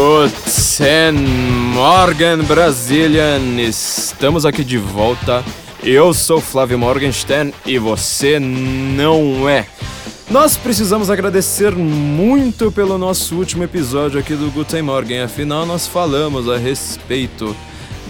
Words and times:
Guten 0.00 1.12
Morgen, 1.74 2.38
Brazilian! 2.44 3.60
Estamos 3.60 4.46
aqui 4.46 4.64
de 4.64 4.78
volta. 4.78 5.44
Eu 5.82 6.14
sou 6.14 6.40
Flávio 6.40 6.78
Morgenstern 6.78 7.52
e 7.66 7.78
você 7.78 8.38
não 8.40 9.46
é. 9.46 9.66
Nós 10.30 10.56
precisamos 10.56 11.10
agradecer 11.10 11.72
muito 11.72 12.72
pelo 12.72 12.96
nosso 12.96 13.36
último 13.36 13.62
episódio 13.62 14.18
aqui 14.18 14.34
do 14.34 14.50
Guten 14.50 14.80
Morgen, 14.80 15.20
afinal, 15.20 15.66
nós 15.66 15.86
falamos 15.86 16.48
a 16.48 16.56
respeito 16.56 17.54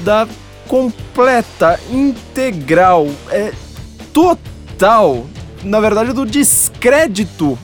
da 0.05 0.29
completa, 0.69 1.81
integral, 1.91 3.09
é, 3.31 3.53
total, 4.13 5.27
na 5.65 5.81
verdade, 5.81 6.13
do 6.13 6.25
descrédito 6.25 7.59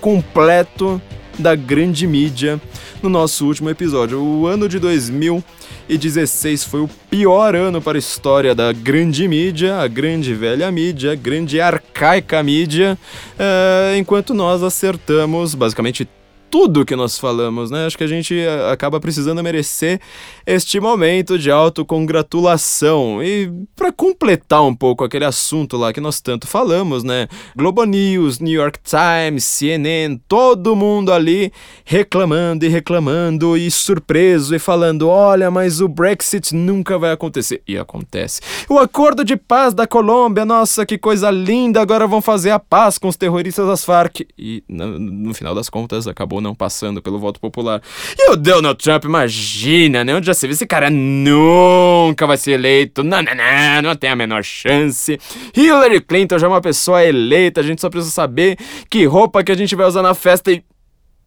completo 0.00 1.02
da 1.36 1.56
grande 1.56 2.06
mídia 2.06 2.60
no 3.04 3.10
nosso 3.10 3.46
último 3.46 3.68
episódio. 3.68 4.18
O 4.18 4.46
ano 4.46 4.66
de 4.66 4.78
2016 4.78 6.64
foi 6.64 6.80
o 6.80 6.88
pior 7.10 7.54
ano 7.54 7.80
para 7.80 7.98
a 7.98 8.00
história 8.00 8.54
da 8.54 8.72
grande 8.72 9.28
mídia, 9.28 9.76
a 9.76 9.86
grande 9.86 10.32
velha 10.32 10.70
mídia, 10.72 11.12
a 11.12 11.14
grande 11.14 11.60
arcaica 11.60 12.42
mídia, 12.42 12.98
uh, 13.34 13.96
enquanto 13.96 14.32
nós 14.32 14.62
acertamos 14.62 15.54
basicamente 15.54 16.08
tudo 16.54 16.84
que 16.84 16.94
nós 16.94 17.18
falamos, 17.18 17.68
né? 17.68 17.84
Acho 17.84 17.98
que 17.98 18.04
a 18.04 18.06
gente 18.06 18.38
eh, 18.38 18.70
acaba 18.70 19.00
precisando 19.00 19.42
merecer 19.42 20.00
este 20.46 20.78
momento 20.78 21.36
de 21.36 21.50
autocongratulação. 21.50 23.20
E 23.20 23.50
para 23.74 23.90
completar 23.90 24.62
um 24.62 24.72
pouco 24.72 25.02
aquele 25.02 25.24
assunto 25.24 25.76
lá 25.76 25.92
que 25.92 26.00
nós 26.00 26.20
tanto 26.20 26.46
falamos, 26.46 27.02
né? 27.02 27.26
Globo 27.56 27.82
News, 27.82 28.38
New 28.38 28.52
York 28.52 28.78
Times, 28.84 29.42
CNN, 29.42 30.16
todo 30.28 30.76
mundo 30.76 31.12
ali 31.12 31.52
reclamando 31.84 32.64
e 32.64 32.68
reclamando 32.68 33.56
e 33.56 33.68
surpreso 33.68 34.54
e 34.54 34.60
falando: 34.60 35.08
olha, 35.08 35.50
mas 35.50 35.80
o 35.80 35.88
Brexit 35.88 36.54
nunca 36.54 36.96
vai 37.00 37.10
acontecer. 37.10 37.64
E 37.66 37.76
acontece. 37.76 38.40
O 38.68 38.78
acordo 38.78 39.24
de 39.24 39.36
paz 39.36 39.74
da 39.74 39.88
Colômbia, 39.88 40.44
nossa, 40.44 40.86
que 40.86 40.98
coisa 40.98 41.32
linda, 41.32 41.80
agora 41.80 42.06
vão 42.06 42.22
fazer 42.22 42.52
a 42.52 42.60
paz 42.60 42.96
com 42.96 43.08
os 43.08 43.16
terroristas 43.16 43.66
das 43.66 43.84
Farc. 43.84 44.20
E 44.38 44.62
no, 44.68 45.00
no 45.00 45.34
final 45.34 45.52
das 45.52 45.68
contas 45.68 46.06
acabou 46.06 46.43
não 46.44 46.54
passando 46.54 47.02
pelo 47.02 47.18
voto 47.18 47.40
popular. 47.40 47.82
E 48.16 48.30
o 48.30 48.36
Donald 48.36 48.78
Trump, 48.82 49.04
imagina, 49.04 50.04
né? 50.04 50.14
Onde 50.14 50.26
já 50.26 50.34
se 50.34 50.46
viu, 50.46 50.54
esse 50.54 50.66
cara 50.66 50.90
nunca 50.90 52.26
vai 52.26 52.36
ser 52.36 52.52
eleito. 52.52 53.02
Não, 53.02 53.22
não, 53.22 53.34
não, 53.34 53.82
não 53.82 53.96
tem 53.96 54.10
a 54.10 54.16
menor 54.16 54.44
chance. 54.44 55.18
Hillary 55.56 56.00
Clinton 56.00 56.38
já 56.38 56.46
é 56.46 56.50
uma 56.50 56.60
pessoa 56.60 57.02
eleita, 57.02 57.60
a 57.60 57.64
gente 57.64 57.80
só 57.80 57.88
precisa 57.90 58.12
saber 58.12 58.56
que 58.88 59.04
roupa 59.06 59.42
que 59.42 59.50
a 59.50 59.56
gente 59.56 59.74
vai 59.74 59.86
usar 59.86 60.02
na 60.02 60.14
festa 60.14 60.52
e. 60.52 60.62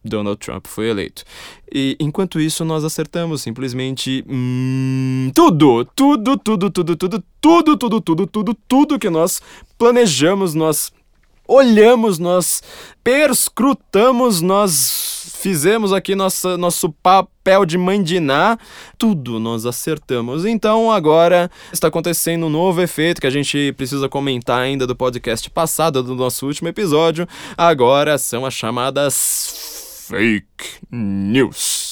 Donald 0.06 0.40
Trump 0.40 0.68
foi 0.68 0.88
eleito. 0.90 1.24
E 1.74 1.98
enquanto 2.00 2.40
isso, 2.40 2.64
nós 2.64 2.86
acertamos 2.86 3.42
simplesmente 3.42 4.24
hum, 4.30 5.30
tudo, 5.36 5.84
tudo, 5.84 6.38
tudo, 6.38 6.70
tudo, 6.70 6.96
tudo, 6.96 7.24
tudo, 7.42 7.78
tudo, 7.78 8.02
tudo, 8.02 8.28
tudo, 8.28 8.58
tudo 8.68 9.00
que 9.00 9.10
nós 9.10 9.42
planejamos, 9.78 10.54
nós 10.54 10.94
olhamos, 11.48 12.20
nós 12.20 12.62
perscrutamos, 13.04 14.42
nós 14.42 15.32
fizemos 15.38 15.94
aqui 15.94 16.16
nossa, 16.16 16.58
nosso 16.58 16.90
papel 16.92 17.66
de 17.66 17.78
mandinar, 17.78 18.60
tudo 18.98 19.40
nós 19.40 19.66
acertamos. 19.66 20.46
Então 20.46 20.92
agora 20.92 21.50
está 21.72 21.88
acontecendo 21.88 22.48
um 22.48 22.50
novo 22.50 22.82
efeito 22.82 23.22
que 23.22 23.28
a 23.28 23.32
gente 23.32 23.74
precisa 23.78 24.10
comentar 24.10 24.60
ainda 24.60 24.86
do 24.86 24.96
podcast 24.96 25.50
passado, 25.50 26.04
do 26.04 26.16
nosso 26.16 26.46
último 26.46 26.68
episódio. 26.68 27.28
Agora 27.58 28.18
são 28.18 28.46
as 28.46 28.54
chamadas 28.54 30.06
fake 30.08 30.80
news. 30.92 31.87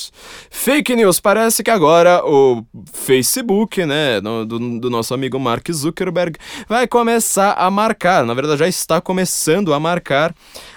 Fake 0.58 0.96
news, 0.96 1.20
parece 1.20 1.62
que 1.62 1.70
agora 1.70 2.26
o 2.26 2.66
Facebook, 2.92 3.86
né, 3.86 4.20
do, 4.20 4.80
do, 4.80 4.90
nosso 4.90 5.14
amigo 5.14 5.38
Mark 5.38 5.70
Zuckerberg, 5.72 6.40
vai 6.68 6.88
começar 6.88 7.52
a 7.54 7.70
marcar, 7.70 8.26
na 8.26 8.34
verdade 8.34 8.60
já 8.60 8.68
está 8.68 9.00
começando 9.00 9.74
a 9.76 9.80
marcar 9.80 10.34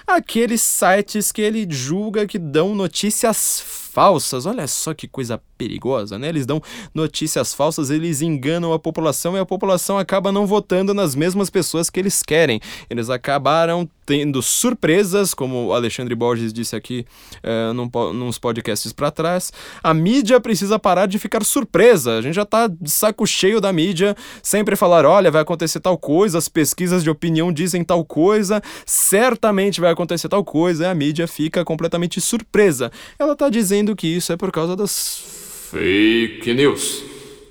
aqueles 0.08 0.62
sites 0.62 1.30
que 1.30 1.42
ele 1.42 1.66
julga 1.68 2.26
que 2.26 2.38
dão 2.38 2.74
notícias 2.74 3.60
falsas. 3.60 4.46
Olha 4.46 4.66
só 4.66 4.94
que 4.94 5.06
coisa 5.06 5.40
perigosa, 5.58 6.18
né? 6.18 6.28
Eles 6.28 6.46
dão 6.46 6.62
notícias 6.94 7.52
falsas, 7.52 7.90
eles 7.90 8.22
enganam 8.22 8.72
a 8.72 8.78
população 8.78 9.36
e 9.36 9.40
a 9.40 9.44
população 9.44 9.98
acaba 9.98 10.30
não 10.30 10.46
votando 10.46 10.94
nas 10.94 11.14
mesmas 11.14 11.50
pessoas 11.50 11.90
que 11.90 11.98
eles 11.98 12.22
querem. 12.22 12.60
Eles 12.88 13.10
acabaram 13.10 13.88
tendo 14.06 14.40
surpresas, 14.40 15.34
como 15.34 15.66
o 15.66 15.74
Alexandre 15.74 16.14
Borges 16.14 16.50
disse 16.50 16.74
aqui 16.74 17.04
uh, 17.44 17.74
num, 17.74 17.90
nos 18.14 18.38
podcasts 18.38 18.90
para 18.92 19.10
trás. 19.10 19.52
A 19.82 19.92
mídia 19.92 20.40
precisa 20.40 20.78
parar 20.78 21.06
de 21.06 21.18
ficar 21.18 21.44
surpresa. 21.44 22.18
A 22.18 22.22
gente 22.22 22.34
já 22.34 22.46
tá 22.46 22.68
de 22.68 22.90
saco 22.90 23.26
cheio 23.26 23.60
da 23.60 23.70
mídia, 23.72 24.16
sempre 24.42 24.76
falar: 24.76 25.04
olha, 25.04 25.30
vai 25.30 25.42
acontecer 25.42 25.80
tal 25.80 25.98
coisa, 25.98 26.38
as 26.38 26.48
pesquisas 26.48 27.02
de 27.02 27.10
opinião 27.10 27.52
dizem 27.52 27.84
tal 27.84 28.02
coisa, 28.04 28.62
certamente 28.86 29.80
vai 29.80 29.90
acontecer 29.98 30.28
tal 30.28 30.44
coisa, 30.44 30.88
a 30.88 30.94
mídia 30.94 31.26
fica 31.26 31.64
completamente 31.64 32.20
surpresa. 32.20 32.92
Ela 33.18 33.34
tá 33.34 33.50
dizendo 33.50 33.96
que 33.96 34.06
isso 34.06 34.32
é 34.32 34.36
por 34.36 34.52
causa 34.52 34.76
das 34.76 35.22
Fake 35.70 36.54
News. 36.54 37.07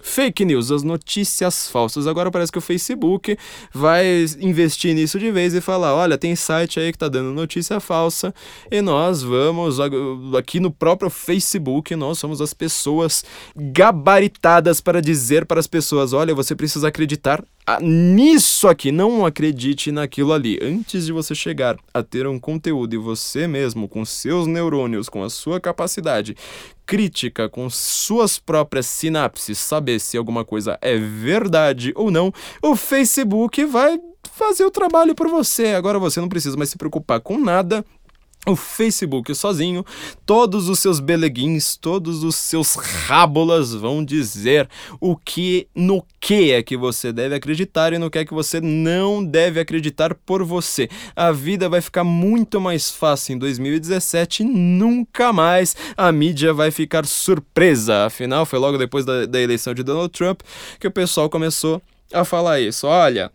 Fake 0.08 0.46
news, 0.46 0.72
as 0.72 0.84
notícias 0.84 1.68
falsas. 1.70 2.08
Agora 2.08 2.32
parece 2.32 2.52
que 2.52 2.58
o 2.58 2.62
Facebook 2.62 3.38
vai 3.74 4.26
investir 4.40 4.96
nisso 4.96 5.20
de 5.20 5.30
vez 5.32 5.54
e 5.54 5.60
falar: 5.60 5.94
olha, 5.94 6.18
tem 6.18 6.34
site 6.34 6.80
aí 6.80 6.94
que 6.94 6.98
tá 6.98 7.10
dando 7.10 7.34
notícia 7.34 7.80
falsa 7.80 8.34
e 8.72 8.82
nós 8.82 9.22
vamos, 9.22 9.80
aqui 10.36 10.62
no 10.62 10.72
próprio 10.72 11.10
Facebook, 11.10 11.94
nós 11.96 12.18
somos 12.18 12.42
as 12.42 12.54
pessoas 12.54 13.24
gabaritadas 13.56 14.80
para 14.80 15.02
dizer 15.02 15.46
para 15.46 15.60
as 15.60 15.68
pessoas: 15.68 16.14
olha, 16.14 16.34
você 16.34 16.56
precisa 16.56 16.88
acreditar 16.88 17.44
nisso 17.82 18.68
aqui, 18.70 18.94
não 18.94 19.26
acredite 19.26 19.92
naquilo 19.92 20.32
ali. 20.32 20.58
Antes 20.62 21.06
de 21.06 21.12
você 21.12 21.36
chegar 21.36 21.78
a 21.94 22.02
ter 22.02 22.26
um 22.26 22.40
conteúdo 22.40 22.94
e 22.94 22.98
você 22.98 23.46
mesmo, 23.46 23.90
com 23.90 24.06
seus 24.06 24.48
neurônios, 24.48 25.10
com 25.10 25.22
a 25.22 25.30
sua 25.30 25.60
capacidade 25.60 26.36
crítica, 26.88 27.50
com 27.50 27.70
suas 27.70 28.40
próprias 28.40 28.86
sinapses, 28.86 29.60
saber 29.60 30.00
se 30.00 30.18
alguma 30.18 30.46
coisa 30.46 30.80
é 30.82 30.98
verdade 30.98 31.92
ou 31.96 32.10
não, 32.10 32.34
o 32.64 32.78
Facebook 32.78 33.66
vai 33.66 34.00
fazer 34.34 34.64
o 34.64 34.72
trabalho 34.72 35.14
por 35.14 35.28
você. 35.28 35.68
Agora 35.68 36.00
você 36.00 36.22
não 36.22 36.30
precisa 36.30 36.56
mais 36.56 36.70
se 36.70 36.78
preocupar 36.78 37.20
com 37.20 37.38
nada 37.38 37.84
o 38.48 38.56
Facebook 38.56 39.36
sozinho, 39.36 39.86
todos 40.26 40.70
os 40.70 40.80
seus 40.80 41.00
beleguins, 41.00 41.76
todos 41.76 42.24
os 42.24 42.36
seus 42.36 42.76
rábulas 42.76 43.74
vão 43.74 44.04
dizer 44.04 44.70
o 45.02 45.16
que, 45.18 45.68
no 45.76 46.04
que 46.20 46.52
é 46.52 46.64
que 46.64 46.78
você 46.78 47.12
deve 47.12 47.36
acreditar 47.36 47.92
e 47.92 47.98
no 47.98 48.10
que 48.10 48.20
é 48.20 48.26
que 48.26 48.34
você 48.34 48.62
não 48.62 49.24
deve 49.24 49.60
acreditar 49.60 50.16
por 50.16 50.44
você. 50.44 50.90
A 51.16 51.32
vida 51.32 51.68
vai 51.68 51.82
ficar 51.82 52.04
muito 52.04 52.62
mais 52.62 52.90
fácil 52.90 53.36
em 53.36 53.38
2017 53.38 54.44
e 54.44 54.46
nunca 54.46 55.34
mais 55.34 55.76
a 55.96 56.12
mídia 56.12 56.54
vai 56.54 56.72
ficar 56.72 57.06
surpresa. 57.06 58.06
Afinal, 58.06 58.46
foi 58.46 58.60
logo 58.60 58.78
depois 58.78 59.06
da, 59.06 59.26
da 59.26 59.42
eleição 59.42 59.74
de 59.74 59.84
Donald 59.84 60.10
Trump 60.10 60.42
que 60.80 60.88
o 60.88 60.92
pessoal 60.92 61.30
começou 61.30 61.82
a 62.14 62.24
falar 62.24 62.62
isso. 62.62 62.88
Olha, 62.88 63.30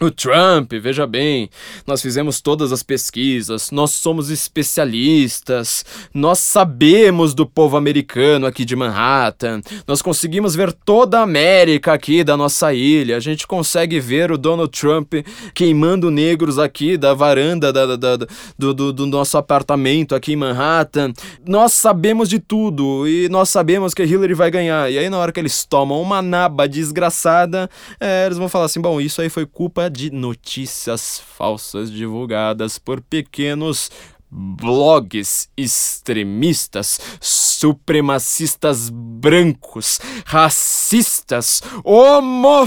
o 0.00 0.10
Trump, 0.10 0.72
veja 0.74 1.06
bem, 1.06 1.48
nós 1.86 2.02
fizemos 2.02 2.40
todas 2.40 2.70
as 2.72 2.82
pesquisas, 2.82 3.70
nós 3.70 3.92
somos 3.92 4.28
especialistas, 4.28 5.84
nós 6.12 6.38
sabemos 6.38 7.32
do 7.32 7.46
povo 7.46 7.76
americano 7.76 8.46
aqui 8.46 8.64
de 8.64 8.76
Manhattan, 8.76 9.62
nós 9.86 10.02
conseguimos 10.02 10.54
ver 10.54 10.72
toda 10.72 11.20
a 11.20 11.22
América 11.22 11.94
aqui 11.94 12.22
da 12.22 12.36
nossa 12.36 12.74
ilha, 12.74 13.16
a 13.16 13.20
gente 13.20 13.46
consegue 13.46 13.98
ver 13.98 14.30
o 14.30 14.36
Donald 14.36 14.70
Trump 14.70 15.14
queimando 15.54 16.10
negros 16.10 16.58
aqui 16.58 16.98
da 16.98 17.14
varanda 17.14 17.72
da, 17.72 17.86
da, 17.86 17.96
da, 17.96 18.26
do, 18.58 18.74
do, 18.74 18.92
do 18.92 19.06
nosso 19.06 19.38
apartamento 19.38 20.14
aqui 20.14 20.32
em 20.32 20.36
Manhattan. 20.36 21.12
Nós 21.46 21.72
sabemos 21.72 22.28
de 22.28 22.38
tudo 22.38 23.08
e 23.08 23.28
nós 23.28 23.48
sabemos 23.48 23.94
que 23.94 24.02
Hillary 24.02 24.34
vai 24.34 24.50
ganhar. 24.50 24.90
E 24.90 24.98
aí, 24.98 25.08
na 25.08 25.18
hora 25.18 25.32
que 25.32 25.40
eles 25.40 25.64
tomam 25.64 26.00
uma 26.00 26.20
naba 26.20 26.68
desgraçada, 26.68 27.68
é, 27.98 28.26
eles 28.26 28.38
vão 28.38 28.48
falar 28.48 28.66
assim: 28.66 28.80
bom, 28.80 29.00
isso 29.00 29.20
aí 29.22 29.28
foi 29.28 29.46
culpa 29.46 29.85
de 29.88 30.10
notícias 30.10 31.20
falsas 31.36 31.90
divulgadas 31.90 32.78
por 32.78 33.00
pequenos 33.00 33.90
blogs 34.30 35.48
extremistas, 35.56 37.00
supremacistas 37.20 38.90
brancos, 38.90 40.00
racistas, 40.24 41.62
homofóbicos 41.84 42.58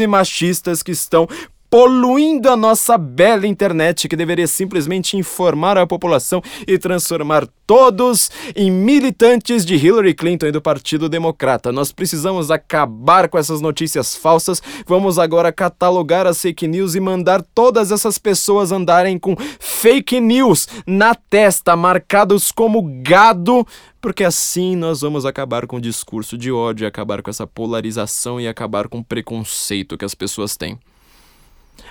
e 0.00 0.06
machistas 0.06 0.82
que 0.82 0.92
estão 0.92 1.28
poluindo 1.70 2.48
a 2.48 2.56
nossa 2.56 2.96
bela 2.96 3.46
internet 3.46 4.08
que 4.08 4.16
deveria 4.16 4.46
simplesmente 4.46 5.16
informar 5.16 5.76
a 5.76 5.86
população 5.86 6.42
e 6.66 6.78
transformar 6.78 7.46
todos 7.66 8.30
em 8.56 8.70
militantes 8.70 9.64
de 9.64 9.76
Hillary 9.76 10.14
Clinton 10.14 10.46
e 10.46 10.52
do 10.52 10.62
Partido 10.62 11.08
Democrata. 11.08 11.70
Nós 11.70 11.92
precisamos 11.92 12.50
acabar 12.50 13.28
com 13.28 13.36
essas 13.36 13.60
notícias 13.60 14.16
falsas. 14.16 14.62
Vamos 14.86 15.18
agora 15.18 15.52
catalogar 15.52 16.26
as 16.26 16.40
fake 16.40 16.66
news 16.66 16.94
e 16.94 17.00
mandar 17.00 17.42
todas 17.54 17.92
essas 17.92 18.16
pessoas 18.16 18.72
andarem 18.72 19.18
com 19.18 19.36
fake 19.60 20.18
news 20.20 20.66
na 20.86 21.14
testa, 21.14 21.76
marcados 21.76 22.50
como 22.50 22.82
gado 23.02 23.66
porque 24.00 24.22
assim 24.22 24.76
nós 24.76 25.00
vamos 25.00 25.26
acabar 25.26 25.66
com 25.66 25.76
o 25.76 25.80
discurso 25.80 26.38
de 26.38 26.52
ódio, 26.52 26.86
acabar 26.86 27.20
com 27.20 27.30
essa 27.30 27.46
polarização 27.46 28.40
e 28.40 28.46
acabar 28.46 28.88
com 28.88 28.98
o 28.98 29.04
preconceito 29.04 29.98
que 29.98 30.04
as 30.04 30.14
pessoas 30.14 30.56
têm. 30.56 30.78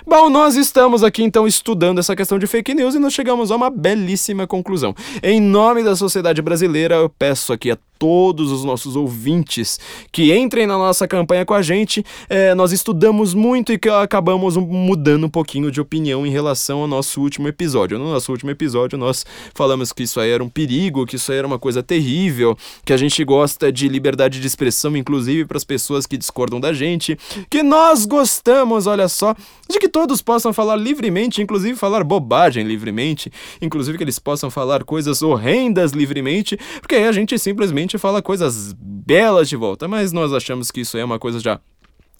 Bom, 0.06 0.30
nós 0.30 0.56
estamos 0.56 1.02
aqui 1.02 1.22
então 1.22 1.46
estudando 1.46 1.98
essa 1.98 2.14
questão 2.14 2.38
de 2.38 2.46
fake 2.46 2.74
news 2.74 2.94
e 2.94 2.98
nós 2.98 3.12
chegamos 3.12 3.50
a 3.50 3.56
uma 3.56 3.70
belíssima 3.70 4.46
conclusão. 4.46 4.94
Em 5.22 5.40
nome 5.40 5.82
da 5.82 5.96
sociedade 5.96 6.40
brasileira, 6.40 6.96
eu 6.96 7.08
peço 7.08 7.52
aqui 7.52 7.70
a 7.70 7.78
todos 7.98 8.52
os 8.52 8.64
nossos 8.64 8.96
ouvintes 8.96 9.78
que 10.12 10.36
entrem 10.36 10.66
na 10.66 10.78
nossa 10.78 11.08
campanha 11.08 11.44
com 11.44 11.54
a 11.54 11.62
gente. 11.62 12.04
É, 12.28 12.54
nós 12.54 12.72
estudamos 12.72 13.34
muito 13.34 13.72
e 13.72 13.80
acabamos 14.02 14.56
mudando 14.56 15.24
um 15.24 15.28
pouquinho 15.28 15.70
de 15.70 15.80
opinião 15.80 16.26
em 16.26 16.30
relação 16.30 16.80
ao 16.80 16.86
nosso 16.86 17.20
último 17.20 17.48
episódio. 17.48 17.98
No 17.98 18.12
nosso 18.12 18.30
último 18.30 18.50
episódio, 18.50 18.98
nós 18.98 19.24
falamos 19.54 19.92
que 19.92 20.04
isso 20.04 20.20
aí 20.20 20.30
era 20.30 20.42
um 20.42 20.48
perigo, 20.48 21.06
que 21.06 21.16
isso 21.16 21.32
aí 21.32 21.38
era 21.38 21.46
uma 21.46 21.58
coisa 21.58 21.82
terrível, 21.82 22.56
que 22.84 22.92
a 22.92 22.96
gente 22.96 23.22
gosta 23.24 23.72
de 23.72 23.88
liberdade 23.88 24.40
de 24.40 24.46
expressão, 24.46 24.96
inclusive 24.96 25.44
para 25.44 25.56
as 25.56 25.64
pessoas 25.64 26.06
que 26.06 26.16
discordam 26.16 26.60
da 26.60 26.72
gente, 26.72 27.18
que 27.50 27.62
nós 27.62 28.04
gostamos, 28.04 28.86
olha 28.86 29.08
só, 29.08 29.34
de 29.68 29.78
que 29.78 29.88
todos 29.88 30.22
possam 30.22 30.52
falar 30.52 30.76
livremente, 30.76 31.42
inclusive 31.42 31.76
falar 31.76 32.04
bobagem 32.04 32.64
livremente, 32.64 33.30
inclusive 33.60 33.98
que 33.98 34.04
eles 34.04 34.18
possam 34.18 34.50
falar 34.50 34.84
coisas 34.84 35.22
horrendas 35.22 35.92
livremente, 35.92 36.58
porque 36.80 36.94
aí 36.94 37.04
a 37.04 37.12
gente 37.12 37.38
simplesmente 37.38 37.87
fala 37.96 38.20
coisas 38.20 38.74
belas 38.76 39.48
de 39.48 39.56
volta, 39.56 39.88
mas 39.88 40.12
nós 40.12 40.32
achamos 40.32 40.70
que 40.70 40.80
isso 40.80 40.98
é 40.98 41.04
uma 41.04 41.18
coisa 41.18 41.40
já 41.40 41.60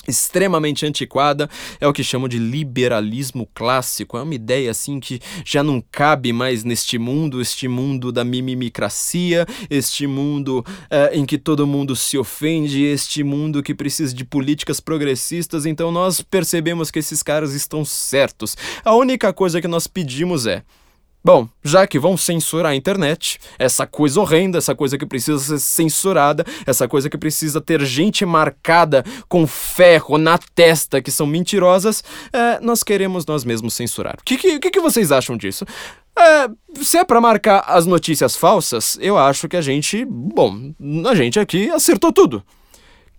extremamente 0.09 0.87
antiquada, 0.87 1.49
é 1.81 1.87
o 1.87 1.93
que 1.93 2.03
chamam 2.03 2.29
de 2.29 2.38
liberalismo 2.38 3.47
clássico. 3.55 4.17
É 4.17 4.23
uma 4.23 4.35
ideia 4.35 4.70
assim 4.70 4.99
que 4.99 5.20
já 5.44 5.62
não 5.62 5.82
cabe 5.93 6.32
mais 6.32 6.65
neste 6.65 6.99
mundo, 6.99 7.41
este 7.41 7.69
mundo 7.69 8.11
da 8.11 8.25
mimimicracia, 8.25 9.47
este 9.69 10.06
mundo 10.06 10.65
é, 10.91 11.17
em 11.17 11.26
que 11.26 11.37
todo 11.37 11.67
mundo 11.67 11.94
se 11.94 12.17
ofende, 12.17 12.82
este 12.82 13.23
mundo 13.23 13.62
que 13.62 13.75
precisa 13.75 14.14
de 14.14 14.25
políticas 14.25 14.81
progressistas. 14.81 15.67
Então 15.67 15.93
nós 15.93 16.23
percebemos 16.23 16.91
que 16.91 16.99
esses 16.99 17.23
caras 17.23 17.53
estão 17.53 17.85
certos. 17.85 18.56
A 18.85 18.94
única 18.94 19.32
coisa 19.32 19.61
que 19.61 19.69
nós 19.69 19.87
pedimos 19.87 20.47
é 20.47 20.62
Bom, 21.25 21.49
já 21.62 21.87
que 21.87 21.99
vão 21.99 22.17
censurar 22.17 22.73
a 22.73 22.76
internet, 22.76 23.38
essa 23.59 23.87
coisa 23.87 24.20
horrenda, 24.20 24.59
essa 24.59 24.75
coisa 24.75 24.97
que 24.97 25.05
precisa 25.05 25.38
ser 25.38 25.59
censurada, 25.59 26.44
essa 26.67 26.87
coisa 26.87 27.11
que 27.11 27.19
precisa 27.19 27.61
ter 27.61 27.85
gente 27.85 28.25
marcada 28.25 29.05
com 29.29 29.47
ferro 29.47 30.17
na 30.17 30.38
testa 30.38 31.03
que 31.03 31.11
são 31.11 31.26
mentirosas, 31.26 32.03
é, 32.32 32.61
nós 32.61 32.82
queremos 32.82 33.26
nós 33.26 33.44
mesmos 33.44 33.75
censurar. 33.75 34.17
O 34.20 34.25
que, 34.25 34.59
que, 34.59 34.70
que 34.70 34.81
vocês 34.81 35.12
acham 35.12 35.37
disso? 35.37 35.65
É, 36.17 36.49
se 36.82 36.99
é 36.99 37.05
para 37.05 37.21
marcar 37.21 37.64
as 37.67 37.87
notícias 37.87 38.35
falsas, 38.37 38.99
eu 39.00 39.17
acho 39.17 39.49
que 39.49 39.56
a 39.56 39.61
gente, 39.61 40.05
bom, 40.05 40.73
a 41.09 41.14
gente 41.14 41.38
aqui 41.38 41.71
acertou 41.71 42.12
tudo. 42.12 42.43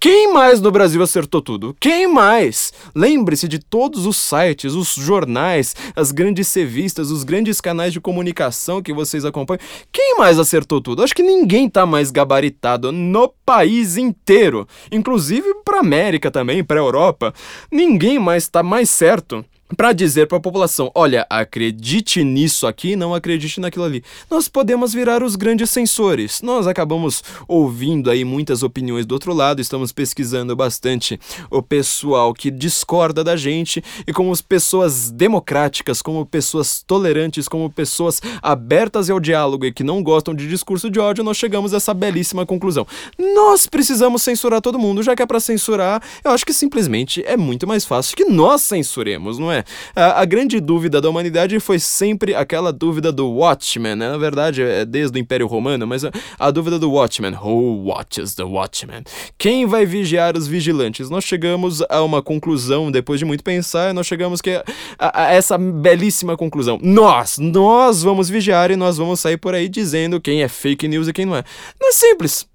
Quem 0.01 0.31
mais 0.31 0.61
no 0.61 0.71
Brasil 0.71 1.03
acertou 1.03 1.41
tudo? 1.41 1.75
Quem 1.77 2.07
mais? 2.07 2.71
Lembre-se 2.95 3.49
de 3.49 3.59
todos 3.59 4.05
os 4.05 4.15
sites, 4.15 4.73
os 4.73 4.95
jornais, 4.95 5.75
as 5.93 6.13
grandes 6.13 6.53
revistas, 6.53 7.11
os 7.11 7.25
grandes 7.25 7.59
canais 7.59 7.91
de 7.91 7.99
comunicação 7.99 8.81
que 8.81 8.93
vocês 8.93 9.25
acompanham. 9.25 9.59
Quem 9.91 10.17
mais 10.17 10.39
acertou 10.39 10.79
tudo? 10.79 11.03
Acho 11.03 11.13
que 11.13 11.21
ninguém 11.21 11.69
tá 11.69 11.85
mais 11.85 12.11
gabaritado 12.11 12.93
no 12.93 13.27
país 13.45 13.97
inteiro, 13.97 14.65
inclusive 14.89 15.53
para 15.65 15.81
América 15.81 16.31
também, 16.31 16.63
para 16.63 16.79
Europa. 16.79 17.33
Ninguém 17.69 18.19
mais 18.19 18.47
tá 18.47 18.63
mais 18.63 18.89
certo 18.89 19.43
para 19.75 19.93
dizer 19.93 20.27
para 20.27 20.37
a 20.37 20.41
população: 20.41 20.91
olha, 20.95 21.25
acredite 21.29 22.23
nisso 22.23 22.65
aqui, 22.67 22.95
não 22.95 23.13
acredite 23.13 23.59
naquilo 23.59 23.85
ali. 23.85 24.03
Nós 24.29 24.47
podemos 24.47 24.93
virar 24.93 25.23
os 25.23 25.35
grandes 25.35 25.69
sensores. 25.69 26.41
Nós 26.41 26.67
acabamos 26.67 27.23
ouvindo 27.47 28.09
aí 28.09 28.23
muitas 28.23 28.63
opiniões 28.63 29.05
do 29.05 29.13
outro 29.13 29.33
lado, 29.33 29.61
estamos 29.61 29.91
pesquisando 29.91 30.55
bastante 30.55 31.19
o 31.49 31.61
pessoal 31.61 32.33
que 32.33 32.51
discorda 32.51 33.23
da 33.23 33.35
gente 33.35 33.83
e 34.07 34.13
como 34.13 34.35
pessoas 34.43 35.11
democráticas, 35.11 36.01
como 36.01 36.25
pessoas 36.25 36.83
tolerantes, 36.85 37.47
como 37.47 37.69
pessoas 37.69 38.21
abertas 38.41 39.09
ao 39.09 39.19
diálogo 39.19 39.65
e 39.65 39.71
que 39.71 39.83
não 39.83 40.01
gostam 40.01 40.33
de 40.33 40.47
discurso 40.47 40.89
de 40.89 40.99
ódio, 40.99 41.23
nós 41.23 41.37
chegamos 41.37 41.73
a 41.73 41.77
essa 41.77 41.93
belíssima 41.93 42.45
conclusão. 42.45 42.85
Nós 43.17 43.65
precisamos 43.65 44.21
censurar 44.21 44.61
todo 44.61 44.79
mundo, 44.79 45.03
já 45.03 45.15
que 45.15 45.21
é 45.21 45.25
para 45.25 45.39
censurar, 45.39 46.01
eu 46.23 46.31
acho 46.31 46.45
que 46.45 46.53
simplesmente 46.53 47.23
é 47.25 47.37
muito 47.37 47.67
mais 47.67 47.85
fácil 47.85 48.15
que 48.15 48.25
nós 48.25 48.61
censuremos, 48.61 49.37
não 49.37 49.51
é? 49.51 49.58
A, 49.95 50.21
a, 50.21 50.25
grande 50.25 50.59
dúvida 50.59 51.01
da 51.01 51.09
humanidade 51.09 51.59
foi 51.59 51.79
sempre 51.79 52.35
aquela 52.35 52.71
dúvida 52.71 53.11
do 53.11 53.29
Watchman, 53.29 53.95
né? 53.95 54.09
Na 54.09 54.17
verdade, 54.17 54.61
é 54.61 54.85
desde 54.85 55.17
o 55.17 55.19
Império 55.19 55.47
Romano, 55.47 55.85
mas 55.87 56.05
a, 56.05 56.11
a 56.37 56.51
dúvida 56.51 56.77
do 56.77 56.91
Watchman. 56.91 57.33
Who 57.33 57.85
watches 57.85 58.35
the 58.35 58.43
Watchman? 58.43 59.03
Quem 59.37 59.65
vai 59.65 59.85
vigiar 59.85 60.37
os 60.37 60.47
vigilantes? 60.47 61.09
Nós 61.09 61.23
chegamos 61.23 61.83
a 61.89 62.01
uma 62.03 62.21
conclusão, 62.21 62.91
depois 62.91 63.19
de 63.19 63.25
muito 63.25 63.43
pensar, 63.43 63.93
nós 63.93 64.07
chegamos 64.07 64.41
que 64.41 64.51
a, 64.97 65.23
a 65.23 65.31
essa 65.31 65.57
belíssima 65.57 66.35
conclusão. 66.37 66.79
Nós, 66.81 67.37
nós 67.37 68.03
vamos 68.03 68.29
vigiar 68.29 68.71
e 68.71 68.75
nós 68.75 68.97
vamos 68.97 69.19
sair 69.19 69.37
por 69.37 69.53
aí 69.53 69.67
dizendo 69.69 70.19
quem 70.19 70.43
é 70.43 70.47
fake 70.47 70.87
news 70.87 71.07
e 71.07 71.13
quem 71.13 71.25
não 71.25 71.35
é. 71.35 71.43
Não 71.79 71.89
é 71.89 71.91
simples. 71.91 72.47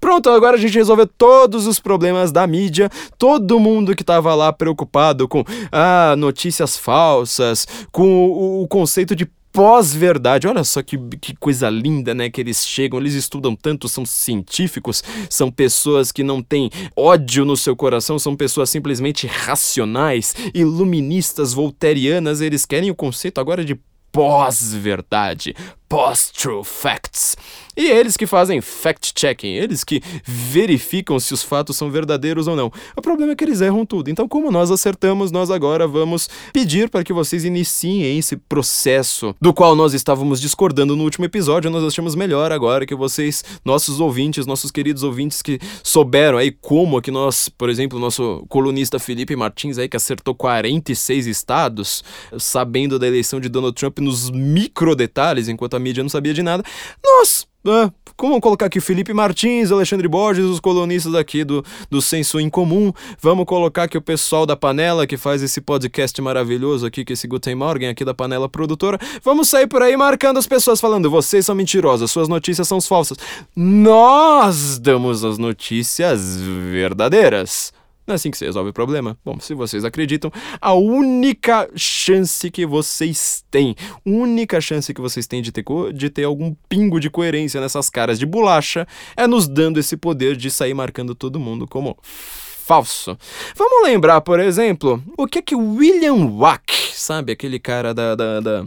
Pronto, 0.00 0.30
agora 0.30 0.56
a 0.56 0.60
gente 0.60 0.74
resolveu 0.74 1.06
todos 1.06 1.66
os 1.66 1.80
problemas 1.80 2.30
da 2.32 2.46
mídia, 2.46 2.90
todo 3.18 3.58
mundo 3.58 3.94
que 3.94 4.02
estava 4.02 4.34
lá 4.34 4.52
preocupado 4.52 5.26
com 5.28 5.44
ah, 5.72 6.14
notícias 6.16 6.76
falsas, 6.76 7.66
com 7.90 8.28
o, 8.28 8.62
o 8.62 8.68
conceito 8.68 9.16
de 9.16 9.28
pós-verdade. 9.52 10.46
Olha 10.46 10.62
só 10.62 10.82
que, 10.82 10.96
que 11.20 11.34
coisa 11.36 11.68
linda, 11.68 12.14
né? 12.14 12.30
Que 12.30 12.40
eles 12.40 12.66
chegam, 12.66 13.00
eles 13.00 13.14
estudam 13.14 13.56
tanto, 13.56 13.88
são 13.88 14.06
científicos, 14.06 15.02
são 15.28 15.50
pessoas 15.50 16.12
que 16.12 16.22
não 16.22 16.42
têm 16.42 16.70
ódio 16.96 17.44
no 17.44 17.56
seu 17.56 17.74
coração, 17.74 18.18
são 18.18 18.36
pessoas 18.36 18.70
simplesmente 18.70 19.26
racionais, 19.26 20.34
iluministas, 20.54 21.52
volterianas. 21.52 22.40
Eles 22.40 22.64
querem 22.64 22.90
o 22.90 22.94
conceito 22.94 23.40
agora 23.40 23.64
de 23.64 23.78
pós-verdade, 24.12 25.54
pós-true 25.88 26.62
facts. 26.64 27.36
E 27.78 27.86
eles 27.86 28.16
que 28.16 28.26
fazem 28.26 28.60
fact-checking, 28.60 29.54
eles 29.54 29.84
que 29.84 30.02
verificam 30.24 31.20
se 31.20 31.32
os 31.32 31.44
fatos 31.44 31.76
são 31.76 31.88
verdadeiros 31.88 32.48
ou 32.48 32.56
não. 32.56 32.72
O 32.96 33.00
problema 33.00 33.32
é 33.32 33.36
que 33.36 33.44
eles 33.44 33.60
erram 33.60 33.86
tudo. 33.86 34.10
Então, 34.10 34.26
como 34.26 34.50
nós 34.50 34.68
acertamos, 34.68 35.30
nós 35.30 35.48
agora 35.48 35.86
vamos 35.86 36.28
pedir 36.52 36.90
para 36.90 37.04
que 37.04 37.12
vocês 37.12 37.44
iniciem 37.44 38.18
esse 38.18 38.36
processo 38.36 39.32
do 39.40 39.54
qual 39.54 39.76
nós 39.76 39.94
estávamos 39.94 40.40
discordando 40.40 40.96
no 40.96 41.04
último 41.04 41.24
episódio. 41.24 41.70
Nós 41.70 41.84
achamos 41.84 42.16
melhor 42.16 42.50
agora 42.50 42.84
que 42.84 42.96
vocês, 42.96 43.44
nossos 43.64 44.00
ouvintes, 44.00 44.44
nossos 44.44 44.72
queridos 44.72 45.04
ouvintes 45.04 45.40
que 45.40 45.60
souberam 45.84 46.36
aí 46.36 46.50
como 46.50 47.00
que 47.00 47.12
nós, 47.12 47.48
por 47.48 47.70
exemplo, 47.70 48.00
nosso 48.00 48.44
colunista 48.48 48.98
Felipe 48.98 49.36
Martins 49.36 49.78
aí 49.78 49.88
que 49.88 49.96
acertou 49.96 50.34
46 50.34 51.28
estados, 51.28 52.02
sabendo 52.36 52.98
da 52.98 53.06
eleição 53.06 53.38
de 53.38 53.48
Donald 53.48 53.76
Trump 53.76 54.00
nos 54.00 54.30
micro 54.30 54.96
detalhes, 54.96 55.46
enquanto 55.46 55.77
a 55.78 55.80
mídia 55.80 56.02
não 56.02 56.10
sabia 56.10 56.34
de 56.34 56.42
nada. 56.42 56.62
Nós 57.02 57.48
ah, 57.66 57.92
vamos 58.18 58.40
colocar 58.40 58.66
aqui 58.66 58.80
Felipe 58.80 59.12
Martins, 59.12 59.70
Alexandre 59.70 60.08
Borges, 60.08 60.44
os 60.44 60.60
colunistas 60.60 61.14
aqui 61.14 61.44
do, 61.44 61.64
do 61.90 62.00
Senso 62.00 62.40
em 62.40 62.48
Comum. 62.48 62.92
Vamos 63.20 63.44
colocar 63.46 63.84
aqui 63.84 63.98
o 63.98 64.02
pessoal 64.02 64.46
da 64.46 64.56
Panela, 64.56 65.06
que 65.06 65.16
faz 65.16 65.42
esse 65.42 65.60
podcast 65.60 66.20
maravilhoso 66.22 66.86
aqui, 66.86 67.04
que 67.04 67.12
é 67.12 67.14
esse 67.14 67.26
Guten 67.26 67.54
Morgen 67.54 67.88
aqui 67.88 68.04
da 68.04 68.14
Panela 68.14 68.48
Produtora. 68.48 68.98
Vamos 69.22 69.50
sair 69.50 69.66
por 69.66 69.82
aí 69.82 69.96
marcando 69.96 70.38
as 70.38 70.46
pessoas 70.46 70.80
falando, 70.80 71.10
vocês 71.10 71.44
são 71.44 71.54
mentirosas, 71.54 72.10
suas 72.10 72.28
notícias 72.28 72.66
são 72.66 72.80
falsas. 72.80 73.18
Nós 73.54 74.78
damos 74.78 75.24
as 75.24 75.36
notícias 75.36 76.38
verdadeiras. 76.40 77.72
Não 78.08 78.14
é 78.14 78.16
assim 78.16 78.30
que 78.30 78.38
se 78.38 78.46
resolve 78.46 78.70
o 78.70 78.72
problema? 78.72 79.18
Bom, 79.22 79.38
se 79.38 79.52
vocês 79.52 79.84
acreditam, 79.84 80.32
a 80.62 80.72
única 80.72 81.68
chance 81.76 82.50
que 82.50 82.64
vocês 82.64 83.44
têm, 83.50 83.76
única 84.02 84.62
chance 84.62 84.94
que 84.94 85.00
vocês 85.00 85.26
têm 85.26 85.42
de 85.42 85.52
ter, 85.52 85.62
de 85.92 86.08
ter 86.08 86.24
algum 86.24 86.56
pingo 86.70 86.98
de 86.98 87.10
coerência 87.10 87.60
nessas 87.60 87.90
caras 87.90 88.18
de 88.18 88.24
bolacha 88.24 88.88
é 89.14 89.26
nos 89.26 89.46
dando 89.46 89.78
esse 89.78 89.94
poder 89.94 90.36
de 90.36 90.50
sair 90.50 90.72
marcando 90.72 91.14
todo 91.14 91.38
mundo 91.38 91.68
como 91.68 91.98
falso. 92.02 93.14
Vamos 93.54 93.86
lembrar, 93.86 94.22
por 94.22 94.40
exemplo, 94.40 95.02
o 95.14 95.26
que 95.26 95.40
é 95.40 95.42
que 95.42 95.54
William 95.54 96.30
Wack, 96.30 96.72
sabe, 96.94 97.32
aquele 97.32 97.58
cara 97.58 97.92
da, 97.92 98.14
da, 98.14 98.40
da 98.40 98.64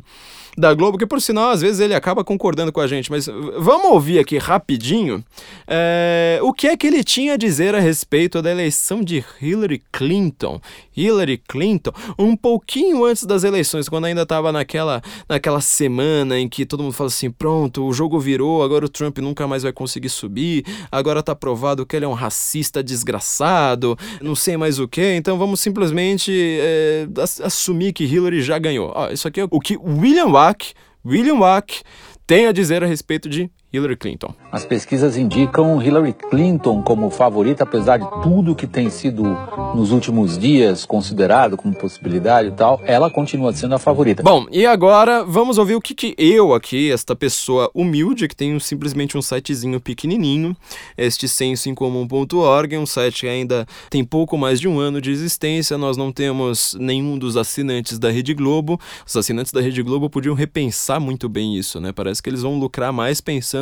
da 0.58 0.74
Globo, 0.74 0.98
que 0.98 1.06
por 1.06 1.22
sinal, 1.22 1.52
às 1.52 1.62
vezes 1.62 1.80
ele 1.80 1.96
acaba 1.96 2.24
concordando 2.24 2.72
com 2.72 2.82
a 2.82 2.88
gente, 2.88 3.10
mas 3.10 3.28
vamos 3.58 3.92
ouvir 3.92 4.20
aqui 4.20 4.38
rapidinho 4.38 5.24
é, 5.68 6.40
o 6.42 6.54
que 6.54 6.68
é 6.68 6.76
que 6.76 6.88
ele 6.88 7.04
tinha 7.04 7.34
a 7.34 7.38
dizer 7.38 7.76
a 7.76 7.80
respeito 7.80 8.42
da 8.42 8.52
eleição 8.52 9.02
de 9.02 9.24
Hillary 9.42 9.82
Clinton. 9.92 10.60
Hillary 10.96 11.38
Clinton, 11.38 11.92
um 12.20 12.36
pouquinho 12.36 13.06
antes 13.06 13.24
das 13.26 13.44
eleições, 13.44 13.88
quando 13.88 14.06
ainda 14.06 14.24
estava 14.24 14.52
naquela, 14.52 15.02
naquela 15.28 15.62
semana 15.62 16.38
em 16.38 16.50
que 16.50 16.66
todo 16.66 16.84
mundo 16.84 16.94
fala 16.94 17.08
assim: 17.08 17.32
pronto, 17.32 17.86
o 17.86 17.94
jogo 17.94 18.20
virou, 18.20 18.64
agora 18.64 18.86
o 18.86 18.90
Trump 18.90 19.18
nunca 19.20 19.48
mais 19.48 19.64
vai 19.64 19.72
conseguir 19.72 20.10
subir, 20.10 20.66
agora 20.92 21.24
tá 21.24 21.34
provado 21.34 21.86
que 21.86 21.96
ele 21.96 22.06
é 22.06 22.08
um 22.08 22.14
racista 22.14 22.84
desgraçado, 22.84 23.98
não 24.22 24.36
sei 24.36 24.58
mais 24.58 24.80
o 24.80 24.88
que, 24.88 25.14
então 25.16 25.38
vamos 25.38 25.60
simplesmente 25.60 26.32
é, 26.60 27.08
assumir 27.44 27.94
que 27.94 28.04
Hillary 28.04 28.42
já 28.42 28.60
ganhou. 28.60 28.92
Ó, 28.94 29.10
isso 29.10 29.28
aqui 29.28 29.40
é 29.40 29.48
o 29.50 29.60
que 29.60 29.78
William 29.78 30.28
Wack, 30.42 30.74
William 31.06 31.40
Wack 31.40 31.84
tem 32.26 32.48
a 32.48 32.52
dizer 32.52 32.84
a 32.84 32.88
respeito 32.88 33.30
de 33.30 33.52
Hillary 33.74 33.96
Clinton. 33.96 34.34
As 34.52 34.66
pesquisas 34.66 35.16
indicam 35.16 35.82
Hillary 35.82 36.14
Clinton 36.14 36.82
como 36.82 37.10
favorita, 37.10 37.64
apesar 37.64 37.98
de 37.98 38.06
tudo 38.22 38.54
que 38.54 38.68
tem 38.68 38.90
sido 38.90 39.24
nos 39.74 39.92
últimos 39.92 40.38
dias 40.38 40.86
considerado 40.86 41.56
como 41.56 41.74
possibilidade 41.74 42.50
e 42.50 42.52
tal, 42.52 42.82
ela 42.84 43.10
continua 43.10 43.54
sendo 43.54 43.76
a 43.76 43.80
favorita. 43.80 44.22
Bom, 44.24 44.46
e 44.52 44.66
agora 44.66 45.24
vamos 45.24 45.58
ouvir 45.58 45.76
o 45.76 45.82
que, 45.82 45.96
que 45.96 46.14
eu 46.18 46.54
aqui, 46.54 46.92
esta 46.92 47.16
pessoa 47.16 47.72
humilde, 47.74 48.28
que 48.28 48.36
tem 48.36 48.60
simplesmente 48.60 49.18
um 49.18 49.22
sitezinho 49.22 49.80
pequenininho, 49.80 50.56
este 50.98 51.30
sensoincomum.org, 51.30 52.78
um 52.78 52.86
site 52.86 53.22
que 53.22 53.28
ainda 53.28 53.66
tem 53.90 54.04
pouco 54.04 54.38
mais 54.38 54.60
de 54.60 54.68
um 54.68 54.80
ano 54.80 55.00
de 55.00 55.12
existência, 55.12 55.78
nós 55.78 55.96
não 55.96 56.12
temos 56.12 56.76
nenhum 56.78 57.18
dos 57.18 57.38
assinantes 57.38 57.98
da 57.98 58.12
Rede 58.12 58.34
Globo, 58.34 58.78
os 59.08 59.16
assinantes 59.16 59.54
da 59.54 59.62
Rede 59.62 59.82
Globo 59.82 60.10
podiam 60.10 60.36
repensar 60.36 61.00
muito 61.00 61.30
bem 61.30 61.56
isso, 61.56 61.80
né? 61.80 61.94
Parece 61.94 62.22
que 62.22 62.30
eles 62.30 62.42
vão 62.42 62.60
lucrar 62.60 62.92
mais 62.92 63.22
pensando 63.22 63.61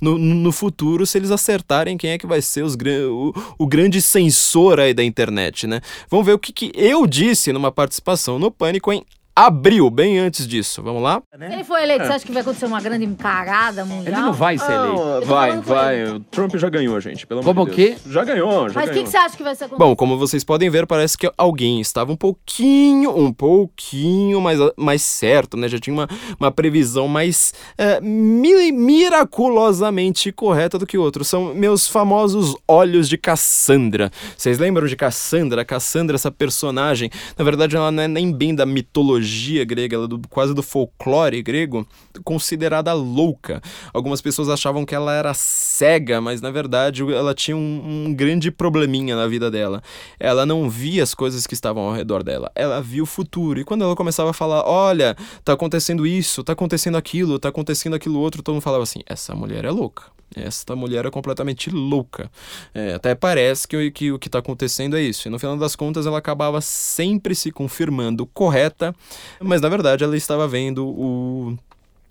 no, 0.00 0.18
no 0.18 0.52
futuro 0.52 1.06
se 1.06 1.18
eles 1.18 1.30
acertarem 1.30 1.96
quem 1.96 2.10
é 2.10 2.18
que 2.18 2.26
vai 2.26 2.40
ser 2.42 2.62
os, 2.62 2.74
o, 2.74 3.32
o 3.58 3.66
grande 3.66 4.00
censor 4.00 4.80
aí 4.80 4.94
da 4.94 5.04
internet, 5.04 5.66
né? 5.66 5.80
Vamos 6.10 6.26
ver 6.26 6.32
o 6.32 6.38
que, 6.38 6.52
que 6.52 6.72
eu 6.74 7.06
disse 7.06 7.52
numa 7.52 7.72
participação 7.72 8.38
no 8.38 8.50
Pânico 8.50 8.92
em 8.92 9.04
abril, 9.46 9.88
bem 9.90 10.18
antes 10.18 10.46
disso. 10.46 10.82
Vamos 10.82 11.02
lá? 11.02 11.22
Se 11.36 11.44
ele 11.52 11.64
for 11.64 11.78
eleito, 11.78 12.04
você 12.04 12.12
acha 12.12 12.26
que 12.26 12.32
vai 12.32 12.42
acontecer 12.42 12.66
uma 12.66 12.80
grande 12.80 13.04
encarada 13.04 13.84
mundial? 13.84 14.14
Ele 14.14 14.16
não 14.26 14.32
vai 14.32 14.58
ser 14.58 14.72
eleito. 14.72 15.00
Ah, 15.02 15.20
vai, 15.24 15.60
vai. 15.60 16.04
O 16.10 16.20
Trump 16.20 16.56
já 16.56 16.68
ganhou, 16.68 17.00
gente. 17.00 17.26
Pelo 17.26 17.40
Como 17.42 17.60
amor 17.62 17.68
o 17.68 17.70
de 17.70 17.76
quê? 17.76 17.96
Deus. 18.02 18.14
Já 18.14 18.24
ganhou, 18.24 18.68
já 18.68 18.74
Mas 18.74 18.84
o 18.90 18.92
ganhou. 18.92 18.92
que, 18.94 19.02
que 19.04 19.10
você 19.10 19.16
acha 19.16 19.36
que 19.36 19.42
vai 19.44 19.54
ser 19.54 19.68
Bom, 19.68 19.94
como 19.94 20.18
vocês 20.18 20.42
podem 20.42 20.68
ver, 20.68 20.86
parece 20.86 21.16
que 21.16 21.30
alguém 21.38 21.80
estava 21.80 22.10
um 22.12 22.16
pouquinho, 22.16 23.16
um 23.16 23.32
pouquinho 23.32 24.40
mais, 24.40 24.58
mais 24.76 25.02
certo, 25.02 25.56
né? 25.56 25.68
Já 25.68 25.78
tinha 25.78 25.94
uma, 25.94 26.08
uma 26.40 26.50
previsão 26.50 27.06
mais 27.06 27.52
é, 27.76 28.00
mi- 28.00 28.72
miraculosamente 28.72 30.32
correta 30.32 30.78
do 30.78 30.86
que 30.86 30.98
outro. 30.98 31.24
São 31.24 31.54
meus 31.54 31.86
famosos 31.86 32.56
olhos 32.66 33.08
de 33.08 33.16
Cassandra. 33.16 34.10
Vocês 34.36 34.58
lembram 34.58 34.86
de 34.86 34.96
Cassandra? 34.96 35.64
Cassandra, 35.64 36.16
essa 36.16 36.30
personagem, 36.30 37.10
na 37.36 37.44
verdade, 37.44 37.76
ela 37.76 37.90
não 37.92 38.02
é 38.02 38.08
nem 38.08 38.32
bem 38.32 38.52
da 38.54 38.66
mitologia 38.66 39.27
grega, 39.64 39.96
ela 39.96 40.04
é 40.04 40.08
do, 40.08 40.20
quase 40.28 40.54
do 40.54 40.62
folclore 40.62 41.42
grego, 41.42 41.86
considerada 42.24 42.92
louca. 42.92 43.60
Algumas 43.92 44.20
pessoas 44.20 44.48
achavam 44.48 44.84
que 44.84 44.94
ela 44.94 45.12
era 45.12 45.34
cega, 45.34 46.20
mas 46.20 46.40
na 46.40 46.50
verdade 46.50 47.02
ela 47.02 47.34
tinha 47.34 47.56
um, 47.56 48.06
um 48.06 48.14
grande 48.14 48.50
probleminha 48.50 49.16
na 49.16 49.26
vida 49.26 49.50
dela. 49.50 49.82
Ela 50.18 50.44
não 50.44 50.68
via 50.68 51.02
as 51.02 51.14
coisas 51.14 51.46
que 51.46 51.54
estavam 51.54 51.84
ao 51.84 51.94
redor 51.94 52.22
dela, 52.22 52.50
ela 52.54 52.80
via 52.80 53.02
o 53.02 53.06
futuro. 53.06 53.60
E 53.60 53.64
quando 53.64 53.82
ela 53.82 53.96
começava 53.96 54.30
a 54.30 54.34
falar: 54.34 54.64
Olha, 54.66 55.16
tá 55.44 55.52
acontecendo 55.52 56.06
isso, 56.06 56.42
tá 56.42 56.52
acontecendo 56.52 56.96
aquilo, 56.96 57.38
tá 57.38 57.48
acontecendo 57.48 57.94
aquilo 57.94 58.18
outro, 58.18 58.42
todo 58.42 58.54
mundo 58.54 58.62
falava 58.62 58.82
assim: 58.82 59.00
Essa 59.06 59.34
mulher 59.34 59.64
é 59.64 59.70
louca. 59.70 60.17
Esta 60.36 60.76
mulher 60.76 61.06
é 61.06 61.10
completamente 61.10 61.70
louca. 61.70 62.30
É, 62.74 62.94
até 62.94 63.14
parece 63.14 63.66
que, 63.66 63.76
o- 63.76 63.92
que 63.92 64.12
o 64.12 64.18
que 64.18 64.28
está 64.28 64.38
acontecendo 64.40 64.96
é 64.96 65.02
isso. 65.02 65.26
E 65.26 65.30
no 65.30 65.38
final 65.38 65.56
das 65.56 65.74
contas, 65.74 66.06
ela 66.06 66.18
acabava 66.18 66.60
sempre 66.60 67.34
se 67.34 67.50
confirmando 67.50 68.26
correta, 68.26 68.94
mas 69.40 69.60
na 69.60 69.68
verdade 69.68 70.04
ela 70.04 70.16
estava 70.16 70.46
vendo 70.46 70.86
o, 70.86 71.56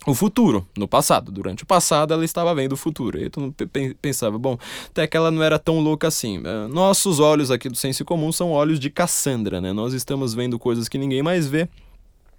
o 0.06 0.14
futuro, 0.14 0.66
no 0.76 0.88
passado. 0.88 1.30
Durante 1.30 1.62
o 1.62 1.66
passado, 1.66 2.12
ela 2.12 2.24
estava 2.24 2.54
vendo 2.54 2.72
o 2.72 2.76
futuro. 2.76 3.18
E 3.20 3.30
pe- 3.66 3.94
pensava, 4.00 4.36
bom, 4.38 4.58
até 4.88 5.06
que 5.06 5.16
ela 5.16 5.30
não 5.30 5.42
era 5.42 5.58
tão 5.58 5.78
louca 5.80 6.08
assim. 6.08 6.42
É, 6.44 6.66
Nossos 6.68 7.20
olhos 7.20 7.50
aqui 7.50 7.68
do 7.68 7.76
senso 7.76 8.04
comum 8.04 8.32
são 8.32 8.50
olhos 8.50 8.80
de 8.80 8.90
Cassandra, 8.90 9.60
né? 9.60 9.72
Nós 9.72 9.92
estamos 9.92 10.34
vendo 10.34 10.58
coisas 10.58 10.88
que 10.88 10.98
ninguém 10.98 11.22
mais 11.22 11.46
vê. 11.46 11.68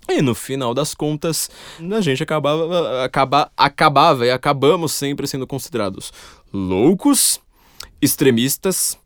E 0.09 0.21
no 0.21 0.33
final 0.33 0.73
das 0.73 0.95
contas, 0.95 1.49
a 1.79 2.01
gente 2.01 2.23
acabava, 2.23 3.05
acaba, 3.05 3.51
acabava 3.55 4.25
e 4.25 4.31
acabamos 4.31 4.91
sempre 4.91 5.27
sendo 5.27 5.45
considerados 5.45 6.11
loucos, 6.51 7.39
extremistas, 8.01 8.97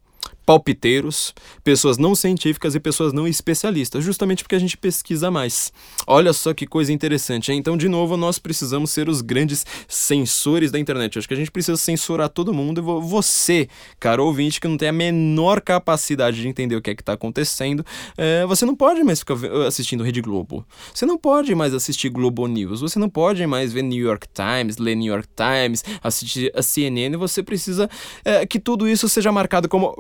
palpiteiros, 0.46 1.34
pessoas 1.64 1.98
não 1.98 2.16
científicas 2.16 2.76
e 2.76 2.80
pessoas 2.80 3.14
não 3.14 3.28
especialistas, 3.28 4.04
justamente 4.04 4.44
porque 4.44 4.56
a 4.56 4.60
gente 4.60 4.78
pesquisa 4.78 5.32
mais. 5.32 5.72
Olha 6.06 6.34
só 6.34 6.54
que 6.54 6.68
coisa 6.68 6.92
interessante, 6.92 7.52
hein? 7.52 7.58
Então, 7.58 7.78
de 7.78 7.88
novo, 7.88 8.18
nós 8.18 8.38
precisamos 8.40 8.92
ser 8.92 9.08
os 9.10 9.22
grandes 9.22 9.66
censores 9.88 10.72
da 10.72 10.80
internet. 10.80 11.18
Acho 11.18 11.28
que 11.28 11.34
a 11.34 11.38
gente 11.38 11.52
precisa 11.52 11.78
censurar 11.78 12.30
todo 12.30 12.54
mundo 12.54 12.80
e 12.80 12.84
vo- 12.84 13.02
você, 13.02 13.68
cara 14.00 14.22
ouvinte, 14.22 14.60
que 14.60 14.68
não 14.68 14.78
tem 14.78 14.90
a 14.90 14.94
menor 14.94 15.62
capacidade 15.62 16.42
de 16.42 16.48
entender 16.48 16.76
o 16.76 16.82
que 16.82 16.90
é 16.92 16.96
que 16.96 17.02
está 17.02 17.14
acontecendo, 17.14 17.86
é, 18.18 18.46
você 18.46 18.66
não 18.66 18.76
pode 18.76 19.04
mais 19.04 19.20
ficar 19.20 19.36
assistindo 19.68 20.04
Rede 20.04 20.22
Globo. 20.22 20.66
Você 20.94 21.06
não 21.06 21.18
pode 21.18 21.54
mais 21.56 21.74
assistir 21.74 22.10
Globo 22.10 22.48
News. 22.48 22.82
Você 22.82 23.00
não 23.00 23.10
pode 23.10 23.46
mais 23.48 23.72
ver 23.72 23.84
New 23.84 24.04
York 24.04 24.28
Times, 24.34 24.78
ler 24.78 24.96
New 24.96 25.14
York 25.14 25.28
Times, 25.36 25.84
assistir 26.04 26.52
a 26.56 26.62
CNN. 26.62 27.16
Você 27.18 27.42
precisa 27.42 27.90
é, 28.26 28.46
que 28.46 28.60
tudo 28.60 28.88
isso 28.88 29.08
seja 29.08 29.32
marcado 29.32 29.70
como 29.70 29.96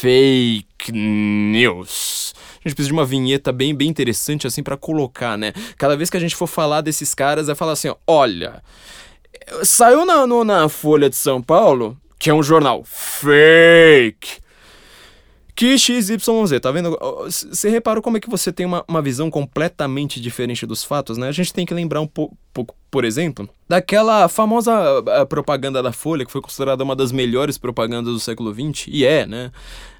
fake 0.00 0.92
news. 0.92 2.34
A 2.64 2.68
gente 2.68 2.74
precisa 2.74 2.88
de 2.88 2.92
uma 2.92 3.04
vinheta 3.04 3.52
bem, 3.52 3.74
bem 3.74 3.88
interessante 3.88 4.46
assim 4.46 4.62
para 4.62 4.76
colocar, 4.76 5.36
né? 5.38 5.52
Cada 5.76 5.96
vez 5.96 6.10
que 6.10 6.16
a 6.16 6.20
gente 6.20 6.36
for 6.36 6.46
falar 6.46 6.80
desses 6.80 7.14
caras, 7.14 7.48
é 7.48 7.54
falar 7.54 7.72
assim, 7.72 7.88
ó, 7.88 7.96
olha, 8.06 8.62
saiu 9.62 10.04
na, 10.04 10.26
no- 10.26 10.44
na 10.44 10.68
Folha 10.68 11.08
de 11.08 11.16
São 11.16 11.40
Paulo, 11.42 11.96
que 12.18 12.28
é 12.30 12.34
um 12.34 12.42
jornal 12.42 12.82
fake, 12.84 14.40
que 15.54 15.76
XYZ, 15.78 16.16
tá 16.60 16.70
vendo? 16.70 16.98
Você 17.26 17.68
reparou 17.68 18.02
como 18.02 18.16
é 18.16 18.20
que 18.20 18.30
você 18.30 18.50
tem 18.52 18.64
uma, 18.64 18.84
uma 18.88 19.02
visão 19.02 19.30
completamente 19.30 20.18
diferente 20.20 20.64
dos 20.66 20.82
fatos, 20.82 21.18
né? 21.18 21.28
A 21.28 21.32
gente 21.32 21.52
tem 21.52 21.66
que 21.66 21.74
lembrar 21.74 22.00
um 22.00 22.06
pou- 22.06 22.32
pouco, 22.52 22.74
por 22.90 23.04
exemplo, 23.04 23.48
daquela 23.68 24.28
famosa 24.28 24.72
propaganda 25.28 25.80
da 25.80 25.92
Folha, 25.92 26.24
que 26.24 26.32
foi 26.32 26.40
considerada 26.40 26.82
uma 26.82 26.96
das 26.96 27.12
melhores 27.12 27.56
propagandas 27.56 28.12
do 28.12 28.18
século 28.18 28.52
XX, 28.52 28.88
e 28.88 29.04
é, 29.04 29.24
né? 29.24 29.52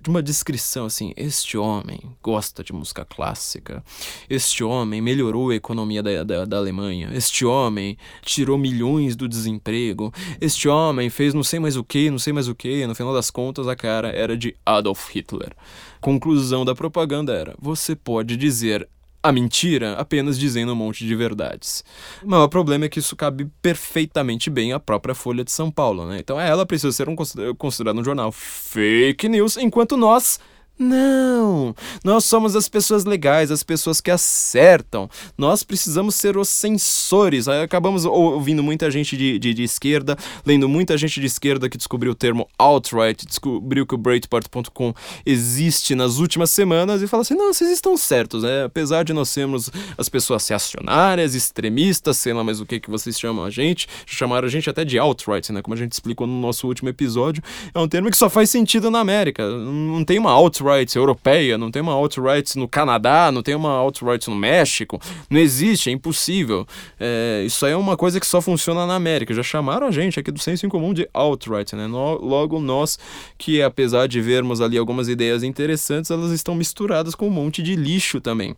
De 0.02 0.10
uma 0.10 0.20
descrição 0.20 0.86
assim: 0.86 1.12
este 1.16 1.56
homem 1.56 2.00
gosta 2.20 2.64
de 2.64 2.72
música 2.72 3.04
clássica, 3.04 3.84
este 4.28 4.64
homem 4.64 5.00
melhorou 5.00 5.50
a 5.50 5.54
economia 5.54 6.02
da, 6.02 6.24
da, 6.24 6.44
da 6.44 6.56
Alemanha, 6.56 7.10
este 7.12 7.44
homem 7.44 7.96
tirou 8.22 8.58
milhões 8.58 9.14
do 9.14 9.28
desemprego, 9.28 10.12
este 10.40 10.68
homem 10.68 11.08
fez 11.08 11.32
não 11.32 11.44
sei 11.44 11.60
mais 11.60 11.76
o 11.76 11.84
que, 11.84 12.10
não 12.10 12.18
sei 12.18 12.32
mais 12.32 12.48
o 12.48 12.54
que, 12.56 12.84
no 12.88 12.94
final 12.94 13.14
das 13.14 13.30
contas 13.30 13.68
a 13.68 13.76
cara 13.76 14.08
era 14.08 14.36
de 14.36 14.56
Adolf 14.66 15.14
Hitler. 15.14 15.54
Conclusão 16.00 16.64
da 16.64 16.74
propaganda 16.74 17.32
era: 17.32 17.54
você 17.60 17.94
pode 17.94 18.36
dizer 18.36 18.88
a 19.22 19.30
mentira 19.32 19.94
apenas 19.94 20.38
dizendo 20.38 20.72
um 20.72 20.76
monte 20.76 21.06
de 21.06 21.14
verdades. 21.14 21.84
O 22.22 22.28
maior 22.28 22.48
problema 22.48 22.86
é 22.86 22.88
que 22.88 22.98
isso 22.98 23.14
cabe 23.14 23.48
perfeitamente 23.60 24.48
bem 24.48 24.72
à 24.72 24.80
própria 24.80 25.14
Folha 25.14 25.44
de 25.44 25.50
São 25.52 25.70
Paulo, 25.70 26.06
né? 26.06 26.18
Então 26.18 26.40
ela 26.40 26.64
precisa 26.64 26.92
ser 26.92 27.08
um, 27.08 27.16
consider- 27.16 27.54
considerado 27.56 27.98
um 27.98 28.04
jornal 28.04 28.32
fake 28.32 29.28
news, 29.28 29.56
enquanto 29.56 29.96
nós. 29.96 30.38
Não! 30.82 31.74
Nós 32.02 32.24
somos 32.24 32.56
as 32.56 32.66
pessoas 32.66 33.04
legais, 33.04 33.50
as 33.50 33.62
pessoas 33.62 34.00
que 34.00 34.10
acertam. 34.10 35.10
Nós 35.36 35.62
precisamos 35.62 36.14
ser 36.14 36.38
os 36.38 36.48
censores. 36.48 37.48
Aí 37.48 37.60
acabamos 37.60 38.06
ou- 38.06 38.32
ouvindo 38.32 38.62
muita 38.62 38.90
gente 38.90 39.14
de, 39.14 39.38
de, 39.38 39.52
de 39.52 39.62
esquerda, 39.62 40.16
lendo 40.44 40.66
muita 40.70 40.96
gente 40.96 41.20
de 41.20 41.26
esquerda 41.26 41.68
que 41.68 41.76
descobriu 41.76 42.12
o 42.12 42.14
termo 42.14 42.48
alt-right, 42.58 43.26
descobriu 43.26 43.86
que 43.86 43.94
o 43.94 43.98
Breitbart.com 43.98 44.94
existe 45.26 45.94
nas 45.94 46.16
últimas 46.16 46.48
semanas 46.48 47.02
e 47.02 47.06
fala 47.06 47.24
assim: 47.24 47.34
não, 47.34 47.52
vocês 47.52 47.70
estão 47.70 47.94
certos, 47.98 48.42
né? 48.42 48.64
Apesar 48.64 49.02
de 49.02 49.12
nós 49.12 49.28
sermos 49.28 49.70
as 49.98 50.08
pessoas 50.08 50.48
reacionárias, 50.48 51.34
extremistas, 51.34 52.16
sei 52.16 52.32
lá 52.32 52.42
mais 52.42 52.58
o 52.58 52.64
que 52.64 52.80
que 52.80 52.90
vocês 52.90 53.20
chamam 53.20 53.44
a 53.44 53.50
gente, 53.50 53.86
chamaram 54.06 54.48
a 54.48 54.50
gente 54.50 54.70
até 54.70 54.82
de 54.82 54.98
alt-right, 54.98 55.52
né? 55.52 55.60
Como 55.60 55.74
a 55.74 55.78
gente 55.78 55.92
explicou 55.92 56.26
no 56.26 56.40
nosso 56.40 56.66
último 56.66 56.88
episódio, 56.88 57.42
é 57.74 57.78
um 57.78 57.86
termo 57.86 58.10
que 58.10 58.16
só 58.16 58.30
faz 58.30 58.48
sentido 58.48 58.90
na 58.90 59.00
América. 59.00 59.46
Não 59.46 60.02
tem 60.02 60.18
uma 60.18 60.30
alt-right 60.30 60.69
alt-right 60.70 60.96
europeia, 60.96 61.58
não 61.58 61.70
tem 61.70 61.82
uma 61.82 61.92
alt-right 61.92 62.58
no 62.58 62.68
Canadá, 62.68 63.30
não 63.32 63.42
tem 63.42 63.54
uma 63.54 63.70
alt-right 63.70 64.28
no 64.28 64.36
México. 64.36 65.00
Não 65.28 65.38
existe, 65.38 65.90
é 65.90 65.92
impossível. 65.92 66.66
É, 66.98 67.42
isso 67.44 67.64
aí 67.66 67.72
é 67.72 67.76
uma 67.76 67.96
coisa 67.96 68.20
que 68.20 68.26
só 68.26 68.40
funciona 68.40 68.86
na 68.86 68.94
América. 68.94 69.34
Já 69.34 69.42
chamaram 69.42 69.86
a 69.86 69.90
gente 69.90 70.18
aqui 70.18 70.30
do 70.30 70.38
Senso 70.38 70.66
em 70.66 70.68
Comum 70.68 70.94
de 70.94 71.08
alt-right, 71.12 71.74
né? 71.74 71.86
No, 71.86 72.14
logo 72.16 72.60
nós, 72.60 72.98
que 73.36 73.62
apesar 73.62 74.06
de 74.06 74.20
vermos 74.20 74.60
ali 74.60 74.78
algumas 74.78 75.08
ideias 75.08 75.42
interessantes, 75.42 76.10
elas 76.10 76.30
estão 76.32 76.54
misturadas 76.54 77.14
com 77.14 77.26
um 77.26 77.30
monte 77.30 77.62
de 77.62 77.74
lixo 77.76 78.20
também. 78.20 78.54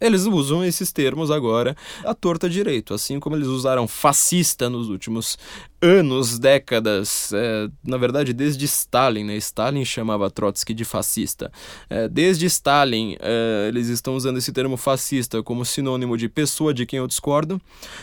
Eles 0.00 0.26
usam 0.26 0.64
esses 0.64 0.92
termos 0.92 1.30
agora 1.30 1.76
à 2.04 2.12
torta 2.14 2.50
direito, 2.50 2.92
assim 2.92 3.20
como 3.20 3.36
eles 3.36 3.46
usaram 3.46 3.86
fascista 3.86 4.68
nos 4.68 4.88
últimos 4.88 5.38
anos, 5.84 6.38
décadas, 6.38 7.30
é, 7.34 7.68
na 7.84 7.98
verdade 7.98 8.32
desde 8.32 8.64
Stalin, 8.64 9.24
né? 9.24 9.36
Stalin 9.36 9.84
chamava 9.84 10.30
Trotsky 10.30 10.72
de 10.72 10.84
fascista. 10.84 11.52
É, 11.90 12.08
desde 12.08 12.46
Stalin, 12.46 13.16
é, 13.20 13.66
eles 13.68 13.88
estão 13.88 14.16
usando 14.16 14.38
esse 14.38 14.50
termo 14.50 14.78
fascista 14.78 15.42
como 15.42 15.64
sinônimo 15.64 16.16
de 16.16 16.28
pessoa 16.28 16.72
de 16.72 16.86
quem 16.86 16.98
eu 16.98 17.06
discordo. 17.06 17.60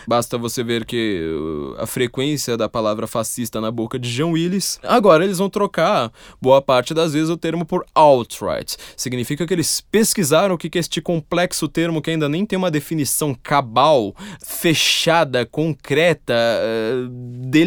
Basta 0.07 0.37
você 0.37 0.63
ver 0.63 0.85
que 0.85 1.21
uh, 1.23 1.81
a 1.81 1.87
frequência 1.87 2.55
da 2.55 2.69
palavra 2.69 3.07
fascista 3.07 3.59
na 3.59 3.71
boca 3.71 3.97
de 3.97 4.13
John 4.13 4.31
Willis. 4.31 4.79
Agora 4.83 5.23
eles 5.23 5.39
vão 5.39 5.49
trocar 5.49 6.11
boa 6.39 6.61
parte 6.61 6.93
das 6.93 7.13
vezes 7.13 7.29
o 7.29 7.37
termo 7.37 7.65
por 7.65 7.83
alt-right. 7.95 8.77
Significa 8.95 9.47
que 9.47 9.53
eles 9.53 9.81
pesquisaram 9.81 10.55
o 10.55 10.57
que 10.57 10.77
é 10.77 10.79
este 10.79 11.01
complexo 11.01 11.67
termo 11.67 12.01
que 12.01 12.11
ainda 12.11 12.29
nem 12.29 12.45
tem 12.45 12.57
uma 12.57 12.69
definição 12.69 13.33
cabal, 13.33 14.15
fechada, 14.45 15.45
concreta, 15.45 16.33
uh, 16.33 17.09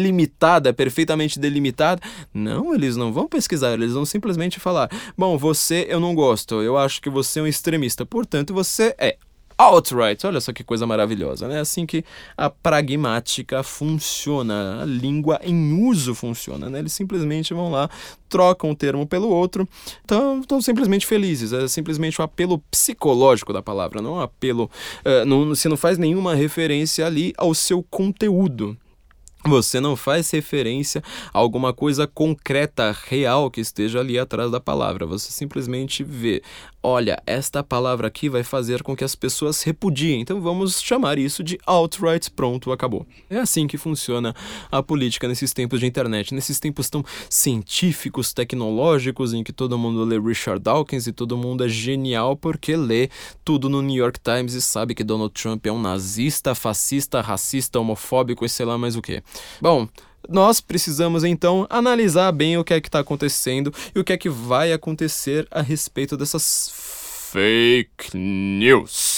delimitada, 0.05 0.73
perfeitamente 0.73 1.39
delimitada. 1.39 2.01
Não, 2.33 2.73
eles 2.73 2.95
não 2.95 3.11
vão 3.11 3.27
pesquisar, 3.27 3.73
eles 3.73 3.93
vão 3.93 4.05
simplesmente 4.05 4.59
falar: 4.59 4.89
bom, 5.17 5.37
você 5.37 5.87
eu 5.89 5.99
não 5.99 6.13
gosto, 6.13 6.61
eu 6.61 6.77
acho 6.77 7.01
que 7.01 7.09
você 7.09 7.39
é 7.39 7.43
um 7.43 7.47
extremista, 7.47 8.05
portanto 8.05 8.53
você 8.53 8.95
é 8.97 9.17
outright. 9.57 10.27
Olha 10.27 10.41
só 10.41 10.51
que 10.51 10.63
coisa 10.63 10.85
maravilhosa, 10.85 11.47
né? 11.47 11.59
Assim 11.59 11.85
que 11.85 12.03
a 12.35 12.49
pragmática 12.49 13.63
funciona, 13.63 14.81
a 14.81 14.85
língua 14.85 15.39
em 15.41 15.87
uso 15.87 16.13
funciona, 16.13 16.69
né? 16.69 16.79
Eles 16.79 16.93
simplesmente 16.93 17.53
vão 17.53 17.71
lá, 17.71 17.89
trocam 18.27 18.71
um 18.71 18.75
termo 18.75 19.07
pelo 19.07 19.29
outro, 19.29 19.67
estão 20.01 20.61
simplesmente 20.61 21.05
felizes. 21.05 21.53
É 21.53 21.67
simplesmente 21.67 22.19
o 22.19 22.21
um 22.21 22.25
apelo 22.25 22.59
psicológico 22.69 23.53
da 23.53 23.61
palavra, 23.61 24.01
não 24.01 24.15
um 24.15 24.19
apelo. 24.19 24.69
Uh, 25.05 25.25
não, 25.25 25.55
se 25.55 25.69
não 25.69 25.77
faz 25.77 25.97
nenhuma 25.97 26.35
referência 26.35 27.05
ali 27.05 27.33
ao 27.37 27.53
seu 27.53 27.81
conteúdo. 27.81 28.77
Você 29.47 29.79
não 29.79 29.95
faz 29.95 30.31
referência 30.31 31.03
a 31.31 31.37
alguma 31.37 31.71
coisa 31.71 32.07
concreta, 32.07 32.95
real 33.07 33.51
que 33.51 33.61
esteja 33.61 33.99
ali 33.99 34.17
atrás 34.17 34.49
da 34.49 34.59
palavra. 34.59 35.05
Você 35.05 35.31
simplesmente 35.31 36.03
vê, 36.03 36.41
olha, 36.85 37.19
esta 37.25 37.63
palavra 37.63 38.07
aqui 38.07 38.29
vai 38.29 38.43
fazer 38.43 38.83
com 38.83 38.95
que 38.95 39.03
as 39.03 39.15
pessoas 39.15 39.63
repudiem. 39.63 40.21
Então 40.21 40.39
vamos 40.39 40.79
chamar 40.79 41.17
isso 41.17 41.43
de 41.43 41.57
outright, 41.65 42.29
pronto, 42.29 42.71
acabou. 42.71 43.07
É 43.27 43.39
assim 43.39 43.65
que 43.65 43.75
funciona 43.75 44.35
a 44.71 44.83
política 44.83 45.27
nesses 45.27 45.51
tempos 45.51 45.79
de 45.79 45.87
internet, 45.87 46.33
nesses 46.33 46.59
tempos 46.59 46.87
tão 46.87 47.03
científicos, 47.27 48.33
tecnológicos, 48.33 49.33
em 49.33 49.43
que 49.43 49.51
todo 49.51 49.79
mundo 49.79 50.03
lê 50.03 50.19
Richard 50.19 50.61
Dawkins 50.61 51.07
e 51.07 51.11
todo 51.11 51.35
mundo 51.35 51.65
é 51.65 51.67
genial 51.67 52.37
porque 52.37 52.75
lê 52.75 53.09
tudo 53.43 53.67
no 53.67 53.81
New 53.81 53.95
York 53.95 54.19
Times 54.19 54.53
e 54.53 54.61
sabe 54.61 54.93
que 54.93 55.03
Donald 55.03 55.33
Trump 55.33 55.65
é 55.65 55.71
um 55.71 55.81
nazista, 55.81 56.53
fascista, 56.53 57.19
racista, 57.19 57.79
homofóbico 57.79 58.45
e 58.45 58.49
sei 58.49 58.65
lá 58.65 58.77
mais 58.77 58.95
o 58.95 59.01
que. 59.01 59.23
Bom, 59.59 59.87
nós 60.29 60.61
precisamos 60.61 61.23
então 61.23 61.65
analisar 61.69 62.31
bem 62.31 62.57
o 62.57 62.63
que 62.63 62.73
é 62.73 62.81
que 62.81 62.87
está 62.87 62.99
acontecendo 62.99 63.73
e 63.93 63.99
o 63.99 64.03
que 64.03 64.13
é 64.13 64.17
que 64.17 64.29
vai 64.29 64.71
acontecer 64.73 65.47
a 65.51 65.61
respeito 65.61 66.17
dessas 66.17 66.71
fake 67.31 68.17
news. 68.17 69.14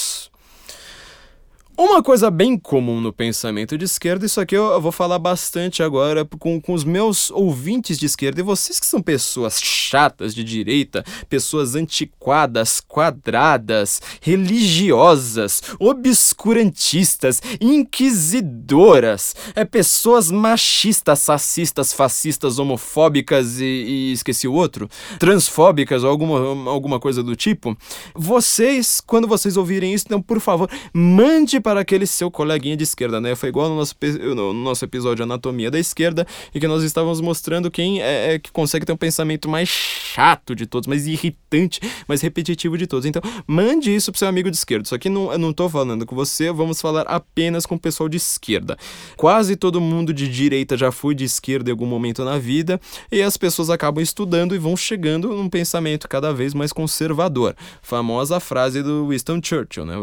Uma 1.80 2.02
coisa 2.02 2.28
bem 2.28 2.58
comum 2.58 3.00
no 3.00 3.12
pensamento 3.12 3.78
de 3.78 3.84
esquerda, 3.84 4.26
isso 4.26 4.40
aqui 4.40 4.56
eu 4.56 4.80
vou 4.80 4.90
falar 4.90 5.16
bastante 5.16 5.80
agora 5.80 6.24
com, 6.24 6.60
com 6.60 6.72
os 6.72 6.82
meus 6.82 7.30
ouvintes 7.30 8.00
de 8.00 8.04
esquerda 8.04 8.40
e 8.40 8.42
vocês 8.42 8.80
que 8.80 8.86
são 8.86 9.00
pessoas 9.00 9.60
chatas 9.62 10.34
de 10.34 10.42
direita, 10.42 11.04
pessoas 11.28 11.76
antiquadas, 11.76 12.80
quadradas, 12.80 14.02
religiosas, 14.20 15.62
obscurantistas, 15.78 17.40
inquisidoras, 17.60 19.36
é 19.54 19.64
pessoas 19.64 20.32
machistas, 20.32 21.28
racistas, 21.28 21.92
fascistas, 21.92 22.58
homofóbicas 22.58 23.60
e, 23.60 23.64
e 23.64 24.12
esqueci 24.12 24.48
o 24.48 24.52
outro, 24.52 24.90
transfóbicas 25.20 26.02
ou 26.02 26.10
alguma, 26.10 26.68
alguma 26.68 26.98
coisa 26.98 27.22
do 27.22 27.36
tipo. 27.36 27.78
Vocês, 28.16 29.00
quando 29.00 29.28
vocês 29.28 29.56
ouvirem 29.56 29.94
isso, 29.94 30.06
então, 30.08 30.20
por 30.20 30.40
favor, 30.40 30.68
mande 30.92 31.60
para 31.68 31.80
aquele 31.80 32.06
seu 32.06 32.30
coleguinha 32.30 32.74
de 32.78 32.84
esquerda, 32.84 33.20
né? 33.20 33.34
Foi 33.34 33.50
igual 33.50 33.68
no 33.68 33.76
nosso, 33.76 33.94
no 34.34 34.54
nosso 34.54 34.86
episódio 34.86 35.22
Anatomia 35.22 35.70
da 35.70 35.78
Esquerda, 35.78 36.26
em 36.54 36.58
que 36.58 36.66
nós 36.66 36.82
estávamos 36.82 37.20
mostrando 37.20 37.70
quem 37.70 38.00
é, 38.00 38.32
é 38.32 38.38
que 38.38 38.50
consegue 38.50 38.86
ter 38.86 38.92
um 38.94 38.96
pensamento 38.96 39.50
mais 39.50 39.68
chato 39.68 40.56
de 40.56 40.64
todos, 40.64 40.86
mais 40.86 41.06
irritante, 41.06 41.78
mais 42.08 42.22
repetitivo 42.22 42.78
de 42.78 42.86
todos. 42.86 43.04
Então, 43.04 43.20
mande 43.46 43.94
isso 43.94 44.10
pro 44.10 44.18
seu 44.18 44.28
amigo 44.28 44.50
de 44.50 44.56
esquerda. 44.56 44.84
Isso 44.84 44.94
aqui 44.94 45.10
não, 45.10 45.30
eu 45.30 45.38
não 45.38 45.52
tô 45.52 45.68
falando 45.68 46.06
com 46.06 46.16
você, 46.16 46.50
vamos 46.50 46.80
falar 46.80 47.02
apenas 47.02 47.66
com 47.66 47.74
o 47.74 47.78
pessoal 47.78 48.08
de 48.08 48.16
esquerda. 48.16 48.74
Quase 49.14 49.54
todo 49.54 49.78
mundo 49.78 50.14
de 50.14 50.26
direita 50.26 50.74
já 50.74 50.90
foi 50.90 51.14
de 51.14 51.24
esquerda 51.24 51.68
em 51.68 51.72
algum 51.72 51.84
momento 51.84 52.24
na 52.24 52.38
vida, 52.38 52.80
e 53.12 53.20
as 53.20 53.36
pessoas 53.36 53.68
acabam 53.68 54.02
estudando 54.02 54.54
e 54.54 54.58
vão 54.58 54.74
chegando 54.74 55.28
num 55.36 55.50
pensamento 55.50 56.08
cada 56.08 56.32
vez 56.32 56.54
mais 56.54 56.72
conservador. 56.72 57.54
Famosa 57.82 58.40
frase 58.40 58.82
do 58.82 59.08
Winston 59.08 59.38
Churchill, 59.44 59.84
né? 59.84 59.96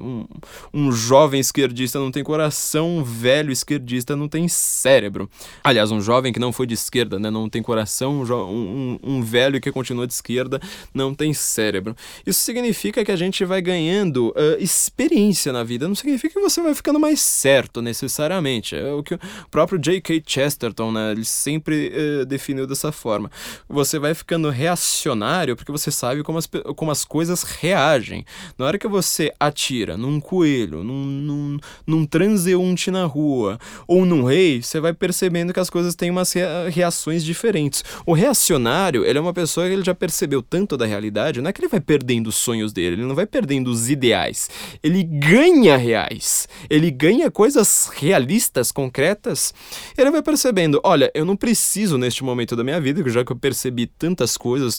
Um, 0.00 0.26
um 0.72 0.90
jovem 1.04 1.40
esquerdista 1.40 1.98
não 1.98 2.10
tem 2.10 2.24
coração, 2.24 2.98
um 2.98 3.04
velho 3.04 3.52
esquerdista 3.52 4.16
não 4.16 4.28
tem 4.28 4.48
cérebro. 4.48 5.28
Aliás, 5.62 5.90
um 5.90 6.00
jovem 6.00 6.32
que 6.32 6.40
não 6.40 6.52
foi 6.52 6.66
de 6.66 6.74
esquerda, 6.74 7.18
né, 7.18 7.30
não 7.30 7.48
tem 7.48 7.62
coração, 7.62 8.22
um, 8.22 8.32
um, 8.32 8.98
um 9.02 9.22
velho 9.22 9.60
que 9.60 9.70
continua 9.70 10.06
de 10.06 10.14
esquerda 10.14 10.60
não 10.92 11.14
tem 11.14 11.34
cérebro. 11.34 11.94
Isso 12.26 12.40
significa 12.40 13.04
que 13.04 13.12
a 13.12 13.16
gente 13.16 13.44
vai 13.44 13.60
ganhando 13.60 14.28
uh, 14.30 14.56
experiência 14.58 15.52
na 15.52 15.62
vida, 15.62 15.86
não 15.86 15.94
significa 15.94 16.34
que 16.34 16.40
você 16.40 16.62
vai 16.62 16.74
ficando 16.74 16.98
mais 16.98 17.20
certo 17.20 17.82
necessariamente. 17.82 18.74
É 18.74 18.92
o 18.92 19.02
que 19.02 19.14
o 19.14 19.20
próprio 19.50 19.78
J.K. 19.78 20.22
Chesterton, 20.26 20.90
né, 20.92 21.12
ele 21.12 21.24
sempre 21.24 21.92
uh, 21.92 22.24
definiu 22.24 22.66
dessa 22.66 22.90
forma. 22.90 23.30
Você 23.68 23.98
vai 23.98 24.14
ficando 24.14 24.48
reacionário 24.48 25.54
porque 25.54 25.72
você 25.72 25.90
sabe 25.90 26.22
como 26.22 26.38
as, 26.38 26.48
como 26.76 26.90
as 26.90 27.04
coisas 27.04 27.42
reagem. 27.42 28.24
Na 28.56 28.66
hora 28.66 28.78
que 28.78 28.88
você 28.88 29.32
atira 29.38 29.96
num 29.96 30.20
coelho, 30.20 30.82
num 30.82 30.93
num, 30.94 31.04
num, 31.04 31.58
num 31.86 32.06
transeunte 32.06 32.90
na 32.90 33.04
rua 33.04 33.58
ou 33.86 34.06
num 34.06 34.24
rei, 34.24 34.62
você 34.62 34.80
vai 34.80 34.92
percebendo 34.92 35.52
que 35.52 35.60
as 35.60 35.68
coisas 35.68 35.94
têm 35.94 36.10
umas 36.10 36.32
reações 36.70 37.24
diferentes. 37.24 37.84
O 38.06 38.12
reacionário, 38.12 39.04
ele 39.04 39.18
é 39.18 39.20
uma 39.20 39.32
pessoa 39.32 39.66
que 39.66 39.72
ele 39.72 39.84
já 39.84 39.94
percebeu 39.94 40.42
tanto 40.42 40.76
da 40.76 40.86
realidade, 40.86 41.40
não 41.40 41.50
é 41.50 41.52
que 41.52 41.60
ele 41.60 41.68
vai 41.68 41.80
perdendo 41.80 42.28
os 42.28 42.36
sonhos 42.36 42.72
dele, 42.72 42.96
ele 42.96 43.06
não 43.06 43.14
vai 43.14 43.26
perdendo 43.26 43.68
os 43.68 43.90
ideais. 43.90 44.48
Ele 44.82 45.02
ganha 45.02 45.76
reais. 45.76 46.48
Ele 46.68 46.90
ganha 46.90 47.30
coisas 47.30 47.90
realistas, 47.94 48.70
concretas. 48.70 49.52
Ele 49.96 50.10
vai 50.10 50.22
percebendo, 50.22 50.80
olha, 50.84 51.10
eu 51.14 51.24
não 51.24 51.36
preciso 51.36 51.98
neste 51.98 52.22
momento 52.22 52.54
da 52.54 52.64
minha 52.64 52.80
vida, 52.80 53.02
já 53.10 53.24
que 53.24 53.32
eu 53.32 53.36
percebi 53.36 53.86
tantas 53.86 54.36
coisas, 54.36 54.78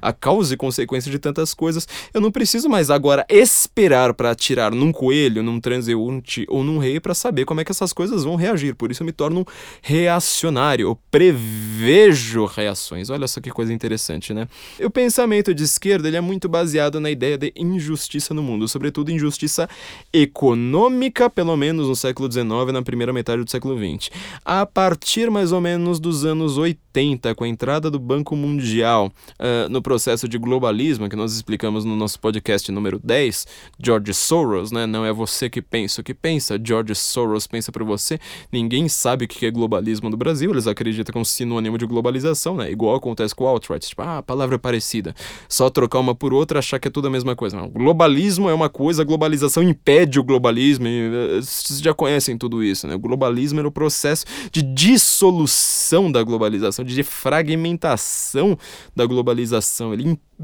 a 0.00 0.12
causa 0.12 0.54
e 0.54 0.56
consequência 0.56 1.10
de 1.10 1.18
tantas 1.18 1.54
coisas, 1.54 1.86
eu 2.12 2.20
não 2.20 2.30
preciso 2.30 2.68
mais 2.68 2.90
agora 2.90 3.26
esperar 3.28 4.14
para 4.14 4.30
atirar 4.30 4.72
num 4.72 4.92
coelho 4.92 5.15
num 5.42 5.60
transeunte 5.60 6.44
ou 6.48 6.62
num 6.62 6.78
rei 6.78 7.00
para 7.00 7.14
saber 7.14 7.44
como 7.44 7.60
é 7.60 7.64
que 7.64 7.72
essas 7.72 7.92
coisas 7.92 8.24
vão 8.24 8.36
reagir. 8.36 8.74
Por 8.74 8.90
isso 8.90 9.02
eu 9.02 9.06
me 9.06 9.12
torno 9.12 9.40
um 9.40 9.44
reacionário. 9.82 10.88
Eu 10.88 10.98
prevejo 11.10 12.44
reações. 12.44 13.10
Olha 13.10 13.26
só 13.26 13.40
que 13.40 13.50
coisa 13.50 13.72
interessante, 13.72 14.34
né? 14.34 14.46
O 14.80 14.90
pensamento 14.90 15.54
de 15.54 15.64
esquerda 15.64 16.08
ele 16.08 16.16
é 16.16 16.20
muito 16.20 16.48
baseado 16.48 17.00
na 17.00 17.10
ideia 17.10 17.38
de 17.38 17.52
injustiça 17.56 18.34
no 18.34 18.42
mundo, 18.42 18.68
sobretudo 18.68 19.10
injustiça 19.10 19.68
econômica, 20.12 21.30
pelo 21.30 21.56
menos 21.56 21.88
no 21.88 21.96
século 21.96 22.30
XIX 22.30 22.72
na 22.72 22.82
primeira 22.82 23.12
metade 23.12 23.42
do 23.42 23.50
século 23.50 23.76
XX. 23.76 24.10
A 24.44 24.66
partir 24.66 25.30
mais 25.30 25.52
ou 25.52 25.60
menos 25.60 25.98
dos 25.98 26.24
anos 26.24 26.58
80, 26.58 27.34
com 27.34 27.44
a 27.44 27.48
entrada 27.48 27.90
do 27.90 27.98
Banco 27.98 28.36
Mundial 28.36 29.12
uh, 29.38 29.68
no 29.68 29.80
processo 29.80 30.28
de 30.28 30.38
globalismo, 30.38 31.08
que 31.08 31.16
nós 31.16 31.34
explicamos 31.34 31.84
no 31.84 31.96
nosso 31.96 32.18
podcast 32.20 32.70
número 32.72 33.00
10, 33.02 33.46
George 33.82 34.12
Soros, 34.14 34.72
né? 34.72 34.86
Não 34.86 35.05
é 35.06 35.12
você 35.12 35.48
que 35.48 35.62
pensa 35.62 36.00
o 36.00 36.04
que 36.04 36.14
pensa, 36.14 36.58
George 36.62 36.94
Soros 36.94 37.46
pensa 37.46 37.72
por 37.72 37.84
você. 37.84 38.18
Ninguém 38.52 38.88
sabe 38.88 39.24
o 39.24 39.28
que 39.28 39.46
é 39.46 39.50
globalismo 39.50 40.10
no 40.10 40.16
Brasil, 40.16 40.50
eles 40.50 40.66
acreditam 40.66 41.12
que 41.12 41.18
é 41.18 41.20
um 41.20 41.24
sinônimo 41.24 41.78
de 41.78 41.86
globalização, 41.86 42.56
né? 42.56 42.70
Igual 42.70 42.96
acontece 42.96 43.34
com 43.34 43.44
o 43.44 43.46
alt-right, 43.46 43.88
tipo, 43.88 44.02
ah, 44.02 44.22
palavra 44.22 44.58
parecida. 44.58 45.14
Só 45.48 45.70
trocar 45.70 46.00
uma 46.00 46.14
por 46.14 46.32
outra, 46.32 46.58
achar 46.58 46.78
que 46.78 46.88
é 46.88 46.90
tudo 46.90 47.08
a 47.08 47.10
mesma 47.10 47.34
coisa. 47.34 47.56
Não, 47.56 47.68
globalismo 47.68 48.48
é 48.48 48.54
uma 48.54 48.68
coisa, 48.68 49.04
globalização 49.04 49.62
impede 49.62 50.18
o 50.18 50.24
globalismo, 50.24 50.86
e, 50.86 51.38
eh, 51.38 51.40
vocês 51.40 51.80
já 51.80 51.94
conhecem 51.94 52.36
tudo 52.36 52.62
isso, 52.62 52.86
né? 52.86 52.94
O 52.94 52.98
globalismo 52.98 53.58
era 53.58 53.68
o 53.68 53.72
processo 53.72 54.24
de 54.50 54.62
dissolução 54.62 56.10
da 56.10 56.22
globalização, 56.22 56.84
de 56.84 57.02
fragmentação 57.02 58.58
da 58.94 59.06
globalização. 59.06 59.92
Ele 59.92 60.02
impede 60.10 60.35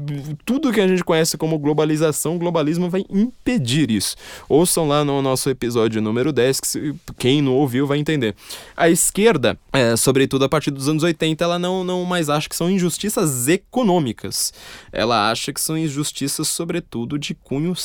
tudo 0.43 0.71
que 0.71 0.81
a 0.81 0.87
gente 0.87 1.03
conhece 1.03 1.37
como 1.37 1.59
globalização, 1.59 2.37
globalismo 2.37 2.89
vai 2.89 3.05
impedir 3.09 3.91
isso. 3.91 4.15
Ouçam 4.49 4.87
lá 4.87 5.05
no 5.05 5.21
nosso 5.21 5.49
episódio 5.49 6.01
número 6.01 6.33
10, 6.33 6.59
que 6.59 6.95
quem 7.17 7.41
não 7.41 7.53
ouviu 7.53 7.85
vai 7.85 7.99
entender. 7.99 8.35
A 8.75 8.89
esquerda, 8.89 9.57
é, 9.71 9.95
sobretudo 9.95 10.45
a 10.45 10.49
partir 10.49 10.71
dos 10.71 10.89
anos 10.89 11.03
80, 11.03 11.43
ela 11.43 11.59
não, 11.59 11.83
não 11.83 12.03
mais 12.05 12.29
acha 12.29 12.49
que 12.49 12.55
são 12.55 12.69
injustiças 12.69 13.47
econômicas. 13.47 14.51
Ela 14.91 15.29
acha 15.29 15.53
que 15.53 15.61
são 15.61 15.77
injustiças, 15.77 16.47
sobretudo, 16.47 17.19
de 17.19 17.35
cunho 17.35 17.75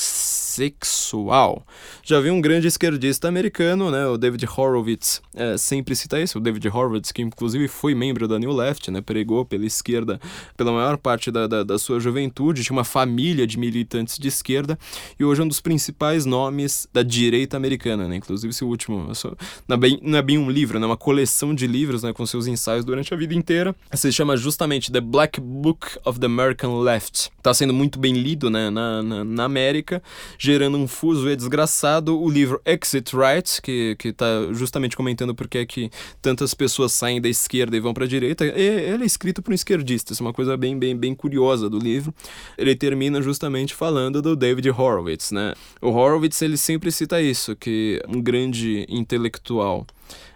sexual. 0.59 1.65
Já 2.03 2.21
vi 2.21 2.31
um 2.31 2.41
grande 2.41 2.67
esquerdista 2.67 3.29
americano, 3.29 3.91
né, 3.91 4.07
o 4.07 4.17
David 4.17 4.45
Horowitz, 4.45 5.23
é, 5.35 5.57
sempre 5.57 5.95
cita 5.95 6.21
isso, 6.21 6.39
o 6.39 6.41
David 6.41 6.67
Horowitz, 6.69 7.13
que 7.13 7.23
inclusive 7.23 7.69
foi 7.69 7.95
membro 7.95 8.27
da 8.27 8.39
New 8.39 8.53
Left, 8.53 8.91
né, 8.91 9.01
pregou 9.01 9.45
pela 9.45 9.65
esquerda 9.65 10.21
pela 10.57 10.73
maior 10.73 10.97
parte 10.97 11.31
da, 11.31 11.47
da, 11.47 11.63
da 11.63 11.79
sua 11.79 12.01
juventude, 12.01 12.65
tinha 12.65 12.77
uma 12.77 12.85
família 12.85 13.47
de 13.47 13.57
militantes 13.59 14.19
de 14.19 14.27
esquerda 14.27 14.77
e 15.19 15.25
hoje 15.25 15.41
é 15.41 15.45
um 15.45 15.49
dos 15.49 15.61
principais 15.61 16.27
nomes 16.27 16.89
da 16.93 17.03
direita 17.03 17.57
americana, 17.57 18.09
né? 18.09 18.17
Inclusive 18.17 18.51
esse 18.51 18.65
último, 18.65 19.15
sou, 19.15 19.37
não, 19.69 19.77
é 19.77 19.79
bem, 19.79 20.01
não 20.03 20.19
é 20.19 20.23
bem 20.23 20.39
um 20.39 20.51
livro, 20.51 20.81
né? 20.81 20.87
Uma 20.87 20.97
coleção 20.97 21.55
de 21.55 21.67
livros, 21.67 22.03
né? 22.03 22.13
Com 22.13 22.27
seus 22.27 22.47
ensaios 22.47 22.85
durante 22.85 23.15
a 23.15 23.17
vida 23.17 23.35
inteira. 23.35 23.75
Se 23.93 24.11
chama 24.13 24.37
justamente 24.37 24.91
The 24.91 25.01
Black 25.01 25.41
Book 25.41 25.99
of 26.05 26.19
the 26.19 26.27
American 26.27 26.81
Left. 26.81 27.31
Tá 27.43 27.55
sendo 27.55 27.73
muito 27.73 27.99
bem 27.99 28.15
lido, 28.15 28.51
né? 28.51 28.71
Na, 28.71 29.03
na, 29.03 29.25
na 29.25 29.45
América, 29.45 30.03
gerando 30.49 30.79
um 30.79 30.89
fuso 30.89 31.29
e 31.29 31.37
desgraçado. 31.37 32.19
O 32.19 32.31
livro 32.31 32.59
Exit 32.65 33.15
Right, 33.15 33.61
que, 33.61 33.95
que 33.99 34.15
tá 34.15 34.27
justamente 34.53 34.97
comentando 34.97 35.35
porque 35.35 35.59
é 35.59 35.67
que 35.67 35.91
tantas 36.23 36.55
pessoas 36.55 36.93
saem 36.95 37.21
da 37.21 37.29
esquerda 37.29 37.77
e 37.77 37.81
vão 37.81 37.93
para 37.93 38.07
a 38.07 38.09
direita. 38.09 38.47
E, 38.47 38.51
ele 38.61 39.03
é 39.03 39.07
escrito 39.07 39.43
por 39.43 39.51
um 39.51 39.55
esquerdista, 39.55 40.15
isso 40.15 40.23
é 40.23 40.27
uma 40.27 40.33
coisa 40.33 40.57
bem, 40.57 40.79
bem, 40.79 40.97
bem 40.97 41.15
curiosa 41.15 41.69
do 41.69 41.79
livro, 41.79 42.15
ele 42.57 42.75
termina 42.75 43.21
justamente 43.21 43.75
falando 43.75 44.23
do 44.23 44.35
David 44.35 44.71
Horowitz, 44.71 45.33
né? 45.33 45.53
O 45.83 45.89
Horowitz, 45.89 46.41
ele 46.41 46.57
sempre 46.57 46.91
cita 46.91 47.21
isso, 47.21 47.55
que 47.55 48.01
um 48.09 48.23
grande 48.23 48.87
intelectual 48.89 49.87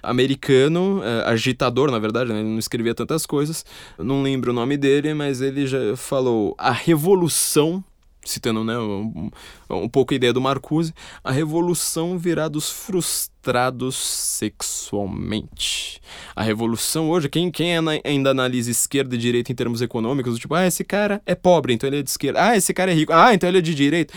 americano, 0.02 1.00
é, 1.02 1.30
agitador, 1.30 1.90
na 1.90 1.98
verdade, 1.98 2.30
né? 2.30 2.40
ele 2.40 2.48
não 2.50 2.58
escrevia 2.58 2.94
tantas 2.94 3.24
coisas, 3.24 3.64
não 3.98 4.22
lembro 4.22 4.50
o 4.50 4.54
nome 4.54 4.76
dele, 4.76 5.14
mas 5.14 5.40
ele 5.40 5.66
já 5.66 5.96
falou 5.96 6.54
a 6.58 6.70
revolução 6.70 7.82
citando 8.24 8.64
né, 8.64 8.78
um, 8.78 9.30
um 9.70 9.88
pouco 9.88 10.12
a 10.12 10.16
ideia 10.16 10.32
do 10.32 10.40
Marcuse, 10.40 10.94
a 11.22 11.30
revolução 11.30 12.18
virá 12.18 12.48
dos 12.48 12.70
frustrados 12.70 13.96
sexualmente. 13.96 16.00
A 16.34 16.42
revolução 16.42 17.10
hoje, 17.10 17.28
quem, 17.28 17.50
quem 17.50 17.72
ainda 18.04 18.30
analisa 18.30 18.70
esquerda 18.70 19.14
e 19.14 19.18
direita 19.18 19.50
em 19.50 19.54
termos 19.54 19.82
econômicos, 19.82 20.38
tipo, 20.38 20.54
ah, 20.54 20.66
esse 20.66 20.84
cara 20.84 21.20
é 21.26 21.34
pobre, 21.34 21.74
então 21.74 21.88
ele 21.88 21.98
é 21.98 22.02
de 22.02 22.10
esquerda. 22.10 22.42
Ah, 22.42 22.56
esse 22.56 22.72
cara 22.72 22.92
é 22.92 22.94
rico, 22.94 23.12
ah, 23.12 23.34
então 23.34 23.48
ele 23.48 23.58
é 23.58 23.62
de 23.62 23.74
direita. 23.74 24.14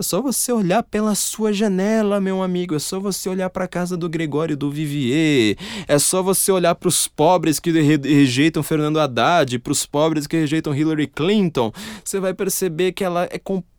É 0.00 0.02
só 0.04 0.22
você 0.22 0.52
olhar 0.52 0.84
pela 0.84 1.12
sua 1.16 1.52
janela, 1.52 2.20
meu 2.20 2.40
amigo. 2.40 2.76
É 2.76 2.78
só 2.78 3.00
você 3.00 3.28
olhar 3.28 3.50
para 3.50 3.64
a 3.64 3.68
casa 3.68 3.96
do 3.96 4.08
Gregório 4.08 4.56
do 4.56 4.70
Vivier. 4.70 5.56
É 5.88 5.98
só 5.98 6.22
você 6.22 6.52
olhar 6.52 6.76
para 6.76 6.88
os 6.88 7.08
pobres 7.08 7.58
que 7.58 7.72
rejeitam 7.72 8.62
Fernando 8.62 9.00
Haddad, 9.00 9.58
para 9.58 9.72
os 9.72 9.84
pobres 9.84 10.28
que 10.28 10.36
rejeitam 10.36 10.72
Hillary 10.72 11.08
Clinton. 11.08 11.72
Você 12.04 12.20
vai 12.20 12.32
perceber 12.32 12.92
que 12.92 13.02
ela 13.02 13.24
é 13.28 13.40
completamente 13.40 13.77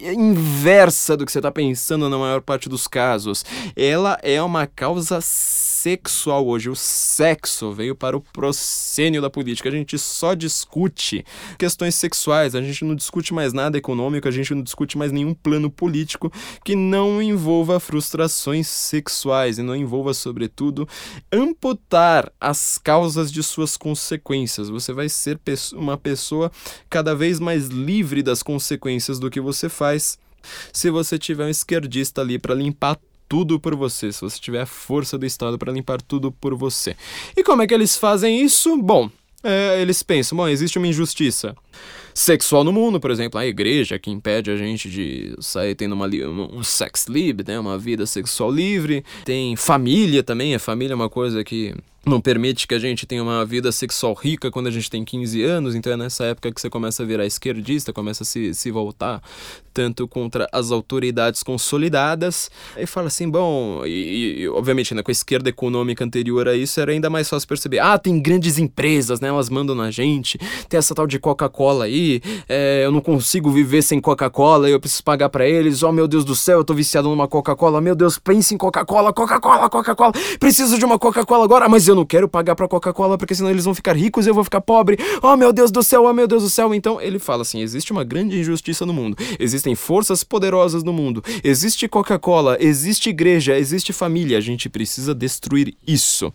inversa 0.00 1.16
do 1.16 1.26
que 1.26 1.32
você 1.32 1.38
está 1.38 1.50
pensando 1.50 2.08
na 2.08 2.18
maior 2.18 2.40
parte 2.40 2.68
dos 2.68 2.86
casos. 2.86 3.44
Ela 3.76 4.18
é 4.22 4.40
uma 4.42 4.66
causa 4.66 5.20
sexual 5.20 6.46
hoje. 6.46 6.68
O 6.68 6.74
sexo 6.74 7.72
veio 7.72 7.94
para 7.94 8.16
o 8.16 8.20
proscênio 8.20 9.22
da 9.22 9.30
política. 9.30 9.68
A 9.68 9.72
gente 9.72 9.96
só 9.98 10.34
discute 10.34 11.24
questões 11.56 11.94
sexuais, 11.94 12.54
a 12.54 12.60
gente 12.60 12.84
não 12.84 12.94
discute 12.94 13.32
mais 13.32 13.52
nada 13.52 13.78
econômico, 13.78 14.26
a 14.26 14.30
gente 14.30 14.54
não 14.54 14.62
discute 14.62 14.98
mais 14.98 15.12
nenhum 15.12 15.32
plano 15.32 15.70
político 15.70 16.32
que 16.64 16.74
não 16.74 17.22
envolva 17.22 17.78
frustrações 17.78 18.66
sexuais 18.66 19.58
e 19.58 19.62
não 19.62 19.76
envolva, 19.76 20.12
sobretudo, 20.14 20.88
amputar 21.32 22.32
as 22.40 22.78
causas 22.78 23.30
de 23.30 23.42
suas 23.42 23.76
consequências. 23.76 24.68
Você 24.68 24.92
vai 24.92 25.08
ser 25.08 25.38
uma 25.74 25.96
pessoa 25.96 26.50
cada 26.90 27.14
vez 27.14 27.38
mais 27.38 27.68
livre 27.68 28.22
das 28.28 28.42
consequências 28.42 29.18
do 29.18 29.30
que 29.30 29.40
você 29.40 29.68
faz 29.68 30.18
se 30.72 30.90
você 30.90 31.18
tiver 31.18 31.46
um 31.46 31.48
esquerdista 31.48 32.20
ali 32.20 32.38
para 32.38 32.54
limpar 32.54 32.98
tudo 33.28 33.58
por 33.58 33.74
você, 33.74 34.12
se 34.12 34.20
você 34.20 34.38
tiver 34.38 34.62
a 34.62 34.66
força 34.66 35.18
do 35.18 35.26
Estado 35.26 35.58
para 35.58 35.72
limpar 35.72 36.00
tudo 36.00 36.30
por 36.30 36.54
você. 36.54 36.96
E 37.36 37.42
como 37.42 37.62
é 37.62 37.66
que 37.66 37.74
eles 37.74 37.96
fazem 37.96 38.42
isso? 38.42 38.76
Bom, 38.76 39.10
é, 39.42 39.80
eles 39.80 40.02
pensam, 40.02 40.36
bom, 40.36 40.48
existe 40.48 40.78
uma 40.78 40.86
injustiça 40.86 41.56
sexual 42.14 42.64
no 42.64 42.72
mundo, 42.72 42.98
por 42.98 43.10
exemplo, 43.10 43.38
a 43.38 43.46
igreja 43.46 43.98
que 43.98 44.10
impede 44.10 44.50
a 44.50 44.56
gente 44.56 44.90
de 44.90 45.34
sair 45.40 45.74
tendo 45.74 45.94
uma, 45.94 46.06
um 46.06 46.62
sex 46.62 47.06
lib, 47.06 47.44
né, 47.46 47.58
uma 47.58 47.78
vida 47.78 48.04
sexual 48.06 48.50
livre. 48.50 49.04
Tem 49.24 49.56
família 49.56 50.22
também, 50.22 50.54
a 50.54 50.58
família 50.58 50.92
é 50.92 50.96
uma 50.96 51.08
coisa 51.08 51.44
que 51.44 51.74
não 52.06 52.20
permite 52.20 52.66
que 52.66 52.74
a 52.74 52.78
gente 52.78 53.06
tenha 53.06 53.22
uma 53.22 53.44
vida 53.44 53.70
sexual 53.70 54.14
rica 54.14 54.50
quando 54.50 54.66
a 54.66 54.70
gente 54.70 54.90
tem 54.90 55.04
15 55.04 55.42
anos, 55.42 55.74
então 55.74 55.92
é 55.92 55.96
nessa 55.96 56.24
época 56.24 56.50
que 56.52 56.60
você 56.60 56.70
começa 56.70 57.02
a 57.02 57.06
virar 57.06 57.26
esquerdista, 57.26 57.92
começa 57.92 58.22
a 58.22 58.26
se, 58.26 58.54
se 58.54 58.70
voltar 58.70 59.22
tanto 59.74 60.08
contra 60.08 60.48
as 60.52 60.72
autoridades 60.72 61.42
consolidadas. 61.42 62.50
Aí 62.76 62.86
fala 62.86 63.08
assim, 63.08 63.28
bom, 63.28 63.84
e, 63.84 64.40
e, 64.42 64.48
obviamente 64.48 64.94
né, 64.94 65.02
com 65.02 65.10
a 65.10 65.12
esquerda 65.12 65.48
econômica 65.48 66.04
anterior 66.04 66.48
a 66.48 66.54
isso 66.54 66.80
era 66.80 66.92
ainda 66.92 67.10
mais 67.10 67.28
fácil 67.28 67.48
perceber, 67.48 67.78
ah, 67.78 67.98
tem 67.98 68.20
grandes 68.20 68.58
empresas, 68.58 69.20
né, 69.20 69.28
elas 69.28 69.48
mandam 69.48 69.74
na 69.74 69.90
gente, 69.90 70.38
tem 70.68 70.78
essa 70.78 70.94
tal 70.94 71.06
de 71.06 71.18
Coca-Cola 71.18 71.84
aí, 71.84 72.20
é, 72.48 72.84
eu 72.84 72.90
não 72.90 73.00
consigo 73.00 73.50
viver 73.50 73.82
sem 73.82 74.00
Coca-Cola, 74.00 74.68
eu 74.68 74.80
preciso 74.80 75.04
pagar 75.04 75.28
para 75.28 75.46
eles, 75.46 75.82
oh 75.82 75.92
meu 75.92 76.08
Deus 76.08 76.24
do 76.24 76.34
céu, 76.34 76.58
eu 76.58 76.64
tô 76.64 76.74
viciado 76.74 77.08
numa 77.08 77.28
Coca-Cola, 77.28 77.80
meu 77.80 77.94
Deus, 77.94 78.18
pense 78.18 78.54
em 78.54 78.58
Coca-Cola, 78.58 79.12
Coca-Cola, 79.12 79.68
Coca-Cola, 79.68 80.12
preciso 80.40 80.78
de 80.78 80.84
uma 80.84 80.98
Coca-Cola 80.98 81.44
agora, 81.44 81.68
mas 81.68 81.87
eu 81.88 81.94
não 81.94 82.04
quero 82.04 82.28
pagar 82.28 82.54
pra 82.54 82.68
Coca-Cola 82.68 83.18
porque 83.18 83.34
senão 83.34 83.50
eles 83.50 83.64
vão 83.64 83.74
ficar 83.74 83.96
ricos 83.96 84.26
e 84.26 84.30
eu 84.30 84.34
vou 84.34 84.44
ficar 84.44 84.60
pobre. 84.60 84.98
Oh 85.22 85.36
meu 85.36 85.52
Deus 85.52 85.70
do 85.70 85.82
céu, 85.82 86.04
oh 86.04 86.12
meu 86.12 86.26
Deus 86.26 86.42
do 86.42 86.50
céu. 86.50 86.74
Então 86.74 87.00
ele 87.00 87.18
fala 87.18 87.42
assim: 87.42 87.60
existe 87.60 87.92
uma 87.92 88.04
grande 88.04 88.38
injustiça 88.38 88.84
no 88.86 88.92
mundo, 88.92 89.16
existem 89.38 89.74
forças 89.74 90.22
poderosas 90.22 90.82
no 90.82 90.92
mundo, 90.92 91.22
existe 91.42 91.88
Coca-Cola, 91.88 92.56
existe 92.60 93.10
igreja, 93.10 93.58
existe 93.58 93.92
família. 93.92 94.38
A 94.38 94.40
gente 94.40 94.68
precisa 94.68 95.14
destruir 95.14 95.74
isso. 95.86 96.32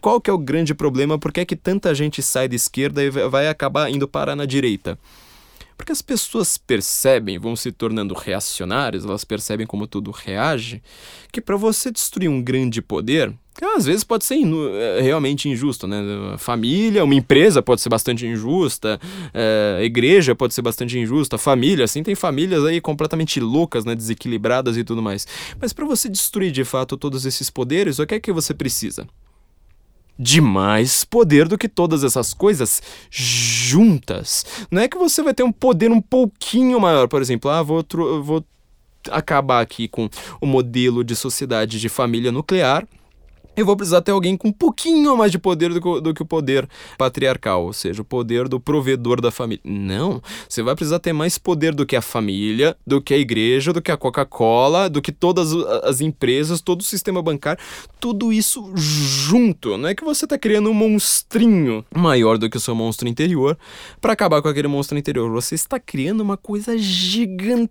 Qual 0.00 0.20
que 0.20 0.30
é 0.30 0.32
o 0.32 0.38
grande 0.38 0.74
problema? 0.74 1.18
Por 1.18 1.32
que 1.32 1.40
é 1.40 1.44
que 1.44 1.56
tanta 1.56 1.94
gente 1.94 2.22
sai 2.22 2.48
da 2.48 2.56
esquerda 2.56 3.02
e 3.02 3.10
vai 3.10 3.48
acabar 3.48 3.90
indo 3.90 4.08
parar 4.08 4.36
na 4.36 4.46
direita? 4.46 4.98
Porque 5.76 5.90
as 5.90 6.00
pessoas 6.00 6.56
percebem, 6.56 7.40
vão 7.40 7.56
se 7.56 7.72
tornando 7.72 8.14
reacionárias, 8.14 9.04
elas 9.04 9.24
percebem 9.24 9.66
como 9.66 9.86
tudo 9.86 10.12
reage, 10.12 10.80
que 11.32 11.40
para 11.40 11.56
você 11.56 11.90
destruir 11.90 12.28
um 12.28 12.40
grande 12.40 12.80
poder, 12.80 13.34
que 13.54 13.64
às 13.64 13.84
vezes 13.84 14.02
pode 14.02 14.24
ser 14.24 14.38
é, 14.74 15.00
realmente 15.02 15.48
injusto, 15.48 15.86
né? 15.86 15.98
Família, 16.38 17.04
uma 17.04 17.14
empresa 17.14 17.62
pode 17.62 17.80
ser 17.80 17.90
bastante 17.90 18.26
injusta, 18.26 18.98
é, 19.32 19.80
igreja 19.82 20.34
pode 20.34 20.54
ser 20.54 20.62
bastante 20.62 20.98
injusta, 20.98 21.36
família, 21.36 21.84
assim, 21.84 22.02
tem 22.02 22.14
famílias 22.14 22.64
aí 22.64 22.80
completamente 22.80 23.38
loucas, 23.40 23.84
né? 23.84 23.94
Desequilibradas 23.94 24.76
e 24.76 24.84
tudo 24.84 25.02
mais. 25.02 25.26
Mas 25.60 25.72
para 25.72 25.84
você 25.84 26.08
destruir 26.08 26.50
de 26.50 26.64
fato 26.64 26.96
todos 26.96 27.26
esses 27.26 27.50
poderes, 27.50 27.98
o 27.98 28.06
que 28.06 28.14
é 28.14 28.20
que 28.20 28.32
você 28.32 28.54
precisa? 28.54 29.06
de 30.18 30.40
mais 30.40 31.04
poder 31.04 31.48
do 31.48 31.58
que 31.58 31.68
todas 31.68 32.04
essas 32.04 32.34
coisas 32.34 32.82
juntas. 33.10 34.44
Não 34.70 34.80
é 34.80 34.86
que 34.86 34.96
você 34.96 35.22
vai 35.22 35.34
ter 35.34 35.42
um 35.42 35.50
poder 35.50 35.90
um 35.90 36.02
pouquinho 36.02 36.78
maior, 36.78 37.08
por 37.08 37.20
exemplo, 37.20 37.50
ah, 37.50 37.62
vou, 37.62 37.84
vou 38.22 38.44
acabar 39.10 39.60
aqui 39.60 39.88
com 39.88 40.08
o 40.40 40.46
modelo 40.46 41.02
de 41.02 41.16
sociedade 41.16 41.80
de 41.80 41.88
família 41.88 42.30
nuclear 42.30 42.86
eu 43.56 43.66
vou 43.66 43.76
precisar 43.76 44.00
ter 44.00 44.12
alguém 44.12 44.36
com 44.36 44.48
um 44.48 44.52
pouquinho 44.52 45.16
mais 45.16 45.30
de 45.30 45.38
poder 45.38 45.72
do 45.72 45.80
que, 45.80 46.00
do 46.00 46.14
que, 46.14 46.22
o 46.22 46.26
poder 46.26 46.68
patriarcal, 46.96 47.64
ou 47.64 47.72
seja, 47.72 48.02
o 48.02 48.04
poder 48.04 48.48
do 48.48 48.58
provedor 48.58 49.20
da 49.20 49.30
família. 49.30 49.62
Não, 49.64 50.22
você 50.48 50.62
vai 50.62 50.74
precisar 50.74 50.98
ter 50.98 51.12
mais 51.12 51.36
poder 51.38 51.74
do 51.74 51.84
que 51.84 51.94
a 51.94 52.02
família, 52.02 52.74
do 52.86 53.02
que 53.02 53.12
a 53.12 53.18
igreja, 53.18 53.72
do 53.72 53.82
que 53.82 53.90
a 53.90 53.96
Coca-Cola, 53.96 54.88
do 54.88 55.02
que 55.02 55.12
todas 55.12 55.52
as 55.84 56.00
empresas, 56.00 56.60
todo 56.60 56.80
o 56.80 56.84
sistema 56.84 57.22
bancário, 57.22 57.62
tudo 58.00 58.32
isso 58.32 58.72
junto. 58.74 59.76
Não 59.76 59.88
é 59.90 59.94
que 59.94 60.04
você 60.04 60.24
está 60.24 60.38
criando 60.38 60.70
um 60.70 60.74
monstrinho 60.74 61.84
maior 61.94 62.38
do 62.38 62.48
que 62.48 62.56
o 62.56 62.60
seu 62.60 62.74
monstro 62.74 63.06
interior 63.08 63.58
para 64.00 64.14
acabar 64.14 64.40
com 64.40 64.48
aquele 64.48 64.68
monstro 64.68 64.96
interior. 64.96 65.30
Você 65.30 65.54
está 65.54 65.78
criando 65.78 66.22
uma 66.22 66.38
coisa 66.38 66.78
gigantesca. 66.78 67.68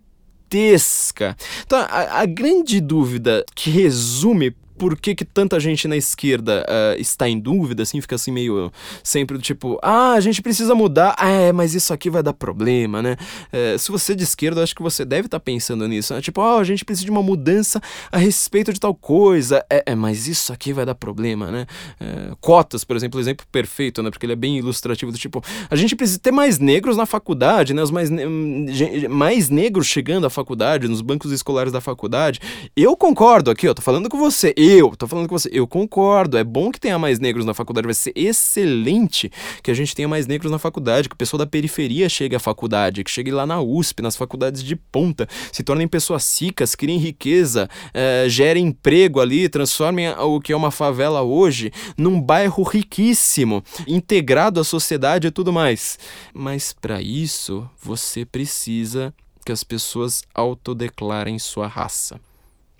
Então, 1.65 1.79
a, 1.79 2.21
a 2.21 2.25
grande 2.25 2.79
dúvida 2.79 3.43
que 3.55 3.69
resume 3.69 4.55
por 4.81 4.99
que, 4.99 5.13
que 5.13 5.23
tanta 5.23 5.59
gente 5.59 5.87
na 5.87 5.95
esquerda 5.95 6.65
uh, 6.67 6.99
está 6.99 7.29
em 7.29 7.39
dúvida, 7.39 7.83
assim, 7.83 8.01
fica 8.01 8.15
assim 8.15 8.31
meio 8.31 8.73
sempre 9.03 9.37
do 9.37 9.43
tipo, 9.43 9.77
ah, 9.79 10.13
a 10.13 10.19
gente 10.19 10.41
precisa 10.41 10.73
mudar, 10.73 11.13
ah, 11.19 11.29
é, 11.29 11.51
mas 11.51 11.75
isso 11.75 11.93
aqui 11.93 12.09
vai 12.09 12.23
dar 12.23 12.33
problema, 12.33 12.99
né? 12.99 13.15
Uh, 13.53 13.77
se 13.77 13.91
você 13.91 14.13
é 14.13 14.15
de 14.15 14.23
esquerda, 14.23 14.59
eu 14.59 14.63
acho 14.63 14.75
que 14.75 14.81
você 14.81 15.05
deve 15.05 15.27
estar 15.27 15.37
tá 15.37 15.39
pensando 15.39 15.87
nisso, 15.87 16.15
né? 16.15 16.19
Tipo, 16.19 16.41
ah, 16.41 16.57
a 16.57 16.63
gente 16.63 16.83
precisa 16.83 17.05
de 17.05 17.11
uma 17.11 17.21
mudança 17.21 17.79
a 18.11 18.17
respeito 18.17 18.73
de 18.73 18.79
tal 18.79 18.95
coisa, 18.95 19.63
é, 19.69 19.83
é 19.85 19.93
mas 19.93 20.27
isso 20.27 20.51
aqui 20.51 20.73
vai 20.73 20.83
dar 20.83 20.95
problema, 20.95 21.51
né? 21.51 21.67
Uh, 22.01 22.35
cotas, 22.41 22.83
por 22.83 22.95
exemplo, 22.95 23.19
exemplo 23.19 23.45
perfeito, 23.51 24.01
né? 24.01 24.09
Porque 24.09 24.25
ele 24.25 24.33
é 24.33 24.35
bem 24.35 24.57
ilustrativo 24.57 25.11
do 25.11 25.17
tipo, 25.19 25.43
a 25.69 25.75
gente 25.75 25.95
precisa 25.95 26.17
ter 26.17 26.31
mais 26.31 26.57
negros 26.57 26.97
na 26.97 27.05
faculdade, 27.05 27.71
né? 27.71 27.83
Os 27.83 27.91
mais, 27.91 28.09
ne 28.09 29.07
mais 29.07 29.47
negros 29.47 29.85
chegando 29.85 30.25
à 30.25 30.29
faculdade, 30.31 30.87
nos 30.87 31.01
bancos 31.01 31.31
escolares 31.31 31.71
da 31.71 31.79
faculdade. 31.79 32.39
Eu 32.75 32.97
concordo 32.97 33.51
aqui, 33.51 33.67
ó, 33.67 33.75
tô 33.75 33.83
falando 33.83 34.09
com 34.09 34.17
você. 34.17 34.55
Eu, 34.57 34.70
tô 34.97 35.07
falando 35.07 35.27
com 35.27 35.37
você. 35.37 35.49
Eu 35.51 35.67
concordo. 35.67 36.37
É 36.37 36.43
bom 36.43 36.71
que 36.71 36.79
tenha 36.79 36.97
mais 36.97 37.19
negros 37.19 37.45
na 37.45 37.53
faculdade. 37.53 37.87
Vai 37.87 37.93
ser 37.93 38.13
excelente 38.15 39.31
que 39.63 39.71
a 39.71 39.73
gente 39.73 39.95
tenha 39.95 40.07
mais 40.07 40.27
negros 40.27 40.51
na 40.51 40.59
faculdade, 40.59 41.09
que 41.09 41.15
o 41.15 41.17
pessoal 41.17 41.39
da 41.39 41.45
periferia 41.45 42.07
chegue 42.07 42.35
à 42.35 42.39
faculdade, 42.39 43.03
que 43.03 43.11
chegue 43.11 43.31
lá 43.31 43.45
na 43.45 43.61
USP, 43.61 44.01
nas 44.01 44.15
faculdades 44.15 44.63
de 44.63 44.75
ponta, 44.75 45.27
se 45.51 45.63
tornem 45.63 45.87
pessoas 45.87 46.39
ricas, 46.39 46.75
criem 46.75 46.97
riqueza, 46.97 47.69
é, 47.93 48.25
gerem 48.27 48.67
emprego 48.67 49.19
ali, 49.19 49.49
transformem 49.49 50.09
o 50.09 50.39
que 50.39 50.53
é 50.53 50.55
uma 50.55 50.71
favela 50.71 51.21
hoje 51.21 51.71
num 51.97 52.21
bairro 52.21 52.63
riquíssimo, 52.63 53.63
integrado 53.87 54.59
à 54.59 54.63
sociedade 54.63 55.27
e 55.27 55.31
tudo 55.31 55.51
mais. 55.51 55.97
Mas 56.33 56.73
para 56.73 57.01
isso, 57.01 57.69
você 57.81 58.25
precisa 58.25 59.13
que 59.45 59.51
as 59.51 59.63
pessoas 59.63 60.23
autodeclarem 60.33 61.39
sua 61.39 61.67
raça. 61.67 62.19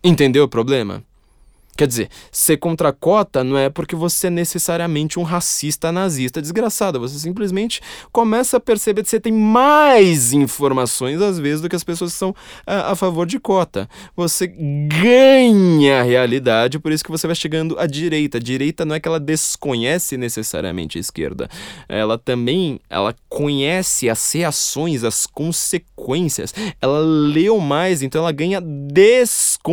Entendeu 0.04 0.44
o 0.46 0.48
problema? 0.48 1.04
Quer 1.82 1.88
dizer, 1.88 2.10
ser 2.32 2.58
contra 2.58 2.90
a 2.90 2.94
cota 2.94 3.44
não 3.44 3.58
é 3.58 3.68
porque 3.68 3.96
você 3.96 4.28
é 4.28 4.30
necessariamente 4.30 5.18
um 5.18 5.24
racista 5.24 5.92
nazista 5.92 6.40
desgraçado. 6.40 7.00
Você 7.00 7.18
simplesmente 7.18 7.82
começa 8.12 8.58
a 8.58 8.60
perceber 8.60 9.02
que 9.02 9.10
você 9.10 9.20
tem 9.20 9.34
mais 9.34 10.32
informações, 10.32 11.20
às 11.20 11.40
vezes, 11.40 11.60
do 11.60 11.68
que 11.68 11.76
as 11.76 11.84
pessoas 11.84 12.14
que 12.14 12.20
são 12.20 12.36
a, 12.68 12.92
a 12.92 12.96
favor 12.96 13.26
de 13.26 13.40
cota. 13.40 13.90
Você 14.16 14.46
ganha 14.46 16.02
a 16.02 16.04
realidade, 16.04 16.78
por 16.78 16.92
isso 16.92 17.04
que 17.04 17.10
você 17.10 17.26
vai 17.26 17.36
chegando 17.36 17.76
à 17.80 17.88
direita. 17.88 18.38
A 18.38 18.42
direita 18.42 18.86
não 18.86 18.94
é 18.94 19.00
que 19.00 19.08
ela 19.08 19.20
desconhece 19.20 20.18
necessariamente 20.18 21.00
a 21.00 21.02
esquerda. 21.02 21.50
Ela 21.90 22.16
também 22.16 22.80
ela 22.92 23.16
conhece 23.28 24.08
as 24.08 24.32
reações, 24.32 25.04
as 25.04 25.26
consequências. 25.26 26.54
Ela 26.80 27.00
leu 27.00 27.58
mais, 27.60 28.04
então 28.04 28.22
ela 28.22 28.32
ganha 28.32 28.62
desconfiança 28.62 29.66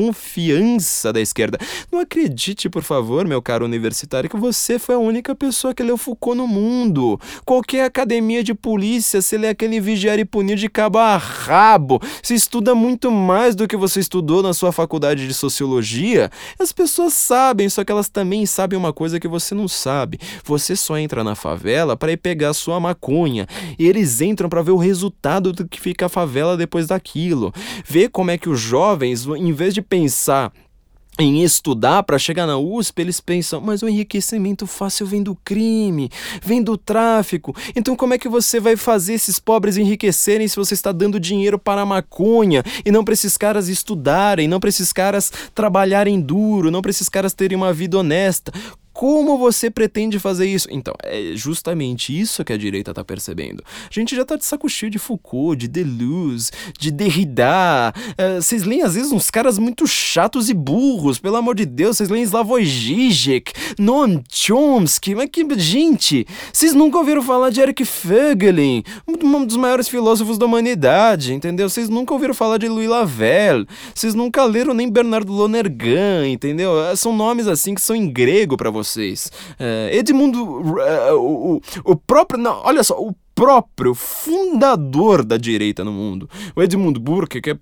da 1.13 1.21
esquerda. 1.21 1.59
Não 1.99 2.05
acredite, 2.05 2.71
por 2.71 2.85
favor, 2.85 3.27
meu 3.27 3.43
caro 3.43 3.65
universitário, 3.65 4.31
que 4.31 4.37
você 4.37 4.79
foi 4.79 4.95
a 4.95 4.99
única 4.99 5.35
pessoa 5.35 5.75
que 5.75 5.83
leu 5.83 5.97
Foucault 5.97 6.39
no 6.39 6.47
mundo. 6.47 7.21
Qualquer 7.45 7.85
academia 7.85 8.45
de 8.45 8.55
polícia, 8.55 9.21
se 9.21 9.37
lê 9.37 9.49
aquele 9.49 9.81
vigiar 9.81 10.17
e 10.17 10.25
punir 10.25 10.57
de 10.57 10.69
cabo 10.69 10.99
a 10.99 11.17
rabo, 11.17 12.01
se 12.23 12.35
estuda 12.35 12.73
muito 12.73 13.11
mais 13.11 13.57
do 13.57 13.67
que 13.67 13.77
você 13.77 13.99
estudou 13.99 14.45
na 14.45 14.55
sua 14.55 14.71
faculdade 14.71 15.27
de 15.27 15.35
sociologia. 15.35 16.31
As 16.57 16.71
pessoas 16.71 17.15
sabem, 17.15 17.69
só 17.69 17.83
que 17.83 17.91
elas 17.91 18.09
também 18.09 18.47
sabem 18.47 18.79
uma 18.79 18.93
coisa 18.93 19.19
que 19.19 19.27
você 19.27 19.53
não 19.53 19.67
sabe. 19.67 20.21
Você 20.45 20.77
só 20.77 20.97
entra 20.97 21.25
na 21.25 21.35
favela 21.35 21.97
para 21.97 22.13
ir 22.13 22.19
pegar 22.19 22.55
sua 22.55 22.79
maconha. 22.79 23.49
E 23.77 23.89
eles 23.89 24.21
entram 24.21 24.49
para 24.49 24.63
ver 24.63 24.71
o 24.71 24.77
resultado 24.77 25.53
do 25.53 25.67
que 25.67 25.81
fica 25.81 26.07
a 26.07 26.09
favela 26.09 26.57
depois 26.57 26.87
daquilo. 26.87 27.53
Ver 27.85 28.09
como 28.09 28.31
é 28.31 28.39
que 28.39 28.49
os 28.49 28.61
jovens, 28.61 29.27
em 29.27 29.53
vez 29.53 29.75
de 29.75 29.83
pensar 29.83 30.53
em 31.19 31.43
estudar 31.43 32.05
para 32.05 32.19
chegar 32.19 32.47
na 32.47 32.57
USP, 32.57 33.01
eles 33.01 33.21
pensam, 33.21 33.61
mas 33.61 33.83
o 33.83 33.89
enriquecimento 33.89 34.67
fácil 34.67 35.05
vem 35.05 35.23
do 35.23 35.35
crime, 35.35 36.09
vem 36.43 36.63
do 36.63 36.79
tráfico. 36.79 37.55
Então 37.75 37.97
como 37.97 38.15
é 38.15 38.19
que 38.19 38.29
você 38.29 38.61
vai 38.61 38.77
fazer 38.77 39.15
esses 39.15 39.41
pobres 39.41 39.77
enriquecerem 39.77 40.47
se 40.47 40.57
você 40.57 40.75
está 40.75 40.93
dando 40.93 41.19
dinheiro 41.19 41.59
para 41.59 41.81
a 41.81 41.87
maconha 41.87 42.63
e 42.85 42.93
não 42.93 43.05
para 43.05 43.15
esses 43.15 43.37
caras 43.37 43.69
estudarem, 43.69 44.47
não 44.47 44.61
para 44.61 44.69
esses 44.69 44.93
caras 44.93 45.33
trabalharem 45.55 46.21
duro, 46.21 46.71
não 46.71 46.81
para 46.81 46.91
esses 46.91 47.09
caras 47.09 47.35
terem 47.35 47.57
uma 47.57 47.73
vida 47.73 47.99
honesta? 47.99 48.53
Como 48.99 49.39
você 49.39 49.71
pretende 49.71 50.19
fazer 50.19 50.49
isso? 50.49 50.67
Então, 50.73 50.93
é 51.05 51.31
justamente 51.37 52.19
isso 52.19 52.45
que 52.45 52.53
a 52.53 52.57
direita 52.57 52.91
está 52.91 53.05
percebendo. 53.05 53.63
A 53.89 53.95
gente 53.95 54.17
já 54.17 54.23
está 54.23 54.35
de 54.35 54.45
saco 54.45 54.69
cheio 54.69 54.91
de 54.91 54.99
Foucault, 54.99 55.57
de 55.57 55.69
Deleuze, 55.69 56.51
de 56.77 56.91
Derrida. 56.91 57.95
Uh, 57.95 58.43
vocês 58.43 58.65
leem, 58.65 58.83
às 58.83 58.97
vezes, 58.97 59.13
uns 59.13 59.31
caras 59.31 59.57
muito 59.57 59.87
chatos 59.87 60.51
e 60.51 60.53
burros, 60.53 61.21
pelo 61.21 61.37
amor 61.37 61.55
de 61.55 61.65
Deus. 61.65 61.97
Vocês 61.97 62.09
leem 62.09 62.25
Slavoj 62.25 62.65
Žižek, 62.65 63.53
Noam 63.79 64.21
Chomsky. 64.29 65.15
Mas 65.15 65.29
que... 65.31 65.47
Gente, 65.57 66.27
vocês 66.53 66.75
nunca 66.75 66.99
ouviram 66.99 67.23
falar 67.23 67.51
de 67.51 67.61
Eric 67.61 67.85
Fögelin, 67.85 68.83
um 69.07 69.47
dos 69.47 69.57
maiores 69.57 69.87
filósofos 69.87 70.39
da 70.39 70.47
humanidade, 70.47 71.33
entendeu? 71.33 71.71
Vocês 71.71 71.89
nunca 71.89 72.13
ouviram 72.13 72.35
falar 72.35 72.59
de 72.59 72.67
Louis 72.67 72.89
Lavelle. 72.89 73.65
Vocês 73.95 74.13
nunca 74.13 74.43
leram 74.43 74.75
nem 74.75 74.91
Bernardo 74.91 75.33
Lonergan, 75.33 76.27
entendeu? 76.27 76.73
São 76.97 77.15
nomes, 77.15 77.47
assim, 77.47 77.77
que 77.77 77.81
são 77.81 77.95
em 77.95 78.11
grego 78.11 78.57
para 78.57 78.71
vocês 78.71 78.88
vocês. 78.89 79.31
É, 79.59 79.91
Edmundo, 79.93 80.45
uh, 80.45 81.15
o, 81.15 81.61
o 81.85 81.97
próprio, 81.97 82.41
não, 82.41 82.63
olha 82.65 82.83
só, 82.83 82.99
o 82.99 83.15
próprio 83.39 83.95
fundador 83.95 85.25
da 85.25 85.37
direita 85.37 85.85
no 85.85 85.93
mundo, 85.93 86.29
o 86.57 86.61
Edmund 86.61 86.99
Burke, 86.99 87.41
que 87.41 87.51
é 87.51 87.57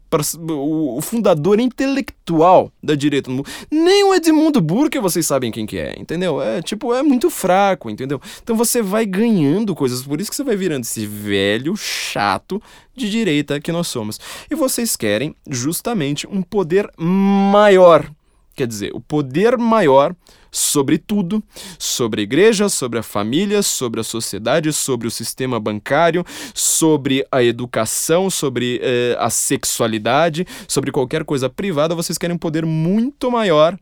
o 0.49 0.99
fundador 1.03 1.61
intelectual 1.61 2.73
da 2.83 2.95
direita 2.95 3.29
no 3.29 3.37
mundo, 3.37 3.49
nem 3.71 4.03
o 4.05 4.15
Edmund 4.15 4.59
Burke 4.59 4.99
vocês 4.99 5.27
sabem 5.27 5.53
quem 5.53 5.67
que 5.67 5.77
é, 5.77 5.95
entendeu? 5.99 6.41
É 6.41 6.63
tipo, 6.63 6.95
é 6.95 7.03
muito 7.03 7.29
fraco, 7.29 7.91
entendeu? 7.91 8.19
Então 8.43 8.57
você 8.57 8.81
vai 8.81 9.05
ganhando 9.05 9.75
coisas, 9.75 10.03
por 10.03 10.19
isso 10.19 10.31
que 10.31 10.37
você 10.37 10.45
vai 10.45 10.57
virando 10.57 10.85
esse 10.85 11.05
velho 11.05 11.77
chato 11.77 12.59
de 12.97 13.11
direita 13.11 13.61
que 13.61 13.71
nós 13.71 13.87
somos. 13.87 14.19
E 14.51 14.55
vocês 14.55 14.97
querem 14.97 15.37
justamente 15.47 16.27
um 16.27 16.41
poder 16.41 16.91
maior. 16.97 18.11
Quer 18.55 18.67
dizer, 18.67 18.93
o 18.95 19.01
poder 19.01 19.59
maior 19.59 20.17
sobre 20.57 20.97
tudo, 20.97 21.43
sobre 21.79 22.23
a 22.23 22.25
igreja, 22.25 22.69
sobre 22.69 22.99
a 22.99 23.03
família, 23.03 23.63
sobre 23.63 24.01
a 24.01 24.05
sociedade, 24.05 24.73
sobre 24.73 25.07
o 25.07 25.11
sistema 25.11 25.61
bancário, 25.61 26.25
sobre 26.55 27.27
a 27.31 27.43
educação, 27.43 28.31
sobre 28.31 28.81
eh, 28.83 29.15
a 29.19 29.29
sexualidade, 29.29 30.47
sobre 30.67 30.91
qualquer 30.91 31.25
coisa 31.25 31.51
privada, 31.51 31.95
vocês 31.95 32.17
querem 32.17 32.37
um 32.37 32.39
poder 32.39 32.65
muito 32.65 33.31
maior 33.31 33.79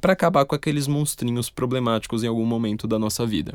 para 0.00 0.12
acabar 0.12 0.44
com 0.44 0.54
aqueles 0.54 0.86
monstrinhos 0.86 1.50
problemáticos 1.50 2.22
em 2.24 2.26
algum 2.26 2.44
momento 2.44 2.86
da 2.86 2.98
nossa 2.98 3.26
vida. 3.26 3.54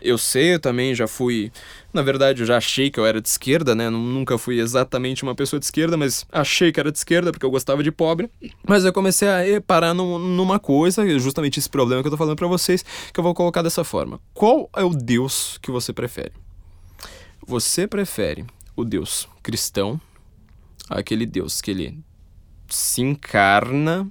Eu 0.00 0.18
sei, 0.18 0.54
eu 0.54 0.60
também 0.60 0.94
já 0.94 1.06
fui. 1.06 1.50
Na 1.92 2.02
verdade, 2.02 2.42
eu 2.42 2.46
já 2.46 2.56
achei 2.56 2.90
que 2.90 2.98
eu 2.98 3.06
era 3.06 3.20
de 3.20 3.28
esquerda, 3.28 3.74
né? 3.74 3.88
Nunca 3.90 4.36
fui 4.36 4.58
exatamente 4.58 5.22
uma 5.22 5.34
pessoa 5.34 5.58
de 5.58 5.66
esquerda, 5.66 5.96
mas 5.96 6.26
achei 6.30 6.72
que 6.72 6.80
era 6.80 6.90
de 6.90 6.98
esquerda 6.98 7.32
porque 7.32 7.46
eu 7.46 7.50
gostava 7.50 7.82
de 7.82 7.90
pobre. 7.90 8.30
Mas 8.66 8.84
eu 8.84 8.92
comecei 8.92 9.28
a 9.28 9.42
reparar 9.42 9.94
numa 9.94 10.58
coisa, 10.58 11.06
justamente 11.18 11.58
esse 11.58 11.68
problema 11.68 12.02
que 12.02 12.08
eu 12.08 12.10
tô 12.10 12.16
falando 12.16 12.36
para 12.36 12.48
vocês, 12.48 12.84
que 13.12 13.18
eu 13.18 13.24
vou 13.24 13.34
colocar 13.34 13.62
dessa 13.62 13.84
forma. 13.84 14.20
Qual 14.32 14.68
é 14.76 14.84
o 14.84 14.90
Deus 14.90 15.58
que 15.62 15.70
você 15.70 15.92
prefere? 15.92 16.32
Você 17.46 17.86
prefere 17.86 18.44
o 18.74 18.84
Deus 18.84 19.28
cristão, 19.42 20.00
aquele 20.88 21.26
Deus 21.26 21.60
que 21.60 21.70
ele 21.70 21.98
se 22.68 23.02
encarna 23.02 24.10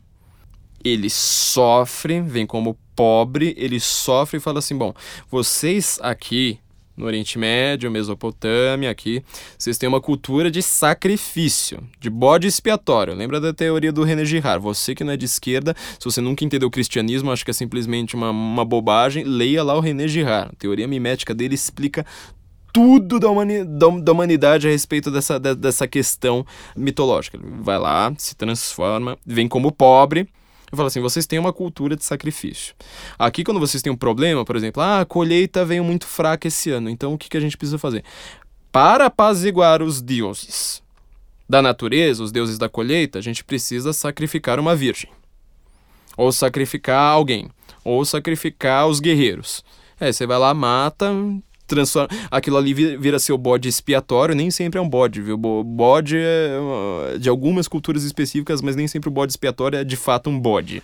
ele 0.83 1.09
sofre, 1.09 2.21
vem 2.21 2.45
como 2.45 2.77
pobre, 2.95 3.53
ele 3.57 3.79
sofre 3.79 4.37
e 4.37 4.41
fala 4.41 4.59
assim: 4.59 4.77
bom, 4.77 4.93
vocês 5.29 5.99
aqui 6.01 6.59
no 6.95 7.05
Oriente 7.05 7.39
Médio, 7.39 7.89
Mesopotâmia, 7.89 8.89
aqui, 8.89 9.23
vocês 9.57 9.77
têm 9.77 9.89
uma 9.89 9.99
cultura 9.99 10.51
de 10.51 10.61
sacrifício, 10.61 11.79
de 11.99 12.09
bode 12.09 12.47
expiatório. 12.47 13.15
Lembra 13.15 13.41
da 13.41 13.51
teoria 13.51 13.91
do 13.91 14.03
René 14.03 14.23
Girard? 14.23 14.61
Você 14.63 14.93
que 14.93 15.03
não 15.03 15.13
é 15.13 15.17
de 15.17 15.25
esquerda, 15.25 15.75
se 15.97 16.05
você 16.05 16.21
nunca 16.21 16.45
entendeu 16.45 16.67
o 16.67 16.71
cristianismo, 16.71 17.31
acho 17.31 17.43
que 17.43 17.51
é 17.51 17.53
simplesmente 17.53 18.15
uma, 18.15 18.29
uma 18.29 18.63
bobagem, 18.63 19.23
leia 19.23 19.63
lá 19.63 19.75
o 19.75 19.79
René 19.79 20.07
Girard. 20.07 20.51
A 20.53 20.55
teoria 20.55 20.87
mimética 20.87 21.33
dele 21.33 21.55
explica 21.55 22.05
tudo 22.71 23.19
da, 23.19 23.29
humani 23.29 23.63
da, 23.63 23.87
da, 23.87 24.11
humanidade 24.11 24.67
a 24.67 24.71
respeito 24.71 25.11
dessa, 25.11 25.39
dessa 25.39 25.87
questão 25.87 26.45
mitológica. 26.75 27.37
Ele 27.37 27.45
vai 27.59 27.77
lá, 27.77 28.13
se 28.17 28.35
transforma, 28.35 29.17
vem 29.25 29.47
como 29.47 29.71
pobre, 29.71 30.27
eu 30.73 30.77
falo 30.77 30.87
assim, 30.87 30.99
vocês 30.99 31.27
têm 31.27 31.37
uma 31.37 31.53
cultura 31.53 31.95
de 31.95 32.03
sacrifício. 32.03 32.73
Aqui, 33.17 33.43
quando 33.43 33.59
vocês 33.59 33.83
têm 33.83 33.93
um 33.93 33.95
problema, 33.95 34.43
por 34.43 34.55
exemplo, 34.55 34.81
ah, 34.81 35.01
a 35.01 35.05
colheita 35.05 35.63
veio 35.63 35.83
muito 35.83 36.07
fraca 36.07 36.47
esse 36.47 36.71
ano, 36.71 36.89
então 36.89 37.13
o 37.13 37.17
que, 37.17 37.29
que 37.29 37.37
a 37.37 37.39
gente 37.39 37.55
precisa 37.55 37.77
fazer? 37.77 38.03
Para 38.71 39.05
apaziguar 39.05 39.83
os 39.83 40.01
deuses 40.01 40.81
da 41.47 41.61
natureza, 41.61 42.23
os 42.23 42.31
deuses 42.31 42.57
da 42.57 42.67
colheita, 42.67 43.19
a 43.19 43.21
gente 43.21 43.43
precisa 43.43 43.93
sacrificar 43.93 44.59
uma 44.59 44.75
virgem. 44.75 45.11
Ou 46.17 46.31
sacrificar 46.31 47.13
alguém. 47.13 47.51
Ou 47.83 48.03
sacrificar 48.03 48.87
os 48.87 48.99
guerreiros. 48.99 49.63
É, 49.99 50.11
você 50.11 50.25
vai 50.25 50.39
lá, 50.39 50.55
mata, 50.55 51.11
transforma, 51.67 52.09
aquilo 52.29 52.57
ali 52.57 52.73
vira 52.73 53.19
seu 53.19 53.37
bode 53.37 53.67
expiatório, 53.69 54.35
nem 54.35 54.51
sempre 54.51 54.79
é 54.79 54.81
um 54.81 54.89
bode, 54.89 55.21
viu? 55.21 55.37
Bode 55.37 56.17
é 56.17 57.17
de 57.19 57.29
algumas 57.29 57.67
culturas 57.67 58.03
específicas, 58.03 58.61
mas 58.61 58.75
nem 58.75 58.87
sempre 58.87 59.09
o 59.09 59.11
bode 59.11 59.31
expiatório 59.31 59.77
é 59.77 59.83
de 59.83 59.95
fato 59.95 60.29
um 60.29 60.39
bode. 60.39 60.83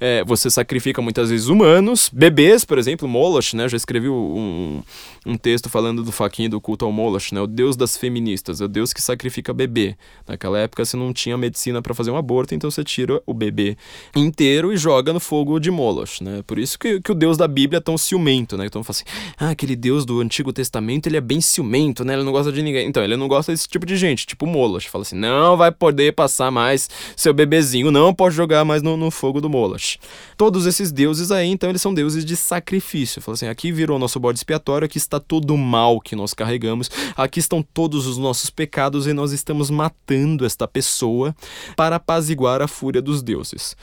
É, 0.00 0.22
você 0.24 0.48
sacrifica 0.48 1.02
muitas 1.02 1.30
vezes 1.30 1.48
humanos, 1.48 2.08
bebês, 2.12 2.64
por 2.64 2.78
exemplo, 2.78 3.08
Moloch, 3.08 3.56
né? 3.56 3.68
Já 3.68 3.76
escrevi 3.76 4.08
um, 4.08 4.80
um 5.26 5.36
texto 5.36 5.68
falando 5.68 6.04
do 6.04 6.12
faquinho 6.12 6.50
do 6.50 6.60
culto 6.60 6.84
ao 6.84 6.92
Moloch, 6.92 7.34
né? 7.34 7.40
O 7.40 7.46
deus 7.46 7.76
das 7.76 7.96
feministas, 7.96 8.60
é 8.60 8.64
o 8.64 8.68
deus 8.68 8.92
que 8.92 9.02
sacrifica 9.02 9.52
bebê. 9.52 9.96
Naquela 10.26 10.58
época 10.58 10.84
você 10.84 10.96
não 10.96 11.12
tinha 11.12 11.36
medicina 11.36 11.82
para 11.82 11.94
fazer 11.94 12.10
um 12.10 12.16
aborto, 12.16 12.54
então 12.54 12.70
você 12.70 12.84
tira 12.84 13.20
o 13.26 13.34
bebê 13.34 13.76
inteiro 14.14 14.72
e 14.72 14.76
joga 14.76 15.12
no 15.12 15.20
fogo 15.20 15.58
de 15.58 15.70
Moloch, 15.70 16.22
né? 16.22 16.42
Por 16.46 16.58
isso 16.58 16.78
que, 16.78 17.00
que 17.00 17.10
o 17.10 17.14
deus 17.14 17.36
da 17.36 17.48
Bíblia 17.48 17.78
é 17.78 17.80
tão 17.80 17.98
ciumento, 17.98 18.56
né? 18.56 18.66
Então 18.66 18.84
fala 18.84 18.96
assim, 18.96 19.04
ah, 19.36 19.50
aquele 19.50 19.74
deus 19.74 20.04
do 20.04 20.17
Antigo 20.20 20.52
Testamento, 20.52 21.06
ele 21.06 21.16
é 21.16 21.20
bem 21.20 21.40
ciumento, 21.40 22.04
né? 22.04 22.14
Ele 22.14 22.22
não 22.22 22.32
gosta 22.32 22.52
de 22.52 22.62
ninguém. 22.62 22.86
Então, 22.86 23.02
ele 23.02 23.16
não 23.16 23.28
gosta 23.28 23.52
desse 23.52 23.68
tipo 23.68 23.86
de 23.86 23.96
gente, 23.96 24.26
tipo 24.26 24.46
Moloch. 24.46 24.88
Fala 24.88 25.02
assim, 25.02 25.16
não 25.16 25.56
vai 25.56 25.70
poder 25.70 26.12
passar 26.12 26.50
mais 26.50 26.88
seu 27.16 27.32
bebezinho, 27.32 27.90
não 27.90 28.14
pode 28.14 28.34
jogar 28.34 28.64
mais 28.64 28.82
no, 28.82 28.96
no 28.96 29.10
fogo 29.10 29.40
do 29.40 29.48
Moloch. 29.48 29.98
Todos 30.36 30.66
esses 30.66 30.92
deuses 30.92 31.30
aí, 31.30 31.48
então, 31.48 31.70
eles 31.70 31.82
são 31.82 31.92
deuses 31.94 32.24
de 32.24 32.36
sacrifício. 32.36 33.20
Fala 33.22 33.34
assim, 33.34 33.48
aqui 33.48 33.72
virou 33.72 33.98
nosso 33.98 34.18
bode 34.20 34.38
expiatório, 34.38 34.86
aqui 34.86 34.98
está 34.98 35.20
todo 35.20 35.54
o 35.54 35.58
mal 35.58 36.00
que 36.00 36.16
nós 36.16 36.34
carregamos, 36.34 36.90
aqui 37.16 37.40
estão 37.40 37.62
todos 37.62 38.06
os 38.06 38.18
nossos 38.18 38.50
pecados 38.50 39.06
e 39.06 39.12
nós 39.12 39.32
estamos 39.32 39.70
matando 39.70 40.44
esta 40.44 40.66
pessoa 40.66 41.34
para 41.76 41.96
apaziguar 41.96 42.62
a 42.62 42.68
fúria 42.68 43.02
dos 43.02 43.22
deuses. 43.22 43.76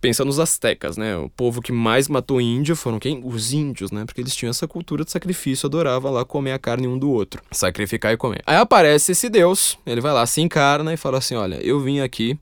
Pensa 0.00 0.24
nos 0.24 0.38
astecas, 0.38 0.96
né? 0.96 1.16
O 1.16 1.28
povo 1.28 1.60
que 1.60 1.72
mais 1.72 2.08
matou 2.08 2.40
índio 2.40 2.74
foram 2.74 2.98
quem? 2.98 3.20
Os 3.24 3.52
índios, 3.52 3.90
né? 3.90 4.04
Porque 4.04 4.20
eles 4.20 4.34
tinham 4.34 4.50
essa 4.50 4.66
cultura 4.66 5.04
de 5.04 5.10
sacrifício, 5.10 5.66
adorava 5.66 6.08
lá 6.08 6.24
comer 6.24 6.52
a 6.52 6.58
carne 6.58 6.88
um 6.88 6.98
do 6.98 7.10
outro, 7.10 7.42
sacrificar 7.50 8.12
e 8.12 8.16
comer. 8.16 8.42
Aí 8.46 8.56
aparece 8.56 9.12
esse 9.12 9.28
Deus, 9.28 9.78
ele 9.84 10.00
vai 10.00 10.12
lá, 10.12 10.24
se 10.24 10.40
encarna 10.40 10.94
e 10.94 10.96
fala 10.96 11.18
assim: 11.18 11.34
Olha, 11.34 11.56
eu 11.62 11.80
vim 11.80 12.00
aqui 12.00 12.38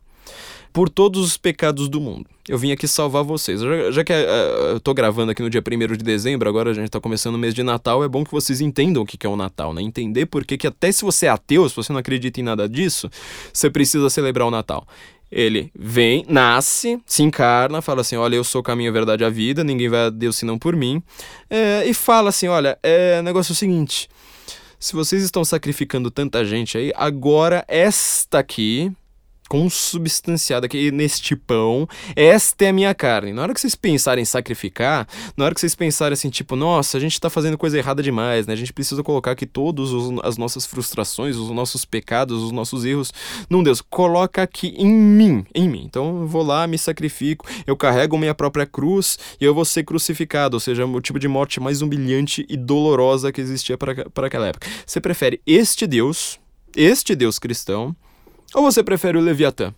por 0.72 0.88
todos 0.88 1.24
os 1.24 1.36
pecados 1.36 1.88
do 1.88 2.00
mundo. 2.00 2.26
Eu 2.48 2.56
vim 2.56 2.72
aqui 2.72 2.86
salvar 2.86 3.24
vocês. 3.24 3.60
Já, 3.60 3.90
já 3.90 4.04
que 4.04 4.12
uh, 4.12 4.74
eu 4.74 4.80
tô 4.80 4.94
gravando 4.94 5.32
aqui 5.32 5.42
no 5.42 5.50
dia 5.50 5.60
1 5.60 5.96
de 5.96 6.04
dezembro, 6.04 6.48
agora 6.48 6.70
a 6.70 6.74
gente 6.74 6.88
tá 6.88 7.00
começando 7.00 7.34
o 7.34 7.38
mês 7.38 7.52
de 7.52 7.62
Natal, 7.62 8.04
é 8.04 8.08
bom 8.08 8.24
que 8.24 8.30
vocês 8.30 8.60
entendam 8.60 9.02
o 9.02 9.06
que 9.06 9.26
é 9.26 9.28
o 9.28 9.36
Natal, 9.36 9.74
né? 9.74 9.82
Entender 9.82 10.26
porque 10.26 10.56
que 10.56 10.66
até 10.66 10.90
se 10.92 11.04
você 11.04 11.26
é 11.26 11.30
ateu, 11.30 11.68
se 11.68 11.76
você 11.76 11.92
não 11.92 12.00
acredita 12.00 12.40
em 12.40 12.42
nada 12.42 12.68
disso, 12.68 13.10
você 13.52 13.68
precisa 13.68 14.08
celebrar 14.08 14.46
o 14.46 14.50
Natal. 14.50 14.86
Ele 15.30 15.70
vem, 15.78 16.24
nasce, 16.28 16.98
se 17.04 17.22
encarna, 17.22 17.82
fala 17.82 18.00
assim: 18.00 18.16
Olha, 18.16 18.36
eu 18.36 18.44
sou 18.44 18.60
o 18.60 18.64
caminho, 18.64 18.90
a 18.90 18.92
verdade 18.92 19.22
e 19.22 19.26
a 19.26 19.30
vida, 19.30 19.62
ninguém 19.62 19.88
vai 19.88 20.06
a 20.06 20.10
Deus 20.10 20.36
senão 20.36 20.58
por 20.58 20.74
mim. 20.74 21.02
É, 21.50 21.84
e 21.86 21.92
fala 21.92 22.30
assim: 22.30 22.48
Olha, 22.48 22.78
é, 22.82 23.18
o 23.20 23.22
negócio 23.22 23.52
é 23.52 23.54
o 23.54 23.56
seguinte. 23.56 24.08
Se 24.80 24.94
vocês 24.94 25.22
estão 25.22 25.44
sacrificando 25.44 26.10
tanta 26.10 26.44
gente 26.44 26.78
aí, 26.78 26.92
agora 26.94 27.64
esta 27.66 28.38
aqui, 28.38 28.92
consubstanciada 29.48 30.66
aqui 30.66 30.90
neste 30.92 31.34
pão, 31.34 31.88
esta 32.14 32.66
é 32.66 32.68
a 32.68 32.72
minha 32.72 32.94
carne. 32.94 33.32
Na 33.32 33.42
hora 33.42 33.54
que 33.54 33.60
vocês 33.60 33.74
pensarem 33.74 34.22
em 34.22 34.26
sacrificar, 34.26 35.08
na 35.36 35.44
hora 35.44 35.54
que 35.54 35.60
vocês 35.60 35.74
pensarem 35.74 36.12
assim, 36.12 36.30
tipo, 36.30 36.54
nossa, 36.54 36.96
a 36.96 37.00
gente 37.00 37.18
tá 37.20 37.30
fazendo 37.30 37.56
coisa 37.56 37.78
errada 37.78 38.02
demais, 38.02 38.46
né? 38.46 38.52
A 38.52 38.56
gente 38.56 38.72
precisa 38.72 39.02
colocar 39.02 39.32
aqui 39.32 39.46
todas 39.46 39.90
as 40.22 40.36
nossas 40.36 40.66
frustrações, 40.66 41.36
os 41.36 41.50
nossos 41.50 41.84
pecados, 41.84 42.42
os 42.42 42.52
nossos 42.52 42.84
erros 42.84 43.12
num 43.48 43.62
Deus. 43.62 43.80
Coloca 43.80 44.42
aqui 44.42 44.74
em 44.76 44.90
mim, 44.90 45.44
em 45.54 45.68
mim. 45.68 45.82
Então 45.84 46.20
eu 46.20 46.26
vou 46.26 46.42
lá, 46.42 46.66
me 46.66 46.78
sacrifico, 46.78 47.46
eu 47.66 47.76
carrego 47.76 48.18
minha 48.18 48.34
própria 48.34 48.66
cruz 48.66 49.18
e 49.40 49.44
eu 49.44 49.54
vou 49.54 49.64
ser 49.64 49.84
crucificado, 49.84 50.56
ou 50.56 50.60
seja, 50.60 50.84
o 50.84 51.00
tipo 51.00 51.18
de 51.18 51.28
morte 51.28 51.60
mais 51.60 51.80
humilhante 51.80 52.44
e 52.48 52.56
dolorosa 52.56 53.32
que 53.32 53.40
existia 53.40 53.78
para 53.78 54.26
aquela 54.26 54.48
época. 54.48 54.68
Você 54.86 55.00
prefere 55.00 55.40
este 55.46 55.86
Deus, 55.86 56.38
este 56.76 57.14
Deus 57.14 57.38
cristão, 57.38 57.96
ou 58.54 58.62
você 58.62 58.82
prefere 58.82 59.18
o 59.18 59.20
Leviatã? 59.20 59.74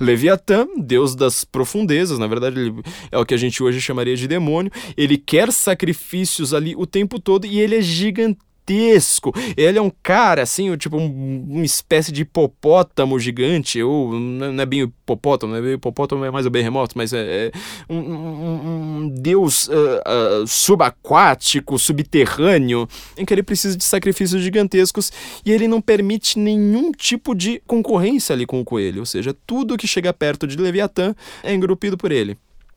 Leviatã, 0.00 0.66
deus 0.76 1.14
das 1.14 1.44
profundezas, 1.44 2.18
na 2.18 2.26
verdade 2.26 2.58
ele 2.58 2.74
é 3.10 3.18
o 3.18 3.24
que 3.24 3.34
a 3.34 3.38
gente 3.38 3.62
hoje 3.62 3.80
chamaria 3.80 4.16
de 4.16 4.28
demônio. 4.28 4.70
Ele 4.96 5.16
quer 5.16 5.50
sacrifícios 5.52 6.54
ali 6.54 6.74
o 6.76 6.86
tempo 6.86 7.18
todo 7.18 7.46
e 7.46 7.58
ele 7.58 7.76
é 7.76 7.80
gigantesco 7.80 8.47
gigantesco. 8.68 9.32
Ele 9.56 9.78
é 9.78 9.82
um 9.82 9.90
cara, 10.02 10.42
assim, 10.42 10.74
tipo, 10.76 10.96
um, 10.96 11.46
uma 11.48 11.64
espécie 11.64 12.12
de 12.12 12.22
hipopótamo 12.22 13.18
gigante, 13.18 13.82
ou 13.82 14.12
não 14.12 14.62
é 14.62 14.66
bem 14.66 14.82
hipopótamo, 14.82 15.52
não 15.52 15.58
é 15.58 15.62
bem 15.62 15.74
hipopótamo, 15.74 16.24
é 16.24 16.30
mais 16.30 16.46
o 16.46 16.50
berremoto, 16.50 16.96
mas 16.96 17.12
é, 17.12 17.46
é 17.46 17.52
um, 17.88 17.96
um, 17.96 18.98
um, 18.98 19.08
deus 19.08 19.68
uh, 19.68 20.42
uh, 20.42 20.46
subaquático, 20.46 21.78
subterrâneo, 21.78 22.88
em 23.16 23.24
que 23.24 23.32
ele 23.32 23.42
precisa 23.42 23.76
de 23.76 23.84
sacrifícios 23.84 24.42
gigantescos 24.42 25.10
e 25.44 25.52
ele 25.52 25.66
não 25.66 25.80
permite 25.80 26.38
nenhum 26.38 26.92
tipo 26.92 27.34
de 27.34 27.62
concorrência 27.66 28.34
ali 28.34 28.46
com 28.46 28.60
o 28.60 28.64
coelho, 28.64 29.00
ou 29.00 29.06
seja, 29.06 29.34
tudo 29.46 29.76
que 29.76 29.86
chega 29.86 30.12
perto 30.12 30.46
de 30.46 30.56
Leviatã 30.56 31.14
é 31.42 31.54
engrupido 31.54 31.96
por 31.96 32.12
ele. 32.12 32.36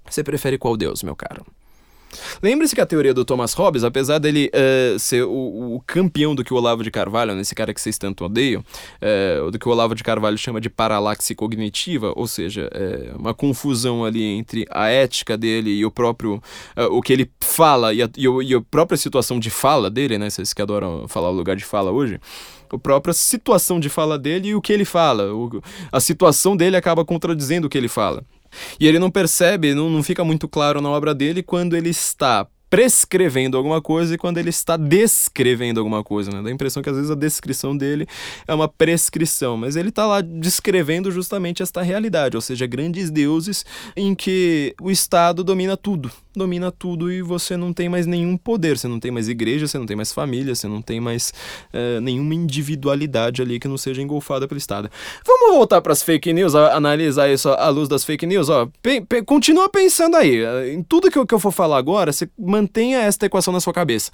Você 0.10 0.24
prefere 0.24 0.58
qual 0.58 0.76
deus, 0.76 1.04
meu 1.04 1.16
caro? 1.16 1.46
Lembre-se 2.42 2.76
que 2.76 2.82
a 2.82 2.86
teoria 2.86 3.14
do 3.14 3.24
Thomas 3.24 3.54
Hobbes, 3.54 3.84
apesar 3.84 4.20
dele 4.20 4.52
uh, 4.54 5.00
ser 5.00 5.24
o, 5.24 5.76
o, 5.76 5.84
campeão 5.86 6.36
do 6.36 6.44
que 6.44 6.54
o 6.54 6.58
Olavo 6.58 6.84
de 6.84 6.92
Carvalho, 6.92 7.36
nesse 7.36 7.56
cara 7.56 7.74
que 7.74 7.82
vocês 7.82 7.98
tanto 7.98 8.26
odeiam, 8.26 8.64
uh, 9.42 9.52
do 9.52 9.58
que 9.58 9.68
o 9.68 9.72
Olavo 9.72 9.96
de 9.96 10.04
Carvalho 10.04 10.38
chama 10.38 10.60
de 10.60 10.70
paralaxe 10.70 11.34
cognitiva, 11.36 12.14
ou 12.16 12.28
seja, 12.28 12.70
uh, 12.74 13.20
uma 13.20 13.34
confusão 13.34 14.04
ali 14.04 14.24
entre 14.24 14.66
a 14.70 14.90
ética 14.90 15.38
dele 15.38 15.72
e 15.72 15.86
o 15.86 15.92
próprio, 15.92 16.42
o 16.92 17.02
que 17.02 17.14
ele 17.14 17.30
fala 17.40 17.94
e 17.94 18.02
a, 18.02 18.10
e, 18.18 18.26
e 18.26 18.56
a 18.56 18.62
própria 18.62 18.98
situação 18.98 19.40
de 19.40 19.50
fala 19.50 19.90
dele, 19.90 20.18
né? 20.18 20.30
Vocês 20.30 20.54
que 20.54 20.62
adoram 20.62 21.08
falar 21.08 21.30
o 21.30 21.34
lugar 21.34 21.56
de 21.56 21.66
fala 21.66 21.92
hoje 21.92 22.20
a 22.74 22.78
própria 22.78 23.14
situação 23.14 23.80
de 23.80 23.90
fala 23.90 24.18
dele 24.18 24.50
e 24.50 24.56
o 24.56 24.62
que 24.62 24.72
ele 24.72 24.86
fala. 24.86 25.34
O, 25.34 25.62
a 25.92 26.00
situação 26.00 26.56
dele 26.56 26.78
acaba 26.78 27.04
contradizendo 27.04 27.68
o 27.68 27.70
que 27.70 27.78
ele 27.78 27.90
fala. 27.90 28.24
E 28.80 28.88
ele 28.88 29.00
não 29.00 29.12
percebe, 29.12 29.74
não, 29.74 29.90
não 29.90 30.04
fica 30.04 30.24
muito 30.24 30.48
claro 30.48 30.82
na 30.82 30.90
obra 30.90 31.14
dele 31.14 31.42
quando 31.44 31.76
ele 31.76 31.90
está 31.90 32.48
prescrevendo 32.72 33.58
alguma 33.58 33.82
coisa 33.82 34.16
e 34.16 34.18
quando 34.18 34.38
ele 34.38 34.50
está 34.50 34.78
descrevendo 34.78 35.82
alguma 35.82 36.02
coisa, 36.06 36.32
né? 36.32 36.42
Dá 36.42 36.48
a 36.48 36.54
impressão 36.54 36.82
que 36.82 36.90
às 36.90 36.96
vezes 36.96 37.12
a 37.12 37.16
descrição 37.16 37.76
dele 37.76 38.08
é 38.48 38.54
uma 38.54 38.70
prescrição, 38.70 39.58
mas 39.58 39.76
ele 39.76 39.90
está 39.90 40.08
lá 40.08 40.22
descrevendo 40.22 41.12
justamente 41.12 41.62
esta 41.62 41.82
realidade, 41.82 42.38
ou 42.38 42.42
seja, 42.42 42.66
grandes 42.66 43.12
deuses 43.12 43.66
em 43.94 44.16
que 44.16 44.74
o 44.82 44.90
Estado 44.90 45.44
domina 45.44 45.76
tudo, 45.76 46.10
domina 46.34 46.72
tudo 46.72 47.12
e 47.12 47.22
você 47.22 47.58
não 47.58 47.74
tem 47.74 47.90
mais 47.90 48.08
nenhum 48.08 48.38
poder, 48.38 48.78
você 48.78 48.88
não 48.88 49.02
tem 49.02 49.12
mais 49.12 49.28
igreja, 49.28 49.68
você 49.68 49.78
não 49.78 49.86
tem 49.86 49.98
mais 49.98 50.14
família, 50.14 50.56
você 50.56 50.68
não 50.70 50.82
tem 50.82 51.02
mais 51.02 51.34
é, 51.74 52.00
nenhuma 52.00 52.34
individualidade 52.34 53.42
ali 53.42 53.60
que 53.60 53.68
não 53.68 53.78
seja 53.78 54.02
engolfada 54.02 54.48
pelo 54.48 54.58
Estado. 54.58 54.90
Vamos 55.28 55.58
voltar 55.58 55.82
para 55.82 55.92
as 55.92 56.02
fake 56.02 56.32
news, 56.32 56.56
analisar 56.56 57.30
isso 57.30 57.50
à 57.50 57.68
luz 57.68 57.90
das 57.90 58.06
fake 58.06 58.26
news, 58.26 58.48
ó. 58.48 58.70
Pe 58.82 59.06
continua 59.26 59.68
pensando 59.68 60.16
aí, 60.16 60.42
em 60.74 60.82
tudo 60.82 61.12
que 61.12 61.18
eu, 61.18 61.26
que 61.26 61.34
eu 61.34 61.40
for 61.40 61.52
falar 61.52 61.78
agora, 61.78 62.14
você 62.14 62.30
mantenha 62.62 63.00
esta 63.00 63.26
equação 63.26 63.52
na 63.52 63.60
sua 63.60 63.74
cabeça. 63.74 64.12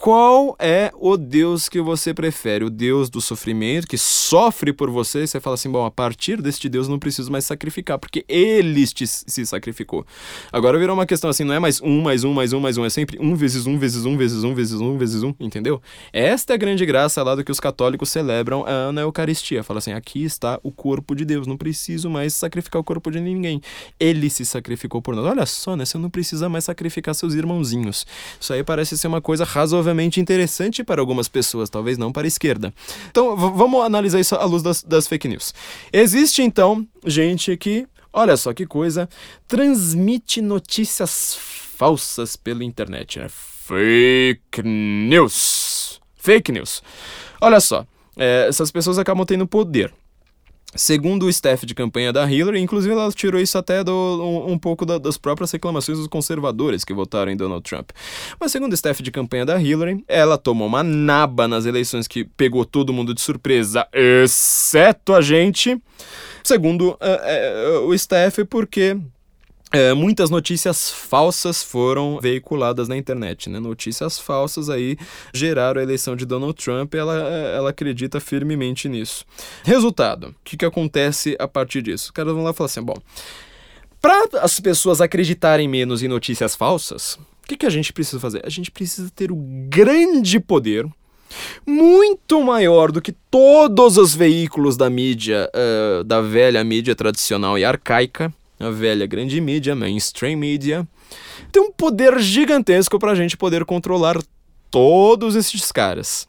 Qual 0.00 0.54
é 0.60 0.92
o 0.94 1.16
Deus 1.16 1.68
que 1.68 1.80
você 1.80 2.14
prefere? 2.14 2.64
O 2.64 2.70
Deus 2.70 3.10
do 3.10 3.20
sofrimento, 3.20 3.88
que 3.88 3.98
sofre 3.98 4.72
por 4.72 4.88
você? 4.88 5.26
Você 5.26 5.40
fala 5.40 5.54
assim: 5.54 5.68
bom, 5.68 5.84
a 5.84 5.90
partir 5.90 6.40
deste 6.40 6.68
Deus 6.68 6.86
não 6.86 7.00
preciso 7.00 7.32
mais 7.32 7.44
sacrificar, 7.44 7.98
porque 7.98 8.24
ele 8.28 8.86
te, 8.86 9.04
se 9.08 9.44
sacrificou. 9.44 10.06
Agora 10.52 10.78
virou 10.78 10.94
uma 10.94 11.04
questão 11.04 11.28
assim: 11.28 11.42
não 11.42 11.52
é 11.52 11.58
mais 11.58 11.80
um, 11.80 12.00
mais 12.00 12.22
um, 12.22 12.32
mais 12.32 12.52
um, 12.52 12.60
mais 12.60 12.78
um, 12.78 12.84
é 12.84 12.90
sempre 12.90 13.18
um 13.20 13.34
vezes 13.34 13.66
um, 13.66 13.76
vezes 13.76 14.04
um, 14.04 14.16
vezes 14.16 14.44
um, 14.44 14.54
vezes 14.54 14.80
um, 14.80 14.96
vezes 14.96 15.22
um, 15.24 15.34
entendeu? 15.40 15.82
Esta 16.12 16.52
é 16.52 16.54
a 16.54 16.56
grande 16.56 16.86
graça 16.86 17.20
lá 17.24 17.34
do 17.34 17.42
que 17.42 17.50
os 17.50 17.58
católicos 17.58 18.08
celebram 18.08 18.64
na 18.94 19.00
Eucaristia. 19.00 19.64
Fala 19.64 19.78
assim: 19.78 19.92
aqui 19.92 20.22
está 20.22 20.60
o 20.62 20.70
corpo 20.70 21.12
de 21.16 21.24
Deus, 21.24 21.44
não 21.44 21.56
preciso 21.56 22.08
mais 22.08 22.34
sacrificar 22.34 22.80
o 22.80 22.84
corpo 22.84 23.10
de 23.10 23.18
ninguém. 23.18 23.60
Ele 23.98 24.30
se 24.30 24.46
sacrificou 24.46 25.02
por 25.02 25.16
nós. 25.16 25.26
Olha 25.26 25.44
só, 25.44 25.74
né? 25.74 25.84
Você 25.84 25.98
não 25.98 26.08
precisa 26.08 26.48
mais 26.48 26.62
sacrificar 26.62 27.16
seus 27.16 27.34
irmãozinhos. 27.34 28.06
Isso 28.40 28.52
aí 28.52 28.62
parece 28.62 28.96
ser 28.96 29.08
uma 29.08 29.20
coisa 29.20 29.42
razoável 29.42 29.87
razoavelmente 29.88 30.20
interessante 30.20 30.84
para 30.84 31.00
algumas 31.00 31.28
pessoas, 31.28 31.70
talvez 31.70 31.96
não 31.96 32.12
para 32.12 32.26
a 32.26 32.28
esquerda. 32.28 32.72
Então, 33.10 33.36
vamos 33.36 33.84
analisar 33.84 34.20
isso 34.20 34.34
à 34.34 34.44
luz 34.44 34.62
das, 34.62 34.82
das 34.82 35.08
fake 35.08 35.28
news. 35.28 35.54
Existe, 35.92 36.42
então, 36.42 36.86
gente 37.04 37.56
que, 37.56 37.86
olha 38.12 38.36
só 38.36 38.52
que 38.52 38.66
coisa, 38.66 39.08
transmite 39.46 40.40
notícias 40.42 41.36
falsas 41.76 42.36
pela 42.36 42.64
internet, 42.64 43.18
né? 43.18 43.26
Fake 43.28 44.62
news. 44.62 46.00
Fake 46.16 46.52
news. 46.52 46.82
Olha 47.40 47.60
só, 47.60 47.86
é, 48.16 48.46
essas 48.48 48.70
pessoas 48.70 48.98
acabam 48.98 49.24
tendo 49.24 49.46
poder. 49.46 49.92
Segundo 50.74 51.24
o 51.24 51.30
staff 51.30 51.64
de 51.64 51.74
campanha 51.74 52.12
da 52.12 52.30
Hillary, 52.30 52.60
inclusive 52.60 52.92
ela 52.92 53.10
tirou 53.10 53.40
isso 53.40 53.56
até 53.56 53.82
do, 53.82 53.92
um, 53.92 54.52
um 54.52 54.58
pouco 54.58 54.84
da, 54.84 54.98
das 54.98 55.16
próprias 55.16 55.50
reclamações 55.50 55.96
dos 55.96 56.06
conservadores 56.06 56.84
que 56.84 56.92
votaram 56.92 57.32
em 57.32 57.36
Donald 57.36 57.62
Trump. 57.62 57.90
Mas 58.38 58.52
segundo 58.52 58.72
o 58.72 58.74
staff 58.74 59.02
de 59.02 59.10
campanha 59.10 59.46
da 59.46 59.60
Hillary, 59.60 60.04
ela 60.06 60.36
tomou 60.36 60.68
uma 60.68 60.82
naba 60.82 61.48
nas 61.48 61.64
eleições 61.64 62.06
que 62.06 62.22
pegou 62.22 62.66
todo 62.66 62.92
mundo 62.92 63.14
de 63.14 63.20
surpresa, 63.20 63.88
exceto 63.92 65.14
a 65.14 65.22
gente. 65.22 65.80
Segundo 66.44 66.90
uh, 66.90 67.80
uh, 67.80 67.86
o 67.86 67.94
staff, 67.94 68.44
porque 68.44 68.96
é, 69.70 69.92
muitas 69.92 70.30
notícias 70.30 70.90
falsas 70.90 71.62
foram 71.62 72.18
veiculadas 72.20 72.88
na 72.88 72.96
internet, 72.96 73.50
né? 73.50 73.60
Notícias 73.60 74.18
falsas 74.18 74.70
aí 74.70 74.96
geraram 75.32 75.80
a 75.80 75.82
eleição 75.82 76.16
de 76.16 76.24
Donald 76.24 76.54
Trump 76.54 76.94
ela, 76.94 77.14
ela 77.14 77.70
acredita 77.70 78.18
firmemente 78.18 78.88
nisso. 78.88 79.26
Resultado, 79.64 80.28
o 80.28 80.34
que, 80.42 80.56
que 80.56 80.64
acontece 80.64 81.36
a 81.38 81.46
partir 81.46 81.82
disso? 81.82 82.06
Os 82.06 82.10
caras 82.10 82.32
vão 82.32 82.44
lá 82.44 82.54
falam 82.54 82.66
assim, 82.66 82.82
bom, 82.82 82.96
para 84.00 84.40
as 84.40 84.58
pessoas 84.58 85.02
acreditarem 85.02 85.68
menos 85.68 86.02
em 86.02 86.08
notícias 86.08 86.54
falsas, 86.54 87.18
o 87.42 87.46
que, 87.48 87.56
que 87.56 87.66
a 87.66 87.70
gente 87.70 87.92
precisa 87.92 88.18
fazer? 88.18 88.40
A 88.46 88.50
gente 88.50 88.70
precisa 88.70 89.10
ter 89.14 89.30
o 89.30 89.36
grande 89.68 90.40
poder 90.40 90.86
muito 91.66 92.42
maior 92.42 92.90
do 92.90 93.02
que 93.02 93.12
todos 93.30 93.98
os 93.98 94.14
veículos 94.14 94.78
da 94.78 94.88
mídia, 94.88 95.50
uh, 95.54 96.04
da 96.04 96.22
velha 96.22 96.64
mídia 96.64 96.94
tradicional 96.94 97.58
e 97.58 97.64
arcaica, 97.64 98.32
a 98.58 98.70
velha 98.70 99.06
grande 99.06 99.40
mídia, 99.40 99.74
mainstream 99.74 100.36
media, 100.36 100.86
tem 101.52 101.62
um 101.62 101.72
poder 101.72 102.18
gigantesco 102.18 102.98
para 102.98 103.12
a 103.12 103.14
gente 103.14 103.36
poder 103.36 103.64
controlar 103.64 104.16
todos 104.70 105.34
esses 105.34 105.70
caras. 105.72 106.26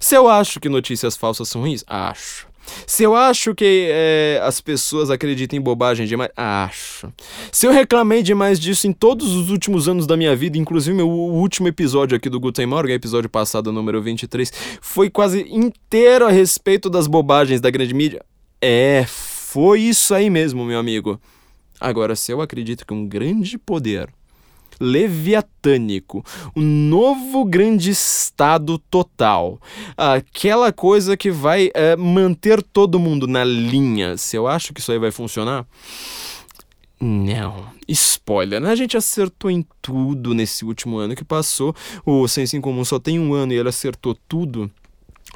Se 0.00 0.14
eu 0.14 0.28
acho 0.28 0.60
que 0.60 0.68
notícias 0.68 1.16
falsas 1.16 1.48
são 1.48 1.62
ruins, 1.62 1.84
acho. 1.86 2.46
Se 2.86 3.02
eu 3.02 3.16
acho 3.16 3.54
que 3.54 3.88
é, 3.90 4.40
as 4.42 4.60
pessoas 4.60 5.10
acreditam 5.10 5.58
em 5.58 5.62
bobagem 5.62 6.06
demais, 6.06 6.30
acho. 6.36 7.12
Se 7.50 7.66
eu 7.66 7.72
reclamei 7.72 8.22
demais 8.22 8.60
disso 8.60 8.86
em 8.86 8.92
todos 8.92 9.34
os 9.34 9.50
últimos 9.50 9.88
anos 9.88 10.06
da 10.06 10.16
minha 10.16 10.36
vida, 10.36 10.58
inclusive 10.58 10.94
meu 10.94 11.08
último 11.08 11.68
episódio 11.68 12.16
aqui 12.16 12.28
do 12.28 12.38
Guten 12.38 12.66
Morgen, 12.66 12.94
episódio 12.94 13.30
passado, 13.30 13.72
número 13.72 14.02
23, 14.02 14.52
foi 14.80 15.08
quase 15.08 15.46
inteiro 15.48 16.26
a 16.26 16.30
respeito 16.30 16.90
das 16.90 17.06
bobagens 17.06 17.60
da 17.60 17.70
grande 17.70 17.94
mídia. 17.94 18.22
É, 18.60 19.04
foi 19.06 19.80
isso 19.80 20.14
aí 20.14 20.28
mesmo, 20.28 20.64
meu 20.64 20.78
amigo. 20.78 21.20
Agora, 21.80 22.16
se 22.16 22.32
eu 22.32 22.40
acredito 22.40 22.86
que 22.86 22.92
um 22.92 23.06
grande 23.06 23.58
poder 23.58 24.08
leviatânico, 24.80 26.24
um 26.54 26.62
novo 26.62 27.44
grande 27.44 27.90
estado 27.90 28.78
total, 28.78 29.60
aquela 29.96 30.72
coisa 30.72 31.16
que 31.16 31.30
vai 31.30 31.70
é, 31.74 31.96
manter 31.96 32.62
todo 32.62 32.98
mundo 32.98 33.26
na 33.26 33.42
linha, 33.44 34.16
se 34.16 34.36
eu 34.36 34.46
acho 34.46 34.72
que 34.72 34.80
isso 34.80 34.92
aí 34.92 34.98
vai 34.98 35.10
funcionar. 35.10 35.66
Não. 37.00 37.66
Spoiler, 37.86 38.60
né? 38.60 38.70
A 38.70 38.76
gente 38.76 38.96
acertou 38.96 39.50
em 39.50 39.64
tudo 39.80 40.34
nesse 40.34 40.64
último 40.64 40.98
ano 40.98 41.14
que 41.14 41.24
passou. 41.24 41.74
O 42.04 42.26
Senso 42.26 42.56
em 42.56 42.60
Comum 42.60 42.84
só 42.84 42.98
tem 42.98 43.20
um 43.20 43.34
ano 43.34 43.52
e 43.52 43.56
ele 43.56 43.68
acertou 43.68 44.16
tudo. 44.28 44.70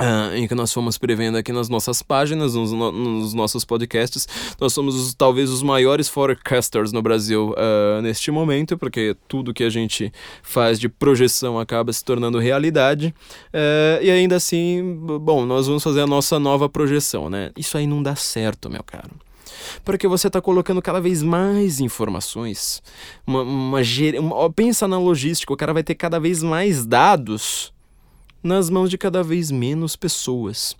Uh, 0.02 0.34
em 0.34 0.48
que 0.48 0.54
nós 0.54 0.72
fomos 0.72 0.98
prevendo 0.98 1.36
aqui 1.36 1.52
nas 1.52 1.68
nossas 1.68 2.02
páginas, 2.02 2.56
nos, 2.56 2.72
no, 2.72 2.90
nos 2.90 3.34
nossos 3.34 3.64
podcasts. 3.64 4.26
Nós 4.60 4.72
somos 4.72 4.96
os, 4.96 5.14
talvez 5.14 5.48
os 5.48 5.62
maiores 5.62 6.08
forecasters 6.08 6.90
no 6.90 7.00
Brasil 7.00 7.54
uh, 7.54 8.02
neste 8.02 8.28
momento, 8.32 8.76
porque 8.76 9.16
tudo 9.28 9.54
que 9.54 9.62
a 9.62 9.70
gente 9.70 10.12
faz 10.42 10.80
de 10.80 10.88
projeção 10.88 11.56
acaba 11.56 11.92
se 11.92 12.04
tornando 12.04 12.40
realidade. 12.40 13.14
Uh, 13.54 14.02
e 14.02 14.10
ainda 14.10 14.34
assim, 14.34 14.82
bom, 15.20 15.46
nós 15.46 15.68
vamos 15.68 15.84
fazer 15.84 16.00
a 16.00 16.06
nossa 16.06 16.36
nova 16.36 16.68
projeção, 16.68 17.30
né? 17.30 17.52
Isso 17.56 17.78
aí 17.78 17.86
não 17.86 18.02
dá 18.02 18.16
certo, 18.16 18.68
meu 18.68 18.82
caro 18.82 19.12
porque 19.84 20.08
você 20.08 20.26
está 20.26 20.40
colocando 20.40 20.82
cada 20.82 21.00
vez 21.00 21.22
mais 21.22 21.78
informações. 21.78 22.82
Uma, 23.26 23.42
uma, 23.42 23.80
uma, 24.18 24.52
pensa 24.52 24.88
na 24.88 24.98
logística, 24.98 25.52
o 25.52 25.56
cara 25.56 25.72
vai 25.72 25.84
ter 25.84 25.94
cada 25.94 26.18
vez 26.18 26.42
mais 26.42 26.84
dados 26.84 27.72
nas 28.42 28.68
mãos 28.68 28.90
de 28.90 28.98
cada 28.98 29.22
vez 29.22 29.50
menos 29.50 29.96
pessoas. 29.96 30.76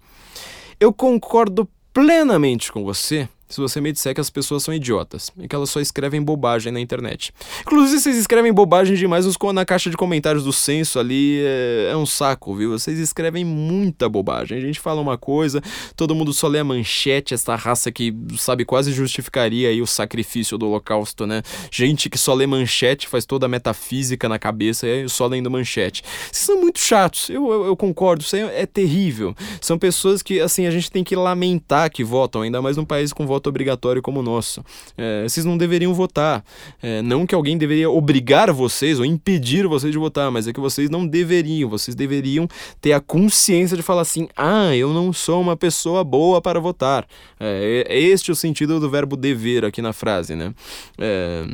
Eu 0.81 0.93
concordo 0.93 1.69
plenamente 1.93 2.73
com 2.73 2.85
você 2.85 3.29
se 3.53 3.61
você 3.61 3.83
me 3.83 3.93
disser 3.93 4.15
que 4.15 4.21
as 4.21 4.31
pessoas 4.31 4.63
são 4.63 4.73
idiotas 4.73 5.31
e 5.39 5.47
que 5.47 5.55
elas 5.55 5.69
só 5.69 5.79
escrevem 5.79 6.23
bobagem 6.23 6.73
na 6.73 6.81
internet. 6.81 7.35
Inclusive, 7.61 8.01
vocês 8.01 8.17
escrevem 8.17 8.51
bobagem 8.51 8.97
demais 8.97 9.27
na 9.53 9.65
caixa 9.67 9.91
de 9.91 9.97
comentários 9.97 10.45
do 10.45 10.53
censo 10.53 10.99
ali, 10.99 11.41
é, 11.43 11.91
é, 11.93 11.97
um 11.97 12.07
saco, 12.07 12.55
viu? 12.55 12.71
Vocês 12.71 12.99
escrevem 12.99 13.45
muita 13.45 14.09
bobagem. 14.09 14.57
A 14.57 14.61
gente 14.61 14.81
fala 14.81 15.03
uma 15.03 15.19
coisa, 15.19 15.61
todo 15.95 16.15
mundo 16.15 16.33
só 16.33 16.49
lê 16.49 16.61
a 16.61 16.65
manchete, 16.65 17.35
essa 17.35 17.55
raça 17.55 17.93
que 17.93 18.15
sabe 18.39 18.65
quase 18.65 18.91
justificaria 18.91 19.69
aí 19.69 19.83
o 19.83 19.87
sacrifício 19.87 20.57
do 20.57 20.67
holocausto, 20.67 21.27
né? 21.27 21.43
Gente 21.71 22.09
que 22.09 22.17
só 22.17 22.33
lê 22.33 22.47
manchete, 22.47 23.07
faz 23.07 23.27
toda 23.27 23.45
a 23.45 23.49
metafísica 23.51 24.31
na 24.31 24.39
cabeça 24.39 24.87
e 24.87 25.07
só 25.11 25.27
lendo 25.27 25.51
manchete. 25.51 26.03
Vocês 26.31 26.47
são 26.47 26.59
muito 26.59 26.81
chatos, 26.81 27.29
eu, 27.29 27.53
eu, 27.53 27.67
eu 27.67 27.77
concordo, 27.77 28.23
isso 28.23 28.35
aí 28.35 28.43
é 28.43 28.65
terrível. 28.65 29.35
São 29.61 29.79
pessoas 29.79 30.23
que, 30.23 30.41
assim, 30.41 30.67
a 30.67 30.71
gente 30.71 30.91
tem 30.91 31.05
que 31.05 31.15
lamentar 31.15 31.91
que 31.91 32.03
votam, 32.03 32.41
ainda 32.41 32.63
mais 32.63 32.79
num 32.79 32.85
país 32.85 33.13
com 33.13 33.27
voto 33.27 33.42
voto 33.43 33.49
obrigatório 33.49 34.01
como 34.01 34.21
o 34.21 34.23
nosso. 34.23 34.65
É, 34.97 35.25
vocês 35.25 35.45
não 35.45 35.59
deveriam 35.59 35.93
votar. 35.93 36.45
É, 36.81 37.03
não 37.03 37.27
que 37.27 37.35
alguém 37.35 37.59
deveria 37.59 37.91
obrigar 37.91 38.53
vocês 38.53 38.99
ou 38.99 39.05
impedir 39.05 39.67
vocês 39.67 39.93
de 39.93 39.99
votar, 39.99 40.31
mas 40.31 40.47
é 40.47 40.53
que 40.53 40.61
vocês 40.61 40.89
não 40.89 41.07
deveriam. 41.07 41.69
Vocês 41.69 41.95
deveriam 41.95 42.49
ter 42.81 42.93
a 42.93 43.01
consciência 43.01 43.77
de 43.77 43.83
falar 43.83 44.03
assim: 44.03 44.29
ah, 44.37 44.75
eu 44.77 44.93
não 44.93 45.13
sou 45.13 45.41
uma 45.41 45.57
pessoa 45.57 46.05
boa 46.05 46.41
para 46.41 46.61
votar. 46.61 47.07
É, 47.41 47.85
é 47.89 48.01
este 48.01 48.31
o 48.31 48.35
sentido 48.35 48.79
do 48.79 48.89
verbo 48.89 49.17
dever 49.17 49.65
aqui 49.65 49.83
na 49.83 49.93
frase, 49.93 50.37
né? 50.37 50.55
É, 50.99 51.47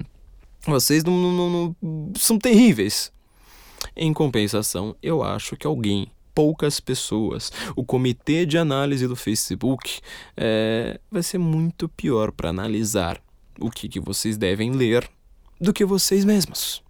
vocês 0.66 1.02
não, 1.02 1.16
não, 1.16 1.50
não, 1.82 2.12
são 2.16 2.38
terríveis. 2.38 3.10
Em 3.96 4.12
compensação, 4.12 4.94
eu 5.00 5.22
acho 5.22 5.56
que 5.56 5.66
alguém 5.66 6.08
poucas 6.38 6.78
pessoas. 6.78 7.50
O 7.74 7.84
comitê 7.84 8.46
de 8.46 8.56
análise 8.56 9.08
do 9.08 9.16
Facebook 9.16 9.98
é, 10.36 11.00
vai 11.10 11.20
ser 11.20 11.38
muito 11.38 11.88
pior 11.88 12.30
para 12.30 12.50
analisar 12.50 13.20
o 13.58 13.68
que, 13.68 13.88
que 13.88 13.98
vocês 13.98 14.36
devem 14.36 14.70
ler 14.70 15.10
do 15.60 15.72
que 15.72 15.84
vocês 15.84 16.24
mesmos. 16.24 16.80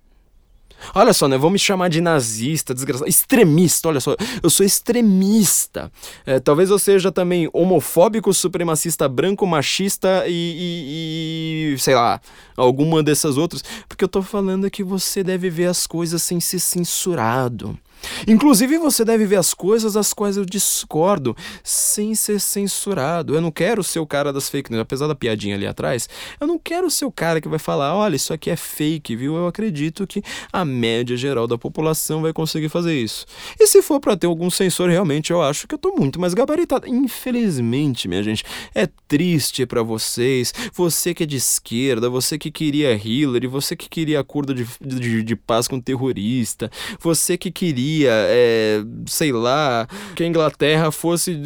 Olha 0.94 1.14
só, 1.14 1.26
né? 1.26 1.38
Vão 1.38 1.48
me 1.48 1.58
chamar 1.58 1.88
de 1.88 1.98
nazista, 2.02 2.74
desgraçado, 2.74 3.08
extremista. 3.08 3.88
Olha 3.88 4.00
só, 4.00 4.14
eu 4.42 4.50
sou 4.50 4.66
extremista. 4.66 5.90
É, 6.26 6.38
talvez 6.38 6.68
eu 6.68 6.78
seja 6.78 7.10
também 7.10 7.48
homofóbico, 7.54 8.34
supremacista 8.34 9.08
branco, 9.08 9.46
machista 9.46 10.24
e, 10.26 11.72
e, 11.72 11.72
e, 11.74 11.78
sei 11.78 11.94
lá, 11.94 12.20
alguma 12.54 13.02
dessas 13.02 13.38
outras. 13.38 13.64
Porque 13.88 14.04
eu 14.04 14.08
tô 14.08 14.20
falando 14.20 14.70
que 14.70 14.84
você 14.84 15.24
deve 15.24 15.48
ver 15.48 15.70
as 15.70 15.86
coisas 15.86 16.22
sem 16.22 16.38
ser 16.38 16.58
censurado. 16.58 17.78
Inclusive, 18.26 18.78
você 18.78 19.04
deve 19.04 19.26
ver 19.26 19.36
as 19.36 19.54
coisas 19.54 19.96
às 19.96 20.12
quais 20.12 20.36
eu 20.36 20.44
discordo, 20.44 21.36
sem 21.62 22.14
ser 22.14 22.40
censurado. 22.40 23.34
Eu 23.34 23.40
não 23.40 23.50
quero 23.50 23.82
ser 23.82 23.98
o 23.98 24.06
cara 24.06 24.32
das 24.32 24.48
fake 24.48 24.70
news, 24.70 24.82
apesar 24.82 25.06
da 25.06 25.14
piadinha 25.14 25.54
ali 25.54 25.66
atrás. 25.66 26.08
Eu 26.40 26.46
não 26.46 26.58
quero 26.58 26.90
ser 26.90 27.04
o 27.04 27.12
cara 27.12 27.40
que 27.40 27.48
vai 27.48 27.58
falar: 27.58 27.94
olha, 27.94 28.16
isso 28.16 28.32
aqui 28.32 28.50
é 28.50 28.56
fake, 28.56 29.16
viu? 29.16 29.36
Eu 29.36 29.46
acredito 29.46 30.06
que 30.06 30.22
a 30.52 30.64
média 30.64 31.16
geral 31.16 31.46
da 31.46 31.58
população 31.58 32.22
vai 32.22 32.32
conseguir 32.32 32.68
fazer 32.68 32.94
isso. 32.94 33.26
E 33.58 33.66
se 33.66 33.82
for 33.82 34.00
para 34.00 34.16
ter 34.16 34.26
algum 34.26 34.50
censor, 34.50 34.88
realmente 34.88 35.30
eu 35.30 35.42
acho 35.42 35.66
que 35.66 35.74
eu 35.74 35.78
tô 35.78 35.92
muito 35.92 36.20
mais 36.20 36.34
gabaritado. 36.34 36.88
Infelizmente, 36.88 38.08
minha 38.08 38.22
gente, 38.22 38.44
é 38.74 38.88
triste 39.06 39.66
para 39.66 39.82
vocês, 39.82 40.52
você 40.72 41.14
que 41.14 41.22
é 41.22 41.26
de 41.26 41.36
esquerda, 41.36 42.08
você 42.08 42.38
que 42.38 42.50
queria 42.50 42.94
Hillary, 42.94 43.46
você 43.46 43.74
que 43.74 43.88
queria 43.88 44.20
acordo 44.20 44.54
de, 44.54 44.66
de, 44.80 45.22
de 45.22 45.36
paz 45.36 45.66
com 45.66 45.80
terrorista, 45.80 46.70
você 47.00 47.36
que 47.36 47.50
queria 47.50 47.87
é, 48.06 48.82
sei 49.06 49.32
lá, 49.32 49.86
que 50.14 50.22
a 50.22 50.26
Inglaterra 50.26 50.90
fosse 50.90 51.38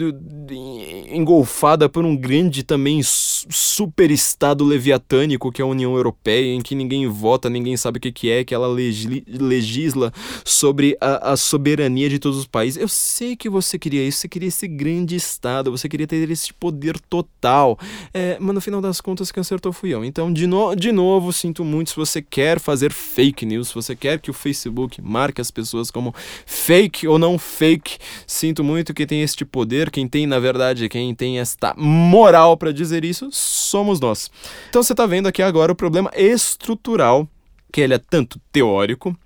engolfada 1.09 1.89
por 1.89 2.05
um 2.05 2.17
grande 2.17 2.63
também 2.63 3.01
super 3.03 4.11
estado 4.11 4.65
leviatânico 4.65 5.51
que 5.51 5.61
é 5.61 5.65
a 5.65 5.69
União 5.69 5.95
Europeia, 5.95 6.55
em 6.55 6.61
que 6.61 6.75
ninguém 6.75 7.07
vota, 7.09 7.51
ninguém 7.51 7.77
sabe 7.77 7.99
o 7.99 8.01
que, 8.01 8.13
que 8.13 8.31
é, 8.31 8.45
que 8.45 8.55
ela 8.55 8.69
legisla 8.69 10.13
sobre 10.45 10.97
a, 11.01 11.33
a 11.33 11.37
soberania 11.37 12.09
de 12.09 12.19
todos 12.19 12.39
os 12.39 12.47
países. 12.47 12.81
Eu 12.81 12.89
sei 12.89 13.37
que 13.37 13.49
você 13.49 13.79
queria 13.79 14.07
isso, 14.07 14.21
você 14.21 14.29
queria 14.29 14.49
esse 14.49 14.69
grande 14.69 15.17
estado, 15.17 15.71
você 15.71 15.89
queria 15.89 16.07
ter 16.07 16.31
esse 16.31 16.53
poder 16.53 16.99
total, 17.01 17.79
é, 18.13 18.37
mas 18.41 18.55
no 18.55 18.61
final 18.61 18.81
das 18.81 19.01
contas 19.01 19.33
quem 19.33 19.41
acertou 19.41 19.73
fui 19.73 19.95
eu. 19.95 20.05
Então, 20.05 20.33
de, 20.33 20.47
no, 20.47 20.75
de 20.75 20.93
novo, 20.93 21.33
sinto 21.33 21.65
muito 21.65 21.91
se 21.91 21.97
você 21.97 22.23
quer 22.23 22.59
fazer 22.59 22.93
fake 22.93 23.45
news, 23.45 23.69
se 23.69 23.75
você 23.75 23.95
quer 23.97 24.21
que 24.21 24.31
o 24.31 24.35
Facebook 24.35 25.01
marque 25.03 25.41
as 25.41 25.51
pessoas 25.51 25.91
como 25.91 26.15
fake 26.47 27.07
ou 27.07 27.19
não 27.19 27.39
fake. 27.39 27.99
Sinto 28.27 28.63
muito 28.63 28.95
que 28.95 29.07
tem 29.07 29.23
este 29.23 29.45
poder, 29.45 29.91
quem 29.91 30.09
tem, 30.09 30.27
na 30.27 30.39
verdade, 30.39 30.89
quem 30.89 31.15
tem 31.15 31.39
esta 31.39 31.75
moral 31.77 32.57
para 32.57 32.73
dizer 32.73 33.05
isso, 33.05 33.29
somos 33.31 34.01
nós. 34.01 34.31
Então 34.69 34.83
você 34.83 34.93
está 34.93 35.07
vendo 35.07 35.27
aqui 35.27 35.43
agora 35.43 35.73
o 35.73 35.77
problema 35.77 36.11
estrutural, 36.15 37.29
que 37.73 37.81
ele 37.81 37.95
é 37.95 37.99
tanto 37.99 38.41
teórico 38.53 39.17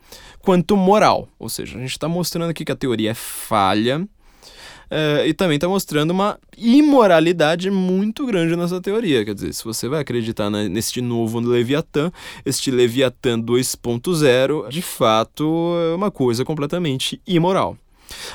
quanto 0.40 0.76
moral. 0.76 1.28
Ou 1.38 1.48
seja, 1.48 1.76
a 1.76 1.80
gente 1.80 1.90
está 1.90 2.08
mostrando 2.08 2.50
aqui 2.50 2.64
que 2.64 2.72
a 2.72 2.76
teoria 2.76 3.10
é 3.10 3.14
falha, 3.14 4.06
Uh, 4.86 5.26
e 5.26 5.34
também 5.34 5.56
está 5.56 5.68
mostrando 5.68 6.12
uma 6.12 6.38
imoralidade 6.56 7.70
muito 7.70 8.24
grande 8.24 8.54
nessa 8.54 8.80
teoria. 8.80 9.24
Quer 9.24 9.34
dizer, 9.34 9.52
se 9.52 9.64
você 9.64 9.88
vai 9.88 10.00
acreditar 10.00 10.48
na, 10.48 10.68
neste 10.68 11.00
novo 11.00 11.40
Leviatã, 11.40 12.12
este 12.44 12.70
Leviatã 12.70 13.40
2.0, 13.40 14.68
de 14.68 14.82
fato 14.82 15.74
é 15.92 15.94
uma 15.94 16.10
coisa 16.10 16.44
completamente 16.44 17.20
imoral. 17.26 17.76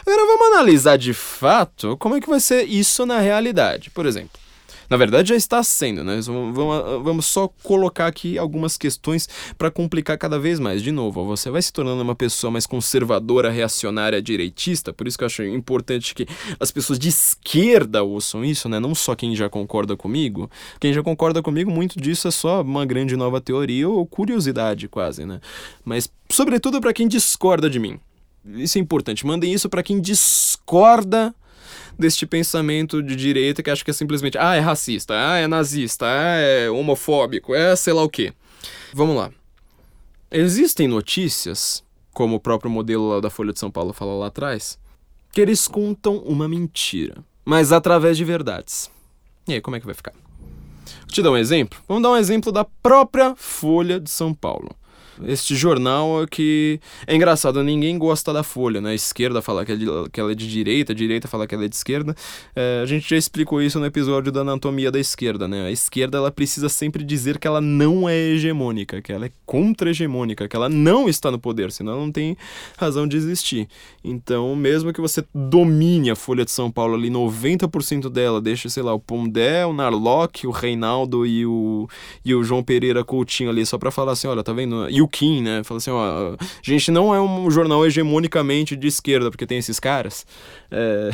Agora 0.06 0.26
vamos 0.26 0.58
analisar 0.58 0.98
de 0.98 1.14
fato 1.14 1.96
como 1.98 2.16
é 2.16 2.22
que 2.22 2.30
vai 2.30 2.40
ser 2.40 2.64
isso 2.64 3.06
na 3.06 3.20
realidade. 3.20 3.90
Por 3.90 4.06
exemplo, 4.06 4.41
Na 4.92 4.98
verdade, 4.98 5.30
já 5.30 5.36
está 5.38 5.64
sendo, 5.64 6.04
né? 6.04 6.20
Vamos, 6.22 6.54
vamos 7.02 7.26
só 7.26 7.48
colocar 7.64 8.08
aqui 8.08 8.38
algumas 8.38 8.78
questões 8.78 9.30
para 9.58 9.72
complicar 9.72 10.18
cada 10.18 10.38
vez 10.38 10.60
mais. 10.60 10.84
De 10.84 10.92
novo, 10.92 11.24
você 11.24 11.50
vai 11.50 11.62
se 11.62 11.72
tornando 11.72 12.02
uma 12.04 12.14
pessoa 12.14 12.52
mais 12.52 12.68
conservadora, 12.68 13.50
reacionária, 13.50 14.22
direitista, 14.22 14.92
por 14.92 15.08
isso 15.08 15.18
que 15.18 15.24
eu 15.24 15.28
acho 15.28 15.44
importante 15.44 16.14
que 16.14 16.28
as 16.60 16.72
pessoas 16.72 17.00
de 17.00 17.08
esquerda 17.08 18.04
ouçam 18.04 18.44
isso, 18.44 18.68
né? 18.68 18.82
Não 18.82 18.94
só 18.94 19.16
quem 19.16 19.34
já 19.34 19.48
concorda 19.48 19.96
comigo. 19.96 20.52
Quem 20.78 20.92
já 20.92 21.02
concorda 21.02 21.42
comigo, 21.42 21.72
muito 21.72 21.98
disso 21.98 22.28
é 22.28 22.32
só 22.32 22.62
uma 22.62 22.86
grande 22.86 23.16
nova 23.16 23.40
teoria 23.40 23.88
ou 23.88 24.06
curiosidade, 24.06 24.90
quase, 24.90 25.26
né? 25.26 25.40
Mas, 25.86 26.12
sobretudo, 26.30 26.82
para 26.82 26.92
quem 26.92 27.08
discorda 27.08 27.70
de 27.70 27.80
mim. 27.80 27.98
Isso 28.46 28.78
é 28.78 28.82
importante. 28.82 29.26
Mandem 29.26 29.54
isso 29.54 29.70
para 29.70 29.84
quem 29.84 30.02
discorda 30.02 31.34
deste 31.98 32.26
pensamento 32.26 33.02
de 33.02 33.16
direita 33.16 33.62
que 33.62 33.70
acha 33.70 33.84
que 33.84 33.92
é 33.92 33.94
simplesmente, 33.94 34.38
ah, 34.38 34.56
é 34.56 34.60
racista, 34.60 35.14
ah, 35.16 35.38
é 35.38 35.48
nazista, 35.48 36.06
ah, 36.06 36.38
é 36.38 36.70
homofóbico, 36.70 37.54
é 37.54 37.76
sei 37.76 37.94
lá 37.94 38.04
o 38.04 38.10
quê. 38.10 38.34
Vamos 38.94 39.16
lá. 39.16 39.32
Existem 40.30 40.88
notícias, 40.88 41.84
como 42.14 42.36
o 42.36 42.40
próprio 42.40 42.72
modelo 42.72 43.10
lá 43.10 43.20
da 43.20 43.30
Folha 43.30 43.54
de 43.54 43.60
São 43.60 43.70
Paulo 43.72 43.94
fala 43.94 44.14
lá 44.14 44.28
atrás, 44.28 44.80
que 45.32 45.42
eles 45.42 45.68
contam 45.68 46.18
uma 46.18 46.48
mentira, 46.48 47.24
mas 47.46 47.72
através 47.72 48.18
de 48.18 48.26
verdades. 48.26 48.90
E 49.48 49.54
aí, 49.54 49.62
como 49.62 49.76
é 49.76 49.80
que 49.80 49.86
vai 49.86 49.96
ficar? 49.96 50.14
Vou 50.14 51.08
te 51.08 51.22
dar 51.22 51.32
um 51.32 51.38
exemplo? 51.38 51.80
Vamos 51.88 52.04
dar 52.04 52.12
um 52.12 52.18
exemplo 52.18 52.52
da 52.52 52.64
própria 52.64 53.36
Folha 53.36 54.00
de 54.00 54.10
São 54.10 54.34
Paulo 54.34 54.76
este 55.26 55.56
jornal 55.56 56.26
que 56.30 56.80
é 57.06 57.16
engraçado, 57.16 57.64
ninguém 57.64 57.98
gosta 57.98 58.34
da 58.34 58.44
Folha, 58.44 58.82
né? 58.82 58.92
A 58.92 58.94
esquerda 58.94 59.42
fala 59.42 59.66
que, 59.66 59.72
é 59.72 59.76
de, 59.76 59.86
que 60.12 60.20
ela 60.20 60.32
é 60.32 60.36
de 60.36 60.48
direita, 60.48 60.94
a 60.94 60.96
direita 60.96 61.28
fala 61.28 61.48
que 61.48 61.56
ela 61.56 61.66
é 61.66 61.68
de 61.68 61.76
esquerda. 61.76 62.16
É, 62.56 62.82
a 62.82 62.86
gente 62.86 63.10
já 63.10 63.18
explicou 63.18 63.62
isso 63.62 63.80
no 63.80 63.86
episódio 63.86 64.32
da 64.32 64.42
anatomia 64.42 64.92
da 64.92 65.00
esquerda, 65.00 65.48
né? 65.48 65.66
A 65.66 65.72
esquerda 65.72 66.18
ela 66.18 66.32
precisa 66.32 66.70
sempre 66.70 67.04
dizer 67.04 67.38
que 67.38 67.48
ela 67.48 67.62
não 67.62 68.08
é 68.08 68.18
hegemônica, 68.18 69.02
que 69.02 69.12
ela 69.12 69.26
é 69.26 69.32
contra-hegemônica, 69.46 70.48
que 70.48 70.56
ela 70.56 70.70
não 70.70 71.08
está 71.08 71.32
no 71.32 71.40
poder, 71.40 71.72
senão 71.72 71.94
ela 71.94 72.02
não 72.02 72.12
tem 72.12 72.38
razão 72.78 73.08
de 73.08 73.18
existir. 73.18 73.68
Então, 74.04 74.56
mesmo 74.56 74.94
que 74.94 75.02
você 75.02 75.24
domine 75.34 76.10
a 76.10 76.16
Folha 76.16 76.46
de 76.46 76.52
São 76.52 76.72
Paulo 76.72 76.96
ali, 76.96 77.10
90% 77.10 78.10
dela, 78.10 78.42
deixa, 78.42 78.70
sei 78.70 78.84
lá, 78.84 78.94
o 78.94 79.00
Pondé, 79.00 79.66
o 79.66 79.74
Narlock, 79.74 80.48
o 80.48 80.52
Reinaldo 80.52 81.26
e 81.26 81.46
o, 81.46 81.88
e 82.24 82.34
o 82.34 82.44
João 82.44 82.64
Pereira 82.64 83.04
Coutinho 83.04 83.50
ali, 83.50 83.66
só 83.66 83.78
para 83.78 83.92
falar 83.92 84.14
assim, 84.14 84.28
olha, 84.28 84.44
tá 84.44 84.54
vendo? 84.54 84.90
E 84.90 85.02
o 85.02 85.08
Kim, 85.12 85.42
né? 85.42 85.64
Fala 85.64 85.78
assim, 85.78 85.92
ó, 85.92 86.36
a 86.40 86.46
gente 86.64 86.92
não 86.92 87.14
é 87.14 87.22
um 87.22 87.50
jornal 87.52 87.86
hegemonicamente 87.86 88.76
de 88.76 88.88
esquerda, 88.88 89.30
porque 89.30 89.46
tem 89.46 89.58
esses 89.58 89.80
caras. 89.80 90.26
É... 90.72 91.10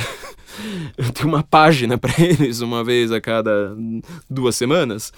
Eu 0.98 1.12
tenho 1.12 1.28
uma 1.28 1.44
página 1.44 1.98
para 1.98 2.14
eles 2.18 2.62
uma 2.62 2.84
vez 2.84 3.12
a 3.12 3.20
cada 3.20 3.76
duas 4.30 4.56
semanas. 4.56 5.12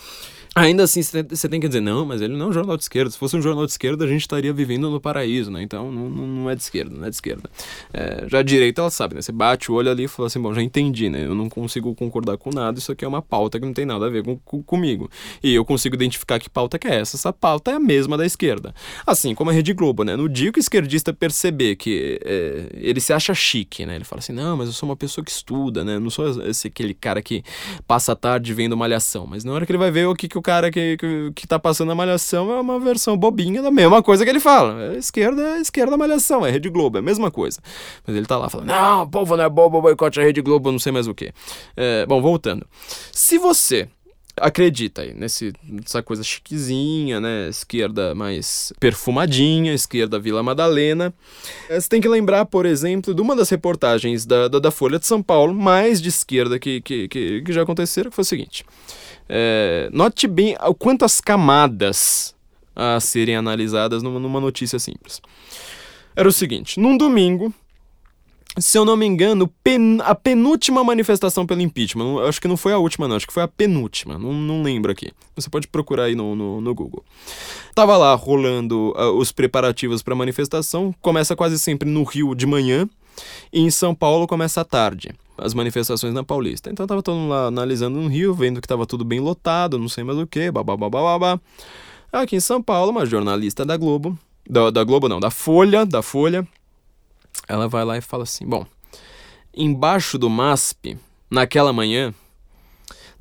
Ainda 0.59 0.83
assim, 0.83 1.01
você 1.01 1.47
tem 1.47 1.57
que 1.57 1.67
dizer, 1.67 1.79
não, 1.79 2.05
mas 2.05 2.21
ele 2.21 2.35
não 2.35 2.47
é 2.47 2.49
um 2.49 2.53
jornal 2.53 2.75
de 2.75 2.83
esquerda. 2.83 3.09
Se 3.09 3.17
fosse 3.17 3.37
um 3.37 3.41
jornal 3.41 3.65
de 3.65 3.71
esquerda, 3.71 4.03
a 4.03 4.07
gente 4.07 4.21
estaria 4.21 4.51
vivendo 4.51 4.89
no 4.89 4.99
paraíso, 4.99 5.49
né? 5.49 5.63
Então, 5.63 5.89
não, 5.89 6.09
não 6.09 6.49
é 6.49 6.55
de 6.55 6.61
esquerda, 6.61 6.93
não 6.93 7.05
é 7.05 7.09
de 7.09 7.15
esquerda. 7.15 7.49
É, 7.93 8.25
já 8.27 8.39
a 8.39 8.43
direita, 8.43 8.81
ela 8.81 8.89
sabe, 8.89 9.15
né? 9.15 9.21
Você 9.21 9.31
bate 9.31 9.71
o 9.71 9.75
olho 9.75 9.89
ali 9.89 10.03
e 10.03 10.07
fala 10.09 10.27
assim, 10.27 10.41
bom, 10.41 10.53
já 10.53 10.61
entendi, 10.61 11.09
né? 11.09 11.25
Eu 11.25 11.33
não 11.33 11.47
consigo 11.47 11.95
concordar 11.95 12.37
com 12.37 12.49
nada, 12.49 12.77
isso 12.77 12.91
aqui 12.91 13.05
é 13.05 13.07
uma 13.07 13.21
pauta 13.21 13.57
que 13.57 13.65
não 13.65 13.73
tem 13.73 13.85
nada 13.85 14.05
a 14.05 14.09
ver 14.09 14.21
com, 14.21 14.37
com, 14.39 14.61
comigo. 14.61 15.09
E 15.41 15.53
eu 15.53 15.63
consigo 15.63 15.95
identificar 15.95 16.39
que 16.39 16.49
pauta 16.49 16.77
que 16.77 16.87
é 16.87 16.99
essa. 16.99 17.15
Essa 17.15 17.31
pauta 17.31 17.71
é 17.71 17.75
a 17.75 17.79
mesma 17.79 18.17
da 18.17 18.25
esquerda. 18.25 18.75
Assim 19.07 19.33
como 19.33 19.51
a 19.51 19.53
Rede 19.53 19.71
Globo, 19.71 20.03
né? 20.03 20.17
No 20.17 20.27
dia 20.27 20.51
que 20.51 20.59
o 20.59 20.61
esquerdista 20.61 21.13
perceber 21.13 21.77
que 21.77 22.19
é, 22.25 22.69
ele 22.73 22.99
se 22.99 23.13
acha 23.13 23.33
chique, 23.33 23.85
né? 23.85 23.95
Ele 23.95 24.03
fala 24.03 24.19
assim, 24.19 24.33
não, 24.33 24.57
mas 24.57 24.67
eu 24.67 24.73
sou 24.73 24.89
uma 24.89 24.97
pessoa 24.97 25.23
que 25.23 25.31
estuda, 25.31 25.85
né? 25.85 25.95
Eu 25.95 26.01
não 26.01 26.09
sou 26.09 26.43
esse 26.45 26.67
aquele 26.67 26.93
cara 26.93 27.21
que 27.21 27.43
passa 27.87 28.11
a 28.11 28.15
tarde 28.15 28.53
vendo 28.53 28.75
malhação. 28.75 29.25
Mas 29.25 29.45
na 29.45 29.53
hora 29.53 29.65
que 29.65 29.71
ele 29.71 29.79
vai 29.79 29.89
ver 29.89 30.05
o 30.05 30.15
que, 30.15 30.27
que 30.27 30.37
o 30.37 30.41
cara 30.49 30.71
que, 30.71 30.97
que, 30.97 31.31
que 31.35 31.47
tá 31.47 31.59
passando 31.59 31.91
a 31.91 31.95
malhação 31.95 32.51
é 32.51 32.59
uma 32.59 32.79
versão 32.79 33.15
bobinha 33.15 33.61
da 33.61 33.69
mesma 33.69 34.01
coisa 34.01 34.23
que 34.23 34.31
ele 34.31 34.39
fala. 34.39 34.95
É 34.95 34.97
esquerda 34.97 35.57
é 35.57 35.61
esquerda 35.61 35.95
malhação, 35.95 36.43
é 36.43 36.49
Rede 36.49 36.69
Globo, 36.71 36.97
é 36.97 37.01
a 37.01 37.03
mesma 37.03 37.29
coisa. 37.29 37.59
Mas 38.05 38.15
ele 38.15 38.25
tá 38.25 38.35
lá 38.35 38.49
falando, 38.49 38.69
não, 38.69 39.03
o 39.03 39.07
povo 39.07 39.37
não 39.37 39.43
é 39.43 39.49
bobo, 39.49 39.79
boicote 39.79 40.19
a 40.19 40.23
Rede 40.23 40.41
Globo, 40.41 40.71
não 40.71 40.79
sei 40.79 40.91
mais 40.91 41.07
o 41.07 41.13
que. 41.13 41.31
É, 41.77 42.03
bom, 42.07 42.19
voltando. 42.19 42.65
Se 43.11 43.37
você 43.37 43.87
acredita 44.41 45.01
aí 45.01 45.13
nesse, 45.13 45.53
nessa 45.63 46.01
coisa 46.01 46.23
chiquezinha, 46.23 47.19
né? 47.19 47.49
Esquerda 47.49 48.15
mais 48.15 48.73
perfumadinha, 48.79 49.73
esquerda 49.73 50.17
Vila 50.17 50.41
Madalena. 50.41 51.13
É, 51.69 51.79
você 51.79 51.87
tem 51.87 52.01
que 52.01 52.07
lembrar, 52.07 52.45
por 52.45 52.65
exemplo, 52.65 53.13
de 53.13 53.21
uma 53.21 53.35
das 53.35 53.49
reportagens 53.49 54.25
da, 54.25 54.47
da, 54.47 54.57
da 54.57 54.71
Folha 54.71 54.97
de 54.97 55.05
São 55.05 55.21
Paulo, 55.21 55.53
mais 55.53 56.01
de 56.01 56.09
esquerda 56.09 56.57
que, 56.57 56.81
que, 56.81 57.07
que, 57.07 57.41
que 57.41 57.53
já 57.53 57.61
aconteceram, 57.61 58.09
que 58.09 58.15
foi 58.15 58.23
o 58.23 58.25
seguinte. 58.25 58.65
É, 59.29 59.89
note 59.93 60.27
bem 60.27 60.57
quantas 60.79 61.21
camadas 61.21 62.35
a 62.75 62.99
serem 62.99 63.35
analisadas 63.35 64.01
numa, 64.01 64.19
numa 64.19 64.41
notícia 64.41 64.79
simples. 64.79 65.21
Era 66.15 66.27
o 66.27 66.31
seguinte: 66.31 66.79
num 66.79 66.97
domingo, 66.97 67.53
se 68.57 68.77
eu 68.77 68.83
não 68.83 68.97
me 68.97 69.05
engano, 69.05 69.47
pen, 69.63 69.99
a 70.01 70.15
penúltima 70.15 70.83
manifestação 70.83 71.45
pelo 71.45 71.61
impeachment. 71.61 72.27
Acho 72.27 72.41
que 72.41 72.47
não 72.47 72.57
foi 72.57 72.73
a 72.73 72.77
última, 72.77 73.07
não. 73.07 73.15
Acho 73.15 73.27
que 73.27 73.33
foi 73.33 73.43
a 73.43 73.47
penúltima. 73.47 74.17
Não, 74.17 74.33
não 74.33 74.63
lembro 74.63 74.91
aqui. 74.91 75.11
Você 75.35 75.49
pode 75.49 75.67
procurar 75.67 76.05
aí 76.05 76.15
no, 76.15 76.35
no, 76.35 76.59
no 76.59 76.73
Google. 76.73 77.03
Tava 77.75 77.95
lá 77.95 78.13
rolando 78.15 78.93
uh, 78.97 79.17
os 79.17 79.31
preparativos 79.31 80.01
para 80.01 80.13
a 80.13 80.17
manifestação. 80.17 80.93
Começa 81.01 81.35
quase 81.35 81.59
sempre 81.59 81.89
no 81.89 82.03
Rio 82.03 82.33
de 82.33 82.45
manhã. 82.45 82.89
E 83.51 83.61
em 83.61 83.69
São 83.69 83.93
Paulo 83.95 84.27
começa 84.27 84.61
à 84.61 84.65
tarde 84.65 85.13
as 85.41 85.53
manifestações 85.53 86.13
na 86.13 86.23
Paulista. 86.23 86.69
Então 86.69 86.85
tava 86.85 87.01
todo 87.01 87.15
mundo 87.15 87.29
lá 87.29 87.45
analisando 87.47 87.99
no 87.99 88.07
Rio, 88.07 88.33
vendo 88.33 88.61
que 88.61 88.67
tava 88.67 88.85
tudo 88.85 89.05
bem 89.05 89.19
lotado, 89.19 89.79
não 89.79 89.89
sei 89.89 90.03
mais 90.03 90.17
o 90.17 90.27
que, 90.27 90.51
babá. 90.51 91.39
Aqui 92.11 92.35
em 92.35 92.39
São 92.39 92.61
Paulo, 92.61 92.91
uma 92.91 93.05
jornalista 93.05 93.65
da 93.65 93.77
Globo, 93.77 94.17
da, 94.49 94.69
da 94.69 94.83
Globo 94.83 95.07
não, 95.07 95.19
da 95.19 95.29
Folha, 95.29 95.85
da 95.85 96.01
Folha, 96.01 96.47
ela 97.47 97.67
vai 97.67 97.85
lá 97.85 97.97
e 97.97 98.01
fala 98.01 98.23
assim: 98.23 98.45
bom, 98.45 98.65
embaixo 99.55 100.17
do 100.17 100.29
MASP, 100.29 100.97
naquela 101.29 101.71
manhã, 101.71 102.13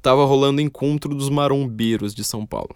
tava 0.01 0.25
rolando 0.25 0.61
encontro 0.61 1.15
dos 1.15 1.29
marombeiros 1.29 2.15
de 2.15 2.25
São 2.25 2.47
Paulo. 2.47 2.75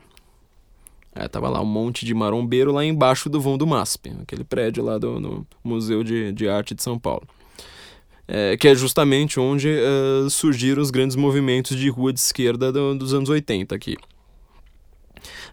É, 1.14 1.28
tava 1.28 1.48
lá 1.48 1.60
um 1.60 1.66
monte 1.66 2.06
de 2.06 2.14
marombeiro 2.14 2.72
lá 2.72 2.84
embaixo 2.84 3.28
do 3.28 3.40
vão 3.40 3.58
do 3.58 3.66
MASP, 3.66 4.12
aquele 4.22 4.44
prédio 4.44 4.82
lá 4.82 4.96
do 4.96 5.46
Museu 5.62 6.02
de, 6.02 6.32
de 6.32 6.48
Arte 6.48 6.74
de 6.74 6.82
São 6.82 6.98
Paulo 6.98 7.26
é, 8.26 8.56
que 8.56 8.68
é 8.68 8.74
justamente 8.74 9.38
onde 9.40 9.68
uh, 9.68 10.30
surgiram 10.30 10.80
os 10.80 10.90
grandes 10.90 11.16
movimentos 11.16 11.76
de 11.76 11.88
rua 11.88 12.12
de 12.12 12.20
esquerda 12.20 12.72
do, 12.72 12.94
dos 12.94 13.12
anos 13.12 13.28
80 13.28 13.74
aqui. 13.74 13.96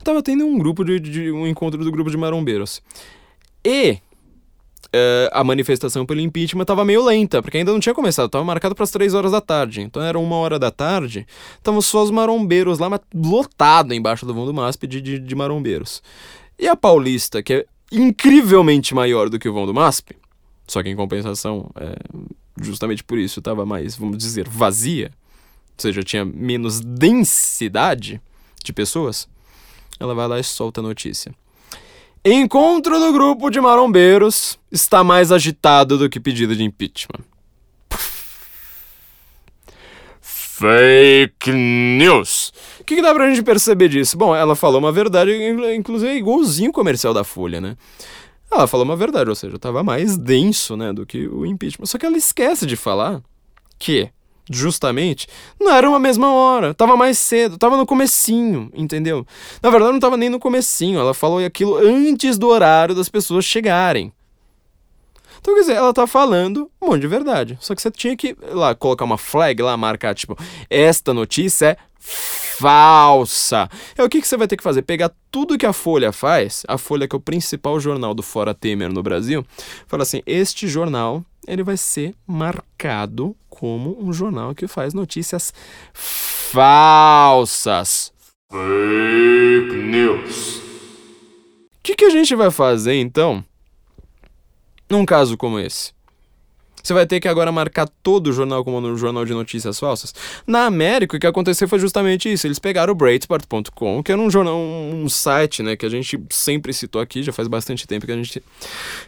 Tava 0.03 0.23
tendo 0.23 0.45
um 0.45 0.57
grupo 0.57 0.83
de, 0.83 0.99
de, 0.99 1.31
um 1.31 1.45
encontro 1.45 1.83
do 1.83 1.91
grupo 1.91 2.09
de 2.09 2.17
marombeiros. 2.17 2.81
E 3.65 3.97
uh, 4.93 5.29
a 5.31 5.43
manifestação 5.43 6.05
pelo 6.05 6.21
impeachment 6.21 6.63
estava 6.63 6.83
meio 6.83 7.03
lenta, 7.03 7.41
porque 7.41 7.57
ainda 7.57 7.71
não 7.71 7.79
tinha 7.79 7.95
começado, 7.95 8.27
estava 8.27 8.43
marcado 8.43 8.75
para 8.75 8.83
as 8.83 8.91
3 8.91 9.13
horas 9.13 9.31
da 9.31 9.41
tarde. 9.41 9.81
Então 9.81 10.01
era 10.01 10.17
uma 10.17 10.35
hora 10.35 10.57
da 10.57 10.71
tarde, 10.71 11.25
estavam 11.57 11.81
só 11.81 12.03
os 12.03 12.11
marombeiros 12.11 12.79
lá, 12.79 12.89
mas 12.89 13.01
lotado 13.13 13.93
embaixo 13.93 14.25
do 14.25 14.33
vão 14.33 14.45
do 14.45 14.53
MASP 14.53 14.87
de, 14.87 15.01
de, 15.01 15.19
de 15.19 15.35
marombeiros. 15.35 16.01
E 16.57 16.67
a 16.67 16.75
Paulista, 16.75 17.41
que 17.41 17.53
é 17.53 17.65
incrivelmente 17.91 18.93
maior 18.93 19.29
do 19.29 19.39
que 19.39 19.49
o 19.49 19.53
vão 19.53 19.65
do 19.65 19.73
MASP, 19.73 20.15
só 20.67 20.83
que 20.83 20.89
em 20.89 20.95
compensação 20.95 21.71
é, 21.75 21.95
justamente 22.61 23.03
por 23.03 23.17
isso 23.17 23.39
estava 23.39 23.65
mais, 23.65 23.95
vamos 23.95 24.17
dizer, 24.17 24.47
vazia, 24.47 25.11
ou 25.77 25.81
seja, 25.81 26.03
tinha 26.03 26.25
menos 26.25 26.81
densidade 26.81 28.21
de 28.63 28.73
pessoas, 28.73 29.27
ela 29.99 30.13
vai 30.13 30.27
lá 30.27 30.39
e 30.39 30.43
solta 30.43 30.81
a 30.81 30.83
notícia. 30.83 31.33
Encontro 32.23 32.99
do 32.99 33.13
grupo 33.13 33.49
de 33.49 33.61
marombeiros 33.61 34.59
está 34.69 35.03
mais 35.03 35.31
agitado 35.31 35.97
do 35.97 36.09
que 36.09 36.19
pedido 36.19 36.55
de 36.55 36.63
impeachment. 36.63 37.23
Fake 40.21 41.53
news. 41.53 42.51
O 42.81 42.83
que, 42.83 42.95
que 42.95 43.01
dá 43.01 43.13
pra 43.13 43.29
gente 43.29 43.41
perceber 43.41 43.87
disso? 43.87 44.17
Bom, 44.17 44.35
ela 44.35 44.53
falou 44.53 44.79
uma 44.79 44.91
verdade, 44.91 45.31
inclusive 45.73 46.11
é 46.11 46.17
igualzinho 46.17 46.71
o 46.71 46.73
comercial 46.73 47.13
da 47.13 47.23
Folha, 47.23 47.61
né? 47.61 47.77
Ela 48.51 48.67
falou 48.67 48.83
uma 48.83 48.97
verdade, 48.97 49.29
ou 49.29 49.35
seja, 49.35 49.55
estava 49.55 49.83
mais 49.83 50.17
denso, 50.17 50.75
né, 50.75 50.91
do 50.91 51.05
que 51.05 51.27
o 51.27 51.45
impeachment. 51.45 51.85
Só 51.85 51.97
que 51.97 52.05
ela 52.05 52.17
esquece 52.17 52.65
de 52.65 52.75
falar 52.75 53.21
que, 53.77 54.09
justamente, 54.49 55.27
não 55.59 55.71
era 55.71 55.89
uma 55.89 55.99
mesma 55.99 56.33
hora, 56.33 56.73
tava 56.73 56.97
mais 56.97 57.17
cedo, 57.17 57.57
tava 57.57 57.77
no 57.77 57.85
comecinho, 57.85 58.71
entendeu? 58.73 59.25
Na 59.61 59.69
verdade, 59.69 59.93
não 59.93 59.99
tava 59.99 60.17
nem 60.17 60.29
no 60.29 60.39
comecinho, 60.39 60.99
ela 60.99 61.13
falou 61.13 61.43
aquilo 61.43 61.77
antes 61.77 62.37
do 62.37 62.47
horário 62.47 62.95
das 62.95 63.09
pessoas 63.09 63.45
chegarem. 63.45 64.11
Então, 65.39 65.53
quer 65.53 65.61
dizer, 65.61 65.75
ela 65.75 65.93
tá 65.93 66.05
falando 66.05 66.69
um 66.81 66.87
monte 66.87 67.01
de 67.01 67.07
verdade. 67.07 67.57
Só 67.61 67.73
que 67.73 67.81
você 67.81 67.89
tinha 67.89 68.15
que 68.15 68.35
lá 68.51 68.75
colocar 68.75 69.05
uma 69.05 69.17
flag 69.17 69.61
lá, 69.61 69.77
marcar, 69.77 70.13
tipo, 70.13 70.37
esta 70.69 71.13
notícia 71.13 71.67
é 71.67 71.77
falsa. 72.59 73.69
É 73.97 74.03
o 74.03 74.09
que, 74.09 74.21
que 74.21 74.27
você 74.27 74.35
vai 74.35 74.47
ter 74.47 74.57
que 74.57 74.63
fazer? 74.63 74.81
Pegar 74.81 75.11
tudo 75.31 75.57
que 75.57 75.65
a 75.65 75.71
Folha 75.71 76.11
faz, 76.11 76.63
a 76.67 76.77
Folha 76.77 77.07
que 77.07 77.15
é 77.15 77.17
o 77.17 77.21
principal 77.21 77.79
jornal 77.79 78.13
do 78.13 78.21
Fora 78.21 78.53
Temer 78.53 78.91
no 78.91 79.01
Brasil, 79.01 79.45
fala 79.87 80.03
assim: 80.03 80.21
este 80.25 80.67
jornal 80.67 81.23
ele 81.49 81.63
vai 81.63 81.75
ser 81.75 82.13
marcado 82.27 83.35
como 83.49 83.97
um 83.99 84.13
jornal 84.13 84.53
que 84.53 84.67
faz 84.67 84.93
notícias 84.93 85.51
falsas. 85.93 88.13
Fake 88.51 89.75
news. 89.75 90.57
O 90.57 90.61
que, 91.81 91.95
que 91.95 92.05
a 92.05 92.11
gente 92.11 92.35
vai 92.35 92.51
fazer 92.51 92.93
então 92.95 93.43
num 94.87 95.03
caso 95.05 95.35
como 95.35 95.59
esse? 95.59 95.91
Você 96.83 96.93
vai 96.93 97.05
ter 97.05 97.19
que 97.19 97.27
agora 97.27 97.51
marcar 97.51 97.87
todo 98.03 98.27
o 98.27 98.33
jornal 98.33 98.63
como 98.63 98.79
um 98.79 98.97
jornal 98.97 99.25
de 99.25 99.33
notícias 99.33 99.79
falsas. 99.79 100.13
Na 100.45 100.65
América, 100.65 101.17
o 101.17 101.19
que 101.19 101.27
aconteceu 101.27 101.67
foi 101.67 101.79
justamente 101.79 102.31
isso. 102.31 102.47
Eles 102.47 102.59
pegaram 102.59 102.93
o 102.93 102.95
Breitbart.com, 102.95 104.03
que 104.03 104.11
era 104.11 104.21
um 104.21 104.29
jornal, 104.29 104.57
um 104.57 105.07
site, 105.09 105.63
né, 105.63 105.75
que 105.75 105.85
a 105.85 105.89
gente 105.89 106.21
sempre 106.29 106.73
citou 106.73 107.01
aqui, 107.01 107.23
já 107.23 107.31
faz 107.31 107.47
bastante 107.47 107.87
tempo 107.87 108.05
que 108.05 108.11
a 108.11 108.15
gente. 108.15 108.43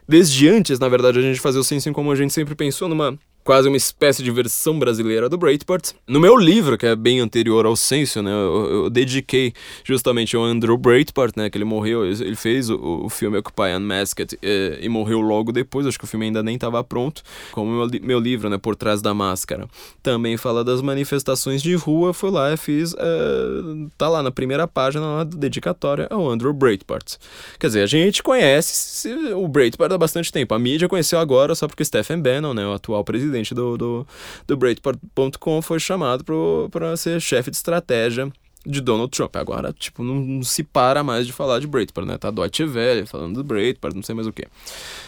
Desde 0.08 0.48
antes, 0.48 0.80
na 0.80 0.90
verdade, 0.90 1.20
a 1.20 1.22
gente 1.22 1.40
fazia 1.40 1.62
o 1.62 1.64
Senso 1.64 1.92
como 1.92 2.12
a 2.12 2.16
gente 2.16 2.34
sempre 2.34 2.56
pensou 2.56 2.88
numa 2.88 3.18
quase 3.44 3.68
uma 3.68 3.78
espécie 3.78 4.24
de 4.24 4.32
versão 4.32 4.78
brasileira 4.78 5.28
do 5.28 5.38
Breitbart. 5.38 5.92
No 6.08 6.20
meu 6.20 6.36
livro, 6.38 6.78
que 6.78 6.86
é 6.86 6.96
bem 6.96 7.20
anterior 7.20 7.66
ao 7.66 7.76
censo, 7.76 8.22
né, 8.22 8.32
eu, 8.32 8.84
eu 8.84 8.90
dediquei 8.90 9.54
justamente 9.84 10.36
ao 10.36 10.44
Andrew 10.44 10.78
Breitbart, 10.78 11.34
né, 11.36 11.50
que 11.50 11.58
ele 11.58 11.66
morreu, 11.66 12.06
ele 12.06 12.36
fez 12.36 12.70
o, 12.70 12.78
o 13.06 13.10
filme 13.10 13.38
Occupy 13.38 13.76
Unmasked 13.78 14.38
e, 14.42 14.80
e, 14.82 14.90
morreu 14.90 15.22
logo 15.22 15.52
depois, 15.52 15.88
acho 15.88 15.98
que 15.98 16.06
o 16.06 16.08
filme 16.08 16.28
ainda 16.28 16.44
nem 16.44 16.56
estava 16.56 16.84
pronto, 16.84 17.24
como 17.52 17.72
meu, 17.72 18.02
meu 18.02 18.20
livro, 18.20 18.50
né, 18.50 18.58
Por 18.58 18.76
Trás 18.76 19.02
da 19.02 19.14
Máscara. 19.14 19.68
Também 20.04 20.38
fala 20.38 20.64
das 20.64 20.82
manifestações 20.82 21.62
de 21.62 21.74
rua, 21.76 22.14
fui 22.14 22.30
lá 22.30 22.54
e 22.54 22.58
fiz, 22.58 22.94
uh, 22.94 23.90
tá 23.98 24.08
lá 24.08 24.22
na 24.22 24.32
primeira 24.32 24.68
página 24.68 25.06
lá 25.06 25.24
dedicatória 25.24 26.08
ao 26.10 26.30
Andrew 26.30 26.54
Breitbart. 26.54 27.16
Quer 27.60 27.68
dizer, 27.68 27.84
a 27.84 27.88
gente 27.88 28.22
conhece 28.22 29.10
o 29.34 29.48
Breitbart 29.48 29.92
há 29.92 29.98
bastante 29.98 30.32
tempo, 30.32 30.54
a 30.54 30.60
mídia 30.60 30.88
conheceu 30.88 31.20
agora 31.20 31.56
só 31.56 31.68
porque 31.68 31.84
Stephen 31.84 32.22
Bannon, 32.22 32.54
né, 32.54 32.66
o 32.66 32.74
atual 32.74 33.04
presidente, 33.04 33.31
presidente 33.32 33.56
do, 33.56 33.78
do, 33.78 34.08
do 34.46 34.58
Breitbart.com 34.58 35.62
foi 35.62 35.80
chamado 35.80 36.24
para 36.70 36.98
ser 36.98 37.20
chefe 37.22 37.50
de 37.50 37.58
estratégia 37.58 38.32
de 38.64 38.80
Donald 38.80 39.10
Trump. 39.10 39.36
Agora, 39.38 39.74
tipo, 39.74 40.04
não, 40.04 40.16
não, 40.16 40.44
se 40.44 40.64
para 40.64 41.04
mais 41.04 41.26
de 41.26 41.34
falar 41.34 41.60
de 41.60 41.66
Breitbart, 41.66 42.08
né? 42.08 42.18
Tá 42.18 42.30
Deutsche 42.30 42.64
Welle 42.64 43.08
falando 43.08 43.36
do 43.36 43.44
Breitbart, 43.44 43.96
não 43.96 44.04
sei 44.04 44.14
mais 44.14 44.28
o 44.28 44.34
que. 44.34 44.46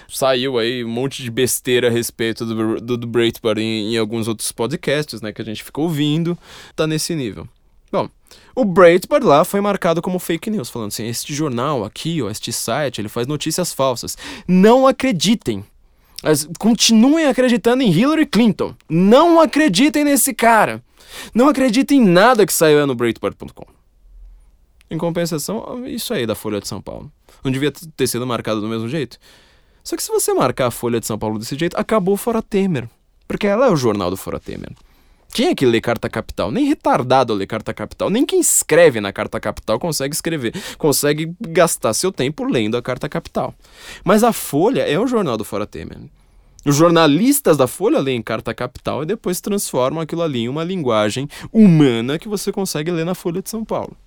Saiu 0.07 0.57
aí 0.57 0.83
um 0.83 0.89
monte 0.89 1.21
de 1.21 1.29
besteira 1.29 1.87
a 1.87 1.91
respeito 1.91 2.45
do, 2.45 2.81
do, 2.81 2.97
do 2.97 3.07
Breitbart 3.07 3.59
em, 3.59 3.93
em, 3.93 3.97
alguns 3.97 4.27
outros 4.27 4.51
podcasts, 4.51 5.21
né? 5.21 5.31
Que 5.31 5.41
a 5.41 5.45
gente 5.45 5.63
ficou 5.63 5.85
ouvindo. 5.85 6.37
Tá 6.75 6.87
nesse 6.87 7.13
nível. 7.13 7.47
Bom, 7.91 8.09
o 8.55 8.65
Breitbart 8.65 9.23
lá 9.23 9.45
foi 9.45 9.61
marcado 9.61 10.01
como 10.01 10.17
fake 10.17 10.49
news, 10.49 10.67
falando 10.67 10.87
assim, 10.87 11.05
este 11.05 11.31
jornal 11.31 11.83
aqui, 11.83 12.23
ó, 12.23 12.29
este 12.31 12.51
site, 12.51 12.99
ele 12.99 13.09
faz 13.09 13.27
notícias 13.27 13.71
falsas. 13.71 14.17
Não 14.47 14.87
acreditem. 14.87 15.63
Mas 16.23 16.47
continuem 16.57 17.25
acreditando 17.25 17.83
em 17.83 17.91
Hillary 17.91 18.25
Clinton. 18.25 18.73
Não 18.89 19.41
acreditem 19.41 20.05
nesse 20.05 20.33
cara. 20.33 20.81
Não 21.35 21.49
acreditem 21.49 21.99
em 21.99 22.05
nada 22.05 22.45
que 22.45 22.53
saiu 22.53 22.87
no 22.87 22.95
Breitbart.com. 22.95 23.65
Em 24.89 24.97
compensação, 24.97 25.85
isso 25.85 26.13
aí 26.13 26.25
da 26.25 26.33
Folha 26.33 26.61
de 26.61 26.67
São 26.67 26.81
Paulo. 26.81 27.11
Não 27.43 27.51
devia 27.51 27.71
ter 27.71 28.07
sido 28.07 28.25
marcado 28.25 28.61
do 28.61 28.67
mesmo 28.67 28.87
jeito? 28.87 29.17
Só 29.83 29.97
que 29.97 30.03
se 30.03 30.09
você 30.09 30.33
marcar 30.33 30.67
a 30.67 30.71
Folha 30.71 30.99
de 30.99 31.05
São 31.05 31.19
Paulo 31.19 31.37
desse 31.37 31.57
jeito, 31.57 31.77
acabou 31.77 32.15
Fora 32.15 32.41
Temer. 32.41 32.87
Porque 33.27 33.45
ela 33.45 33.67
é 33.67 33.69
o 33.69 33.75
jornal 33.75 34.09
do 34.09 34.15
Fora 34.15 34.39
Temer. 34.39 34.71
É 35.39 35.55
que 35.55 35.65
lê 35.65 35.81
carta 35.81 36.07
capital? 36.07 36.51
Nem 36.51 36.65
retardado 36.65 37.33
lê 37.33 37.47
carta 37.47 37.73
capital. 37.73 38.09
Nem 38.09 38.25
quem 38.25 38.39
escreve 38.39 39.01
na 39.01 39.11
carta 39.11 39.39
capital 39.39 39.79
consegue 39.79 40.13
escrever. 40.13 40.53
Consegue 40.77 41.33
gastar 41.41 41.93
seu 41.93 42.11
tempo 42.11 42.43
lendo 42.43 42.77
a 42.77 42.81
carta 42.81 43.09
capital. 43.09 43.53
Mas 44.03 44.23
a 44.23 44.31
Folha 44.31 44.81
é 44.81 44.99
o 44.99 45.07
jornal 45.07 45.35
do 45.35 45.43
Fora 45.43 45.65
Temer. 45.65 45.97
Os 46.65 46.75
jornalistas 46.75 47.57
da 47.57 47.67
Folha 47.67 47.99
leem 47.99 48.21
carta 48.21 48.53
capital 48.53 49.03
e 49.03 49.05
depois 49.05 49.41
transformam 49.41 50.01
aquilo 50.01 50.21
ali 50.21 50.41
em 50.41 50.49
uma 50.49 50.63
linguagem 50.63 51.27
humana 51.51 52.19
que 52.19 52.29
você 52.29 52.51
consegue 52.51 52.91
ler 52.91 53.05
na 53.05 53.15
Folha 53.15 53.41
de 53.41 53.49
São 53.49 53.65
Paulo. 53.65 53.97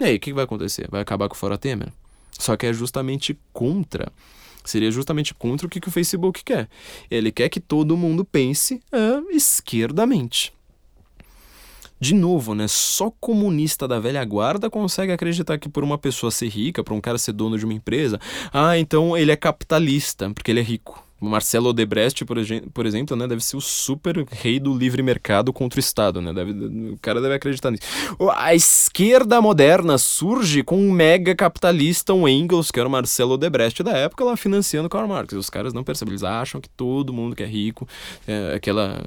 E 0.00 0.04
aí, 0.04 0.16
o 0.16 0.20
que 0.20 0.32
vai 0.32 0.44
acontecer? 0.44 0.88
Vai 0.90 1.02
acabar 1.02 1.28
com 1.28 1.34
o 1.34 1.38
Fora 1.38 1.56
Temer? 1.58 1.92
Só 2.38 2.56
que 2.56 2.66
é 2.66 2.72
justamente 2.72 3.38
contra 3.52 4.10
Seria 4.64 4.90
justamente 4.90 5.34
contra 5.34 5.66
o 5.66 5.70
que, 5.70 5.80
que 5.80 5.88
o 5.88 5.92
Facebook 5.92 6.42
quer. 6.42 6.68
Ele 7.10 7.30
quer 7.30 7.48
que 7.48 7.60
todo 7.60 7.96
mundo 7.96 8.24
pense 8.24 8.80
é, 8.90 9.34
esquerdamente. 9.36 10.52
De 12.00 12.14
novo, 12.14 12.54
né? 12.54 12.66
Só 12.66 13.10
comunista 13.20 13.86
da 13.86 14.00
velha 14.00 14.24
guarda 14.24 14.68
consegue 14.68 15.12
acreditar 15.12 15.58
que 15.58 15.68
por 15.68 15.84
uma 15.84 15.98
pessoa 15.98 16.30
ser 16.30 16.48
rica, 16.48 16.82
por 16.82 16.92
um 16.92 17.00
cara 17.00 17.18
ser 17.18 17.32
dono 17.32 17.58
de 17.58 17.64
uma 17.64 17.74
empresa, 17.74 18.18
ah, 18.52 18.76
então 18.78 19.16
ele 19.16 19.30
é 19.30 19.36
capitalista, 19.36 20.30
porque 20.30 20.50
ele 20.50 20.60
é 20.60 20.62
rico. 20.62 21.03
Marcelo 21.20 21.70
Odebrecht, 21.70 22.24
por, 22.24 22.36
por 22.72 22.86
exemplo, 22.86 23.16
né, 23.16 23.26
deve 23.26 23.42
ser 23.42 23.56
o 23.56 23.60
super 23.60 24.24
rei 24.30 24.60
do 24.60 24.76
livre 24.76 25.02
mercado 25.02 25.52
contra 25.52 25.78
o 25.78 25.80
Estado, 25.80 26.20
né? 26.20 26.32
Deve, 26.32 26.52
o 26.90 26.98
cara 27.00 27.20
deve 27.20 27.34
acreditar 27.34 27.70
nisso. 27.70 27.82
A 28.34 28.54
esquerda 28.54 29.40
moderna 29.40 29.96
surge 29.96 30.62
com 30.62 30.76
um 30.76 30.90
mega 30.90 31.34
capitalista, 31.34 32.12
um 32.12 32.28
Engels, 32.28 32.70
que 32.70 32.78
era 32.78 32.88
o 32.88 32.92
Marcelo 32.92 33.34
Odebrecht 33.34 33.82
da 33.82 33.92
época, 33.92 34.24
lá 34.24 34.36
financiando 34.36 34.88
Karl 34.88 35.08
Marx. 35.08 35.32
Os 35.34 35.48
caras 35.48 35.72
não 35.72 35.82
percebem, 35.82 36.12
eles 36.12 36.22
acham 36.22 36.60
que 36.60 36.68
todo 36.68 37.12
mundo 37.12 37.34
que 37.34 37.42
é 37.42 37.46
rico, 37.46 37.88
é, 38.26 38.54
aquela 38.54 39.00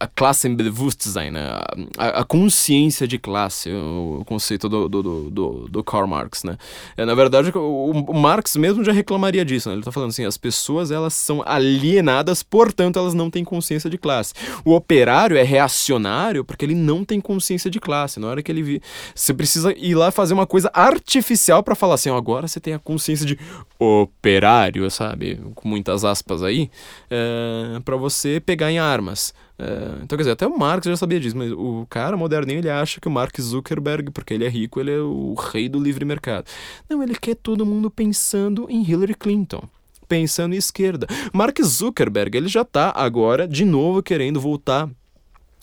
a, 0.00 0.06
classe 0.08 0.48
Bewusstsein, 0.48 1.30
né? 1.30 1.48
a, 1.96 2.20
a, 2.20 2.24
consciência 2.24 3.06
de 3.06 3.18
classe, 3.18 3.70
o, 3.70 4.24
conceito 4.26 4.68
do, 4.68 4.88
do, 4.88 5.30
do, 5.30 5.68
do 5.68 5.84
Karl 5.84 6.06
Marx, 6.06 6.42
né? 6.42 6.58
É, 6.96 7.04
na 7.04 7.14
verdade, 7.14 7.52
o, 7.54 7.90
o 7.90 8.14
Marx 8.14 8.56
mesmo 8.56 8.82
já 8.82 8.92
reclamou 8.92 9.09
reclamaria 9.10 9.44
disso, 9.44 9.68
né? 9.68 9.74
Ele 9.74 9.82
tá 9.82 9.90
falando 9.90 10.10
assim, 10.10 10.24
as 10.24 10.36
pessoas 10.36 10.90
elas 10.90 11.14
são 11.14 11.42
alienadas, 11.44 12.42
portanto 12.42 12.98
elas 12.98 13.12
não 13.12 13.28
têm 13.28 13.44
consciência 13.44 13.90
de 13.90 13.98
classe. 13.98 14.32
O 14.64 14.72
operário 14.72 15.36
é 15.36 15.42
reacionário 15.42 16.44
porque 16.44 16.64
ele 16.64 16.74
não 16.74 17.04
tem 17.04 17.20
consciência 17.20 17.68
de 17.68 17.80
classe. 17.80 18.20
Na 18.20 18.28
hora 18.28 18.42
que 18.42 18.52
ele 18.52 18.62
vi, 18.62 18.82
você 19.14 19.34
precisa 19.34 19.72
ir 19.76 19.94
lá 19.94 20.12
fazer 20.12 20.34
uma 20.34 20.46
coisa 20.46 20.70
artificial 20.72 21.62
para 21.62 21.74
falar 21.74 21.94
assim, 21.94 22.10
agora 22.10 22.46
você 22.46 22.60
tem 22.60 22.74
a 22.74 22.78
consciência 22.78 23.26
de 23.26 23.38
operário, 23.78 24.88
sabe? 24.90 25.40
Com 25.54 25.68
muitas 25.68 26.04
aspas 26.04 26.42
aí, 26.42 26.70
é, 27.10 27.76
eh, 27.76 27.80
para 27.80 27.96
você 27.96 28.40
pegar 28.40 28.70
em 28.70 28.78
armas. 28.78 29.34
É, 29.60 30.02
então, 30.02 30.16
quer 30.16 30.22
dizer, 30.22 30.30
até 30.30 30.46
o 30.46 30.58
Marx 30.58 30.86
já 30.86 30.96
sabia 30.96 31.20
disso, 31.20 31.36
mas 31.36 31.52
o 31.52 31.86
cara 31.90 32.16
moderninho 32.16 32.60
ele 32.60 32.70
acha 32.70 32.98
que 32.98 33.06
o 33.06 33.10
Mark 33.10 33.38
Zuckerberg, 33.38 34.10
porque 34.10 34.32
ele 34.32 34.46
é 34.46 34.48
rico, 34.48 34.80
ele 34.80 34.90
é 34.90 34.98
o 34.98 35.34
rei 35.34 35.68
do 35.68 35.78
livre 35.78 36.02
mercado. 36.02 36.46
Não, 36.88 37.02
ele 37.02 37.14
quer 37.14 37.36
todo 37.36 37.66
mundo 37.66 37.90
pensando 37.90 38.66
em 38.70 38.82
Hillary 38.82 39.14
Clinton 39.14 39.62
pensando 40.08 40.56
em 40.56 40.58
esquerda. 40.58 41.06
Mark 41.32 41.56
Zuckerberg, 41.62 42.36
ele 42.36 42.48
já 42.48 42.62
está 42.62 42.92
agora 42.96 43.46
de 43.46 43.64
novo 43.64 44.02
querendo 44.02 44.40
voltar 44.40 44.90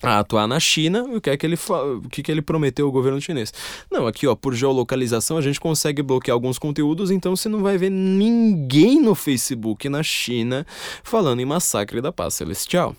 a 0.02 0.20
atuar 0.20 0.46
na 0.46 0.58
China, 0.58 1.02
o 1.02 1.20
que 1.20 1.28
é 1.28 1.36
que 1.36 1.44
ele 1.44 1.56
o 1.56 2.08
que, 2.08 2.22
que 2.22 2.32
ele 2.32 2.40
prometeu 2.40 2.86
ao 2.86 2.92
governo 2.92 3.20
chinês? 3.20 3.52
Não, 3.90 4.06
aqui 4.06 4.26
ó, 4.26 4.34
por 4.34 4.54
geolocalização 4.54 5.36
a 5.36 5.42
gente 5.42 5.60
consegue 5.60 6.02
bloquear 6.02 6.34
alguns 6.34 6.58
conteúdos, 6.58 7.10
então 7.10 7.36
você 7.36 7.48
não 7.48 7.60
vai 7.60 7.76
ver 7.76 7.90
ninguém 7.90 9.02
no 9.02 9.14
Facebook 9.14 9.86
na 9.88 10.02
China 10.02 10.66
falando 11.02 11.40
em 11.40 11.44
massacre 11.44 12.00
da 12.00 12.10
paz 12.10 12.32
celestial. 12.32 12.96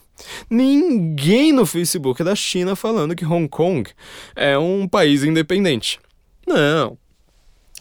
Ninguém 0.49 1.51
no 1.51 1.65
Facebook 1.65 2.24
da 2.24 2.36
China 2.36 2.76
falando 2.76 3.15
que 3.15 3.26
Hong 3.26 3.47
Kong 3.47 3.89
é 4.36 4.57
um 4.57 4.88
país 4.88 5.24
independente. 5.24 5.99
Não. 6.45 6.97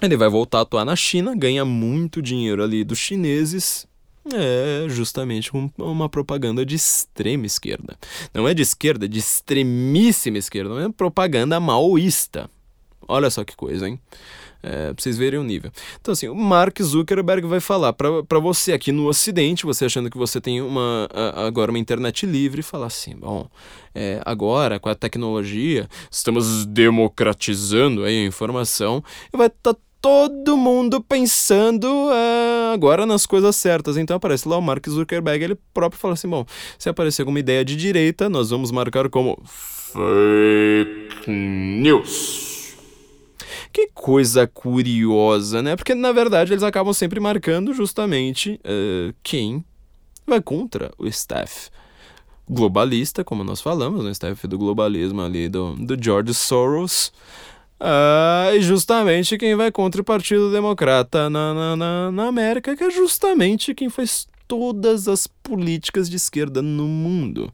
Ele 0.00 0.16
vai 0.16 0.28
voltar 0.28 0.58
a 0.58 0.62
atuar 0.62 0.84
na 0.84 0.94
China, 0.94 1.34
ganha 1.34 1.64
muito 1.64 2.22
dinheiro 2.22 2.62
ali 2.62 2.84
dos 2.84 2.98
chineses. 2.98 3.86
É 4.32 4.86
justamente 4.88 5.50
uma 5.78 6.08
propaganda 6.08 6.64
de 6.64 6.74
extrema 6.74 7.46
esquerda. 7.46 7.96
Não 8.32 8.46
é 8.46 8.52
de 8.52 8.62
esquerda, 8.62 9.06
é 9.06 9.08
de 9.08 9.18
extremíssima 9.18 10.38
esquerda. 10.38 10.84
É 10.84 10.88
propaganda 10.90 11.58
maoísta. 11.58 12.48
Olha 13.08 13.30
só 13.30 13.42
que 13.42 13.56
coisa, 13.56 13.88
hein? 13.88 13.98
É, 14.62 14.92
pra 14.92 15.02
vocês 15.02 15.16
verem 15.16 15.38
o 15.38 15.44
nível. 15.44 15.70
Então, 16.00 16.12
assim, 16.12 16.28
o 16.28 16.34
Mark 16.34 16.80
Zuckerberg 16.82 17.46
vai 17.46 17.60
falar 17.60 17.92
para 17.92 18.38
você 18.40 18.72
aqui 18.72 18.90
no 18.90 19.06
Ocidente, 19.06 19.64
você 19.64 19.84
achando 19.84 20.10
que 20.10 20.18
você 20.18 20.40
tem 20.40 20.60
uma, 20.60 21.08
agora 21.46 21.70
uma 21.70 21.78
internet 21.78 22.26
livre, 22.26 22.60
falar 22.60 22.86
assim: 22.86 23.14
bom, 23.16 23.48
é, 23.94 24.20
agora 24.24 24.80
com 24.80 24.88
a 24.88 24.96
tecnologia, 24.96 25.88
estamos 26.10 26.66
democratizando 26.66 28.02
a 28.02 28.12
informação 28.12 29.02
e 29.32 29.36
vai 29.36 29.46
estar 29.46 29.74
tá 29.74 29.80
todo 30.00 30.56
mundo 30.56 31.02
pensando 31.02 31.86
uh, 31.86 32.72
agora 32.72 33.04
nas 33.06 33.26
coisas 33.26 33.54
certas. 33.56 33.96
Então 33.96 34.16
aparece 34.16 34.48
lá 34.48 34.56
o 34.56 34.62
Mark 34.62 34.86
Zuckerberg, 34.88 35.44
ele 35.44 35.58
próprio 35.72 36.00
fala 36.00 36.14
assim: 36.14 36.28
bom, 36.28 36.44
se 36.78 36.88
aparecer 36.88 37.22
alguma 37.22 37.38
ideia 37.38 37.64
de 37.64 37.76
direita, 37.76 38.28
nós 38.28 38.50
vamos 38.50 38.70
marcar 38.70 39.08
como 39.08 39.40
fake 39.44 41.30
news. 41.30 42.57
Que 43.78 43.90
coisa 43.94 44.44
curiosa, 44.44 45.62
né? 45.62 45.76
Porque 45.76 45.94
na 45.94 46.10
verdade 46.10 46.52
eles 46.52 46.64
acabam 46.64 46.92
sempre 46.92 47.20
marcando 47.20 47.72
justamente 47.72 48.60
uh, 48.64 49.14
quem 49.22 49.64
vai 50.26 50.42
contra 50.42 50.90
o 50.98 51.06
staff 51.06 51.70
globalista, 52.50 53.22
como 53.22 53.44
nós 53.44 53.60
falamos, 53.60 54.04
o 54.04 54.10
staff 54.10 54.48
do 54.48 54.58
globalismo 54.58 55.20
ali 55.20 55.48
do, 55.48 55.76
do 55.76 55.96
George 56.02 56.34
Soros. 56.34 57.12
Uh, 57.80 58.56
e 58.56 58.62
justamente 58.62 59.38
quem 59.38 59.54
vai 59.54 59.70
contra 59.70 60.00
o 60.00 60.04
Partido 60.04 60.50
Democrata 60.50 61.30
na, 61.30 61.54
na, 61.54 61.76
na, 61.76 62.10
na 62.10 62.26
América, 62.26 62.74
que 62.74 62.82
é 62.82 62.90
justamente 62.90 63.76
quem 63.76 63.88
faz 63.88 64.26
todas 64.48 65.06
as 65.06 65.28
políticas 65.48 66.10
de 66.10 66.16
esquerda 66.16 66.60
no 66.60 66.86
mundo. 66.86 67.50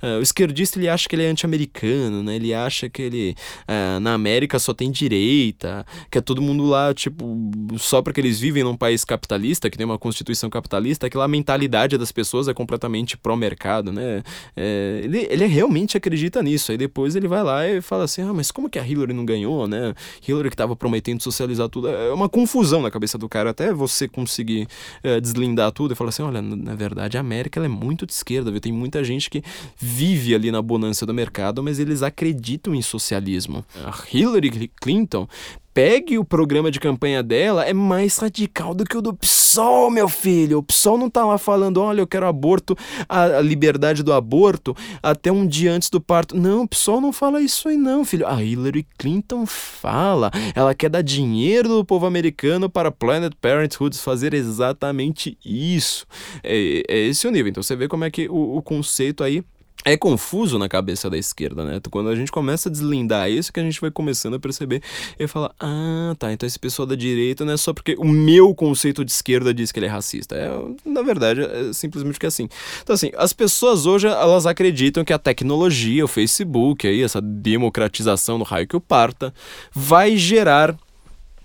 Uh, 0.00 0.18
o 0.20 0.22
esquerdista 0.22 0.78
ele 0.78 0.88
acha 0.88 1.08
que 1.08 1.16
ele 1.16 1.24
é 1.24 1.28
anti-americano, 1.28 2.22
né? 2.22 2.36
Ele 2.36 2.54
acha 2.54 2.88
que 2.88 3.02
ele 3.02 3.36
uh, 3.68 3.98
na 3.98 4.14
América 4.14 4.58
só 4.58 4.72
tem 4.72 4.90
direita, 4.90 5.84
que 6.08 6.18
é 6.18 6.20
todo 6.20 6.40
mundo 6.40 6.64
lá, 6.64 6.94
tipo, 6.94 7.36
só 7.78 8.00
porque 8.00 8.20
eles 8.20 8.38
vivem 8.38 8.62
num 8.62 8.76
país 8.76 9.04
capitalista, 9.04 9.68
que 9.68 9.76
tem 9.76 9.84
uma 9.84 9.98
constituição 9.98 10.48
capitalista, 10.48 11.08
aquela 11.08 11.26
mentalidade 11.26 11.98
das 11.98 12.12
pessoas 12.12 12.46
é 12.46 12.54
completamente 12.54 13.16
pró-mercado, 13.16 13.92
né? 13.92 14.22
É, 14.56 15.00
ele, 15.02 15.26
ele 15.28 15.46
realmente 15.46 15.96
acredita 15.96 16.42
nisso. 16.42 16.70
Aí 16.70 16.78
depois 16.78 17.16
ele 17.16 17.26
vai 17.26 17.42
lá 17.42 17.66
e 17.66 17.80
fala 17.80 18.04
assim: 18.04 18.22
ah, 18.22 18.32
mas 18.32 18.50
como 18.52 18.70
que 18.70 18.78
a 18.78 18.86
Hillary 18.86 19.12
não 19.12 19.24
ganhou, 19.24 19.66
né? 19.66 19.94
Hillary 20.26 20.48
que 20.48 20.54
estava 20.54 20.76
prometendo 20.76 21.20
socializar 21.20 21.68
tudo. 21.68 21.88
É 21.88 22.12
uma 22.12 22.28
confusão 22.28 22.82
na 22.82 22.90
cabeça 22.90 23.18
do 23.18 23.28
cara, 23.28 23.50
até 23.50 23.72
você 23.72 24.06
conseguir 24.06 24.68
é, 25.02 25.20
deslindar 25.20 25.72
tudo 25.72 25.92
e 25.92 25.96
falar 25.96 26.10
assim: 26.10 26.22
olha, 26.22 26.40
na 26.40 26.74
verdade 26.74 27.18
a 27.18 27.22
América 27.32 27.58
ela 27.58 27.66
é 27.66 27.68
muito 27.68 28.06
de 28.06 28.12
esquerda, 28.12 28.50
viu? 28.50 28.60
Tem 28.60 28.72
muita 28.72 29.02
gente 29.02 29.30
que 29.30 29.42
vive 29.76 30.34
ali 30.34 30.50
na 30.50 30.60
bonança 30.60 31.06
do 31.06 31.14
mercado, 31.14 31.62
mas 31.62 31.78
eles 31.78 32.02
acreditam 32.02 32.74
em 32.74 32.82
socialismo. 32.82 33.64
A 33.84 33.92
Hillary 34.12 34.70
Clinton 34.80 35.26
pegue 35.74 36.18
o 36.18 36.24
programa 36.24 36.70
de 36.70 36.78
campanha 36.78 37.22
dela, 37.22 37.64
é 37.64 37.72
mais 37.72 38.18
radical 38.18 38.74
do 38.74 38.84
que 38.84 38.96
o 38.96 39.02
do 39.02 39.14
PSOL, 39.14 39.90
meu 39.90 40.08
filho. 40.08 40.58
O 40.58 40.62
PSOL 40.62 40.98
não 40.98 41.08
tá 41.08 41.24
lá 41.24 41.38
falando, 41.38 41.80
olha, 41.80 42.00
eu 42.00 42.06
quero 42.06 42.26
aborto, 42.26 42.76
a, 43.08 43.40
liberdade 43.40 44.02
do 44.02 44.12
aborto 44.12 44.76
até 45.02 45.32
um 45.32 45.46
dia 45.46 45.72
antes 45.72 45.88
do 45.88 46.00
parto. 46.00 46.36
Não, 46.36 46.62
o 46.62 46.68
PSOL 46.68 47.00
não 47.00 47.12
fala 47.12 47.40
isso 47.40 47.68
aí 47.68 47.76
não, 47.76 48.04
filho. 48.04 48.26
A 48.26 48.42
Hillary 48.42 48.86
Clinton 48.98 49.46
fala. 49.46 50.30
Ela 50.54 50.74
quer 50.74 50.90
dar 50.90 51.02
dinheiro 51.02 51.68
do 51.68 51.84
povo 51.84 52.06
americano 52.06 52.68
para 52.68 52.90
Planet 52.90 53.32
Parenthood 53.40 53.96
fazer 53.98 54.34
exatamente 54.34 55.38
isso. 55.44 56.06
É, 56.42 56.82
é 56.88 56.98
esse 56.98 57.26
o 57.26 57.30
nível. 57.30 57.50
Então 57.50 57.62
você 57.62 57.74
vê 57.74 57.88
como 57.88 58.04
é 58.04 58.10
que 58.10 58.28
o, 58.28 58.56
o 58.56 58.62
conceito 58.62 59.24
aí 59.24 59.42
é 59.84 59.96
confuso 59.96 60.58
na 60.58 60.68
cabeça 60.68 61.10
da 61.10 61.18
esquerda, 61.18 61.64
né? 61.64 61.80
Quando 61.90 62.08
a 62.08 62.14
gente 62.14 62.30
começa 62.30 62.68
a 62.68 62.72
deslindar 62.72 63.30
isso, 63.30 63.52
que 63.52 63.60
a 63.60 63.62
gente 63.62 63.80
vai 63.80 63.90
começando 63.90 64.34
a 64.34 64.38
perceber 64.38 64.82
e 65.18 65.26
falar: 65.26 65.52
ah, 65.60 66.14
tá, 66.18 66.32
então 66.32 66.46
esse 66.46 66.58
pessoal 66.58 66.86
da 66.86 66.94
direita 66.94 67.44
não 67.44 67.52
é 67.52 67.56
só 67.56 67.72
porque 67.72 67.96
o 67.98 68.04
meu 68.04 68.54
conceito 68.54 69.04
de 69.04 69.10
esquerda 69.10 69.52
diz 69.52 69.72
que 69.72 69.78
ele 69.78 69.86
é 69.86 69.88
racista. 69.88 70.36
É, 70.36 70.50
na 70.84 71.02
verdade, 71.02 71.42
é 71.42 71.72
simplesmente 71.72 72.18
que 72.18 72.26
é 72.26 72.28
assim. 72.28 72.48
Então, 72.82 72.94
assim, 72.94 73.10
as 73.16 73.32
pessoas 73.32 73.86
hoje, 73.86 74.06
elas 74.06 74.46
acreditam 74.46 75.04
que 75.04 75.12
a 75.12 75.18
tecnologia, 75.18 76.04
o 76.04 76.08
Facebook, 76.08 76.86
aí, 76.86 77.02
essa 77.02 77.20
democratização 77.20 78.38
do 78.38 78.44
raio 78.44 78.66
que 78.66 78.76
o 78.76 78.80
parta, 78.80 79.34
vai 79.72 80.16
gerar 80.16 80.76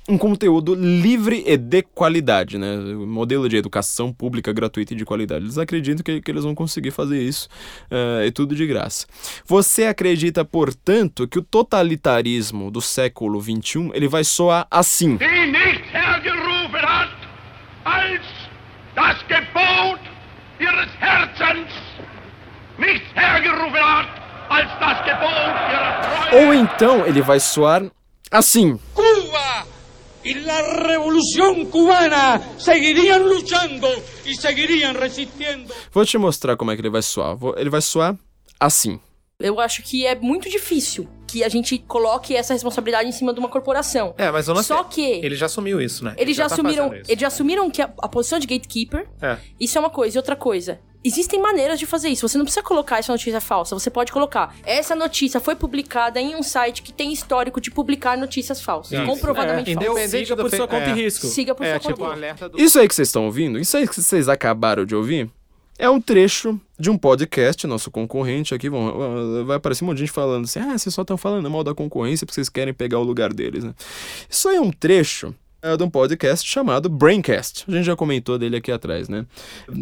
um 0.07 0.17
conteúdo 0.17 0.73
livre 0.73 1.43
e 1.45 1.57
de 1.57 1.81
qualidade, 1.81 2.57
né? 2.57 2.77
Modelo 2.77 3.49
de 3.49 3.57
educação 3.57 4.13
pública 4.13 4.53
gratuita 4.53 4.93
e 4.93 4.95
de 4.97 5.03
qualidade. 5.03 5.43
Eles 5.43 5.57
acreditam 5.57 6.03
que, 6.03 6.21
que 6.21 6.31
eles 6.31 6.43
vão 6.43 6.55
conseguir 6.55 6.91
fazer 6.91 7.21
isso 7.21 7.49
uh, 7.91 8.23
e 8.25 8.31
tudo 8.31 8.55
de 8.55 8.65
graça. 8.65 9.05
Você 9.45 9.85
acredita, 9.85 10.45
portanto, 10.45 11.27
que 11.27 11.37
o 11.37 11.41
totalitarismo 11.41 12.71
do 12.71 12.81
século 12.81 13.41
XXI 13.41 13.91
ele 13.93 14.07
vai 14.07 14.23
soar 14.23 14.65
assim? 14.71 15.17
Ou 26.31 26.53
então 26.53 27.05
ele 27.05 27.21
vai 27.21 27.39
soar 27.39 27.83
assim. 28.31 28.79
Y 30.27 30.33
la 30.33 30.61
revolución 30.61 31.67
cubana 31.67 32.41
seguirían 32.57 33.23
luchando 33.23 33.87
y 34.25 34.35
seguirían 34.35 34.93
resistiendo. 34.93 35.73
Vou 35.93 36.05
te 36.05 36.17
mostrar 36.17 36.57
como 36.57 36.69
é 36.69 36.75
que 36.75 36.81
ele 36.81 36.89
vai 36.89 37.01
soar. 37.01 37.37
Ele 37.55 37.69
vai 37.69 37.81
soar 37.81 38.17
assim. 38.59 38.99
Eu 39.39 39.57
acho 39.61 39.83
que 39.83 40.05
é 40.05 40.15
muito 40.15 40.49
difícil 40.49 41.07
que 41.25 41.45
a 41.45 41.49
gente 41.49 41.77
coloque 41.77 42.35
essa 42.35 42.53
responsabilidade 42.53 43.07
em 43.07 43.11
cima 43.13 43.33
de 43.33 43.39
uma 43.39 43.47
corporação. 43.47 44.13
É, 44.17 44.29
mas 44.29 44.49
eu 44.49 44.53
não 44.53 44.63
Só 44.63 44.83
que 44.83 45.01
ele 45.01 45.35
já 45.35 45.45
assumiu 45.45 45.79
isso, 45.79 46.03
né? 46.03 46.13
Eles 46.17 46.35
já, 46.35 46.43
já 46.43 46.49
tá 46.49 46.55
assumiram, 46.55 46.93
eles 46.93 47.21
já 47.21 47.27
assumiram 47.27 47.71
que 47.71 47.81
a, 47.81 47.93
a 48.01 48.09
posição 48.09 48.37
de 48.37 48.47
gatekeeper. 48.47 49.07
É. 49.21 49.37
Isso 49.57 49.77
é 49.77 49.79
uma 49.79 49.89
coisa, 49.89 50.17
e 50.17 50.19
outra 50.19 50.35
coisa. 50.35 50.81
Existem 51.07 51.41
maneiras 51.41 51.79
de 51.79 51.85
fazer 51.85 52.09
isso. 52.09 52.27
Você 52.27 52.37
não 52.37 52.43
precisa 52.43 52.61
colocar 52.61 52.99
essa 52.99 53.13
notícia 53.13 53.39
falsa. 53.39 53.73
Você 53.73 53.89
pode 53.89 54.11
colocar. 54.11 54.53
Essa 54.65 54.93
notícia 54.93 55.39
foi 55.39 55.55
publicada 55.55 56.19
em 56.19 56.35
um 56.35 56.43
site 56.43 56.81
que 56.81 56.91
tem 56.91 57.13
histórico 57.13 57.61
de 57.61 57.71
publicar 57.71 58.17
notícias 58.17 58.61
falsas. 58.61 58.91
Isso. 58.91 59.05
Comprovadamente 59.05 59.71
é. 59.71 59.73
falsas. 59.75 60.11
Siga 60.11 60.35
por 60.35 60.49
sua 60.49 60.67
conta 60.67 60.85
é. 60.85 60.89
e 60.89 60.93
risco. 60.93 61.27
Siga 61.27 61.55
por 61.55 61.65
é, 61.65 61.79
sua 61.79 61.91
tipo, 61.91 62.05
conta 62.05 62.19
e 62.19 62.31
risco. 62.31 62.49
Do... 62.49 62.61
Isso 62.61 62.79
aí 62.79 62.87
que 62.87 62.93
vocês 62.95 63.07
estão 63.07 63.25
ouvindo, 63.25 63.57
isso 63.57 63.77
aí 63.77 63.87
que 63.87 63.95
vocês 63.95 64.27
acabaram 64.27 64.85
de 64.85 64.95
ouvir, 64.95 65.29
é 65.79 65.89
um 65.89 66.01
trecho 66.01 66.59
de 66.77 66.89
um 66.89 66.97
podcast, 66.97 67.65
nosso 67.67 67.89
concorrente 67.89 68.53
aqui, 68.53 68.69
vão, 68.69 69.45
vai 69.45 69.57
aparecer 69.57 69.83
um 69.83 69.87
monte 69.87 69.97
de 69.97 70.05
gente 70.05 70.11
falando 70.11 70.45
assim, 70.45 70.59
ah, 70.59 70.77
vocês 70.77 70.93
só 70.93 71.03
estão 71.03 71.17
falando 71.17 71.49
mal 71.49 71.63
da 71.63 71.73
concorrência 71.73 72.25
porque 72.25 72.35
vocês 72.35 72.49
querem 72.49 72.73
pegar 72.73 72.99
o 72.99 73.03
lugar 73.03 73.33
deles, 73.33 73.63
né? 73.63 73.73
Isso 74.29 74.49
aí 74.49 74.57
é 74.57 74.61
um 74.61 74.71
trecho 74.71 75.33
de 75.75 75.83
um 75.83 75.89
podcast 75.89 76.47
chamado 76.47 76.87
Braincast. 76.87 77.65
A 77.67 77.71
gente 77.71 77.85
já 77.85 77.95
comentou 77.95 78.37
dele 78.37 78.57
aqui 78.57 78.71
atrás, 78.71 79.09
né? 79.09 79.25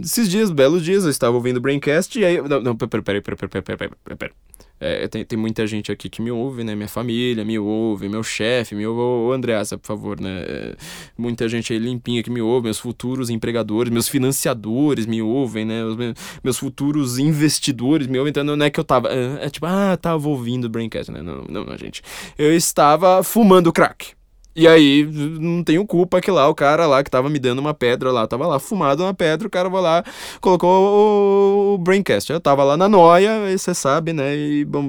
Esses 0.01 0.29
dias, 0.29 0.49
belos 0.49 0.83
dias, 0.83 1.03
eu 1.03 1.09
estava 1.09 1.35
ouvindo 1.35 1.59
Braincast 1.59 2.17
e 2.17 2.25
aí... 2.25 2.41
Não, 2.41 2.61
não 2.61 2.75
peraí, 2.75 3.01
peraí, 3.01 3.21
peraí, 3.21 3.37
peraí, 3.37 3.61
peraí, 3.61 3.89
peraí. 4.17 4.31
É, 4.77 5.07
tem, 5.07 5.23
tem 5.23 5.39
muita 5.39 5.65
gente 5.65 5.89
aqui 5.89 6.09
que 6.09 6.21
me 6.21 6.29
ouve, 6.31 6.63
né? 6.63 6.75
Minha 6.75 6.89
família 6.89 7.45
me 7.45 7.57
ouve, 7.57 8.09
meu 8.09 8.21
chefe 8.21 8.75
me 8.75 8.85
ouve. 8.85 8.99
Ô, 8.99 9.31
Andreasa, 9.31 9.77
por 9.77 9.87
favor, 9.87 10.19
né? 10.19 10.43
É, 10.45 10.75
muita 11.17 11.47
gente 11.47 11.71
aí 11.71 11.79
limpinha 11.79 12.21
que 12.21 12.29
me 12.29 12.41
ouve, 12.41 12.65
meus 12.65 12.79
futuros 12.79 13.29
empregadores, 13.29 13.91
meus 13.91 14.09
financiadores 14.09 15.05
me 15.05 15.21
ouvem, 15.21 15.63
né? 15.63 15.83
Os 15.85 15.95
meus 16.43 16.57
futuros 16.57 17.17
investidores 17.17 18.07
me 18.07 18.17
ouvem. 18.17 18.31
Então 18.31 18.43
não 18.43 18.65
é 18.65 18.69
que 18.69 18.79
eu 18.79 18.83
tava. 18.83 19.09
É, 19.09 19.45
é 19.45 19.49
tipo, 19.49 19.65
ah, 19.65 19.97
tava 19.97 20.27
ouvindo 20.27 20.69
Braincast, 20.69 21.09
né? 21.09 21.21
Não, 21.21 21.45
não, 21.49 21.63
não, 21.63 21.77
gente. 21.77 22.01
Eu 22.37 22.53
estava 22.53 23.23
fumando 23.23 23.71
crack. 23.71 24.14
E 24.55 24.69
aí, 24.69 25.03
não 25.03 25.61
tenho 25.63 25.85
culpa 25.85 26.21
que 26.21 26.31
lá 26.31 26.47
o 26.47 26.55
cara 26.55 26.87
lá 26.87 27.03
que 27.03 27.11
tava 27.11 27.29
me 27.29 27.37
dando 27.39 27.59
uma 27.59 27.73
pedra 27.73 28.09
lá, 28.09 28.25
tava 28.25 28.47
lá 28.47 28.57
fumado 28.57 29.03
uma 29.03 29.13
pedra, 29.13 29.47
o 29.47 29.51
cara 29.51 29.67
vai 29.67 29.81
lá, 29.81 30.03
colocou 30.39 31.73
o 31.73 31.77
Braincast. 31.77 32.31
Eu 32.31 32.39
tava 32.39 32.63
lá 32.63 32.77
na 32.77 32.87
noia, 32.87 33.51
você 33.51 33.73
sabe, 33.73 34.13
né? 34.13 34.33
E 34.33 34.63
bom, 34.63 34.87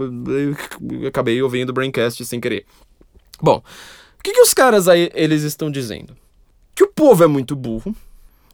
acabei 1.09 1.43
ouvindo 1.43 1.71
o 1.71 1.73
Braincast 1.73 2.25
sem 2.25 2.41
querer. 2.41 2.65
Bom, 3.43 3.61
o 4.19 4.23
que, 4.23 4.33
que 4.33 4.41
os 4.41 4.55
caras 4.55 4.87
aí 4.87 5.11
eles 5.13 5.43
estão 5.43 5.69
dizendo? 5.69 6.17
Que 6.73 6.85
o 6.85 6.93
povo 6.93 7.25
é 7.25 7.27
muito 7.27 7.57
burro. 7.57 7.95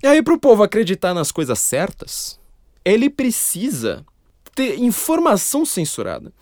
E 0.02 0.06
aí, 0.06 0.22
pro 0.22 0.38
povo 0.38 0.62
acreditar 0.62 1.12
nas 1.12 1.30
coisas 1.30 1.58
certas, 1.58 2.40
ele 2.84 3.10
precisa 3.10 4.04
ter 4.54 4.78
informação 4.78 5.64
censurada. 5.64 6.32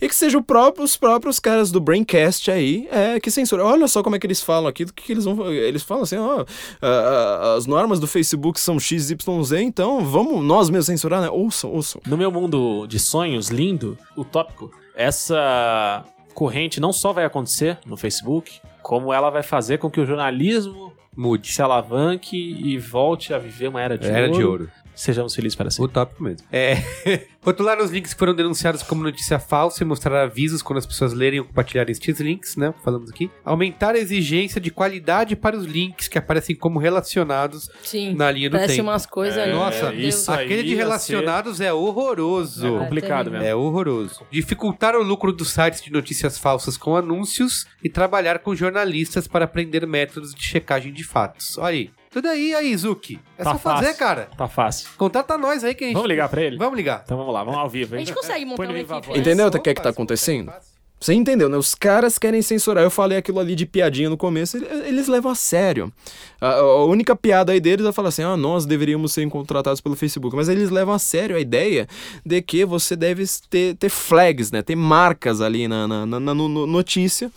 E 0.00 0.08
que 0.08 0.14
seja 0.14 0.40
próprio, 0.40 0.84
os 0.84 0.96
próprios 0.96 1.40
caras 1.40 1.72
do 1.72 1.80
Braincast 1.80 2.50
aí 2.50 2.88
é, 2.90 3.18
que 3.18 3.30
censuram. 3.30 3.64
Olha 3.64 3.88
só 3.88 4.02
como 4.02 4.14
é 4.14 4.18
que 4.18 4.26
eles 4.26 4.40
falam 4.40 4.68
aqui, 4.68 4.84
do 4.84 4.92
que, 4.92 5.02
que 5.02 5.12
eles 5.12 5.24
vão. 5.24 5.52
Eles 5.52 5.82
falam 5.82 6.04
assim, 6.04 6.16
ó, 6.16 6.44
oh, 6.44 7.56
as 7.56 7.66
normas 7.66 7.98
do 7.98 8.06
Facebook 8.06 8.60
são 8.60 8.78
XYZ, 8.78 9.52
então 9.60 10.04
vamos 10.04 10.44
nós 10.44 10.70
mesmos 10.70 10.86
censurar, 10.86 11.20
né? 11.20 11.28
Ouçam, 11.28 11.72
ouçam. 11.72 12.00
No 12.06 12.16
meu 12.16 12.30
mundo 12.30 12.86
de 12.86 12.98
sonhos, 12.98 13.48
lindo, 13.48 13.98
utópico, 14.16 14.70
essa 14.94 16.04
corrente 16.32 16.80
não 16.80 16.92
só 16.92 17.12
vai 17.12 17.24
acontecer 17.24 17.78
no 17.84 17.96
Facebook, 17.96 18.60
como 18.82 19.12
ela 19.12 19.30
vai 19.30 19.42
fazer 19.42 19.78
com 19.78 19.90
que 19.90 20.00
o 20.00 20.06
jornalismo 20.06 20.92
mude, 21.16 21.50
se 21.50 21.60
alavanque 21.60 22.36
e 22.36 22.78
volte 22.78 23.34
a 23.34 23.38
viver 23.38 23.66
uma 23.66 23.82
era 23.82 23.98
de 23.98 24.06
era 24.06 24.28
ouro. 24.28 24.38
de 24.38 24.44
ouro. 24.44 24.70
Sejamos 24.98 25.32
felizes 25.32 25.54
para 25.54 25.70
sempre. 25.70 25.84
Utópico 25.84 26.24
mesmo. 26.24 26.44
É. 26.50 26.82
Rotular 27.40 27.78
os 27.80 27.92
links 27.92 28.12
que 28.12 28.18
foram 28.18 28.34
denunciados 28.34 28.82
como 28.82 29.00
notícia 29.00 29.38
falsa 29.38 29.84
e 29.84 29.86
mostrar 29.86 30.20
avisos 30.24 30.60
quando 30.60 30.78
as 30.78 30.86
pessoas 30.86 31.12
lerem 31.12 31.38
ou 31.38 31.46
compartilharem 31.46 31.92
estes 31.92 32.18
links, 32.18 32.56
né? 32.56 32.74
Falamos 32.84 33.08
aqui. 33.08 33.30
Aumentar 33.44 33.94
a 33.94 33.98
exigência 33.98 34.60
de 34.60 34.72
qualidade 34.72 35.36
para 35.36 35.56
os 35.56 35.66
links 35.66 36.08
que 36.08 36.18
aparecem 36.18 36.56
como 36.56 36.80
relacionados 36.80 37.70
Sim, 37.84 38.12
na 38.16 38.28
linha 38.28 38.50
do 38.50 38.54
parece 38.56 38.74
tempo. 38.74 38.88
umas 38.88 39.06
coisas... 39.06 39.38
É, 39.38 39.52
Nossa, 39.52 39.94
isso 39.94 40.32
aquele 40.32 40.64
de 40.64 40.74
relacionados 40.74 41.58
ser... 41.58 41.66
é 41.66 41.72
horroroso. 41.72 42.66
É 42.66 42.78
complicado 42.80 43.30
mesmo. 43.30 43.46
É 43.46 43.54
horroroso. 43.54 44.26
Dificultar 44.32 44.96
o 44.96 45.02
lucro 45.02 45.32
dos 45.32 45.50
sites 45.50 45.80
de 45.80 45.92
notícias 45.92 46.36
falsas 46.36 46.76
com 46.76 46.96
anúncios 46.96 47.66
e 47.84 47.88
trabalhar 47.88 48.40
com 48.40 48.52
jornalistas 48.52 49.28
para 49.28 49.44
aprender 49.44 49.86
métodos 49.86 50.34
de 50.34 50.42
checagem 50.42 50.92
de 50.92 51.04
fatos. 51.04 51.56
Olha 51.56 51.68
aí. 51.68 51.90
Tudo 52.18 52.30
aí, 52.30 52.52
aí, 52.52 52.76
Zuki. 52.76 53.20
É 53.38 53.44
tá 53.44 53.52
só 53.52 53.58
fácil. 53.60 53.86
fazer, 53.86 53.96
cara. 53.96 54.28
Tá 54.36 54.48
fácil. 54.48 54.88
Contata 54.98 55.38
nós 55.38 55.62
aí 55.62 55.72
que 55.72 55.84
a 55.84 55.86
gente. 55.86 55.94
Vamos 55.94 56.08
ligar 56.08 56.28
pra 56.28 56.42
ele? 56.42 56.58
Vamos 56.58 56.76
ligar. 56.76 57.02
Então 57.04 57.16
vamos 57.16 57.32
lá, 57.32 57.44
vamos 57.44 57.60
ao 57.60 57.70
vivo. 57.70 57.94
Hein? 57.94 58.02
A 58.02 58.04
gente 58.04 58.12
consegue 58.12 58.44
montar 58.44 58.64
uma 58.64 58.76
equipe. 58.76 59.16
Entendeu 59.16 59.46
o 59.46 59.50
que 59.52 59.70
é 59.70 59.74
que 59.74 59.80
tá 59.80 59.90
acontecendo? 59.90 60.52
Você 61.00 61.14
entendeu, 61.14 61.48
né? 61.48 61.56
Os 61.56 61.76
caras 61.76 62.18
querem 62.18 62.42
censurar. 62.42 62.82
Eu 62.82 62.90
falei 62.90 63.18
aquilo 63.18 63.38
ali 63.38 63.54
de 63.54 63.64
piadinha 63.64 64.10
no 64.10 64.16
começo, 64.16 64.56
eles 64.56 65.06
levam 65.06 65.30
a 65.30 65.34
sério. 65.36 65.92
A, 66.40 66.54
a 66.54 66.84
única 66.86 67.14
piada 67.14 67.52
aí 67.52 67.60
deles 67.60 67.86
é 67.86 67.92
falar 67.92 68.08
assim: 68.08 68.24
ah, 68.24 68.36
nós 68.36 68.66
deveríamos 68.66 69.12
ser 69.12 69.28
contratados 69.28 69.80
pelo 69.80 69.94
Facebook. 69.94 70.34
Mas 70.34 70.48
eles 70.48 70.70
levam 70.70 70.92
a 70.92 70.98
sério 70.98 71.36
a 71.36 71.40
ideia 71.40 71.86
de 72.26 72.42
que 72.42 72.64
você 72.64 72.96
deve 72.96 73.24
ter, 73.48 73.76
ter 73.76 73.88
flags, 73.88 74.50
né? 74.50 74.60
Ter 74.60 74.74
marcas 74.74 75.40
ali 75.40 75.68
na, 75.68 75.86
na, 75.86 76.04
na, 76.04 76.18
na 76.18 76.34
notícia 76.34 77.30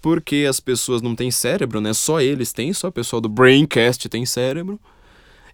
porque 0.00 0.46
as 0.48 0.60
pessoas 0.60 1.02
não 1.02 1.14
têm 1.14 1.30
cérebro, 1.30 1.80
né? 1.80 1.92
Só 1.92 2.20
eles 2.20 2.52
têm, 2.52 2.72
só 2.72 2.88
o 2.88 2.92
pessoal 2.92 3.20
do 3.20 3.28
Braincast 3.28 4.08
tem 4.08 4.24
cérebro. 4.24 4.78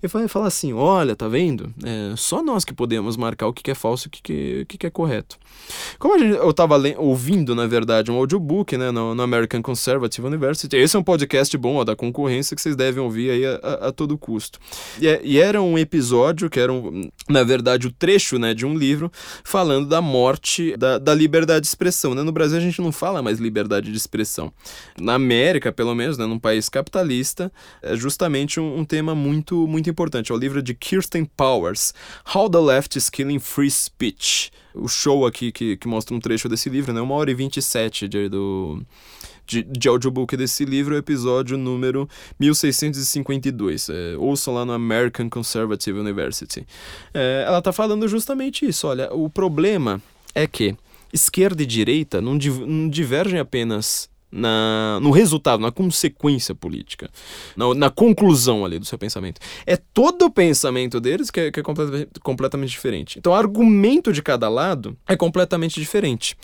Ele 0.03 0.13
vai 0.13 0.29
falar 0.29 0.49
assim: 0.49 0.73
olha, 0.73 1.17
tá 1.17 1.29
vendo? 1.29 1.73
É 1.83 2.15
só 2.17 2.43
nós 2.43 2.65
que 2.65 2.75
podemos 2.75 3.17
marcar 3.17 3.47
o 3.47 3.53
que 3.53 3.71
é 3.71 3.75
falso 3.75 4.07
e 4.07 4.09
o 4.09 4.11
que, 4.11 4.65
que, 4.67 4.79
que 4.79 4.87
é 4.87 4.91
correto. 4.91 5.39
Como 5.99 6.19
gente, 6.19 6.37
eu 6.37 6.51
estava 6.51 6.77
ouvindo, 6.99 7.55
na 7.55 7.67
verdade, 7.67 8.11
um 8.11 8.17
audiobook 8.17 8.77
né, 8.77 8.91
no, 8.91 9.15
no, 9.15 9.23
American 9.23 9.63
Conservative 9.63 10.27
University, 10.27 10.77
esse 10.77 10.97
é 10.97 10.99
um 10.99 11.03
podcast 11.03 11.57
bom 11.57 11.77
ó, 11.77 11.85
da 11.85 11.97
concorrência 11.97 12.55
que 12.55 12.63
vocês 12.63 12.77
devem 12.77 13.03
ouvir 13.03 13.31
aí 13.31 13.47
a, 13.47 13.55
a, 13.63 13.89
a 13.89 13.93
todo 13.93 14.19
custo. 14.19 14.59
E, 15.01 15.09
é, 15.09 15.21
e, 15.23 15.39
era 15.39 15.63
um 15.63 15.79
episódio 15.79 16.51
que 16.51 16.61
era, 16.61 16.73
um, 16.73 17.09
na 17.29 17.43
verdade, 17.43 17.87
o 17.87 17.93
trecho 17.93 18.39
né, 18.39 18.55
de 18.55 18.67
um 18.67 18.77
livro 18.77 19.11
falando 19.43 19.89
da 19.89 20.01
morte 20.01 20.77
da, 20.77 20.99
da 20.99 21.15
liberdade 21.15 21.63
de 21.63 21.67
expressão. 21.69 22.15
Né? 22.15 22.23
No 22.23 22.33
Brasil 22.33 22.59
a 22.59 22.61
gente 22.61 22.81
não 22.81 22.93
fala 22.93 23.23
mais 23.23 23.39
liberdade 23.39 23.91
de 23.91 23.97
expressão. 23.97 24.53
Na 24.99 25.15
América, 25.15 25.73
pelo 25.73 25.95
menos, 25.95 26.19
né, 26.19 26.27
num 26.27 26.39
país 26.39 26.69
capitalista, 26.69 27.53
é 27.83 27.97
justamente 27.97 28.61
um, 28.61 28.81
um 28.81 28.85
tema 28.85 29.15
muito, 29.15 29.67
muito 29.67 29.89
importante. 29.95 30.33
É 30.33 30.35
o 30.35 30.39
livro 30.39 30.63
de 30.63 30.75
Kirsten 30.75 31.25
Powers, 31.25 31.95
How 32.35 32.51
the 32.51 32.59
Left 32.59 32.99
is 32.99 33.09
Killing 33.09 33.39
Free 33.39 33.71
Speech 33.71 34.51
o 34.75 34.89
show 34.89 35.25
aqui 35.25 35.53
que, 35.53 35.77
que 35.77 35.87
mostra 35.87 36.15
um 36.15 36.21
trecho 36.21 36.49
desse 36.49 36.69
livro, 36.69 36.93
né? 36.93 37.01
Uma 37.01 37.15
hora 37.15 37.31
e 37.31 37.35
27 37.35 38.09
de, 38.09 38.29
do, 38.29 38.83
de, 39.47 39.63
de 39.63 39.89
audiobook 39.89 40.37
desse 40.37 40.65
livro, 40.65 40.97
episódio 40.97 41.57
número 41.57 42.09
1652. 42.39 43.89
É, 43.89 44.17
ouçam 44.19 44.53
lá 44.53 44.65
no 44.65 44.73
American 44.73 45.31
Conservative 45.31 45.99
University. 45.99 46.67
É, 47.13 47.45
ela 47.47 47.59
está 47.59 47.73
falando 47.73 48.09
justamente 48.09 48.67
isso. 48.67 48.89
Olha, 48.89 49.13
o 49.15 49.31
problema 49.31 50.03
é 50.35 50.47
que 50.47 50.77
esquerda 51.13 51.63
e 51.63 51.67
direita 51.67 52.21
não, 52.21 52.35
não 52.35 52.89
divergem 52.89 53.39
apenas 53.39 54.11
na, 54.35 54.99
no 55.01 55.13
resultado, 55.13 55.61
na 55.61 55.71
consequência 55.71 56.55
política, 56.55 57.09
na, 57.57 57.73
na, 57.75 57.91
conclusão 57.91 58.65
ali 58.65 58.81
do 58.81 58.85
seu 58.85 58.99
pensamento. 58.99 59.41
É 59.65 59.77
todo 59.77 60.27
o 60.27 60.31
pensamento 60.31 61.01
deles 61.01 61.31
que 61.31 61.41
é, 61.41 61.51
que 61.53 61.61
é 61.61 61.63
completamente, 61.63 62.11
completamente 62.21 62.71
diferente. 62.71 63.19
Então, 63.19 63.33
o 63.33 63.37
argumento 63.37 64.13
de 64.13 64.21
cada 64.21 64.49
lado 64.49 64.97
é 65.07 65.15
completamente 65.17 65.79
diferente. 65.79 66.37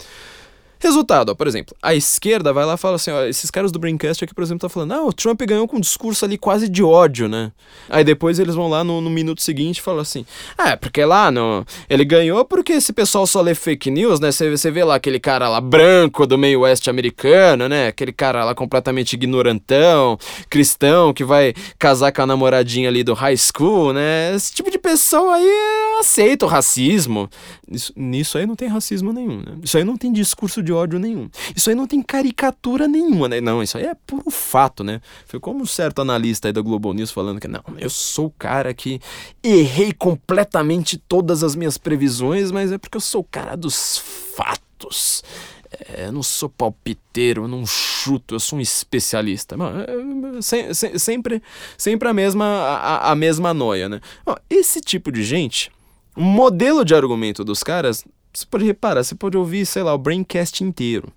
Resultado, 0.80 1.28
ó, 1.28 1.34
por 1.34 1.46
exemplo, 1.46 1.76
a 1.82 1.94
esquerda 1.94 2.54
vai 2.54 2.64
lá 2.64 2.74
e 2.74 2.78
fala 2.78 2.96
assim, 2.96 3.10
ó, 3.10 3.24
esses 3.24 3.50
caras 3.50 3.70
do 3.70 3.78
Braincast 3.78 4.24
aqui, 4.24 4.34
por 4.34 4.42
exemplo, 4.42 4.60
tá 4.60 4.68
falando, 4.68 4.92
ah, 4.92 5.04
o 5.04 5.12
Trump 5.12 5.38
ganhou 5.42 5.68
com 5.68 5.76
um 5.76 5.80
discurso 5.80 6.24
ali 6.24 6.38
quase 6.38 6.70
de 6.70 6.82
ódio, 6.82 7.28
né? 7.28 7.52
Aí 7.90 8.02
depois 8.02 8.38
eles 8.38 8.54
vão 8.54 8.66
lá 8.66 8.82
no, 8.82 8.98
no 8.98 9.10
minuto 9.10 9.42
seguinte 9.42 9.76
e 9.76 9.82
falam 9.82 10.00
assim, 10.00 10.24
ah, 10.56 10.70
é 10.70 10.76
porque 10.76 11.04
lá 11.04 11.30
no, 11.30 11.66
ele 11.88 12.02
ganhou 12.02 12.46
porque 12.46 12.72
esse 12.72 12.94
pessoal 12.94 13.26
só 13.26 13.42
lê 13.42 13.54
fake 13.54 13.90
news, 13.90 14.20
né? 14.20 14.30
Você 14.32 14.70
vê 14.70 14.82
lá 14.82 14.94
aquele 14.94 15.20
cara 15.20 15.50
lá 15.50 15.60
branco 15.60 16.26
do 16.26 16.38
meio 16.38 16.60
oeste 16.60 16.88
americano, 16.88 17.68
né? 17.68 17.88
Aquele 17.88 18.12
cara 18.12 18.42
lá 18.42 18.54
completamente 18.54 19.12
ignorantão, 19.12 20.18
cristão, 20.48 21.12
que 21.12 21.24
vai 21.24 21.52
casar 21.78 22.10
com 22.10 22.22
a 22.22 22.26
namoradinha 22.26 22.88
ali 22.88 23.04
do 23.04 23.12
high 23.12 23.36
school, 23.36 23.92
né? 23.92 24.34
Esse 24.34 24.54
tipo 24.54 24.70
de 24.70 24.78
pessoa 24.78 25.34
aí 25.34 25.98
aceita 26.00 26.46
o 26.46 26.48
racismo. 26.48 27.28
Isso, 27.70 27.92
nisso 27.94 28.38
aí 28.38 28.46
não 28.46 28.56
tem 28.56 28.68
racismo 28.68 29.12
nenhum, 29.12 29.38
né? 29.38 29.58
Isso 29.62 29.76
aí 29.76 29.84
não 29.84 29.98
tem 29.98 30.10
discurso 30.10 30.62
de 30.62 30.69
de 30.70 30.72
ódio 30.72 30.98
nenhum. 31.00 31.28
Isso 31.54 31.68
aí 31.68 31.74
não 31.74 31.86
tem 31.86 32.00
caricatura 32.00 32.86
nenhuma, 32.86 33.28
né? 33.28 33.40
Não, 33.40 33.62
isso 33.62 33.76
aí 33.76 33.84
é 33.84 33.94
puro 34.06 34.30
fato, 34.30 34.84
né? 34.84 35.00
Foi 35.26 35.40
como 35.40 35.62
um 35.62 35.66
certo 35.66 36.00
analista 36.00 36.48
aí 36.48 36.52
da 36.52 36.60
Globo 36.60 36.92
News 36.92 37.10
falando 37.10 37.40
que, 37.40 37.48
não, 37.48 37.62
eu 37.78 37.90
sou 37.90 38.26
o 38.26 38.30
cara 38.30 38.72
que 38.72 39.00
errei 39.42 39.92
completamente 39.92 40.96
todas 40.96 41.42
as 41.42 41.56
minhas 41.56 41.76
previsões, 41.76 42.52
mas 42.52 42.70
é 42.70 42.78
porque 42.78 42.96
eu 42.96 43.00
sou 43.00 43.22
o 43.22 43.28
cara 43.28 43.56
dos 43.56 43.98
fatos. 44.36 45.24
É, 45.72 46.06
eu 46.06 46.12
não 46.12 46.22
sou 46.22 46.48
palpiteiro, 46.48 47.44
eu 47.44 47.48
não 47.48 47.66
chuto, 47.66 48.34
eu 48.34 48.40
sou 48.40 48.58
um 48.58 48.62
especialista. 48.62 49.56
É, 49.56 50.40
se, 50.40 50.74
se, 50.74 50.98
sempre, 50.98 51.42
sempre 51.76 52.08
a 52.08 52.14
mesma, 52.14 52.44
a, 52.46 53.10
a 53.10 53.14
mesma 53.14 53.52
noia, 53.52 53.88
né? 53.88 54.00
esse 54.48 54.80
tipo 54.80 55.10
de 55.10 55.22
gente, 55.22 55.70
o 56.16 56.22
modelo 56.22 56.84
de 56.84 56.94
argumento 56.94 57.44
dos 57.44 57.62
caras 57.62 58.04
você 58.32 58.46
pode 58.46 58.64
reparar, 58.64 59.02
você 59.02 59.14
pode 59.14 59.36
ouvir, 59.36 59.66
sei 59.66 59.82
lá, 59.82 59.94
o 59.94 59.98
Braincast 59.98 60.62
inteiro. 60.62 61.12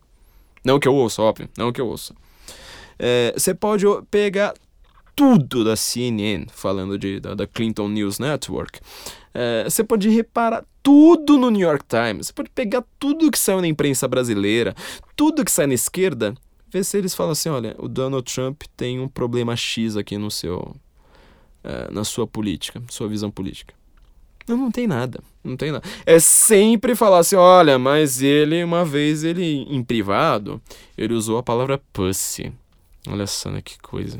Não 0.64 0.80
que 0.80 0.88
eu 0.88 0.96
ouça, 0.96 1.22
óbvio, 1.22 1.50
não 1.58 1.72
que 1.72 1.82
eu 1.82 1.88
ouça. 1.88 2.16
É, 2.98 3.34
você 3.36 3.54
pode 3.54 3.86
pegar 4.10 4.54
tudo 5.16 5.64
da 5.64 5.76
CNN, 5.76 6.48
falando 6.52 6.98
de, 6.98 7.20
da, 7.20 7.34
da 7.36 7.46
Clinton 7.48 7.90
News 7.90 8.20
Network. 8.20 8.80
É, 9.34 9.64
você 9.64 9.84
pode 9.84 10.10
reparar 10.10 10.64
tudo 10.82 11.38
no 11.38 11.50
New 11.50 11.68
York 11.68 11.86
Times. 11.88 12.28
Você 12.28 12.34
pode 12.34 12.50
pegar 12.50 12.84
tudo 13.00 13.32
que 13.32 13.38
saiu 13.38 13.62
na 13.62 13.68
imprensa 13.68 14.08
brasileira, 14.08 14.76
tudo 15.16 15.44
que 15.44 15.52
sai 15.52 15.68
na 15.68 15.74
esquerda, 15.74 16.34
ver 16.70 16.84
se 16.84 16.98
eles 16.98 17.14
falam 17.14 17.32
assim: 17.32 17.50
olha, 17.50 17.76
o 17.78 17.88
Donald 17.88 18.32
Trump 18.32 18.64
tem 18.76 19.00
um 19.00 19.08
problema 19.08 19.56
X 19.56 19.96
aqui 19.96 20.18
no 20.18 20.32
seu. 20.32 20.76
É, 21.64 21.90
na 21.92 22.04
sua 22.04 22.28
política, 22.28 22.84
sua 22.90 23.08
visão 23.08 23.32
política. 23.32 23.74
Não, 24.48 24.58
não 24.58 24.72
tem 24.72 24.88
nada. 24.88 25.22
Não 25.44 25.58
tem 25.58 25.72
nada. 25.72 25.84
É 26.06 26.20
sempre 26.20 26.96
falar 26.96 27.20
assim, 27.20 27.36
olha, 27.36 27.78
mas 27.78 28.22
ele, 28.22 28.64
uma 28.64 28.86
vez, 28.86 29.24
ele, 29.24 29.66
em 29.70 29.84
privado, 29.84 30.62
ele 30.98 31.14
usou 31.14 31.38
a 31.38 31.44
palavra 31.44 31.82
pussy. 31.92 32.52
Olha 33.08 33.28
só, 33.28 33.50
né, 33.50 33.62
que 33.62 33.78
coisa. 33.80 34.20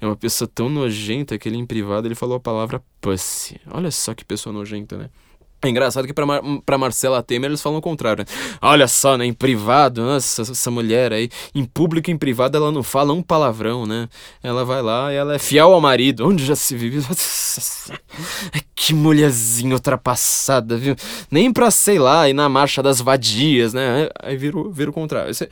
É 0.00 0.06
uma 0.06 0.16
pessoa 0.16 0.50
tão 0.52 0.68
nojenta 0.68 1.38
que 1.38 1.48
ele, 1.48 1.56
em 1.56 1.66
privado, 1.66 2.06
ele 2.06 2.14
falou 2.14 2.36
a 2.36 2.40
palavra 2.40 2.82
pussy. 3.00 3.60
Olha 3.70 3.90
só 3.90 4.14
que 4.14 4.24
pessoa 4.24 4.52
nojenta, 4.52 4.96
né? 4.96 5.10
É 5.62 5.68
engraçado 5.68 6.06
que 6.06 6.12
pra, 6.12 6.26
Mar 6.26 6.42
pra 6.64 6.78
Marcela 6.78 7.22
Temer 7.22 7.50
eles 7.50 7.62
falam 7.62 7.78
o 7.78 7.82
contrário, 7.82 8.24
né? 8.24 8.58
Olha 8.60 8.86
só, 8.86 9.16
né? 9.16 9.24
Em 9.24 9.32
privado, 9.32 10.02
nossa, 10.02 10.42
essa 10.42 10.70
mulher 10.70 11.12
aí, 11.12 11.28
em 11.54 11.64
público 11.64 12.10
e 12.10 12.12
em 12.12 12.18
privado 12.18 12.56
ela 12.56 12.70
não 12.70 12.82
fala 12.82 13.12
um 13.12 13.22
palavrão, 13.22 13.86
né? 13.86 14.08
Ela 14.42 14.64
vai 14.64 14.82
lá 14.82 15.12
e 15.12 15.16
ela 15.16 15.34
é 15.34 15.38
fiel 15.38 15.72
ao 15.72 15.80
marido. 15.80 16.26
Onde 16.26 16.44
já 16.44 16.54
se 16.54 16.76
vive? 16.76 17.04
que 18.74 18.94
mulherzinha 18.94 19.74
ultrapassada, 19.74 20.76
viu? 20.76 20.94
Nem 21.30 21.52
pra, 21.52 21.70
sei 21.70 21.98
lá, 21.98 22.28
ir 22.28 22.34
na 22.34 22.48
marcha 22.48 22.82
das 22.82 23.00
vadias, 23.00 23.72
né? 23.72 24.08
Aí 24.22 24.36
vira, 24.36 24.56
vira 24.70 24.90
o 24.90 24.92
contrário. 24.92 25.34
Você, 25.34 25.48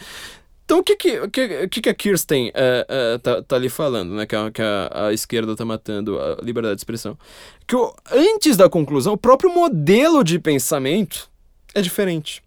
então, 0.65 0.79
o 0.79 0.83
que, 0.83 0.97
que, 0.97 1.29
que, 1.69 1.81
que 1.83 1.89
a 1.91 1.95
Kirsten 1.95 2.49
uh, 2.49 3.15
uh, 3.15 3.19
tá, 3.19 3.43
tá 3.43 3.57
ali 3.57 3.69
falando, 3.69 4.15
né? 4.15 4.25
Que, 4.25 4.35
a, 4.35 4.51
que 4.51 4.62
a, 4.62 5.09
a, 5.09 5.12
esquerda 5.12 5.55
tá 5.55 5.65
matando 5.65 6.19
a 6.19 6.37
liberdade 6.43 6.77
de 6.77 6.81
expressão. 6.81 7.19
Que 7.67 7.77
o, 7.77 7.95
antes 8.11 8.57
da 8.57 8.69
conclusão, 8.69 9.12
o 9.12 9.19
próprio 9.19 9.53
modelo 9.53 10.25
de 10.25 10.39
pensamento 10.39 11.29
é 11.75 11.83
diferente. 11.83 12.43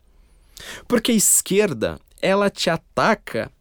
Porque 0.87 1.11
a 1.11 1.15
esquerda, 1.15 1.99
ela 2.19 2.49
te 2.49 2.71
ataca 2.71 3.51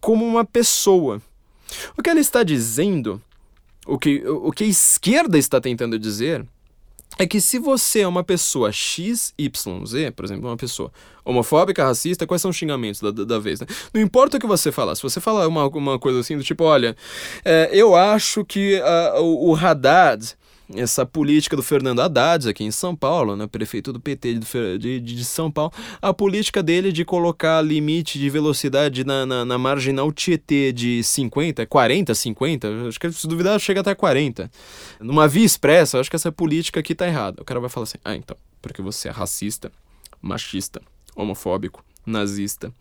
como 0.00 0.24
uma 0.24 0.44
pessoa. 0.44 1.20
O 1.96 2.02
que 2.02 2.08
ela 2.08 2.20
está 2.20 2.42
dizendo, 2.42 3.20
o 3.86 3.98
que, 3.98 4.26
o 4.26 4.50
que 4.52 4.64
a 4.64 4.68
esquerda 4.68 5.36
está 5.36 5.60
tentando 5.60 5.98
dizer, 5.98 6.46
é 7.18 7.26
que 7.26 7.40
se 7.40 7.58
você 7.58 8.00
é 8.00 8.08
uma 8.08 8.22
pessoa 8.22 8.70
XYZ, 8.70 9.34
por 10.14 10.24
exemplo, 10.24 10.48
uma 10.48 10.56
pessoa 10.56 10.92
homofóbica, 11.24 11.84
racista, 11.84 12.26
quais 12.26 12.40
são 12.40 12.50
os 12.50 12.56
xingamentos 12.56 13.00
da, 13.00 13.10
da, 13.10 13.24
da 13.24 13.38
vez, 13.38 13.60
né? 13.60 13.66
Não 13.92 14.00
importa 14.00 14.36
o 14.36 14.40
que 14.40 14.46
você 14.46 14.70
falar, 14.70 14.94
se 14.94 15.02
você 15.02 15.20
falar 15.20 15.46
uma, 15.46 15.66
uma 15.68 15.98
coisa 15.98 16.20
assim 16.20 16.38
do 16.38 16.44
tipo, 16.44 16.64
olha, 16.64 16.96
é, 17.44 17.68
eu 17.72 17.94
acho 17.96 18.44
que 18.44 18.80
uh, 18.80 19.20
o, 19.20 19.50
o 19.50 19.56
Haddad 19.56 20.37
essa 20.74 21.06
política 21.06 21.56
do 21.56 21.62
Fernando 21.62 22.00
Haddad 22.00 22.48
aqui 22.48 22.62
em 22.62 22.70
São 22.70 22.94
Paulo, 22.94 23.34
né, 23.34 23.46
prefeito 23.46 23.92
do 23.92 23.98
PT 23.98 24.34
de, 24.34 24.78
de, 24.78 25.00
de 25.00 25.24
São 25.24 25.50
Paulo, 25.50 25.72
a 26.00 26.12
política 26.12 26.62
dele 26.62 26.92
de 26.92 27.04
colocar 27.04 27.62
limite 27.62 28.18
de 28.18 28.28
velocidade 28.28 29.04
na, 29.04 29.24
na, 29.24 29.44
na 29.44 29.58
marginal 29.58 30.12
Tietê 30.12 30.72
de 30.72 31.02
50, 31.02 31.64
40, 31.66 32.14
50, 32.14 32.68
acho 32.88 33.00
que 33.00 33.10
se 33.10 33.26
duvidar 33.26 33.58
chega 33.58 33.80
até 33.80 33.94
40. 33.94 34.50
Numa 35.00 35.26
via 35.26 35.44
expressa, 35.44 35.98
acho 35.98 36.10
que 36.10 36.16
essa 36.16 36.30
política 36.30 36.80
aqui 36.80 36.94
tá 36.94 37.06
errada. 37.06 37.40
O 37.40 37.44
cara 37.44 37.60
vai 37.60 37.70
falar 37.70 37.84
assim, 37.84 37.98
ah, 38.04 38.14
então, 38.14 38.36
porque 38.60 38.82
você 38.82 39.08
é 39.08 39.10
racista, 39.10 39.72
machista, 40.20 40.82
homofóbico, 41.16 41.82
nazista, 42.04 42.72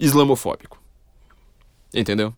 islamofóbico. 0.00 0.80
Entendeu? 1.92 2.34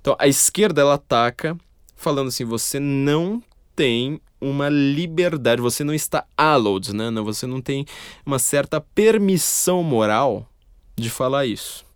Então, 0.00 0.16
a 0.18 0.26
esquerda, 0.26 0.80
ela 0.80 0.94
ataca 0.94 1.56
falando 1.94 2.28
assim, 2.28 2.44
você 2.44 2.80
não 2.80 3.42
tem 3.78 4.20
uma 4.40 4.68
liberdade, 4.68 5.62
você 5.62 5.84
não 5.84 5.94
está 5.94 6.24
allowed, 6.36 6.92
né? 6.92 7.12
Você 7.22 7.46
não 7.46 7.60
tem 7.60 7.86
uma 8.26 8.40
certa 8.40 8.80
permissão 8.80 9.84
moral 9.84 10.48
de 10.96 11.08
falar 11.08 11.46
isso. 11.46 11.86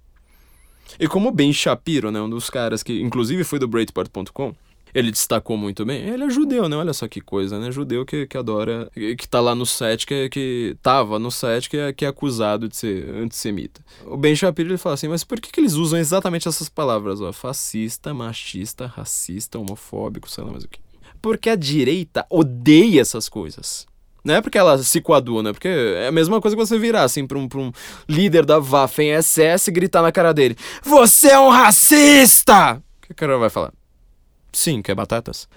E 1.00 1.08
como 1.08 1.32
Ben 1.32 1.52
Shapiro, 1.52 2.12
né, 2.12 2.20
um 2.20 2.30
dos 2.30 2.48
caras 2.48 2.84
que 2.84 3.00
inclusive 3.00 3.42
foi 3.42 3.58
do 3.58 3.66
Breitbart.com, 3.66 4.54
ele 4.94 5.10
destacou 5.10 5.56
muito 5.56 5.84
bem. 5.84 6.08
Ele 6.08 6.22
é 6.22 6.30
judeu, 6.30 6.68
né? 6.68 6.76
Olha 6.76 6.92
só 6.92 7.08
que 7.08 7.20
coisa, 7.20 7.58
né? 7.58 7.72
Judeu 7.72 8.06
que, 8.06 8.28
que 8.28 8.38
adora, 8.38 8.88
que 8.94 9.28
tá 9.28 9.40
lá 9.40 9.52
no 9.52 9.66
set, 9.66 10.06
que, 10.06 10.28
que 10.28 10.76
tava 10.80 11.18
no 11.18 11.32
set, 11.32 11.68
que 11.68 11.76
é, 11.78 11.92
que 11.92 12.04
é 12.04 12.08
acusado 12.08 12.68
de 12.68 12.76
ser 12.76 13.12
antissemita. 13.16 13.80
O 14.06 14.16
Ben 14.16 14.36
Shapiro 14.36 14.70
ele 14.70 14.78
fala 14.78 14.94
assim: 14.94 15.08
mas 15.08 15.24
por 15.24 15.40
que, 15.40 15.50
que 15.50 15.58
eles 15.58 15.72
usam 15.72 15.98
exatamente 15.98 16.46
essas 16.46 16.68
palavras? 16.68 17.20
Ó? 17.20 17.32
Fascista, 17.32 18.14
machista, 18.14 18.86
racista, 18.86 19.58
homofóbico, 19.58 20.30
sei 20.30 20.44
lá 20.44 20.52
mais 20.52 20.62
o 20.62 20.68
que 20.68 20.78
porque 21.22 21.48
a 21.48 21.56
direita 21.56 22.26
odeia 22.28 23.00
essas 23.00 23.28
coisas. 23.28 23.86
Não 24.24 24.34
é 24.34 24.40
porque 24.40 24.58
ela 24.58 24.78
se 24.78 25.00
coaduna, 25.00 25.52
porque 25.52 25.68
é 25.68 26.08
a 26.08 26.12
mesma 26.12 26.40
coisa 26.40 26.56
que 26.56 26.62
você 26.64 26.78
virar 26.78 27.02
assim 27.02 27.26
pra 27.26 27.38
um, 27.38 27.48
pra 27.48 27.58
um 27.58 27.72
líder 28.08 28.44
da 28.44 28.58
Waffen 28.58 29.10
SS 29.20 29.68
e 29.68 29.72
gritar 29.72 30.02
na 30.02 30.12
cara 30.12 30.32
dele: 30.32 30.56
Você 30.82 31.30
é 31.30 31.40
um 31.40 31.48
racista! 31.48 32.74
O 32.98 33.06
que 33.06 33.12
o 33.12 33.14
cara 33.14 33.38
vai 33.38 33.50
falar? 33.50 33.72
Sim, 34.52 34.82
quer 34.82 34.94
batatas? 34.94 35.48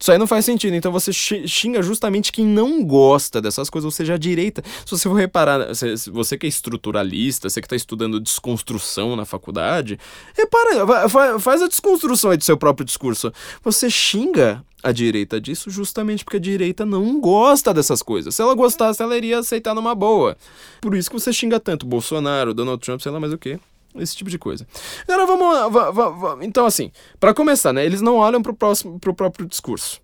Isso 0.00 0.10
aí 0.10 0.16
não 0.16 0.26
faz 0.26 0.46
sentido. 0.46 0.74
Então 0.74 0.90
você 0.90 1.12
xinga 1.12 1.82
justamente 1.82 2.32
quem 2.32 2.46
não 2.46 2.82
gosta 2.82 3.40
dessas 3.40 3.68
coisas, 3.68 3.84
ou 3.84 3.90
seja, 3.90 4.14
a 4.14 4.18
direita. 4.18 4.62
Se 4.86 4.90
você 4.90 5.08
for 5.08 5.14
reparar, 5.14 5.68
você 6.10 6.38
que 6.38 6.46
é 6.46 6.48
estruturalista, 6.48 7.50
você 7.50 7.60
que 7.60 7.66
está 7.66 7.76
estudando 7.76 8.18
desconstrução 8.18 9.14
na 9.14 9.26
faculdade, 9.26 9.98
repara, 10.34 11.38
faz 11.38 11.60
a 11.60 11.68
desconstrução 11.68 12.30
aí 12.30 12.38
do 12.38 12.44
seu 12.44 12.56
próprio 12.56 12.86
discurso. 12.86 13.30
Você 13.62 13.90
xinga 13.90 14.64
a 14.82 14.92
direita 14.92 15.38
disso 15.38 15.68
justamente 15.68 16.24
porque 16.24 16.38
a 16.38 16.40
direita 16.40 16.86
não 16.86 17.20
gosta 17.20 17.74
dessas 17.74 18.02
coisas. 18.02 18.34
Se 18.34 18.40
ela 18.40 18.54
gostasse, 18.54 19.02
ela 19.02 19.14
iria 19.14 19.40
aceitar 19.40 19.74
numa 19.74 19.94
boa. 19.94 20.34
Por 20.80 20.94
isso 20.94 21.10
que 21.10 21.20
você 21.20 21.30
xinga 21.30 21.60
tanto 21.60 21.84
Bolsonaro, 21.84 22.54
Donald 22.54 22.82
Trump, 22.82 23.02
sei 23.02 23.12
lá 23.12 23.20
mais 23.20 23.34
o 23.34 23.38
que. 23.38 23.60
Esse 23.96 24.16
tipo 24.16 24.30
de 24.30 24.38
coisa. 24.38 24.66
Agora 25.08 25.26
vamos. 25.26 26.44
Então, 26.44 26.64
assim, 26.64 26.92
para 27.18 27.34
começar, 27.34 27.72
né? 27.72 27.84
Eles 27.84 28.00
não 28.00 28.16
olham 28.16 28.40
próximo, 28.42 28.98
pro 28.98 29.14
próprio 29.14 29.46
discurso. 29.46 30.00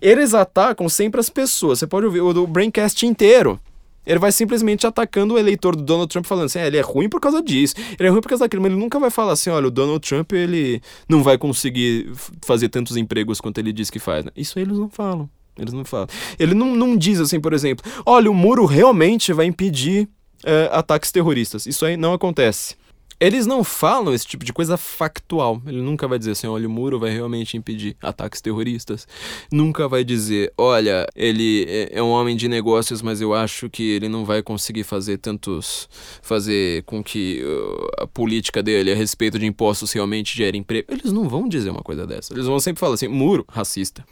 Eles 0.00 0.34
atacam 0.34 0.88
sempre 0.88 1.20
as 1.20 1.30
pessoas. 1.30 1.78
Você 1.78 1.86
pode 1.86 2.06
ouvir 2.06 2.20
o 2.20 2.46
Braincast 2.46 3.06
inteiro. 3.06 3.58
Ele 4.06 4.18
vai 4.18 4.32
simplesmente 4.32 4.86
atacando 4.86 5.34
o 5.34 5.38
eleitor 5.38 5.76
do 5.76 5.82
Donald 5.82 6.10
Trump, 6.10 6.24
falando 6.24 6.46
assim: 6.46 6.58
é, 6.58 6.66
ele 6.66 6.78
é 6.78 6.80
ruim 6.80 7.08
por 7.08 7.20
causa 7.20 7.42
disso, 7.42 7.74
ele 7.98 8.08
é 8.08 8.10
ruim 8.10 8.20
por 8.20 8.28
causa 8.28 8.44
daquilo, 8.44 8.62
mas 8.62 8.72
ele 8.72 8.80
nunca 8.80 8.98
vai 8.98 9.10
falar 9.10 9.32
assim: 9.32 9.50
olha, 9.50 9.68
o 9.68 9.70
Donald 9.70 10.00
Trump 10.06 10.32
ele 10.32 10.82
não 11.08 11.22
vai 11.22 11.36
conseguir 11.36 12.10
fazer 12.42 12.68
tantos 12.70 12.96
empregos 12.96 13.40
quanto 13.40 13.58
ele 13.58 13.72
diz 13.72 13.90
que 13.90 13.98
faz. 13.98 14.24
Né? 14.24 14.32
Isso 14.34 14.58
eles 14.58 14.78
não 14.78 14.88
falam. 14.88 15.28
Eles 15.58 15.72
não 15.74 15.84
falam. 15.84 16.08
Ele 16.38 16.54
não, 16.54 16.74
não 16.74 16.96
diz 16.96 17.20
assim, 17.20 17.38
por 17.38 17.52
exemplo: 17.52 17.84
olha, 18.06 18.30
o 18.30 18.34
muro 18.34 18.64
realmente 18.64 19.32
vai 19.32 19.44
impedir 19.44 20.08
é, 20.44 20.70
ataques 20.72 21.12
terroristas. 21.12 21.66
Isso 21.66 21.84
aí 21.84 21.96
não 21.96 22.14
acontece. 22.14 22.74
Eles 23.20 23.46
não 23.46 23.62
falam 23.62 24.14
esse 24.14 24.26
tipo 24.26 24.46
de 24.46 24.52
coisa 24.52 24.78
factual. 24.78 25.60
Ele 25.66 25.82
nunca 25.82 26.08
vai 26.08 26.18
dizer 26.18 26.30
assim, 26.30 26.46
olha, 26.46 26.66
o 26.66 26.70
muro 26.70 26.98
vai 26.98 27.10
realmente 27.10 27.54
impedir 27.54 27.94
ataques 28.02 28.40
terroristas. 28.40 29.06
Nunca 29.52 29.86
vai 29.86 30.02
dizer, 30.02 30.50
olha, 30.56 31.06
ele 31.14 31.66
é, 31.68 31.98
é 31.98 32.02
um 32.02 32.08
homem 32.08 32.34
de 32.34 32.48
negócios, 32.48 33.02
mas 33.02 33.20
eu 33.20 33.34
acho 33.34 33.68
que 33.68 33.82
ele 33.90 34.08
não 34.08 34.24
vai 34.24 34.42
conseguir 34.42 34.84
fazer 34.84 35.18
tantos. 35.18 35.86
fazer 36.22 36.82
com 36.84 37.04
que 37.04 37.42
uh, 37.44 38.04
a 38.04 38.06
política 38.06 38.62
dele 38.62 38.90
a 38.90 38.96
respeito 38.96 39.38
de 39.38 39.44
impostos 39.44 39.92
realmente 39.92 40.34
gere 40.34 40.56
emprego. 40.56 40.86
Eles 40.90 41.12
não 41.12 41.28
vão 41.28 41.46
dizer 41.46 41.68
uma 41.68 41.82
coisa 41.82 42.06
dessa. 42.06 42.32
Eles 42.32 42.46
vão 42.46 42.58
sempre 42.58 42.80
falar 42.80 42.94
assim, 42.94 43.08
muro, 43.08 43.44
racista. 43.50 44.02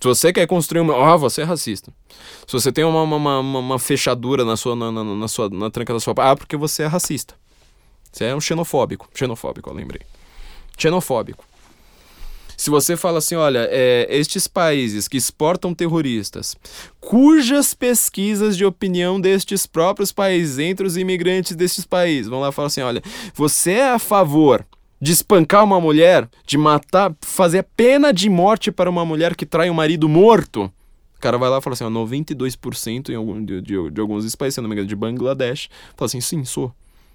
Se 0.00 0.06
você 0.06 0.32
quer 0.32 0.46
construir 0.46 0.80
uma. 0.80 0.94
Ah, 0.94 1.16
você 1.16 1.42
é 1.42 1.44
racista. 1.44 1.92
Se 2.46 2.52
você 2.52 2.72
tem 2.72 2.84
uma, 2.84 3.02
uma, 3.02 3.38
uma, 3.38 3.58
uma 3.58 3.78
fechadura 3.78 4.44
na 4.44 4.56
sua, 4.56 4.74
na, 4.74 4.90
na, 4.90 5.04
na, 5.04 5.28
sua, 5.28 5.48
na 5.50 5.70
tranca 5.70 5.92
da 5.92 6.00
sua. 6.00 6.14
Ah, 6.18 6.34
porque 6.34 6.56
você 6.56 6.82
é 6.82 6.86
racista. 6.86 7.39
Você 8.12 8.24
é 8.24 8.34
um 8.34 8.40
xenofóbico. 8.40 9.08
Xenofóbico, 9.14 9.70
eu 9.70 9.74
lembrei. 9.74 10.02
Xenofóbico. 10.78 11.44
Se 12.60 12.68
você 12.68 12.94
fala 12.94 13.18
assim, 13.18 13.36
olha, 13.36 13.66
é, 13.70 14.06
estes 14.10 14.46
países 14.46 15.08
que 15.08 15.16
exportam 15.16 15.72
terroristas, 15.72 16.54
cujas 17.00 17.72
pesquisas 17.72 18.54
de 18.54 18.66
opinião 18.66 19.18
destes 19.18 19.64
próprios 19.64 20.12
países, 20.12 20.58
entre 20.58 20.86
os 20.86 20.98
imigrantes 20.98 21.56
destes 21.56 21.86
países, 21.86 22.28
vão 22.28 22.40
lá 22.40 22.50
e 22.50 22.52
falar 22.52 22.66
assim, 22.66 22.82
olha, 22.82 23.02
você 23.34 23.72
é 23.72 23.90
a 23.90 23.98
favor 23.98 24.66
de 25.00 25.10
espancar 25.10 25.64
uma 25.64 25.80
mulher, 25.80 26.28
de 26.44 26.58
matar, 26.58 27.16
fazer 27.22 27.62
pena 27.74 28.12
de 28.12 28.28
morte 28.28 28.70
para 28.70 28.90
uma 28.90 29.06
mulher 29.06 29.34
que 29.34 29.46
trai 29.46 29.70
um 29.70 29.74
marido 29.74 30.06
morto? 30.06 30.70
O 31.16 31.20
cara 31.20 31.38
vai 31.38 31.48
lá 31.48 31.58
e 31.58 31.62
fala 31.62 31.72
assim, 31.72 31.84
ó, 31.84 31.88
92% 31.88 33.08
em 33.08 33.14
algum, 33.14 33.42
de, 33.42 33.62
de, 33.62 33.90
de 33.90 34.00
alguns 34.02 34.36
países, 34.36 34.56
se 34.56 34.60
não 34.60 34.68
me 34.68 34.74
engano, 34.74 34.86
de 34.86 34.96
Bangladesh, 34.96 35.70
fala 35.96 36.06
assim, 36.06 36.20
sim, 36.20 36.44
sou. 36.44 36.70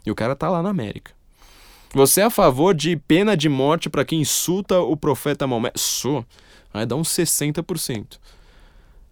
E 0.06 0.12
o 0.12 0.16
cara 0.16 0.36
tá 0.36 0.50
lá 0.50 0.62
na 0.62 0.70
América. 0.70 1.12
Você 1.94 2.22
é 2.22 2.26
a 2.26 2.30
favor 2.30 2.74
de 2.74 2.96
pena 2.96 3.38
de 3.38 3.48
morte 3.48 3.90
para 3.90 4.04
quem 4.04 4.22
insulta 4.22 4.80
o 4.80 4.98
profeta 4.98 5.48
Maomé? 5.48 5.72
Sou. 5.76 6.26
Aí 6.74 6.86
dá 6.86 6.96
uns 6.96 7.10
60%. 7.10 8.20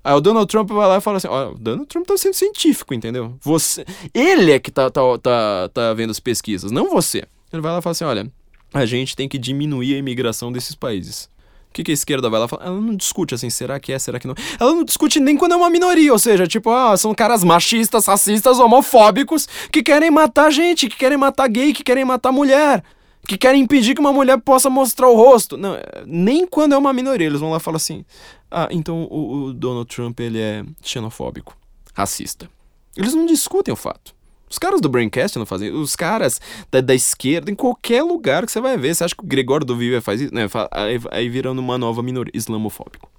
Aí 0.04 0.14
o 0.14 0.20
Donald 0.20 0.48
Trump 0.48 0.70
vai 0.70 0.88
lá 0.88 0.98
e 0.98 1.02
fala 1.02 1.18
assim: 1.18 1.30
ó, 1.30 1.52
o 1.52 1.58
Donald 1.58 1.88
Trump 1.88 2.06
tá 2.06 2.18
sendo 2.18 2.34
científico, 2.34 2.94
entendeu? 2.94 3.38
Você. 3.42 3.86
Ele 4.14 4.52
é 4.52 4.60
que 4.60 4.70
tá, 4.70 4.90
tá, 4.90 5.02
tá, 5.18 5.70
tá 5.74 5.94
vendo 5.94 6.12
as 6.12 6.20
pesquisas, 6.20 6.72
não 6.72 6.90
você. 6.90 7.24
Ele 7.54 7.62
vai 7.62 7.72
lá 7.72 7.80
e 7.80 7.82
fala 7.82 7.92
assim: 7.92 8.04
olha, 8.04 8.30
a 8.74 8.86
gente 8.86 9.16
tem 9.16 9.30
que 9.30 9.38
diminuir 9.38 9.96
a 9.96 9.98
imigração 9.98 10.52
desses 10.52 10.76
países. 10.76 11.30
Que, 11.74 11.84
que 11.84 11.92
a 11.92 11.94
esquerda 11.94 12.30
vai 12.30 12.40
lá 12.40 12.48
falar? 12.48 12.66
Ela 12.66 12.80
não 12.80 12.96
discute 12.96 13.34
assim, 13.34 13.50
será 13.50 13.80
que 13.80 13.92
é, 13.92 13.98
será 13.98 14.20
que 14.20 14.28
não? 14.28 14.36
Ela 14.60 14.74
não 14.74 14.84
discute 14.84 15.20
nem 15.20 15.36
quando 15.36 15.54
é 15.54 15.56
uma 15.56 15.70
minoria, 15.70 16.14
ou 16.14 16.20
seja, 16.20 16.46
tipo, 16.46 16.70
ah, 16.70 16.96
são 16.96 17.14
caras 17.16 17.44
machistas, 17.44 18.06
racistas, 18.06 18.60
homofóbicos 18.60 19.48
que 19.72 19.82
querem 19.82 20.12
matar 20.12 20.52
gente, 20.52 20.88
que 20.88 20.96
querem 20.96 21.18
matar 21.18 21.48
gay, 21.50 21.74
que 21.74 21.84
querem 21.84 22.06
matar 22.06 22.32
mulher, 22.32 22.84
que 23.28 23.38
querem 23.38 23.62
impedir 23.62 23.96
que 23.96 24.02
uma 24.02 24.14
mulher 24.14 24.38
possa 24.40 24.70
mostrar 24.70 25.10
o 25.10 25.16
rosto. 25.16 25.58
Não, 25.58 25.76
nem 26.06 26.46
quando 26.46 26.74
é 26.74 26.78
uma 26.78 26.94
minoria, 26.94 27.26
eles 27.26 27.40
vão 27.40 27.52
lá 27.52 27.60
falam 27.60 27.78
assim: 27.78 28.06
ah, 28.52 28.68
então 28.70 29.08
o, 29.10 29.46
o 29.46 29.54
Donald 29.54 29.88
Trump 29.94 30.20
ele 30.20 30.40
é 30.40 30.64
xenofóbico, 30.84 31.58
racista. 31.94 32.48
Eles 32.96 33.16
não 33.16 33.26
discutem 33.26 33.74
o 33.74 33.78
fato. 33.78 34.14
Os 34.54 34.60
caras 34.60 34.80
do 34.80 34.88
Braincast 34.88 35.40
não 35.40 35.48
fazem. 35.48 35.72
Os 35.72 35.96
caras 35.96 36.40
da, 36.72 36.80
da, 36.80 36.94
esquerda, 36.94 37.50
em 37.50 37.56
qualquer 37.56 38.04
lugar 38.04 38.46
que 38.46 38.52
você 38.52 38.62
vai 38.62 38.78
ver. 38.78 38.94
Você 38.94 39.04
acha 39.04 39.16
que 39.16 39.24
o 39.24 39.28
Gregório 39.28 39.66
do 39.66 39.76
Viver 39.76 40.00
faz 40.00 40.22
isso? 40.22 40.32
Né? 40.32 40.48
Aí, 40.70 41.02
aí 41.10 41.28
virando 41.28 41.58
uma 41.58 41.76
nova 41.76 42.04
minoria. 42.04 42.32
Islamofóbico. 42.36 43.10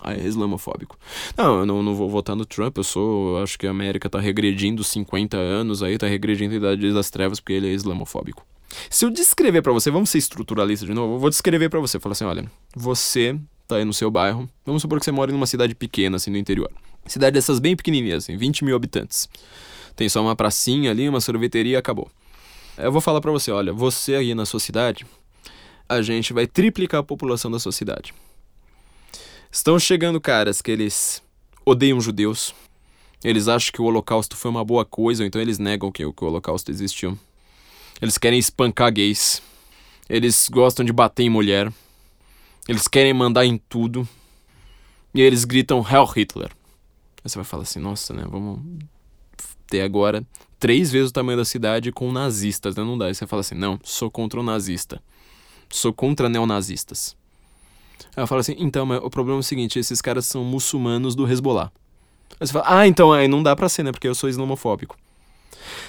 Aí 0.00 0.20
é 0.20 0.24
islamofóbico. 0.24 0.96
Não, 1.36 1.58
eu 1.58 1.66
não, 1.66 1.82
não 1.82 1.92
vou 1.96 2.08
votar 2.08 2.36
no 2.36 2.46
Trump. 2.46 2.78
Eu 2.78 2.84
sou. 2.84 3.36
Eu 3.36 3.42
acho 3.42 3.58
que 3.58 3.66
a 3.66 3.70
América 3.70 4.08
tá 4.08 4.20
regredindo 4.20 4.84
50 4.84 5.36
anos 5.36 5.82
aí, 5.82 5.98
tá 5.98 6.06
regredindo 6.06 6.54
a 6.54 6.56
Idade 6.56 6.92
das 6.92 7.10
Trevas 7.10 7.40
porque 7.40 7.54
ele 7.54 7.68
é 7.68 7.72
islamofóbico. 7.72 8.46
Se 8.88 9.04
eu 9.04 9.10
descrever 9.10 9.62
para 9.62 9.72
você, 9.72 9.90
vamos 9.90 10.08
ser 10.08 10.18
estruturalista 10.18 10.86
de 10.86 10.94
novo, 10.94 11.14
eu 11.14 11.18
vou 11.18 11.30
descrever 11.30 11.68
para 11.68 11.80
você. 11.80 11.98
Falar 11.98 12.12
assim: 12.12 12.24
olha, 12.24 12.48
você 12.76 13.36
tá 13.66 13.74
aí 13.74 13.84
no 13.84 13.92
seu 13.92 14.08
bairro. 14.08 14.48
Vamos 14.64 14.82
supor 14.82 15.00
que 15.00 15.04
você 15.04 15.10
mora 15.10 15.32
em 15.32 15.34
uma 15.34 15.46
cidade 15.46 15.74
pequena, 15.74 16.14
assim, 16.14 16.30
no 16.30 16.38
interior. 16.38 16.70
Cidade 17.06 17.34
dessas 17.34 17.58
bem 17.58 17.74
pequenininhas, 17.74 18.22
assim, 18.22 18.36
20 18.36 18.64
mil 18.64 18.76
habitantes. 18.76 19.28
Tem 19.96 20.08
só 20.08 20.20
uma 20.20 20.36
pracinha 20.36 20.90
ali, 20.90 21.08
uma 21.08 21.20
sorveteria, 21.20 21.78
acabou. 21.78 22.10
Eu 22.76 22.92
vou 22.92 23.00
falar 23.00 23.22
para 23.22 23.32
você, 23.32 23.50
olha, 23.50 23.72
você 23.72 24.16
aí 24.16 24.34
na 24.34 24.44
sua 24.44 24.60
cidade, 24.60 25.06
a 25.88 26.02
gente 26.02 26.34
vai 26.34 26.46
triplicar 26.46 27.00
a 27.00 27.02
população 27.02 27.50
da 27.50 27.58
sua 27.58 27.72
cidade. 27.72 28.12
Estão 29.50 29.78
chegando 29.78 30.20
caras 30.20 30.60
que 30.60 30.70
eles 30.70 31.22
odeiam 31.64 31.98
judeus. 31.98 32.54
Eles 33.24 33.48
acham 33.48 33.72
que 33.72 33.80
o 33.80 33.84
holocausto 33.86 34.36
foi 34.36 34.50
uma 34.50 34.62
boa 34.62 34.84
coisa, 34.84 35.24
então 35.24 35.40
eles 35.40 35.58
negam 35.58 35.90
que, 35.90 36.04
que 36.12 36.24
o 36.24 36.28
holocausto 36.28 36.70
existiu. 36.70 37.18
Eles 38.00 38.18
querem 38.18 38.38
espancar 38.38 38.92
gays. 38.92 39.40
Eles 40.08 40.48
gostam 40.50 40.84
de 40.84 40.92
bater 40.92 41.22
em 41.22 41.30
mulher. 41.30 41.72
Eles 42.68 42.86
querem 42.86 43.14
mandar 43.14 43.46
em 43.46 43.56
tudo. 43.56 44.06
E 45.14 45.22
eles 45.22 45.44
gritam 45.44 45.84
Hell 45.88 46.04
Hitler. 46.04 46.50
Aí 47.24 47.30
você 47.30 47.38
vai 47.38 47.44
falar 47.44 47.62
assim, 47.62 47.80
nossa, 47.80 48.12
né? 48.12 48.24
Vamos 48.28 48.60
ter 49.66 49.82
agora 49.82 50.24
três 50.58 50.90
vezes 50.90 51.10
o 51.10 51.12
tamanho 51.12 51.38
da 51.38 51.44
cidade 51.44 51.92
com 51.92 52.10
nazistas, 52.12 52.74
né? 52.76 52.82
Não 52.82 52.96
dá. 52.96 53.06
Aí 53.06 53.14
você 53.14 53.26
fala 53.26 53.40
assim, 53.40 53.54
não, 53.54 53.78
sou 53.82 54.10
contra 54.10 54.40
o 54.40 54.42
nazista. 54.42 55.02
Sou 55.70 55.92
contra 55.92 56.28
neonazistas. 56.28 57.16
Aí 58.16 58.22
eu 58.22 58.26
falo 58.26 58.40
assim, 58.40 58.54
então, 58.58 58.86
mas 58.86 59.02
o 59.02 59.10
problema 59.10 59.38
é 59.38 59.40
o 59.40 59.42
seguinte, 59.42 59.78
esses 59.78 60.00
caras 60.00 60.26
são 60.26 60.44
muçulmanos 60.44 61.14
do 61.14 61.30
Hezbollah. 61.30 61.70
Aí 62.40 62.46
você 62.46 62.52
fala, 62.52 62.64
ah, 62.68 62.86
então 62.86 63.12
aí 63.12 63.28
não 63.28 63.42
dá 63.42 63.54
pra 63.54 63.68
ser, 63.68 63.82
né? 63.82 63.92
Porque 63.92 64.08
eu 64.08 64.14
sou 64.14 64.28
islamofóbico. 64.28 64.96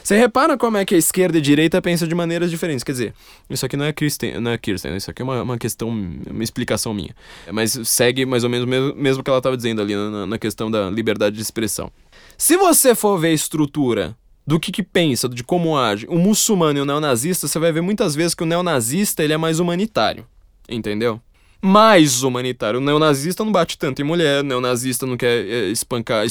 Você 0.04 0.18
repara 0.18 0.58
como 0.58 0.78
é 0.78 0.86
que 0.86 0.96
a 0.96 0.98
esquerda 0.98 1.38
e 1.38 1.40
a 1.40 1.44
direita 1.44 1.82
pensam 1.82 2.08
de 2.08 2.16
maneiras 2.16 2.50
diferentes. 2.50 2.84
Quer 2.84 2.92
dizer, 2.94 3.14
isso 3.50 3.66
aqui 3.66 3.78
não 3.78 3.86
é 3.86 3.94
Kirsten, 3.94 4.40
não 4.40 4.52
é 4.52 4.58
Kirsten 4.58 4.96
isso 4.96 5.12
aqui 5.12 5.22
é 5.22 5.26
uma, 5.26 5.42
uma 5.44 5.58
questão, 5.58 5.90
uma 5.90 6.44
explicação 6.44 6.94
minha. 6.94 7.16
Mas 7.52 7.80
segue 7.84 8.26
mais 8.26 8.44
ou 8.44 8.50
menos 8.50 8.68
mesmo, 8.68 8.96
mesmo 8.96 9.24
que 9.24 9.30
ela 9.30 9.40
estava 9.40 9.56
dizendo 9.56 9.82
ali 9.82 9.96
na, 9.96 10.26
na 10.26 10.38
questão 10.38 10.72
da 10.72 10.90
liberdade 10.90 11.36
de 11.36 11.42
expressão. 11.42 11.92
Se 12.38 12.56
você 12.56 12.94
for 12.94 13.18
ver 13.18 13.30
a 13.30 13.34
estrutura 13.34 14.16
do 14.46 14.60
que, 14.60 14.72
que 14.72 14.84
pensa, 14.84 15.28
de 15.28 15.44
como 15.44 15.76
age 15.76 16.06
o 16.08 16.18
muçulmano 16.18 16.78
e 16.78 16.82
o 16.82 16.86
neonazista, 16.86 17.48
você 17.48 17.58
vai 17.58 17.72
ver 17.72 17.82
muitas 17.82 18.14
vezes 18.14 18.36
que 18.36 18.44
o 18.44 18.46
neonazista 18.46 19.24
ele 19.24 19.34
é 19.34 19.38
mais 19.38 19.60
humanitário. 19.60 20.26
Entendeu? 20.70 21.20
Mais 21.60 22.22
humanitário. 22.22 22.80
O 22.80 22.84
neonazista 22.84 23.44
não 23.44 23.52
bate 23.52 23.78
tanto 23.78 24.02
em 24.02 24.06
mulher, 24.06 24.42
o 24.42 24.44
neonazista 24.44 25.08
não 25.08 25.18
quer 25.18 25.46
é, 25.48 25.70
espancar, 25.70 26.24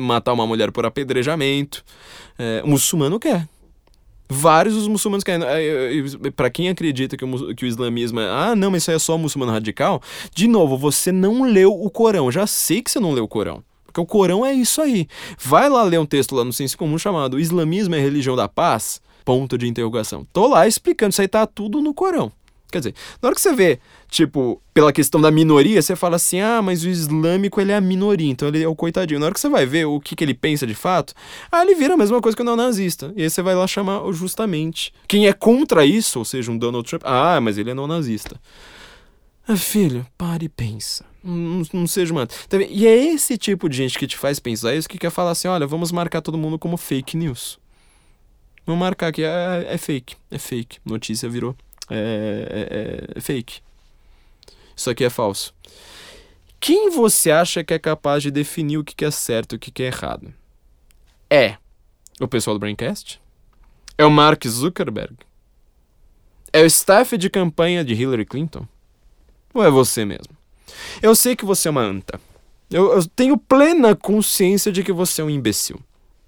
matar 0.00 0.32
uma 0.32 0.46
mulher 0.46 0.72
por 0.72 0.84
apedrejamento. 0.84 1.84
É, 2.36 2.60
o 2.64 2.68
muçulmano 2.68 3.20
quer. 3.20 3.48
Vários 4.28 4.74
dos 4.74 4.88
muçulmanos 4.88 5.22
querem. 5.22 5.46
É, 5.46 6.30
para 6.34 6.50
quem 6.50 6.68
acredita 6.68 7.16
que 7.16 7.24
o, 7.24 7.54
que 7.54 7.64
o 7.64 7.68
islamismo 7.68 8.18
é. 8.18 8.28
Ah, 8.28 8.56
não, 8.56 8.72
mas 8.72 8.82
isso 8.82 8.90
aí 8.90 8.96
é 8.96 8.98
só 8.98 9.16
muçulmano 9.16 9.52
radical. 9.52 10.02
De 10.34 10.48
novo, 10.48 10.76
você 10.76 11.12
não 11.12 11.44
leu 11.44 11.72
o 11.72 11.88
Corão. 11.88 12.32
Já 12.32 12.46
sei 12.46 12.82
que 12.82 12.90
você 12.90 12.98
não 12.98 13.12
leu 13.12 13.24
o 13.24 13.28
Corão. 13.28 13.62
Porque 13.94 14.00
o 14.00 14.06
Corão 14.06 14.44
é 14.44 14.52
isso 14.52 14.82
aí. 14.82 15.06
Vai 15.38 15.68
lá 15.68 15.84
ler 15.84 16.00
um 16.00 16.06
texto 16.06 16.34
lá 16.34 16.44
no 16.44 16.52
Senso 16.52 16.76
Comum 16.76 16.98
chamado 16.98 17.38
Islamismo 17.38 17.94
é 17.94 18.00
Religião 18.00 18.34
da 18.34 18.48
Paz? 18.48 19.00
Ponto 19.24 19.56
de 19.56 19.68
interrogação. 19.68 20.26
Tô 20.32 20.48
lá 20.48 20.66
explicando, 20.66 21.12
isso 21.12 21.22
aí 21.22 21.28
tá 21.28 21.46
tudo 21.46 21.80
no 21.80 21.94
Corão. 21.94 22.32
Quer 22.72 22.78
dizer, 22.80 22.94
na 23.22 23.28
hora 23.28 23.36
que 23.36 23.40
você 23.40 23.54
vê, 23.54 23.78
tipo, 24.10 24.60
pela 24.74 24.92
questão 24.92 25.20
da 25.20 25.30
minoria, 25.30 25.80
você 25.80 25.94
fala 25.94 26.16
assim, 26.16 26.40
ah, 26.40 26.60
mas 26.60 26.82
o 26.82 26.88
islâmico 26.88 27.60
ele 27.60 27.70
é 27.70 27.76
a 27.76 27.80
minoria, 27.80 28.28
então 28.28 28.48
ele 28.48 28.64
é 28.64 28.66
o 28.66 28.74
coitadinho. 28.74 29.20
Na 29.20 29.26
hora 29.26 29.34
que 29.34 29.38
você 29.38 29.48
vai 29.48 29.64
ver 29.64 29.84
o 29.84 30.00
que, 30.00 30.16
que 30.16 30.24
ele 30.24 30.34
pensa 30.34 30.66
de 30.66 30.74
fato, 30.74 31.14
ah, 31.52 31.62
ele 31.62 31.76
vira 31.76 31.94
a 31.94 31.96
mesma 31.96 32.20
coisa 32.20 32.34
que 32.34 32.42
o 32.42 32.44
neonazista. 32.44 33.12
E 33.14 33.22
aí 33.22 33.30
você 33.30 33.42
vai 33.42 33.54
lá 33.54 33.64
chamar 33.68 34.02
justamente. 34.10 34.92
Quem 35.06 35.28
é 35.28 35.32
contra 35.32 35.86
isso, 35.86 36.18
ou 36.18 36.24
seja, 36.24 36.50
um 36.50 36.58
Donald 36.58 36.88
Trump, 36.88 37.02
ah, 37.04 37.40
mas 37.40 37.58
ele 37.58 37.70
é 37.70 37.74
neonazista. 37.74 38.40
Ah, 39.46 39.56
filho, 39.56 40.04
pare 40.18 40.46
e 40.46 40.48
pensa. 40.48 41.13
Não, 41.24 41.62
não 41.72 41.86
seja 41.86 42.12
humano. 42.12 42.28
Tá 42.48 42.58
e 42.58 42.86
é 42.86 42.94
esse 43.14 43.38
tipo 43.38 43.66
de 43.66 43.78
gente 43.78 43.98
que 43.98 44.06
te 44.06 44.18
faz 44.18 44.38
pensar 44.38 44.74
isso 44.74 44.88
que 44.88 44.98
quer 44.98 45.10
falar 45.10 45.30
assim: 45.30 45.48
olha, 45.48 45.66
vamos 45.66 45.90
marcar 45.90 46.20
todo 46.20 46.36
mundo 46.36 46.58
como 46.58 46.76
fake 46.76 47.16
news. 47.16 47.58
Vamos 48.66 48.80
marcar 48.80 49.08
aqui, 49.08 49.22
é, 49.24 49.66
é 49.68 49.78
fake, 49.78 50.16
é 50.30 50.38
fake. 50.38 50.78
Notícia 50.84 51.28
virou. 51.28 51.56
É, 51.90 53.08
é, 53.14 53.18
é 53.18 53.20
fake. 53.20 53.60
Isso 54.76 54.90
aqui 54.90 55.04
é 55.04 55.10
falso. 55.10 55.54
Quem 56.60 56.90
você 56.90 57.30
acha 57.30 57.62
que 57.62 57.74
é 57.74 57.78
capaz 57.78 58.22
de 58.22 58.30
definir 58.30 58.78
o 58.78 58.84
que 58.84 59.04
é 59.04 59.10
certo 59.10 59.54
e 59.54 59.56
o 59.56 59.58
que 59.58 59.82
é 59.82 59.86
errado? 59.86 60.32
É 61.30 61.56
o 62.20 62.28
pessoal 62.28 62.54
do 62.56 62.60
Braincast? 62.60 63.20
É 63.96 64.04
o 64.04 64.10
Mark 64.10 64.46
Zuckerberg? 64.46 65.16
É 66.52 66.62
o 66.62 66.66
staff 66.66 67.16
de 67.18 67.28
campanha 67.28 67.84
de 67.84 67.94
Hillary 67.94 68.24
Clinton? 68.24 68.66
Ou 69.52 69.64
é 69.64 69.70
você 69.70 70.04
mesmo? 70.04 70.34
Eu 71.02 71.14
sei 71.14 71.36
que 71.36 71.44
você 71.44 71.68
é 71.68 71.70
uma 71.70 71.82
anta. 71.82 72.20
Eu, 72.70 72.92
eu 72.92 73.06
tenho 73.06 73.36
plena 73.36 73.94
consciência 73.94 74.72
de 74.72 74.82
que 74.82 74.92
você 74.92 75.20
é 75.20 75.24
um 75.24 75.30
imbecil. 75.30 75.78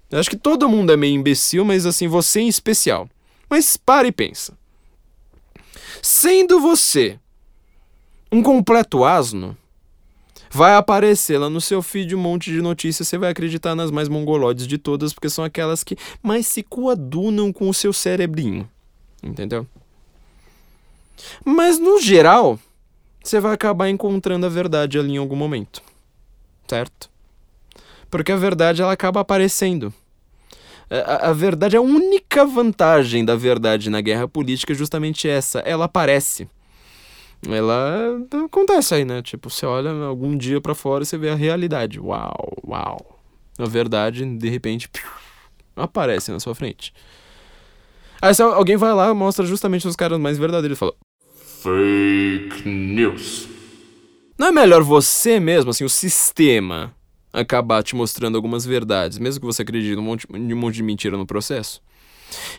Eu 0.09 0.19
acho 0.19 0.29
que 0.29 0.37
todo 0.37 0.69
mundo 0.69 0.91
é 0.91 0.97
meio 0.97 1.15
imbecil, 1.15 1.65
mas 1.65 1.85
assim, 1.85 2.07
você 2.07 2.39
em 2.39 2.47
especial. 2.47 3.09
Mas 3.49 3.75
para 3.75 4.07
e 4.07 4.11
pensa. 4.11 4.57
Sendo 6.01 6.59
você 6.59 7.19
um 8.31 8.41
completo 8.41 9.03
asno, 9.03 9.57
vai 10.49 10.75
aparecer 10.75 11.37
lá 11.37 11.49
no 11.49 11.61
seu 11.61 11.81
feed 11.81 12.15
um 12.15 12.19
monte 12.19 12.51
de 12.51 12.61
notícias, 12.61 13.07
você 13.07 13.17
vai 13.17 13.29
acreditar 13.29 13.75
nas 13.75 13.91
mais 13.91 14.07
mongoloides 14.07 14.67
de 14.67 14.77
todas, 14.77 15.13
porque 15.13 15.29
são 15.29 15.43
aquelas 15.43 15.83
que 15.83 15.97
mais 16.21 16.47
se 16.47 16.63
coadunam 16.63 17.51
com 17.51 17.69
o 17.69 17.73
seu 17.73 17.91
cerebrinho. 17.91 18.69
Entendeu? 19.21 19.67
Mas 21.43 21.79
no 21.79 21.99
geral, 21.99 22.59
você 23.29 23.39
vai 23.39 23.53
acabar 23.53 23.89
encontrando 23.89 24.45
a 24.45 24.49
verdade 24.49 24.97
ali 24.97 25.13
em 25.13 25.17
algum 25.17 25.35
momento. 25.35 25.81
Certo? 26.67 27.09
Porque 28.09 28.31
a 28.31 28.37
verdade 28.37 28.81
ela 28.81 28.93
acaba 28.93 29.19
aparecendo. 29.19 29.93
A, 30.89 31.29
a, 31.29 31.33
verdade, 31.33 31.75
a 31.75 31.81
única 31.81 32.45
vantagem 32.45 33.25
da 33.25 33.35
verdade 33.35 33.89
na 33.89 33.99
guerra 33.99 34.27
política 34.27 34.71
é 34.71 34.75
justamente 34.75 35.27
essa. 35.27 35.59
Ela 35.59 35.85
aparece. 35.85 36.49
Ela 37.45 38.17
acontece 38.45 38.95
aí, 38.95 39.05
né? 39.05 39.21
Tipo, 39.21 39.49
você 39.49 39.65
olha 39.65 39.91
algum 39.91 40.35
dia 40.35 40.61
para 40.61 40.73
fora 40.73 41.03
e 41.03 41.05
você 41.05 41.17
vê 41.17 41.29
a 41.29 41.35
realidade. 41.35 41.99
Uau, 41.99 42.57
uau. 42.65 43.19
A 43.59 43.65
verdade, 43.65 44.25
de 44.25 44.49
repente, 44.49 44.87
piu, 44.87 45.09
aparece 45.75 46.31
na 46.31 46.39
sua 46.39 46.55
frente. 46.55 46.93
Aí 48.21 48.33
alguém 48.41 48.77
vai 48.77 48.93
lá 48.93 49.13
mostra 49.13 49.45
justamente 49.45 49.87
os 49.87 49.95
caras 49.95 50.19
mais 50.19 50.37
verdadeiros 50.37 50.77
e 50.77 50.79
fala: 50.79 50.95
Fake 51.67 52.65
News. 52.65 53.45
Não 54.39 54.47
é 54.47 54.51
melhor 54.53 54.83
você 54.83 55.37
mesmo, 55.37 55.71
assim, 55.71 55.83
o 55.83 55.89
sistema, 55.89 56.95
acabar 57.33 57.83
te 57.83 57.93
mostrando 57.93 58.35
algumas 58.37 58.65
verdades, 58.65 59.17
mesmo 59.17 59.41
que 59.41 59.45
você 59.45 59.63
acredite 59.63 59.93
num 59.93 60.01
monte, 60.01 60.25
um 60.31 60.55
monte 60.55 60.75
de 60.75 60.83
mentira 60.83 61.17
no 61.17 61.25
processo? 61.27 61.81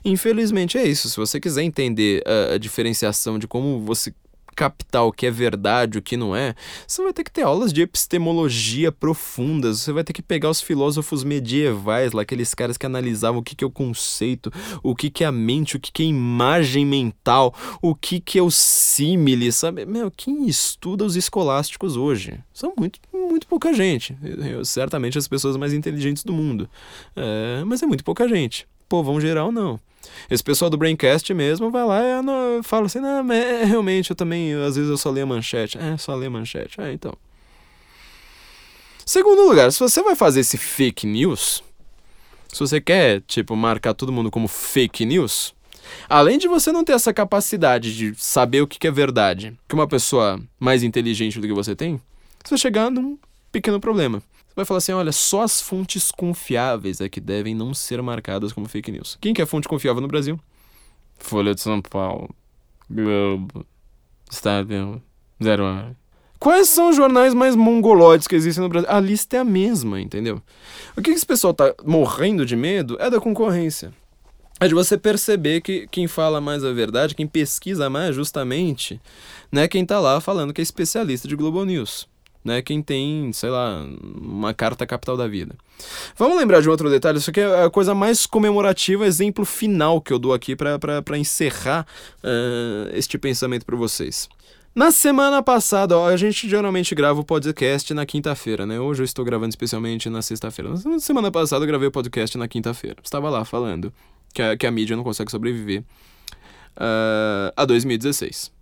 Infelizmente 0.04 0.76
é 0.76 0.86
isso. 0.86 1.08
Se 1.08 1.16
você 1.16 1.40
quiser 1.40 1.62
entender 1.62 2.22
a, 2.26 2.56
a 2.56 2.58
diferenciação 2.58 3.38
de 3.38 3.48
como 3.48 3.80
você 3.80 4.12
captar 4.58 5.04
o 5.04 5.12
que 5.12 5.24
é 5.24 5.30
verdade, 5.30 5.98
o 5.98 6.02
que 6.02 6.16
não 6.16 6.34
é, 6.34 6.52
você 6.84 7.00
vai 7.00 7.12
ter 7.12 7.22
que 7.22 7.30
ter 7.30 7.42
aulas 7.42 7.72
de 7.72 7.80
epistemologia 7.80 8.90
profundas, 8.90 9.78
você 9.78 9.92
vai 9.92 10.02
ter 10.02 10.12
que 10.12 10.20
pegar 10.20 10.50
os 10.50 10.60
filósofos 10.60 11.22
medievais, 11.22 12.12
lá, 12.12 12.22
aqueles 12.22 12.52
caras 12.54 12.76
que 12.76 12.84
analisavam 12.84 13.38
o 13.38 13.42
que, 13.42 13.54
que 13.54 13.62
é 13.62 13.66
o 13.66 13.70
conceito, 13.70 14.52
o 14.82 14.96
que, 14.96 15.10
que 15.10 15.22
é 15.22 15.28
a 15.28 15.32
mente, 15.32 15.76
o 15.76 15.80
que, 15.80 15.92
que 15.92 16.02
é 16.02 16.06
imagem 16.06 16.84
mental, 16.84 17.54
o 17.80 17.94
que, 17.94 18.18
que 18.18 18.36
é 18.36 18.42
o 18.42 18.50
símile, 18.50 19.52
sabe? 19.52 19.86
Meu, 19.86 20.10
quem 20.10 20.48
estuda 20.48 21.04
os 21.04 21.14
escolásticos 21.14 21.96
hoje? 21.96 22.40
São 22.52 22.72
muito, 22.76 22.98
muito 23.14 23.46
pouca 23.46 23.72
gente. 23.72 24.18
Eu, 24.50 24.64
certamente 24.64 25.16
as 25.16 25.28
pessoas 25.28 25.56
mais 25.56 25.72
inteligentes 25.72 26.24
do 26.24 26.32
mundo. 26.32 26.68
É, 27.14 27.62
mas 27.64 27.80
é 27.80 27.86
muito 27.86 28.02
pouca 28.02 28.26
gente. 28.26 28.66
Povão 28.88 29.20
geral, 29.20 29.52
não. 29.52 29.78
Esse 30.30 30.42
pessoal 30.42 30.70
do 30.70 30.76
Braincast 30.76 31.32
mesmo 31.32 31.70
vai 31.70 31.84
lá 31.84 32.00
e 32.02 32.62
fala 32.62 32.86
assim, 32.86 33.00
não, 33.00 33.32
é, 33.32 33.64
realmente 33.64 34.10
eu 34.10 34.16
também, 34.16 34.52
às 34.54 34.76
vezes 34.76 34.90
eu 34.90 34.96
só 34.96 35.10
leio 35.10 35.24
a 35.24 35.28
manchete. 35.28 35.78
É, 35.78 35.96
só 35.96 36.14
leio 36.14 36.28
a 36.28 36.32
manchete. 36.32 36.80
É, 36.80 36.92
então. 36.92 37.14
Segundo 39.04 39.48
lugar, 39.48 39.72
se 39.72 39.78
você 39.78 40.02
vai 40.02 40.14
fazer 40.14 40.40
esse 40.40 40.58
fake 40.58 41.06
news, 41.06 41.62
se 42.52 42.60
você 42.60 42.80
quer, 42.80 43.22
tipo, 43.22 43.56
marcar 43.56 43.94
todo 43.94 44.12
mundo 44.12 44.30
como 44.30 44.46
fake 44.46 45.06
news, 45.06 45.54
além 46.08 46.36
de 46.36 46.46
você 46.46 46.70
não 46.70 46.84
ter 46.84 46.92
essa 46.92 47.12
capacidade 47.12 47.96
de 47.96 48.14
saber 48.16 48.60
o 48.60 48.66
que 48.66 48.86
é 48.86 48.90
verdade, 48.90 49.56
que 49.66 49.74
uma 49.74 49.88
pessoa 49.88 50.38
mais 50.60 50.82
inteligente 50.82 51.40
do 51.40 51.46
que 51.46 51.54
você 51.54 51.74
tem, 51.74 52.00
você 52.44 52.50
vai 52.50 52.58
chegar 52.58 52.90
num 52.90 53.18
pequeno 53.50 53.80
problema 53.80 54.22
vai 54.58 54.64
falar 54.64 54.78
assim: 54.78 54.92
olha, 54.92 55.12
só 55.12 55.42
as 55.42 55.60
fontes 55.60 56.10
confiáveis 56.10 57.00
é 57.00 57.08
que 57.08 57.20
devem 57.20 57.54
não 57.54 57.72
ser 57.72 58.02
marcadas 58.02 58.52
como 58.52 58.68
fake 58.68 58.90
news. 58.90 59.16
Quem 59.20 59.32
que 59.32 59.40
é 59.40 59.46
fonte 59.46 59.68
confiável 59.68 60.02
no 60.02 60.08
Brasil? 60.08 60.38
Folha 61.18 61.54
de 61.54 61.60
São 61.60 61.80
Paulo, 61.80 62.34
Globo, 62.90 63.64
Estado, 64.30 65.00
Zero 65.42 65.64
Hora. 65.64 65.96
Quais 66.38 66.68
são 66.68 66.90
os 66.90 66.96
jornais 66.96 67.34
mais 67.34 67.56
mongoloides 67.56 68.28
que 68.28 68.36
existem 68.36 68.62
no 68.62 68.68
Brasil? 68.68 68.88
A 68.90 69.00
lista 69.00 69.36
é 69.36 69.40
a 69.40 69.44
mesma, 69.44 70.00
entendeu? 70.00 70.40
O 70.96 71.02
que 71.02 71.10
esse 71.10 71.26
pessoal 71.26 71.52
tá 71.52 71.74
morrendo 71.84 72.46
de 72.46 72.54
medo 72.54 72.96
é 73.00 73.10
da 73.10 73.20
concorrência. 73.20 73.92
É 74.60 74.68
de 74.68 74.74
você 74.74 74.96
perceber 74.96 75.60
que 75.60 75.88
quem 75.88 76.06
fala 76.06 76.40
mais 76.40 76.64
a 76.64 76.72
verdade, 76.72 77.14
quem 77.14 77.26
pesquisa 77.26 77.88
mais, 77.88 78.14
justamente, 78.14 79.00
né, 79.50 79.68
quem 79.68 79.84
tá 79.84 80.00
lá 80.00 80.20
falando 80.20 80.52
que 80.52 80.60
é 80.60 80.62
especialista 80.62 81.28
de 81.28 81.36
Globo 81.36 81.64
News 81.64 82.08
né? 82.48 82.62
Quem 82.62 82.82
tem, 82.82 83.32
sei 83.32 83.50
lá, 83.50 83.86
uma 84.20 84.52
carta 84.52 84.86
capital 84.86 85.16
da 85.16 85.28
vida. 85.28 85.54
Vamos 86.16 86.36
lembrar 86.36 86.60
de 86.60 86.68
um 86.68 86.70
outro 86.70 86.90
detalhe, 86.90 87.18
isso 87.18 87.30
aqui 87.30 87.40
é 87.40 87.64
a 87.64 87.70
coisa 87.70 87.94
mais 87.94 88.26
comemorativa, 88.26 89.06
exemplo 89.06 89.44
final 89.44 90.00
que 90.00 90.12
eu 90.12 90.18
dou 90.18 90.34
aqui 90.34 90.56
para 90.56 91.18
encerrar 91.18 91.86
uh, 92.24 92.90
este 92.92 93.16
pensamento 93.16 93.64
para 93.64 93.76
vocês. 93.76 94.28
Na 94.74 94.90
semana 94.90 95.42
passada, 95.42 95.96
ó, 95.96 96.08
a 96.08 96.16
gente 96.16 96.48
geralmente 96.48 96.94
grava 96.94 97.20
o 97.20 97.24
podcast 97.24 97.92
na 97.94 98.06
quinta-feira, 98.06 98.64
né? 98.64 98.78
Hoje 98.78 99.02
eu 99.02 99.04
estou 99.04 99.24
gravando 99.24 99.50
especialmente 99.50 100.08
na 100.08 100.22
sexta-feira. 100.22 100.70
Na 100.84 101.00
semana 101.00 101.30
passada 101.30 101.64
eu 101.64 101.66
gravei 101.66 101.88
o 101.88 101.90
podcast 101.90 102.38
na 102.38 102.46
quinta-feira. 102.46 102.96
Estava 103.02 103.28
lá 103.28 103.44
falando 103.44 103.92
que 104.32 104.40
a, 104.40 104.56
que 104.56 104.66
a 104.66 104.70
mídia 104.70 104.96
não 104.96 105.02
consegue 105.02 105.30
sobreviver 105.30 105.82
uh, 106.76 107.52
a 107.56 107.64
2016. 107.64 108.52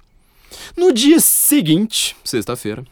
No 0.77 0.93
dia 0.93 1.21
seguinte, 1.21 2.17
sexta-feira, 2.25 2.85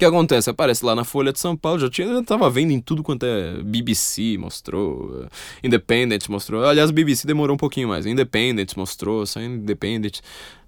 que 0.00 0.04
acontece? 0.04 0.48
Aparece 0.50 0.84
lá 0.84 0.94
na 0.94 1.04
Folha 1.04 1.32
de 1.32 1.38
São 1.38 1.56
Paulo, 1.56 1.78
já 1.78 1.90
tinha, 1.90 2.08
já 2.08 2.22
tava 2.22 2.48
vendo 2.50 2.72
em 2.72 2.80
tudo 2.80 3.02
quanto 3.02 3.24
é 3.24 3.62
BBC, 3.62 4.36
mostrou, 4.38 5.26
Independent 5.62 6.28
mostrou. 6.28 6.64
Aliás, 6.64 6.90
BBC 6.90 7.26
demorou 7.26 7.54
um 7.54 7.58
pouquinho 7.58 7.88
mais. 7.88 8.06
Independent 8.06 8.74
mostrou, 8.76 9.24
só 9.26 9.40
Independent. 9.40 10.20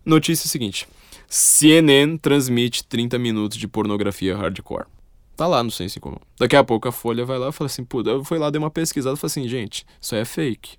Notícia 0.05 0.49
seguinte: 0.49 0.87
CNN 1.28 2.18
transmite 2.18 2.85
30 2.85 3.18
minutos 3.18 3.57
de 3.57 3.66
pornografia 3.66 4.37
hardcore. 4.37 4.85
Tá 5.35 5.47
lá 5.47 5.62
no 5.62 5.70
Sense 5.70 5.99
Comum. 5.99 6.18
Daqui 6.39 6.55
a 6.55 6.62
pouco 6.62 6.87
a 6.87 6.93
Folha 6.93 7.24
vai 7.24 7.39
lá 7.39 7.49
e 7.49 7.53
fala 7.53 7.66
assim: 7.66 7.85
pô, 7.85 8.03
eu 8.03 8.22
fui 8.22 8.39
lá, 8.39 8.51
dei 8.51 8.59
uma 8.59 8.70
pesquisada 8.70 9.16
e 9.16 9.18
falei 9.18 9.30
assim, 9.30 9.49
gente, 9.49 9.87
isso 10.01 10.14
aí 10.14 10.20
é 10.20 10.24
fake. 10.24 10.76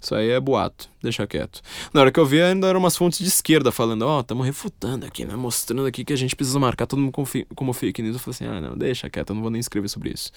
Isso 0.00 0.14
aí 0.14 0.30
é 0.30 0.40
boato, 0.40 0.88
deixa 1.02 1.26
quieto. 1.26 1.60
Na 1.92 2.00
hora 2.00 2.10
que 2.10 2.18
eu 2.18 2.24
vi, 2.24 2.40
ainda 2.40 2.66
eram 2.66 2.80
umas 2.80 2.96
fontes 2.96 3.18
de 3.18 3.28
esquerda 3.28 3.70
falando, 3.70 4.02
ó, 4.02 4.16
oh, 4.16 4.20
estamos 4.20 4.46
refutando 4.46 5.04
aqui, 5.04 5.26
né? 5.26 5.36
Mostrando 5.36 5.84
aqui 5.84 6.04
que 6.06 6.12
a 6.12 6.16
gente 6.16 6.34
precisa 6.34 6.58
marcar 6.58 6.86
todo 6.86 7.00
mundo 7.00 7.12
como 7.54 7.72
fake 7.74 8.00
news. 8.00 8.14
Eu 8.14 8.20
falei 8.20 8.34
assim, 8.34 8.46
ah, 8.46 8.60
não, 8.62 8.78
deixa 8.78 9.10
quieto, 9.10 9.30
eu 9.30 9.34
não 9.34 9.42
vou 9.42 9.50
nem 9.50 9.60
escrever 9.60 9.88
sobre 9.88 10.10
isso. 10.10 10.32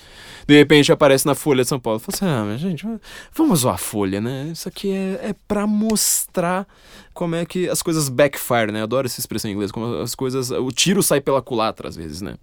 De 0.46 0.54
repente 0.54 0.92
aparece 0.92 1.26
na 1.26 1.34
Folha 1.34 1.64
de 1.64 1.70
São 1.70 1.80
Paulo. 1.80 1.96
Eu 1.96 2.00
falei 2.02 2.34
assim, 2.34 2.42
ah, 2.42 2.46
mas 2.46 2.60
gente, 2.60 2.86
vamos 3.34 3.62
zoar 3.62 3.76
a 3.76 3.78
Folha, 3.78 4.20
né? 4.20 4.50
Isso 4.52 4.68
aqui 4.68 4.92
é, 4.92 5.30
é 5.30 5.36
pra 5.48 5.66
mostrar 5.66 6.68
como 7.14 7.36
é 7.36 7.46
que 7.46 7.70
as 7.70 7.82
coisas 7.82 8.10
backfire, 8.10 8.70
né? 8.70 8.80
Eu 8.80 8.84
adoro 8.84 9.08
essa 9.08 9.22
expressão 9.22 9.50
em 9.50 9.54
inglês, 9.54 9.72
como 9.72 10.02
as 10.02 10.14
coisas. 10.14 10.52
O 10.52 10.72
tiro 10.72 11.02
sai 11.02 11.22
pela 11.22 11.42
culatra, 11.42 11.88
às 11.88 11.96
vezes, 11.96 12.22
né? 12.22 12.34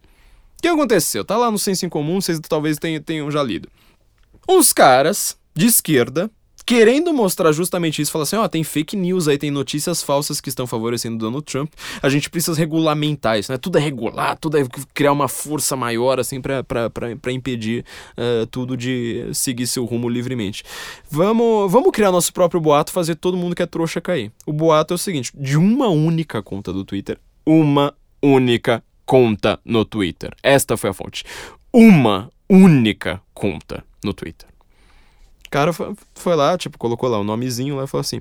O 0.59 0.63
que 0.63 0.69
aconteceu? 0.69 1.23
Tá 1.23 1.37
lá 1.37 1.51
no 1.51 1.59
Senso 1.59 1.85
em 1.85 1.91
Comum, 1.91 2.19
vocês 2.19 2.41
talvez 2.41 2.79
tenham, 3.05 3.31
já 3.31 3.43
lido. 3.43 3.69
Uns 4.49 4.73
caras 4.73 5.39
de 5.55 5.67
esquerda 5.67 6.31
querendo 6.71 7.13
mostrar 7.13 7.51
justamente 7.51 8.01
isso, 8.01 8.13
falar 8.13 8.23
assim, 8.23 8.37
ó, 8.37 8.45
oh, 8.45 8.49
tem 8.49 8.63
fake 8.63 8.97
news 8.97 9.27
aí, 9.27 9.37
tem 9.37 9.51
notícias 9.51 10.05
falsas 10.05 10.41
que 10.41 10.49
estão 10.49 10.69
favorecendo 10.69 11.19
Donald 11.19 11.45
Trump, 11.45 11.69
a 12.01 12.09
gente 12.09 12.31
precisa 12.31 12.57
regulamentar 12.57 13.37
isso, 13.37 13.51
né? 13.51 13.59
Tudo 13.59 13.77
é 13.77 13.81
regular, 13.81 14.39
tudo 14.39 14.57
é 14.57 14.65
criar 14.95 15.11
uma 15.11 15.27
força 15.27 15.75
maior, 15.75 16.21
assim, 16.21 16.41
para 16.41 17.33
impedir 17.33 17.85
uh, 18.17 18.47
tudo 18.47 18.77
de 18.77 19.31
seguir 19.35 19.67
seu 19.67 19.85
rumo 19.85 20.09
livremente. 20.09 20.63
Vamos, 21.11 21.73
vamos 21.73 21.91
criar 21.91 22.13
nosso 22.13 22.33
próprio 22.33 22.61
boato, 22.61 22.93
fazer 22.93 23.17
todo 23.17 23.37
mundo 23.37 23.57
que 23.57 23.65
é 23.65 23.67
trouxa 23.67 24.01
cair. 24.01 24.31
O 24.47 24.53
boato 24.53 24.95
é 24.95 24.97
o 24.97 24.99
seguinte, 24.99 25.33
de 25.35 25.57
uma 25.57 25.89
única 25.89 26.41
conta 26.41 26.73
do 26.73 26.85
Twitter, 26.85 27.19
uma 27.45 27.93
única 28.23 28.81
conta 29.05 29.59
no 29.65 29.85
Twitter. 29.85 30.33
Esta 30.41 30.77
foi 30.77 30.91
a 30.91 30.95
fonte. 30.95 31.25
Uma 31.73 32.31
única 32.49 33.21
conta 33.35 33.83
no 34.05 34.15
Twitter 34.15 34.49
cara 35.51 35.73
foi, 35.73 36.37
lá, 36.37 36.57
tipo, 36.57 36.79
colocou 36.79 37.09
lá 37.09 37.19
o 37.19 37.25
nomezinho 37.25 37.77
lá 37.77 37.85
e 37.85 37.87
falou 37.87 38.01
assim: 38.01 38.21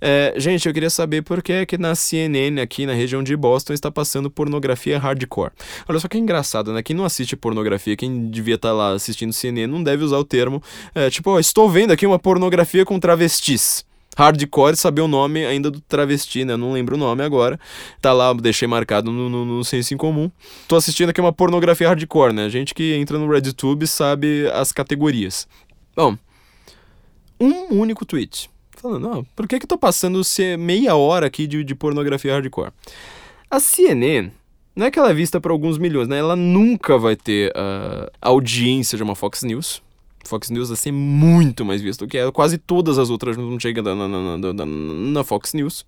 é, 0.00 0.34
Gente, 0.36 0.66
eu 0.66 0.72
queria 0.72 0.90
saber 0.90 1.22
por 1.22 1.42
que, 1.42 1.66
que 1.66 1.76
na 1.76 1.94
CNN, 1.94 2.60
aqui 2.60 2.86
na 2.86 2.94
região 2.94 3.22
de 3.22 3.36
Boston, 3.36 3.72
está 3.72 3.90
passando 3.90 4.30
pornografia 4.30 4.98
hardcore. 4.98 5.52
Olha 5.88 6.00
só 6.00 6.08
que 6.08 6.18
engraçado, 6.18 6.72
né? 6.72 6.82
Quem 6.82 6.96
não 6.96 7.04
assiste 7.04 7.36
pornografia, 7.36 7.96
quem 7.96 8.30
devia 8.30 8.54
estar 8.54 8.72
lá 8.72 8.92
assistindo 8.92 9.32
CNN, 9.32 9.66
não 9.66 9.82
deve 9.82 10.02
usar 10.02 10.18
o 10.18 10.24
termo, 10.24 10.62
é, 10.94 11.10
tipo, 11.10 11.30
ó, 11.30 11.38
estou 11.38 11.68
vendo 11.68 11.92
aqui 11.92 12.06
uma 12.06 12.18
pornografia 12.18 12.84
com 12.84 12.98
travestis 12.98 13.84
hardcore, 14.16 14.76
saber 14.76 15.00
o 15.00 15.08
nome 15.08 15.44
ainda 15.44 15.70
do 15.70 15.80
travesti, 15.80 16.44
né? 16.44 16.56
Não 16.56 16.72
lembro 16.72 16.96
o 16.96 16.98
nome 16.98 17.22
agora. 17.22 17.58
Tá 18.00 18.12
lá, 18.12 18.32
deixei 18.34 18.68
marcado 18.68 19.10
no, 19.10 19.28
no, 19.28 19.44
no 19.44 19.64
senso 19.64 19.94
em 19.94 19.96
comum. 19.96 20.30
Tô 20.68 20.76
assistindo 20.76 21.10
aqui 21.10 21.20
uma 21.20 21.32
pornografia 21.32 21.88
hardcore, 21.88 22.32
né? 22.32 22.48
Gente 22.48 22.74
que 22.74 22.94
entra 22.94 23.18
no 23.18 23.30
RedTube 23.30 23.86
sabe 23.86 24.48
as 24.52 24.72
categorias. 24.72 25.46
Bom, 25.96 26.16
um 27.44 27.80
único 27.80 28.04
tweet. 28.04 28.50
Falando, 28.76 29.08
não, 29.08 29.24
por 29.36 29.46
que 29.46 29.60
que 29.60 29.66
tô 29.66 29.78
passando 29.78 30.20
meia 30.58 30.96
hora 30.96 31.26
aqui 31.26 31.46
de, 31.46 31.62
de 31.62 31.74
pornografia 31.74 32.32
hardcore? 32.32 32.72
A 33.50 33.60
CNN, 33.60 34.30
não 34.74 34.86
é 34.86 34.90
que 34.90 34.98
ela 34.98 35.10
é 35.10 35.14
vista 35.14 35.40
por 35.40 35.50
alguns 35.50 35.78
milhões, 35.78 36.08
né? 36.08 36.18
Ela 36.18 36.34
nunca 36.34 36.96
vai 36.96 37.14
ter 37.14 37.50
uh, 37.50 38.10
a 38.20 38.28
audiência 38.28 38.96
de 38.96 39.02
uma 39.02 39.14
Fox 39.14 39.42
News. 39.42 39.82
Fox 40.24 40.50
News 40.50 40.68
vai 40.68 40.76
ser 40.76 40.92
muito 40.92 41.64
mais 41.64 41.82
visto 41.82 42.06
do 42.06 42.08
que 42.08 42.16
é. 42.16 42.30
Quase 42.32 42.56
todas 42.56 42.98
as 42.98 43.10
outras 43.10 43.36
não 43.36 43.60
chegam 43.60 43.84
na, 43.84 44.08
na, 44.08 44.38
na, 44.38 44.66
na, 44.66 45.24
Fox 45.24 45.52
News, 45.52 45.84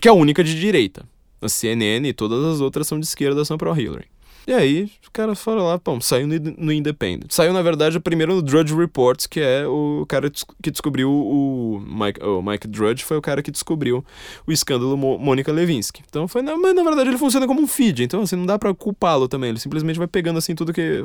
que 0.00 0.08
é 0.08 0.10
a 0.10 0.14
única 0.14 0.42
de 0.42 0.58
direita. 0.58 1.06
A 1.40 1.48
CNN 1.48 2.08
e 2.08 2.12
todas 2.12 2.44
as 2.44 2.60
outras 2.60 2.86
são 2.86 2.98
de 2.98 3.06
esquerda, 3.06 3.44
são 3.44 3.56
pro 3.56 3.78
Hillary. 3.78 4.06
E 4.46 4.52
aí, 4.52 4.90
os 5.02 5.08
caras 5.12 5.40
foram 5.40 5.64
lá, 5.64 5.76
pô, 5.76 6.00
saiu 6.00 6.28
no 6.28 6.72
Independent. 6.72 7.32
Saiu, 7.32 7.52
na 7.52 7.62
verdade, 7.62 7.98
primeiro 7.98 8.36
no 8.36 8.42
Drudge 8.42 8.72
Reports, 8.74 9.26
que 9.26 9.40
é 9.40 9.66
o 9.66 10.06
cara 10.08 10.30
que 10.62 10.70
descobriu 10.70 11.10
o 11.10 11.82
Mike, 11.84 12.22
o 12.22 12.40
Mike 12.40 12.68
Drudge, 12.68 13.04
foi 13.04 13.16
o 13.16 13.22
cara 13.22 13.42
que 13.42 13.50
descobriu 13.50 14.04
o 14.46 14.52
escândalo 14.52 14.96
Mônica 14.96 15.50
Levinsky. 15.50 16.02
Então 16.08 16.28
foi, 16.28 16.42
mas 16.42 16.74
na 16.74 16.82
verdade 16.84 17.10
ele 17.10 17.18
funciona 17.18 17.44
como 17.44 17.60
um 17.60 17.66
feed, 17.66 18.04
então 18.04 18.22
assim, 18.22 18.36
não 18.36 18.46
dá 18.46 18.56
pra 18.56 18.72
culpá-lo 18.72 19.26
também. 19.26 19.50
Ele 19.50 19.58
simplesmente 19.58 19.98
vai 19.98 20.06
pegando 20.06 20.38
assim 20.38 20.54
tudo 20.54 20.72
que. 20.72 21.02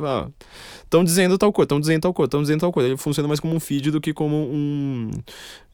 Estão 0.83 1.01
ah, 1.01 1.03
dizendo 1.03 1.35
tal 1.35 1.51
coisa, 1.51 1.65
estão 1.65 1.79
dizendo 1.79 2.01
tal 2.01 2.13
coisa, 2.13 2.27
estão 2.27 2.41
dizendo 2.43 2.59
tal 2.59 2.71
coisa. 2.71 2.89
Ele 2.89 2.97
funciona 2.97 3.27
mais 3.27 3.39
como 3.39 3.55
um 3.55 3.59
feed 3.59 3.89
do 3.89 3.99
que 3.99 4.13
como 4.13 4.35
um. 4.35 5.09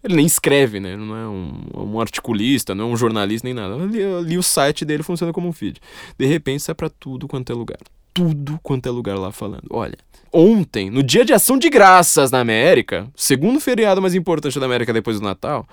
Ele 0.03 0.15
nem 0.15 0.25
escreve, 0.25 0.79
né? 0.79 0.95
Não 0.95 1.15
é 1.15 1.27
um, 1.27 1.93
um 1.93 1.99
articulista, 1.99 2.73
não 2.73 2.85
é 2.85 2.93
um 2.93 2.95
jornalista 2.95 3.45
nem 3.45 3.53
nada. 3.53 3.75
Ali, 3.75 4.37
o 4.37 4.43
site 4.43 4.85
dele 4.85 5.03
funciona 5.03 5.33
como 5.33 5.49
um 5.49 5.51
feed. 5.51 5.81
De 6.17 6.25
repente 6.25 6.63
sai 6.63 6.75
pra 6.75 6.89
tudo 6.89 7.27
quanto 7.27 7.51
é 7.51 7.55
lugar. 7.57 7.79
Tudo 8.13 8.59
quanto 8.63 8.87
é 8.87 8.91
lugar 8.91 9.17
lá 9.17 9.31
falando. 9.31 9.67
Olha, 9.69 9.97
ontem, 10.31 10.89
no 10.89 11.03
dia 11.03 11.23
de 11.23 11.33
ação 11.33 11.57
de 11.57 11.69
graças 11.69 12.31
na 12.31 12.39
América, 12.39 13.07
segundo 13.15 13.59
feriado 13.59 14.01
mais 14.01 14.15
importante 14.15 14.59
da 14.59 14.65
América 14.65 14.93
depois 14.93 15.19
do 15.19 15.25
Natal, 15.25 15.67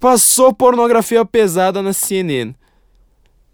passou 0.00 0.54
pornografia 0.54 1.24
pesada 1.24 1.82
na 1.82 1.92
CNN. 1.92 2.54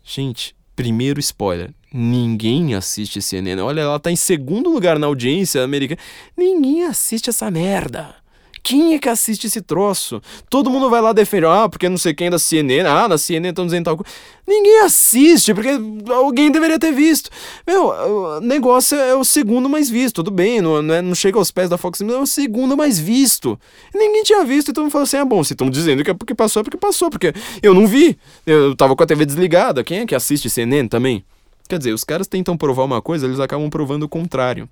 Gente, 0.04 0.54
primeiro 0.76 1.20
spoiler. 1.20 1.72
Ninguém 1.92 2.74
assiste 2.74 3.20
CNN. 3.20 3.60
Olha, 3.60 3.82
ela 3.82 4.00
tá 4.00 4.10
em 4.10 4.16
segundo 4.16 4.70
lugar 4.70 4.98
na 4.98 5.06
audiência 5.06 5.62
americana. 5.62 6.00
Ninguém 6.36 6.84
assiste 6.84 7.28
essa 7.28 7.50
merda. 7.50 8.21
Quem 8.62 8.94
é 8.94 8.98
que 8.98 9.08
assiste 9.08 9.46
esse 9.48 9.60
troço? 9.60 10.22
Todo 10.48 10.70
mundo 10.70 10.88
vai 10.88 11.00
lá 11.00 11.12
defender, 11.12 11.46
ah, 11.46 11.68
porque 11.68 11.88
não 11.88 11.98
sei 11.98 12.14
quem 12.14 12.28
é 12.28 12.30
da 12.30 12.38
CNN, 12.38 12.88
ah, 12.88 13.08
na 13.08 13.18
CNN 13.18 13.48
estão 13.48 13.66
dizendo 13.66 13.86
tal 13.86 13.96
coisa. 13.96 14.12
Ninguém 14.46 14.80
assiste, 14.82 15.52
porque 15.52 15.70
alguém 16.08 16.50
deveria 16.50 16.78
ter 16.78 16.92
visto. 16.92 17.28
Meu, 17.66 17.88
o 17.88 18.40
negócio 18.40 18.96
é 18.96 19.14
o 19.14 19.24
segundo 19.24 19.68
mais 19.68 19.90
visto, 19.90 20.16
tudo 20.16 20.30
bem, 20.30 20.60
não, 20.60 20.94
é, 20.94 21.02
não 21.02 21.14
chega 21.14 21.38
aos 21.38 21.50
pés 21.50 21.68
da 21.68 21.76
Fox 21.76 22.00
News, 22.00 22.14
é 22.14 22.20
o 22.20 22.26
segundo 22.26 22.76
mais 22.76 23.00
visto. 23.00 23.58
ninguém 23.92 24.22
tinha 24.22 24.44
visto, 24.44 24.70
então 24.70 24.88
falou 24.90 25.04
assim: 25.04 25.16
ah, 25.16 25.24
bom, 25.24 25.42
se 25.42 25.54
estão 25.54 25.68
dizendo 25.68 26.04
que 26.04 26.10
é 26.10 26.14
porque 26.14 26.34
passou, 26.34 26.60
é 26.60 26.62
porque 26.62 26.76
passou, 26.76 27.10
porque 27.10 27.32
eu 27.62 27.74
não 27.74 27.86
vi. 27.86 28.16
Eu 28.46 28.76
tava 28.76 28.94
com 28.94 29.02
a 29.02 29.06
TV 29.06 29.26
desligada. 29.26 29.82
Quem 29.82 30.00
é 30.00 30.06
que 30.06 30.14
assiste 30.14 30.48
CNN 30.48 30.86
também? 30.88 31.24
Quer 31.68 31.78
dizer, 31.78 31.92
os 31.92 32.04
caras 32.04 32.28
tentam 32.28 32.56
provar 32.56 32.84
uma 32.84 33.02
coisa, 33.02 33.26
eles 33.26 33.40
acabam 33.40 33.68
provando 33.70 34.04
o 34.04 34.08
contrário. 34.08 34.68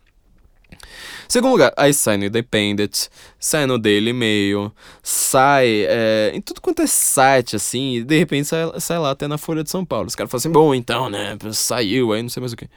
Segundo 1.29 1.53
lugar, 1.53 1.73
aí 1.77 1.95
sai 1.95 2.17
no 2.17 2.25
Independent, 2.25 3.07
sai 3.39 3.67
no 3.67 3.79
Daily 3.79 4.13
Mail, 4.13 4.73
sai 5.03 5.85
é, 5.89 6.33
em 6.35 6.41
tudo 6.41 6.61
quanto 6.61 6.83
é 6.83 6.87
site, 6.87 7.57
assim, 7.57 7.97
e 7.97 8.05
de 8.05 8.19
repente 8.19 8.49
sai, 8.49 8.69
sai 8.81 8.99
lá 8.99 9.11
até 9.11 9.29
na 9.29 9.39
Folha 9.39 9.63
de 9.63 9.71
São 9.71 9.85
Paulo. 9.85 10.07
Os 10.09 10.15
caras 10.15 10.31
falam 10.31 10.41
assim, 10.41 10.51
bom, 10.51 10.75
então, 10.75 11.09
né, 11.09 11.37
saiu, 11.53 12.13
aí 12.13 12.23
não 12.23 12.29
sei 12.29 12.41
mais 12.41 12.53
o 12.53 12.57
que. 12.57 12.69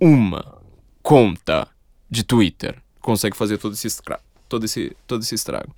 Uma 0.00 0.58
conta 1.02 1.68
de 2.10 2.22
Twitter 2.22 2.76
consegue 3.00 3.36
fazer 3.36 3.58
todo 3.58 3.74
esse, 3.74 3.86
estra 3.86 4.20
todo 4.48 4.64
esse, 4.64 4.96
todo 5.06 5.22
esse 5.22 5.34
estrago. 5.34 5.74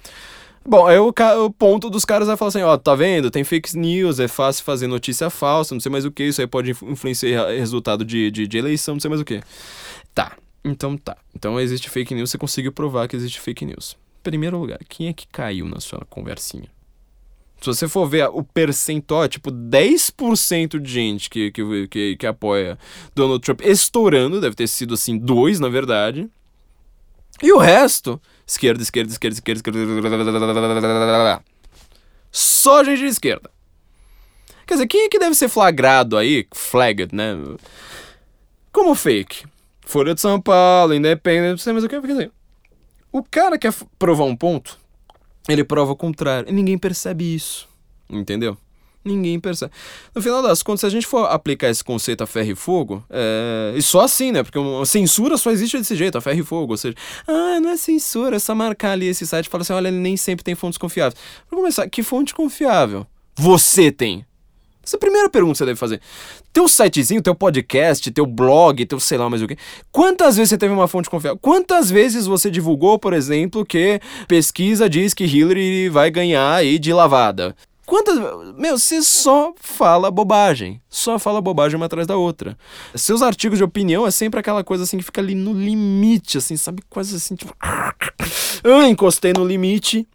Bom, 0.65 0.87
aí 0.87 0.99
o, 0.99 1.09
o, 1.09 1.51
ponto 1.51 1.89
dos 1.89 2.05
caras 2.05 2.29
vai 2.29 2.37
falar 2.37 2.51
assim, 2.51 2.63
ó, 2.63 2.77
tá 2.77 2.95
vendo? 2.95 3.31
Tem 3.31 3.43
fake 3.43 3.77
news, 3.79 4.21
é 4.21 4.29
fácil 4.29 4.63
fazer 4.63 4.87
notícia 4.87 5.31
falsa, 5.31 5.75
não 5.75 5.81
sei 5.81 5.91
mais 5.91 6.05
o 6.05 6.11
que, 6.11 6.25
isso 6.25 6.41
aí 6.41 6.47
pode 6.47 6.73
influenciar 6.83 7.49
resultado 7.49 8.05
de, 8.05 8.31
de, 8.31 8.47
de 8.47 8.59
eleição, 8.59 8.95
não 8.95 9.01
sei 9.01 9.09
mais 9.09 9.23
o 9.23 9.25
que. 9.25 9.41
Tá, 10.15 10.37
então 10.65 10.97
tá. 10.97 11.17
Então 11.35 11.59
existe 11.59 11.89
fake 11.89 12.15
news, 12.15 12.31
você 12.31 12.39
conseguiu 12.39 12.73
provar 12.73 13.09
que 13.09 13.17
existe 13.17 13.41
fake 13.41 13.65
news. 13.65 13.97
Primeiro 14.23 14.59
lugar, 14.59 14.79
quem 14.89 15.09
é 15.09 15.13
que 15.13 15.27
caiu 15.27 15.67
na 15.67 15.81
sua 15.81 16.05
conversinha? 16.09 16.69
Se 17.61 17.67
você 17.67 17.87
for 17.87 18.09
ver 18.09 18.27
o 18.29 18.43
percentual, 18.43 19.29
tipo 19.29 19.51
10% 19.51 20.79
de 20.79 20.91
gente 20.91 21.29
que, 21.29 21.51
que, 21.51 21.89
que, 21.89 22.17
que 22.17 22.27
apoia 22.27 22.79
Donald 23.15 23.43
Trump 23.45 23.61
estourando, 23.63 24.41
deve 24.41 24.57
ter 24.57 24.67
sido 24.67 24.95
assim, 24.95 25.19
dois 25.19 25.61
na 25.61 25.69
verdade. 25.69 26.29
E 27.43 27.53
o 27.53 27.59
resto, 27.59 28.21
esquerda, 28.47 28.83
esquerda, 28.83 29.13
esquerda, 29.13 29.35
esquerda, 29.35 29.59
esquerda. 29.59 31.45
Só 32.31 32.83
gente 32.85 33.01
de 33.01 33.07
esquerda. 33.07 33.51
Quer 34.67 34.75
dizer, 34.75 34.87
quem 34.87 35.07
é 35.07 35.09
que 35.09 35.19
deve 35.19 35.35
ser 35.35 35.49
flagrado 35.49 36.17
aí, 36.17 36.47
flagged, 36.53 37.15
né? 37.15 37.35
Como 38.73 38.95
fake? 38.95 39.45
Folha 39.87 40.15
de 40.15 40.21
São 40.21 40.41
Paulo, 40.41 40.95
Independente, 40.95 41.69
mais 41.73 41.85
o 41.85 41.89
que. 41.89 42.01
Dizer, 42.01 42.31
o 43.13 43.23
cara 43.23 43.59
quer 43.59 43.75
provar 43.99 44.25
um 44.25 44.37
ponto, 44.37 44.79
ele 45.49 45.65
prova 45.65 45.93
o 45.93 45.97
contrário. 45.97 46.49
E 46.49 46.53
ninguém 46.53 46.79
percebe 46.79 47.35
isso. 47.35 47.69
Entendeu? 48.09 48.57
Ninguém 49.03 49.41
percebe. 49.41 49.73
No 50.15 50.21
final 50.21 50.43
das 50.43 50.63
contas, 50.63 50.81
se 50.81 50.87
a 50.87 50.91
gente 50.91 51.07
for 51.07 51.25
aplicar 51.25 51.71
esse 51.71 51.83
conceito 51.83 52.23
a 52.23 52.27
ferro 52.27 52.51
e 52.51 52.55
fogo, 52.55 53.03
é... 53.09 53.73
e 53.75 53.81
só 53.81 54.01
assim, 54.01 54.31
né? 54.31 54.43
Porque 54.43 54.59
a 54.59 54.85
censura 54.85 55.39
só 55.39 55.51
existe 55.51 55.79
desse 55.79 55.97
jeito, 55.97 56.19
a 56.19 56.21
ferro 56.21 56.41
e 56.41 56.45
fogo. 56.45 56.75
Ou 56.75 56.77
seja, 56.77 56.95
ah, 57.27 57.59
não 57.61 57.71
é 57.71 57.77
censura, 57.79 58.37
é 58.37 58.39
só 58.39 58.55
marcar 58.55 58.93
ali 58.93 59.07
esse 59.07 59.27
site 59.27 59.47
e 59.47 59.49
falar 59.49 59.63
assim: 59.63 59.73
olha, 59.73 59.89
ele 59.89 59.97
nem 59.97 60.17
sempre 60.19 60.45
tem 60.45 60.55
fontes 60.55 60.77
confiáveis. 60.77 61.19
Pra 61.49 61.57
começar, 61.57 61.89
que 61.89 62.03
fonte 62.03 62.35
confiável? 62.35 63.07
Você 63.37 63.91
tem. 63.91 64.27
Essa 64.85 64.97
é 64.97 64.99
a 64.99 65.01
primeira 65.01 65.29
pergunta 65.29 65.53
que 65.53 65.59
você 65.59 65.67
deve 65.67 65.79
fazer. 65.79 66.01
Teu 66.53 66.69
sitezinho, 66.69 67.23
teu 67.23 67.35
podcast, 67.35 68.11
teu 68.11 68.27
blog, 68.27 68.85
teu 68.87 68.99
sei 68.99 69.19
lá 69.19 69.29
mais 69.29 69.43
o 69.43 69.47
que. 69.47 69.57
Quantas 69.93 70.37
vezes 70.37 70.51
você 70.51 70.59
teve 70.59 70.73
uma 70.73 70.89
fonte 70.89 71.11
confiável? 71.11 71.39
Quantas 71.41 71.91
vezes 71.91 72.27
você 72.27 72.51
divulgou, 72.51 72.99
por 72.99 73.13
exemplo, 73.13 73.65
que 73.65 74.01
pesquisa 74.27 74.89
diz 74.89 75.13
que 75.13 75.25
Hillary 75.25 75.89
vai 75.89 76.11
ganhar 76.11 76.55
aí 76.55 76.79
de 76.79 76.93
lavada? 76.93 77.55
Quantas. 77.91 78.17
Meu, 78.57 78.79
você 78.79 79.03
só 79.03 79.53
fala 79.57 80.13
bobagem. 80.13 80.81
Só 80.89 81.19
fala 81.19 81.41
bobagem 81.41 81.77
uma 81.77 81.87
atrás 81.87 82.07
da 82.07 82.17
outra. 82.17 82.57
Seus 82.95 83.21
artigos 83.21 83.59
de 83.59 83.65
opinião 83.65 84.07
é 84.07 84.13
sempre 84.13 84.39
aquela 84.39 84.63
coisa 84.63 84.85
assim 84.85 84.99
que 84.99 85.03
fica 85.03 85.21
ali 85.21 85.35
no 85.35 85.53
limite, 85.53 86.39
assim, 86.39 86.57
sabe? 86.57 86.83
Quase 86.89 87.17
assim, 87.17 87.35
tipo. 87.35 87.55
Ah, 88.63 88.87
encostei 88.87 89.33
no 89.33 89.43
limite 89.43 90.07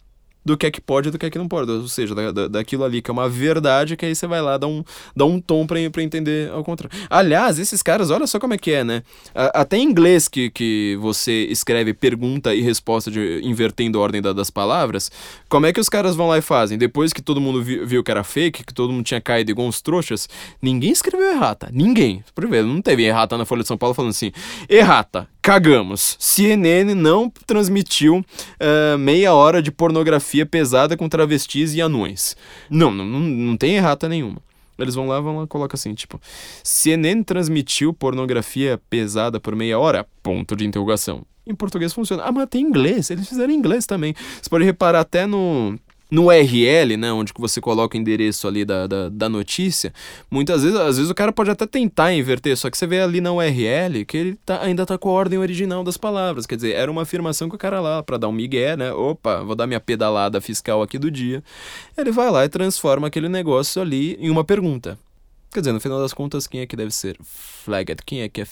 do 0.45 0.55
que 0.55 0.67
é 0.67 0.71
que 0.71 0.79
pode 0.79 1.07
e 1.07 1.11
do 1.11 1.17
que 1.17 1.25
é 1.25 1.29
que 1.29 1.37
não 1.37 1.47
pode. 1.47 1.71
Ou 1.71 1.87
seja, 1.87 2.13
da, 2.13 2.31
da, 2.31 2.47
daquilo 2.47 2.83
ali 2.83 3.01
que 3.01 3.09
é 3.09 3.13
uma 3.13 3.27
verdade, 3.27 3.97
que 3.97 4.05
aí 4.05 4.15
você 4.15 4.27
vai 4.27 4.41
lá 4.41 4.57
dar 4.57 4.67
um, 4.67 4.83
dar 5.15 5.25
um 5.25 5.41
tom 5.41 5.65
pra, 5.65 5.77
pra 5.91 6.03
entender 6.03 6.51
ao 6.51 6.63
contrário. 6.63 6.97
Aliás, 7.09 7.57
esses 7.57 7.81
caras, 7.81 8.11
olha 8.11 8.27
só 8.27 8.39
como 8.39 8.53
é 8.53 8.57
que 8.57 8.71
é, 8.71 8.83
né? 8.83 9.01
Até 9.33 9.77
em 9.77 9.83
inglês 9.83 10.27
que, 10.27 10.51
que 10.51 10.97
você 11.01 11.47
escreve 11.49 11.93
pergunta 11.93 12.53
e 12.53 12.61
resposta 12.61 13.09
de, 13.09 13.41
invertendo 13.43 13.97
a 13.97 14.01
ordem 14.01 14.21
da, 14.21 14.31
das 14.31 14.49
palavras, 14.51 15.11
como 15.49 15.65
é 15.65 15.73
que 15.73 15.79
os 15.79 15.89
caras 15.89 16.15
vão 16.15 16.27
lá 16.27 16.37
e 16.37 16.41
fazem? 16.41 16.77
Depois 16.77 17.11
que 17.11 17.21
todo 17.21 17.41
mundo 17.41 17.63
viu, 17.63 17.85
viu 17.85 18.03
que 18.03 18.11
era 18.11 18.23
fake, 18.23 18.63
que 18.63 18.73
todo 18.73 18.93
mundo 18.93 19.05
tinha 19.05 19.19
caído 19.19 19.49
igual 19.49 19.67
uns 19.67 19.81
trouxas, 19.81 20.29
ninguém 20.61 20.91
escreveu 20.91 21.31
errata. 21.31 21.69
Ninguém. 21.73 22.23
Ver, 22.37 22.63
não 22.63 22.81
teve 22.81 23.03
errata 23.03 23.37
na 23.37 23.45
Folha 23.45 23.63
de 23.63 23.67
São 23.67 23.77
Paulo 23.77 23.95
falando 23.95 24.11
assim, 24.11 24.31
errata, 24.69 25.27
cagamos. 25.45 26.17
CNN 26.19 26.95
não 26.95 27.31
transmitiu 27.45 28.15
uh, 28.17 28.97
meia 28.97 29.31
hora 29.35 29.61
de 29.61 29.71
pornografia 29.71 30.43
pesada 30.43 30.97
com 30.97 31.07
travestis 31.07 31.75
e 31.75 31.81
anões. 31.81 32.35
Não, 32.67 32.89
não, 32.89 33.05
não 33.05 33.55
tem 33.55 33.75
errata 33.75 34.09
nenhuma. 34.09 34.41
Eles 34.75 34.95
vão 34.95 35.07
lá, 35.07 35.21
vão 35.21 35.37
lá, 35.37 35.47
coloca 35.47 35.75
assim, 35.75 35.93
tipo, 35.93 36.19
CNN 36.63 37.23
transmitiu 37.23 37.93
pornografia 37.93 38.81
pesada 38.89 39.39
por 39.39 39.55
meia 39.55 39.77
hora? 39.77 40.07
Ponto 40.23 40.55
de 40.55 40.65
interrogação. 40.65 41.23
Em 41.45 41.53
português 41.53 41.93
funciona. 41.93 42.23
Ah, 42.23 42.31
mas 42.31 42.47
tem 42.49 42.63
inglês, 42.63 43.11
eles 43.11 43.29
fizeram 43.29 43.53
inglês 43.53 43.85
também. 43.85 44.15
Você 44.41 44.49
pode 44.49 44.65
reparar 44.65 45.01
até 45.01 45.27
no 45.27 45.77
no 46.09 46.25
URL, 46.25 46.97
né, 46.97 47.11
onde 47.11 47.33
que 47.33 47.41
você 47.41 47.59
coloca 47.59 47.97
o 47.97 47.99
endereço 47.99 48.47
ali 48.47 48.63
da, 48.63 48.85
da, 48.85 49.09
da, 49.09 49.27
notícia, 49.27 49.93
muitas 50.29 50.63
vezes, 50.63 50.77
às 50.79 50.97
vezes 50.97 51.11
o 51.11 51.15
cara 51.15 51.31
pode 51.31 51.49
até 51.49 51.65
tentar 51.65 52.13
inverter, 52.13 52.55
só 52.55 52.69
que 52.69 52.77
você 52.77 52.85
vê 52.85 53.01
ali 53.01 53.19
na 53.19 53.31
URL 53.33 54.05
que 54.05 54.17
ele 54.17 54.39
tá, 54.45 54.61
ainda 54.61 54.85
tá 54.85 54.97
com 54.97 55.09
a 55.09 55.13
ordem 55.13 55.39
original 55.39 55.83
das 55.83 55.97
palavras, 55.97 56.45
quer 56.45 56.55
dizer, 56.55 56.73
era 56.73 56.91
uma 56.91 57.01
afirmação 57.01 57.49
que 57.49 57.55
o 57.55 57.59
cara 57.59 57.79
lá, 57.79 58.03
para 58.03 58.17
dar 58.17 58.27
um 58.27 58.31
migué, 58.31 58.77
né, 58.77 58.91
opa, 58.93 59.43
vou 59.43 59.55
dar 59.55 59.65
minha 59.65 59.79
pedalada 59.79 60.39
fiscal 60.39 60.81
aqui 60.81 60.99
do 60.99 61.09
dia, 61.09 61.43
ele 61.97 62.11
vai 62.11 62.29
lá 62.29 62.45
e 62.45 62.49
transforma 62.49 63.07
aquele 63.07 63.27
negócio 63.27 63.81
ali 63.81 64.15
em 64.19 64.29
uma 64.29 64.43
pergunta. 64.43 64.97
Quer 65.51 65.61
dizer, 65.61 65.71
no 65.71 65.79
final 65.79 65.99
das 66.01 66.13
contas, 66.13 66.47
quem 66.47 66.59
é 66.59 66.67
que 66.67 66.75
deve 66.75 66.91
ser 66.91 67.17
flagged? 67.23 68.01
Quem 68.05 68.21
é 68.21 68.29
que 68.29 68.41
é 68.41 68.45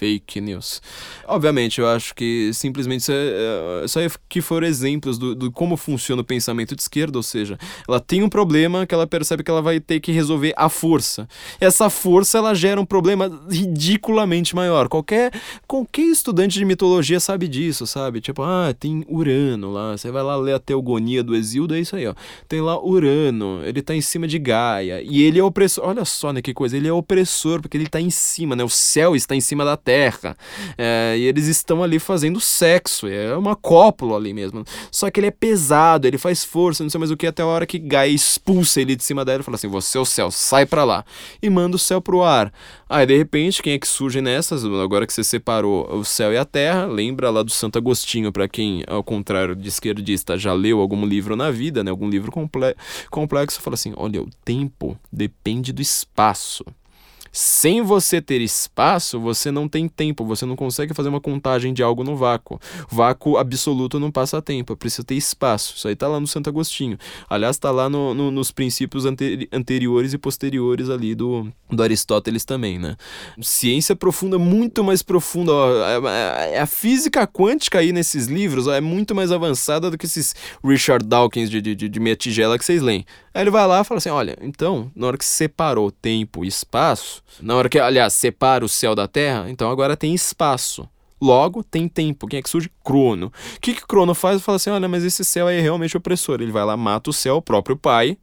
fake 0.00 0.40
news. 0.40 0.80
Obviamente, 1.26 1.78
eu 1.78 1.86
acho 1.86 2.14
que 2.14 2.50
simplesmente 2.54 3.02
isso, 3.02 3.12
é, 3.12 4.02
aí 4.02 4.10
que 4.30 4.40
foram 4.40 4.66
exemplos 4.66 5.18
do, 5.18 5.34
do, 5.34 5.52
como 5.52 5.76
funciona 5.76 6.22
o 6.22 6.24
pensamento 6.24 6.74
de 6.74 6.80
esquerda, 6.80 7.18
ou 7.18 7.22
seja, 7.22 7.58
ela 7.86 8.00
tem 8.00 8.22
um 8.22 8.28
problema 8.28 8.86
que 8.86 8.94
ela 8.94 9.06
percebe 9.06 9.44
que 9.44 9.50
ela 9.50 9.60
vai 9.60 9.78
ter 9.78 10.00
que 10.00 10.10
resolver 10.10 10.54
à 10.56 10.70
força. 10.70 11.28
Essa 11.60 11.90
força 11.90 12.38
ela 12.38 12.54
gera 12.54 12.80
um 12.80 12.84
problema 12.86 13.30
ridiculamente 13.50 14.56
maior. 14.56 14.88
Qualquer, 14.88 15.32
qualquer 15.66 16.04
estudante 16.04 16.58
de 16.58 16.64
mitologia 16.64 17.20
sabe 17.20 17.46
disso, 17.46 17.86
sabe? 17.86 18.22
Tipo, 18.22 18.42
ah, 18.42 18.74
tem 18.78 19.04
Urano 19.06 19.70
lá, 19.70 19.98
você 19.98 20.10
vai 20.10 20.22
lá 20.22 20.34
ler 20.36 20.54
a 20.54 20.58
Teogonia 20.58 21.22
do 21.22 21.36
Exildo, 21.36 21.74
é 21.74 21.80
isso 21.80 21.94
aí, 21.94 22.06
ó. 22.06 22.14
Tem 22.48 22.62
lá 22.62 22.82
Urano, 22.82 23.60
ele 23.64 23.82
tá 23.82 23.94
em 23.94 24.00
cima 24.00 24.26
de 24.26 24.38
Gaia, 24.38 25.02
e 25.02 25.22
ele 25.22 25.38
é 25.38 25.44
opressor. 25.44 25.86
Olha 25.86 26.06
só, 26.06 26.32
né, 26.32 26.40
que 26.40 26.54
coisa, 26.54 26.74
ele 26.74 26.88
é 26.88 26.92
opressor 26.92 27.60
porque 27.60 27.76
ele 27.76 27.86
tá 27.86 28.00
em 28.00 28.10
cima, 28.10 28.56
né? 28.56 28.64
O 28.64 28.68
céu 28.70 29.14
está 29.14 29.36
em 29.36 29.42
cima 29.42 29.62
da 29.62 29.76
Terra 29.76 29.89
terra. 29.90 30.36
É, 30.78 31.16
e 31.18 31.24
eles 31.24 31.48
estão 31.48 31.82
ali 31.82 31.98
fazendo 31.98 32.38
sexo. 32.38 33.08
É 33.08 33.36
uma 33.36 33.56
cópula 33.56 34.16
ali 34.16 34.32
mesmo. 34.32 34.64
Só 34.92 35.10
que 35.10 35.18
ele 35.18 35.26
é 35.26 35.32
pesado, 35.32 36.06
ele 36.06 36.16
faz 36.16 36.44
força, 36.44 36.84
não 36.84 36.90
sei 36.90 37.00
mais 37.00 37.10
o 37.10 37.16
que, 37.16 37.26
até 37.26 37.42
a 37.42 37.46
hora 37.46 37.66
que 37.66 37.76
Gaia 37.76 38.12
expulsa 38.12 38.80
ele 38.80 38.94
de 38.94 39.02
cima 39.02 39.24
dela 39.24 39.40
e 39.40 39.42
fala 39.42 39.56
assim: 39.56 39.66
Você 39.66 39.98
é 39.98 40.00
o 40.00 40.04
céu, 40.04 40.30
sai 40.30 40.64
pra 40.64 40.84
lá. 40.84 41.04
E 41.42 41.50
manda 41.50 41.74
o 41.74 41.78
céu 41.78 42.00
pro 42.00 42.22
ar. 42.22 42.52
Aí 42.88 43.04
de 43.04 43.16
repente, 43.16 43.60
quem 43.62 43.72
é 43.72 43.78
que 43.80 43.88
surge 43.88 44.20
nessas? 44.20 44.64
Agora 44.64 45.06
que 45.06 45.12
você 45.12 45.24
separou 45.24 45.92
o 45.92 46.04
céu 46.04 46.32
e 46.32 46.36
a 46.36 46.44
terra, 46.44 46.86
lembra 46.86 47.28
lá 47.30 47.42
do 47.42 47.50
Santo 47.50 47.76
Agostinho, 47.76 48.30
para 48.30 48.46
quem, 48.46 48.84
ao 48.86 49.02
contrário 49.02 49.56
de 49.56 49.68
esquerdista, 49.68 50.38
já 50.38 50.52
leu 50.52 50.80
algum 50.80 51.04
livro 51.04 51.34
na 51.34 51.50
vida, 51.50 51.82
né? 51.82 51.90
Algum 51.90 52.08
livro 52.08 52.30
comple 52.30 52.76
complexo, 53.10 53.60
fala 53.60 53.74
assim: 53.74 53.92
olha, 53.96 54.22
o 54.22 54.28
tempo 54.44 54.96
depende 55.12 55.72
do 55.72 55.82
espaço. 55.82 56.64
Sem 57.32 57.82
você 57.82 58.20
ter 58.20 58.40
espaço, 58.40 59.20
você 59.20 59.50
não 59.50 59.68
tem 59.68 59.88
tempo, 59.88 60.24
você 60.24 60.44
não 60.44 60.56
consegue 60.56 60.94
fazer 60.94 61.08
uma 61.08 61.20
contagem 61.20 61.72
de 61.72 61.82
algo 61.82 62.02
no 62.02 62.16
vácuo. 62.16 62.60
Vácuo 62.90 63.36
absoluto 63.36 64.00
não 64.00 64.10
passa 64.10 64.42
tempo, 64.42 64.76
precisa 64.76 65.04
ter 65.04 65.14
espaço. 65.14 65.74
Isso 65.76 65.86
aí 65.86 65.94
tá 65.94 66.08
lá 66.08 66.18
no 66.18 66.26
Santo 66.26 66.50
Agostinho. 66.50 66.98
Aliás, 67.28 67.58
tá 67.58 67.70
lá 67.70 67.88
no, 67.88 68.14
no, 68.14 68.30
nos 68.30 68.50
princípios 68.50 69.06
anteri 69.06 69.48
anteriores 69.52 70.12
e 70.12 70.18
posteriores 70.18 70.90
ali 70.90 71.14
do, 71.14 71.50
do 71.70 71.82
Aristóteles 71.82 72.44
também, 72.44 72.78
né? 72.78 72.96
Ciência 73.40 73.94
profunda, 73.94 74.38
muito 74.38 74.82
mais 74.82 75.02
profunda. 75.02 75.52
Ó, 75.52 75.82
a, 75.82 76.58
a, 76.58 76.62
a, 76.62 76.66
física 76.66 77.26
quântica 77.26 77.78
aí 77.78 77.92
nesses 77.92 78.26
livros 78.26 78.66
ó, 78.66 78.74
é 78.74 78.80
muito 78.80 79.14
mais 79.14 79.30
avançada 79.30 79.90
do 79.90 79.96
que 79.96 80.06
esses 80.06 80.34
Richard 80.64 81.06
Dawkins 81.06 81.50
de, 81.50 81.60
de, 81.60 81.74
de 81.74 82.00
meia 82.00 82.16
tigela 82.16 82.58
que 82.58 82.64
vocês 82.64 82.82
leem. 82.82 83.04
Aí 83.32 83.42
ele 83.42 83.50
vai 83.50 83.66
lá 83.66 83.80
e 83.80 83.84
fala 83.84 83.98
assim: 83.98 84.08
olha, 84.08 84.36
então, 84.40 84.90
na 84.94 85.06
hora 85.06 85.18
que 85.18 85.24
separou 85.24 85.90
tempo 85.90 86.44
e 86.44 86.48
espaço, 86.48 87.22
na 87.40 87.54
hora 87.54 87.68
que, 87.68 87.78
aliás, 87.78 88.12
separa 88.12 88.64
o 88.64 88.68
céu 88.68 88.94
da 88.94 89.06
terra, 89.06 89.48
então 89.48 89.70
agora 89.70 89.96
tem 89.96 90.14
espaço. 90.14 90.88
Logo, 91.22 91.62
tem 91.62 91.86
tempo. 91.86 92.26
Quem 92.26 92.38
é 92.38 92.42
que 92.42 92.48
surge? 92.48 92.70
Crono. 92.82 93.26
O 93.26 93.60
que, 93.60 93.74
que 93.74 93.86
Crono 93.86 94.14
faz? 94.14 94.40
Fala 94.42 94.56
assim: 94.56 94.70
olha, 94.70 94.88
mas 94.88 95.04
esse 95.04 95.24
céu 95.24 95.46
aí 95.46 95.58
é 95.58 95.60
realmente 95.60 95.96
opressor. 95.96 96.40
Ele 96.40 96.50
vai 96.50 96.64
lá, 96.64 96.76
mata 96.76 97.10
o 97.10 97.12
céu, 97.12 97.36
o 97.36 97.42
próprio 97.42 97.76
pai, 97.76 98.16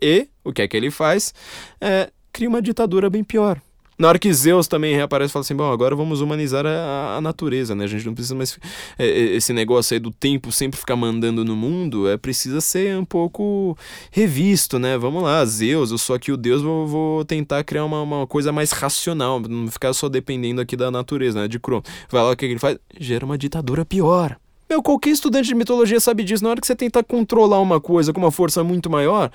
e 0.00 0.26
o 0.42 0.52
que 0.52 0.62
é 0.62 0.68
que 0.68 0.76
ele 0.76 0.90
faz? 0.90 1.34
É, 1.80 2.10
cria 2.32 2.48
uma 2.48 2.62
ditadura 2.62 3.10
bem 3.10 3.22
pior. 3.22 3.60
Na 4.00 4.08
hora 4.08 4.18
que 4.18 4.32
Zeus 4.32 4.66
também 4.66 4.94
reaparece 4.94 5.30
e 5.30 5.32
fala 5.34 5.42
assim: 5.42 5.54
bom, 5.54 5.70
agora 5.70 5.94
vamos 5.94 6.22
humanizar 6.22 6.64
a, 6.64 7.16
a 7.18 7.20
natureza, 7.20 7.74
né? 7.74 7.84
A 7.84 7.86
gente 7.86 8.06
não 8.06 8.14
precisa 8.14 8.34
mais. 8.34 8.58
É, 8.98 9.06
é, 9.06 9.36
esse 9.36 9.52
negócio 9.52 9.92
aí 9.92 10.00
do 10.00 10.10
tempo 10.10 10.50
sempre 10.50 10.80
ficar 10.80 10.96
mandando 10.96 11.44
no 11.44 11.54
mundo, 11.54 12.08
é 12.08 12.16
precisa 12.16 12.62
ser 12.62 12.96
um 12.96 13.04
pouco 13.04 13.76
revisto, 14.10 14.78
né? 14.78 14.96
Vamos 14.96 15.22
lá, 15.22 15.44
Zeus, 15.44 15.90
eu 15.90 15.98
sou 15.98 16.16
aqui 16.16 16.32
o 16.32 16.36
Deus, 16.38 16.62
vou, 16.62 16.86
vou 16.86 17.24
tentar 17.26 17.62
criar 17.62 17.84
uma, 17.84 18.00
uma 18.00 18.26
coisa 18.26 18.50
mais 18.50 18.72
racional, 18.72 19.38
não 19.38 19.70
ficar 19.70 19.92
só 19.92 20.08
dependendo 20.08 20.62
aqui 20.62 20.76
da 20.76 20.90
natureza, 20.90 21.42
né? 21.42 21.46
De 21.46 21.60
Crono. 21.60 21.82
Vai 22.08 22.22
lá, 22.22 22.30
o 22.30 22.36
que 22.36 22.46
ele 22.46 22.58
faz? 22.58 22.78
Gera 22.98 23.26
uma 23.26 23.36
ditadura 23.36 23.84
pior. 23.84 24.38
Meu, 24.70 24.80
qualquer 24.80 25.10
estudante 25.10 25.48
de 25.48 25.54
mitologia 25.56 25.98
sabe 25.98 26.22
disso. 26.22 26.44
Na 26.44 26.50
hora 26.50 26.60
que 26.60 26.66
você 26.68 26.76
tenta 26.76 27.02
controlar 27.02 27.58
uma 27.58 27.80
coisa 27.80 28.12
com 28.12 28.20
uma 28.20 28.30
força 28.30 28.62
muito 28.62 28.88
maior, 28.88 29.28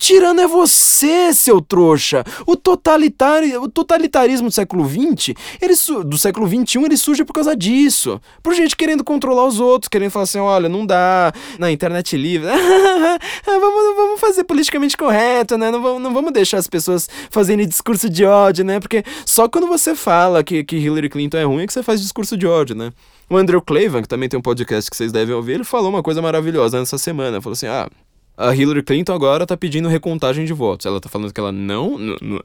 tirando 0.00 0.40
é 0.40 0.46
você, 0.48 1.32
seu 1.32 1.60
trouxa. 1.60 2.24
O, 2.44 2.56
totalitário, 2.56 3.62
o 3.62 3.68
totalitarismo 3.68 4.48
do 4.48 4.52
século 4.52 4.84
XX, 4.84 5.36
ele, 5.62 5.74
do 6.04 6.18
século 6.18 6.48
XXI, 6.48 6.84
ele 6.84 6.96
surge 6.96 7.24
por 7.24 7.32
causa 7.32 7.54
disso. 7.54 8.20
Por 8.42 8.54
gente 8.54 8.74
querendo 8.74 9.04
controlar 9.04 9.46
os 9.46 9.60
outros, 9.60 9.88
querendo 9.88 10.10
falar 10.10 10.24
assim: 10.24 10.40
olha, 10.40 10.68
não 10.68 10.84
dá, 10.84 11.32
na 11.60 11.70
internet 11.70 12.16
livre. 12.16 12.48
vamos, 13.46 13.96
vamos 13.96 14.20
fazer 14.20 14.42
politicamente 14.42 14.96
correto, 14.96 15.56
né? 15.56 15.70
Não 15.70 15.80
vamos, 15.80 16.02
não 16.02 16.12
vamos 16.12 16.32
deixar 16.32 16.58
as 16.58 16.66
pessoas 16.66 17.08
fazendo 17.30 17.64
discurso 17.64 18.10
de 18.10 18.24
ódio, 18.24 18.64
né? 18.64 18.80
Porque 18.80 19.04
só 19.24 19.48
quando 19.48 19.68
você 19.68 19.94
fala 19.94 20.42
que, 20.42 20.64
que 20.64 20.74
Hillary 20.76 21.08
Clinton 21.08 21.36
é 21.36 21.44
ruim 21.44 21.62
é 21.62 21.66
que 21.68 21.72
você 21.72 21.84
faz 21.84 22.00
discurso 22.00 22.36
de 22.36 22.48
ódio, 22.48 22.74
né? 22.74 22.90
O 23.28 23.36
Andrew 23.36 23.60
Clavin, 23.60 24.02
que 24.02 24.08
também 24.08 24.28
tem 24.28 24.38
um 24.38 24.42
podcast 24.42 24.90
que 24.90 24.96
vocês 24.96 25.10
devem 25.10 25.34
ouvir, 25.34 25.54
ele 25.54 25.64
falou 25.64 25.90
uma 25.90 26.02
coisa 26.02 26.22
maravilhosa 26.22 26.78
nessa 26.78 26.96
semana. 26.96 27.40
Falou 27.40 27.54
assim: 27.54 27.66
ah, 27.66 27.88
a 28.36 28.54
Hillary 28.54 28.82
Clinton 28.82 29.14
agora 29.14 29.46
tá 29.46 29.56
pedindo 29.56 29.88
recontagem 29.88 30.44
de 30.44 30.52
votos. 30.52 30.84
Ela 30.86 31.00
tá 31.00 31.08
falando 31.08 31.32
que 31.32 31.40
ela 31.40 31.50
não. 31.50 31.96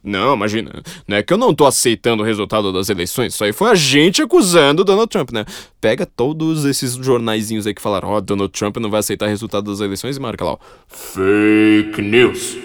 Não, 0.04 0.34
imagina. 0.34 0.82
Não 1.08 1.18
é 1.18 1.24
que 1.24 1.34
eu 1.34 1.38
não 1.38 1.54
tô 1.54 1.66
aceitando 1.66 2.24
o 2.24 2.26
resultado 2.26 2.72
das 2.72 2.90
eleições. 2.90 3.34
Isso 3.34 3.44
aí 3.44 3.54
foi 3.54 3.70
a 3.70 3.76
gente 3.76 4.22
acusando 4.22 4.82
o 4.82 4.86
Donald 4.86 5.10
Trump, 5.10 5.32
né? 5.32 5.46
Pega 5.80 6.06
todos 6.06 6.66
esses 6.66 6.94
jornaizinhos 6.96 7.68
aí 7.68 7.74
que 7.74 7.82
falaram: 7.82 8.10
ó, 8.10 8.18
oh, 8.18 8.22
Donald 8.22 8.52
Trump 8.52 8.78
não 8.78 8.90
vai 8.90 9.02
aceitar 9.02 9.26
o 9.26 9.30
resultado 9.30 9.70
das 9.70 9.82
eleições 9.82 10.18
e 10.18 10.20
marca 10.20 10.46
lá, 10.46 10.54
ó. 10.54 10.58
Fake 10.88 12.02
news. 12.02 12.58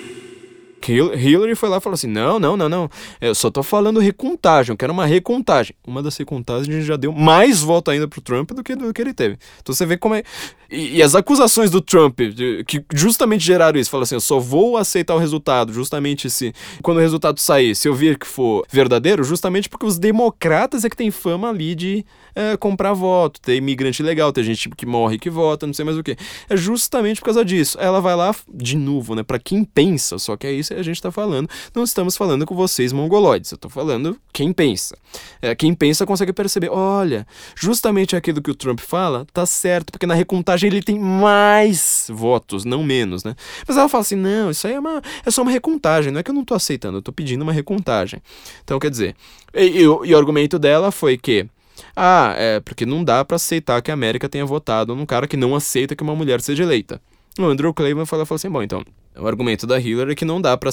Hillary 0.93 1.55
foi 1.55 1.69
lá 1.69 1.79
e 1.79 1.81
falou 1.81 1.95
assim: 1.95 2.07
não, 2.07 2.39
não, 2.39 2.57
não, 2.57 2.69
não. 2.69 2.91
Eu 3.21 3.35
só 3.35 3.51
tô 3.51 3.63
falando 3.63 4.01
recontagem, 4.01 4.73
eu 4.73 4.77
quero 4.77 4.93
uma 4.93 5.07
recontagem. 5.07 5.75
Uma 5.87 6.03
das 6.03 6.17
recontagens 6.17 6.85
já 6.85 6.97
deu 6.97 7.13
mais 7.13 7.61
voto 7.61 7.91
ainda 7.91 8.07
pro 8.07 8.21
Trump 8.21 8.53
do 8.53 8.63
que, 8.63 8.75
do 8.75 8.93
que 8.93 9.01
ele 9.01 9.15
teve. 9.15 9.39
Então 9.61 9.75
você 9.75 9.87
vê 9.87 9.97
como 9.97 10.15
é. 10.15 10.23
E, 10.71 10.97
e 10.97 11.03
as 11.03 11.15
acusações 11.15 11.71
do 11.71 11.81
Trump, 11.81 12.19
que 12.67 12.85
justamente 12.93 13.45
geraram 13.45 13.79
isso, 13.79 13.91
fala 13.91 14.03
assim: 14.03 14.17
eu 14.17 14.21
só 14.21 14.39
vou 14.39 14.77
aceitar 14.77 15.15
o 15.15 15.19
resultado, 15.19 15.73
justamente 15.73 16.29
se. 16.31 16.53
Quando 16.83 16.99
o 16.99 17.01
resultado 17.01 17.41
sair, 17.41 17.75
se 17.75 17.89
eu 17.89 17.95
vir 17.95 18.19
que 18.19 18.27
for 18.27 18.65
verdadeiro, 18.71 19.25
justamente 19.25 19.69
porque 19.69 19.87
os 19.87 19.99
democratas 19.99 20.85
é 20.85 20.91
que 20.91 20.97
tem 20.97 21.11
fama 21.11 21.49
ali 21.49 21.75
de 21.75 22.05
é, 22.35 22.57
comprar 22.57 22.93
voto, 22.93 23.41
ter 23.41 23.57
imigrante 23.57 24.03
legal, 24.03 24.33
ter 24.33 24.45
gente 24.45 24.69
que 24.71 24.85
morre 24.85 25.19
que 25.19 25.31
vota, 25.31 25.67
não 25.67 25.75
sei 25.75 25.85
mais 25.85 25.97
o 25.97 26.03
que. 26.03 26.17
É 26.49 26.57
justamente 26.57 27.21
por 27.21 27.27
causa 27.27 27.45
disso. 27.45 27.79
Ela 27.81 28.01
vai 28.01 28.15
lá, 28.15 28.35
de 28.53 28.77
novo, 28.77 29.15
né, 29.15 29.23
para 29.23 29.39
quem 29.39 29.65
pensa, 29.65 30.19
só 30.19 30.37
que 30.37 30.47
é 30.47 30.53
isso 30.53 30.76
a 30.78 30.82
gente 30.82 31.01
tá 31.01 31.11
falando. 31.11 31.48
Não 31.74 31.85
estamos 31.85 32.16
falando 32.16 32.47
com 32.47 32.55
vocês 32.55 32.93
mongoloides, 32.93 33.51
eu 33.51 33.59
tô 33.59 33.69
falando 33.69 34.16
quem 34.32 34.53
pensa. 34.53 34.97
É, 35.40 35.55
quem 35.55 35.74
pensa 35.74 36.07
consegue 36.07 36.32
perceber, 36.32 36.70
olha, 36.70 37.27
justamente 37.55 38.16
aquilo 38.16 38.43
que 38.43 38.51
o 38.51 38.55
Trump 38.55 38.81
fala 38.81 39.27
tá 39.32 39.47
certo, 39.47 39.90
porque 39.90 40.07
na 40.07 40.15
recontagem 40.15 40.69
ele 40.69 40.82
tem 40.82 40.98
mais 40.98 42.09
votos, 42.11 42.65
não 42.65 42.82
menos, 42.82 43.24
né? 43.24 43.35
Mas 43.66 43.77
ela 43.77 43.89
fala 43.89 44.03
assim, 44.03 44.16
não, 44.16 44.51
isso 44.51 44.66
aí 44.66 44.74
é, 44.74 44.78
uma, 44.78 45.03
é 45.24 45.31
só 45.31 45.43
uma 45.43 45.51
recontagem, 45.51 46.12
não 46.12 46.20
é 46.20 46.23
que 46.23 46.31
eu 46.31 46.35
não 46.35 46.44
tô 46.44 46.55
aceitando, 46.55 46.98
eu 46.98 47.03
tô 47.03 47.12
pedindo 47.12 47.43
uma 47.43 47.53
recontagem. 47.53 48.23
Então, 48.62 48.78
quer 48.78 48.90
dizer, 48.90 49.16
e, 49.55 49.65
e, 49.65 49.82
e 49.82 49.86
o 49.86 50.16
argumento 50.16 50.59
dela 50.59 50.90
foi 50.90 51.16
que 51.16 51.47
ah, 51.94 52.35
é 52.36 52.61
porque 52.61 52.86
não 52.86 53.05
dá 53.05 53.24
para 53.24 53.36
aceitar 53.36 53.81
que 53.82 53.90
a 53.90 53.94
América 53.94 54.28
tenha 54.28 54.44
votado 54.44 54.94
num 54.94 55.07
cara 55.07 55.27
que 55.27 55.36
não 55.36 55.55
aceita 55.55 55.94
que 55.94 56.03
uma 56.03 56.15
mulher 56.15 56.40
seja 56.40 56.62
eleita. 56.62 57.01
O 57.39 57.44
Andrew 57.44 57.73
Clayman 57.73 58.07
falou, 58.07 58.24
falou 58.24 58.36
assim: 58.36 58.51
bom, 58.51 58.62
então, 58.62 58.85
o 59.18 59.26
argumento 59.26 59.66
da 59.66 59.78
Hillary 59.78 60.12
é 60.12 60.14
que 60.14 60.24
não 60.24 60.40
dá 60.40 60.56
para 60.56 60.70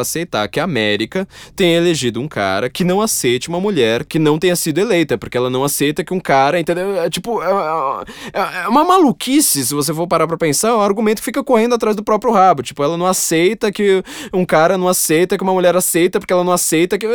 aceitar 0.00 0.48
que 0.48 0.58
a 0.58 0.64
América 0.64 1.26
tenha 1.54 1.76
elegido 1.76 2.20
um 2.20 2.28
cara 2.28 2.68
que 2.68 2.84
não 2.84 3.00
aceite 3.00 3.48
uma 3.48 3.60
mulher 3.60 4.04
que 4.04 4.18
não 4.18 4.38
tenha 4.38 4.56
sido 4.56 4.78
eleita, 4.78 5.16
porque 5.16 5.36
ela 5.36 5.50
não 5.50 5.64
aceita 5.64 6.04
que 6.04 6.12
um 6.12 6.20
cara, 6.20 6.58
entendeu? 6.58 6.96
É 6.96 7.08
tipo, 7.08 7.42
é, 7.42 8.04
é, 8.32 8.64
é 8.64 8.68
uma 8.68 8.84
maluquice, 8.84 9.64
se 9.66 9.74
você 9.74 9.92
for 9.92 10.06
parar 10.06 10.26
pra 10.26 10.36
pensar, 10.36 10.70
é 10.70 10.74
um 10.74 10.80
argumento 10.80 11.18
que 11.18 11.24
fica 11.24 11.44
correndo 11.44 11.74
atrás 11.74 11.96
do 11.96 12.02
próprio 12.02 12.32
rabo. 12.32 12.62
Tipo, 12.62 12.82
ela 12.82 12.96
não 12.96 13.06
aceita 13.06 13.70
que 13.70 14.02
um 14.32 14.44
cara 14.44 14.76
não 14.76 14.88
aceita 14.88 15.36
que 15.36 15.44
uma 15.44 15.52
mulher 15.52 15.76
aceita, 15.76 16.18
porque 16.18 16.32
ela 16.32 16.44
não 16.44 16.52
aceita 16.52 16.98
que. 16.98 17.06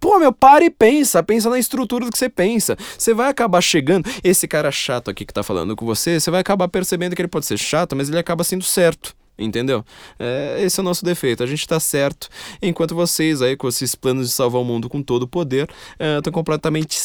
Pô, 0.00 0.18
meu, 0.18 0.32
para 0.32 0.64
e 0.64 0.70
pensa, 0.70 1.22
pensa 1.22 1.50
na 1.50 1.58
estrutura 1.58 2.04
do 2.04 2.12
que 2.12 2.18
você 2.18 2.28
pensa. 2.28 2.76
Você 2.96 3.12
vai 3.12 3.28
acabar 3.28 3.60
chegando. 3.60 4.08
Esse 4.22 4.46
cara 4.46 4.70
chato 4.70 5.10
aqui 5.10 5.26
que 5.26 5.34
tá 5.34 5.42
falando 5.42 5.74
com 5.74 5.84
você, 5.84 6.20
você 6.20 6.30
vai 6.30 6.40
acabar 6.40 6.68
percebendo 6.68 7.16
que 7.16 7.22
ele 7.22 7.28
pode 7.28 7.46
ser 7.46 7.58
chato, 7.58 7.96
mas 7.96 8.08
ele 8.08 8.18
acaba 8.18 8.44
sendo 8.44 8.62
certo. 8.62 9.16
Entendeu? 9.38 9.84
É, 10.18 10.56
esse 10.60 10.80
é 10.80 10.82
o 10.82 10.84
nosso 10.84 11.04
defeito. 11.04 11.42
A 11.42 11.46
gente 11.46 11.66
tá 11.66 11.78
certo, 11.78 12.28
enquanto 12.60 12.94
vocês 12.94 13.40
aí, 13.40 13.56
com 13.56 13.68
esses 13.68 13.94
planos 13.94 14.28
de 14.28 14.34
salvar 14.34 14.60
o 14.60 14.64
mundo 14.64 14.88
com 14.88 15.00
todo 15.00 15.22
o 15.22 15.28
poder, 15.28 15.68
estão 16.16 16.30
é, 16.30 16.34
completamente 16.34 16.98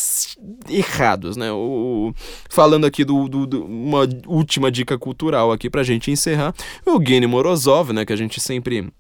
errados, 0.67 1.37
né? 1.37 1.51
O, 1.51 2.13
falando 2.49 2.85
aqui 2.85 3.03
do, 3.03 3.27
do, 3.27 3.45
do, 3.45 3.65
uma 3.65 4.07
última 4.25 4.71
dica 4.71 4.97
cultural 4.97 5.51
aqui 5.51 5.69
pra 5.69 5.83
gente 5.83 6.09
encerrar, 6.09 6.55
o 6.85 7.01
Evgeny 7.01 7.27
Morozov, 7.27 7.93
né, 7.93 8.05
que 8.05 8.13
a 8.13 8.17
gente 8.17 8.41
sempre 8.41 8.91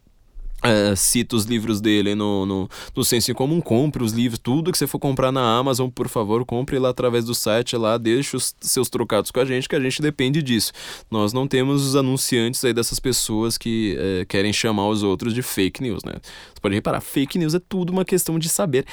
Uh, 0.65 0.95
cita 0.95 1.35
os 1.35 1.43
livros 1.43 1.81
dele 1.81 2.15
no, 2.15 2.45
no, 2.45 2.69
no 2.95 3.03
Senso 3.03 3.33
Comum, 3.33 3.59
compre 3.59 4.01
os 4.01 4.13
livros, 4.13 4.39
tudo 4.39 4.71
que 4.71 4.77
você 4.77 4.87
for 4.87 4.97
comprar 4.97 5.29
na 5.29 5.57
Amazon, 5.57 5.89
por 5.89 6.07
favor, 6.07 6.45
compre 6.45 6.79
lá 6.79 6.87
através 6.87 7.25
do 7.25 7.35
site, 7.35 7.75
lá, 7.75 7.97
deixe 7.97 8.37
os 8.37 8.55
seus 8.61 8.89
trocados 8.89 9.29
com 9.29 9.41
a 9.41 9.45
gente, 9.45 9.67
que 9.67 9.75
a 9.75 9.79
gente 9.79 10.01
depende 10.01 10.41
disso. 10.41 10.71
Nós 11.11 11.33
não 11.33 11.47
temos 11.47 11.85
os 11.85 11.97
anunciantes 11.97 12.63
aí 12.63 12.73
dessas 12.73 12.97
pessoas 12.97 13.57
que 13.57 13.97
uh, 13.97 14.25
querem 14.25 14.53
chamar 14.53 14.87
os 14.87 15.03
outros 15.03 15.33
de 15.33 15.41
fake 15.41 15.83
news, 15.83 16.01
né? 16.05 16.13
Você 16.53 16.61
pode 16.61 16.75
reparar, 16.75 17.01
fake 17.01 17.37
news 17.37 17.53
é 17.53 17.59
tudo 17.59 17.91
uma 17.91 18.05
questão 18.05 18.39
de 18.39 18.47
saber 18.47 18.85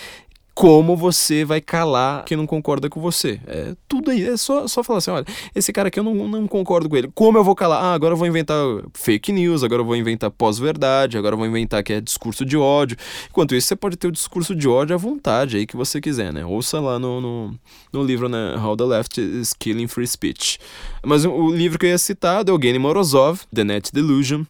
como 0.60 0.94
você 0.94 1.42
vai 1.42 1.58
calar 1.58 2.22
quem 2.26 2.36
não 2.36 2.46
concorda 2.46 2.90
com 2.90 3.00
você. 3.00 3.40
É 3.46 3.74
tudo 3.88 4.10
aí, 4.10 4.28
é 4.28 4.36
só, 4.36 4.68
só 4.68 4.84
falar 4.84 4.98
assim, 4.98 5.10
olha, 5.10 5.24
esse 5.54 5.72
cara 5.72 5.88
aqui 5.88 5.98
eu 5.98 6.04
não, 6.04 6.28
não 6.28 6.46
concordo 6.46 6.86
com 6.86 6.98
ele. 6.98 7.10
Como 7.14 7.38
eu 7.38 7.42
vou 7.42 7.54
calar? 7.54 7.82
Ah, 7.82 7.94
agora 7.94 8.12
eu 8.12 8.16
vou 8.18 8.26
inventar 8.26 8.58
fake 8.92 9.32
news, 9.32 9.64
agora 9.64 9.80
eu 9.80 9.86
vou 9.86 9.96
inventar 9.96 10.30
pós-verdade, 10.30 11.16
agora 11.16 11.32
eu 11.32 11.38
vou 11.38 11.46
inventar 11.46 11.82
que 11.82 11.94
é 11.94 12.00
discurso 12.00 12.44
de 12.44 12.58
ódio. 12.58 12.94
Enquanto 13.30 13.54
isso, 13.54 13.68
você 13.68 13.76
pode 13.76 13.96
ter 13.96 14.08
o 14.08 14.12
discurso 14.12 14.54
de 14.54 14.68
ódio 14.68 14.94
à 14.94 14.98
vontade 14.98 15.56
aí 15.56 15.66
que 15.66 15.78
você 15.78 15.98
quiser, 15.98 16.30
né? 16.30 16.44
Ouça 16.44 16.78
lá 16.78 16.98
no, 16.98 17.22
no, 17.22 17.58
no 17.90 18.04
livro, 18.04 18.28
né, 18.28 18.54
How 18.62 18.76
the 18.76 18.84
Left 18.84 19.18
is 19.18 19.54
Killing 19.54 19.88
Free 19.88 20.06
Speech. 20.06 20.58
Mas 21.02 21.24
o 21.24 21.51
livro 21.51 21.78
que 21.78 21.86
eu 21.86 21.90
ia 21.90 21.98
citar 21.98 22.47
é 22.47 22.52
Evgeny 22.52 22.78
Morozov, 22.78 23.40
The 23.55 23.64
Net 23.64 23.93
Delusion. 23.93 24.44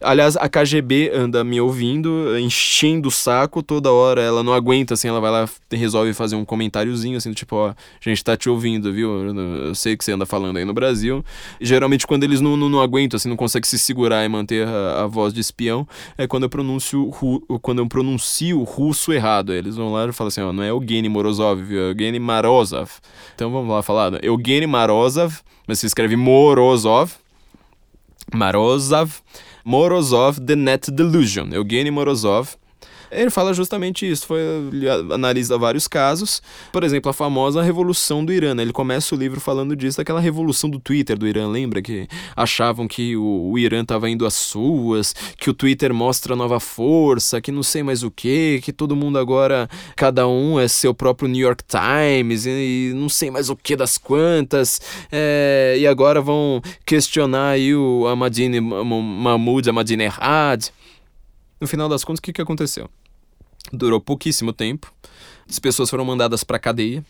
Aliás, 0.00 0.36
a 0.36 0.48
KGB 0.48 1.10
anda 1.12 1.42
me 1.42 1.60
ouvindo, 1.60 2.38
enchendo 2.38 3.08
o 3.08 3.10
saco 3.10 3.62
toda 3.62 3.90
hora, 3.90 4.22
ela 4.22 4.42
não 4.42 4.52
aguenta, 4.52 4.94
assim, 4.94 5.08
ela 5.08 5.20
vai 5.20 5.30
lá 5.30 5.48
resolve 5.72 6.14
fazer 6.14 6.36
um 6.36 6.44
comentáriozinho, 6.44 7.16
assim, 7.16 7.32
tipo, 7.32 7.56
ó, 7.56 7.68
a 7.70 7.74
gente 8.08 8.22
tá 8.22 8.36
te 8.36 8.48
ouvindo, 8.48 8.92
viu? 8.92 9.10
Eu 9.34 9.74
sei 9.74 9.96
que 9.96 10.04
você 10.04 10.12
anda 10.12 10.24
falando 10.24 10.58
aí 10.58 10.64
no 10.64 10.72
Brasil. 10.72 11.24
E, 11.60 11.66
geralmente, 11.66 12.06
quando 12.06 12.24
eles 12.24 12.40
não, 12.40 12.56
não, 12.56 12.68
não, 12.68 12.80
aguentam, 12.80 13.16
assim, 13.16 13.28
não 13.28 13.36
conseguem 13.36 13.68
se 13.68 13.78
segurar 13.78 14.24
e 14.24 14.28
manter 14.28 14.66
a, 14.66 15.04
a 15.04 15.06
voz 15.06 15.32
de 15.32 15.40
espião, 15.40 15.86
é 16.16 16.26
quando 16.26 16.44
eu 16.44 16.48
pronuncio, 16.48 17.10
quando 17.60 17.80
eu 17.80 17.88
pronuncio 17.88 18.62
russo 18.62 19.12
errado. 19.12 19.52
Eles 19.52 19.76
vão 19.76 19.92
lá 19.92 20.06
e 20.06 20.12
falam 20.12 20.28
assim, 20.28 20.40
ó, 20.40 20.52
não 20.52 20.62
é 20.62 20.68
Evgeny 20.68 21.08
Morozov, 21.08 21.62
viu? 21.62 21.80
É 21.80 21.90
Evgeny 21.90 22.18
Marozov. 22.18 22.90
Então 23.34 23.50
vamos 23.50 23.74
lá 23.74 23.82
falar, 23.82 24.10
né? 24.10 24.18
Evgeny 24.22 24.66
Marozov, 24.66 25.40
mas 25.66 25.78
se 25.78 25.86
escreve 25.86 26.16
Morozov, 26.16 27.12
Marozov, 28.32 29.22
Morozov, 29.64 30.38
The 30.40 30.56
Net 30.56 30.90
Delusion, 30.90 31.52
Evgeny 31.52 31.90
Morozov. 31.90 32.56
Ele 33.16 33.30
fala 33.30 33.54
justamente 33.54 34.08
isso, 34.08 34.26
foi, 34.26 34.40
ele 34.70 34.88
analisa 34.88 35.56
vários 35.56 35.88
casos, 35.88 36.42
por 36.70 36.84
exemplo, 36.84 37.10
a 37.10 37.14
famosa 37.14 37.62
Revolução 37.62 38.22
do 38.22 38.32
Irã, 38.32 38.54
né? 38.54 38.62
ele 38.62 38.72
começa 38.72 39.14
o 39.14 39.18
livro 39.18 39.40
falando 39.40 39.74
disso, 39.74 39.96
daquela 39.96 40.20
revolução 40.20 40.68
do 40.68 40.78
Twitter 40.78 41.16
do 41.16 41.26
Irã, 41.26 41.48
lembra? 41.48 41.80
Que 41.80 42.06
achavam 42.36 42.86
que 42.86 43.16
o, 43.16 43.52
o 43.52 43.58
Irã 43.58 43.80
estava 43.80 44.10
indo 44.10 44.26
às 44.26 44.34
suas, 44.34 45.14
que 45.38 45.48
o 45.48 45.54
Twitter 45.54 45.94
mostra 45.94 46.36
nova 46.36 46.60
força, 46.60 47.40
que 47.40 47.50
não 47.50 47.62
sei 47.62 47.82
mais 47.82 48.02
o 48.02 48.10
que, 48.10 48.60
que 48.62 48.72
todo 48.72 48.94
mundo 48.94 49.18
agora, 49.18 49.66
cada 49.96 50.28
um 50.28 50.60
é 50.60 50.68
seu 50.68 50.92
próprio 50.92 51.28
New 51.28 51.40
York 51.40 51.64
Times, 51.64 52.44
e, 52.44 52.90
e 52.90 52.92
não 52.94 53.08
sei 53.08 53.30
mais 53.30 53.48
o 53.48 53.56
que 53.56 53.74
das 53.74 53.96
quantas, 53.96 54.78
é, 55.10 55.76
e 55.78 55.86
agora 55.86 56.20
vão 56.20 56.60
questionar 56.84 57.50
aí 57.50 57.74
o 57.74 58.06
Ahmadine 58.06 58.60
Mahmoud 58.60 59.70
Ahmadinejad, 59.70 60.70
no 61.58 61.66
final 61.66 61.88
das 61.88 62.04
contas, 62.04 62.18
o 62.18 62.22
que, 62.22 62.32
que 62.32 62.42
aconteceu? 62.42 62.90
Durou 63.72 64.00
pouquíssimo 64.00 64.52
tempo, 64.52 64.92
as 65.48 65.58
pessoas 65.58 65.90
foram 65.90 66.04
mandadas 66.04 66.44
para 66.44 66.58
cadeia. 66.58 67.04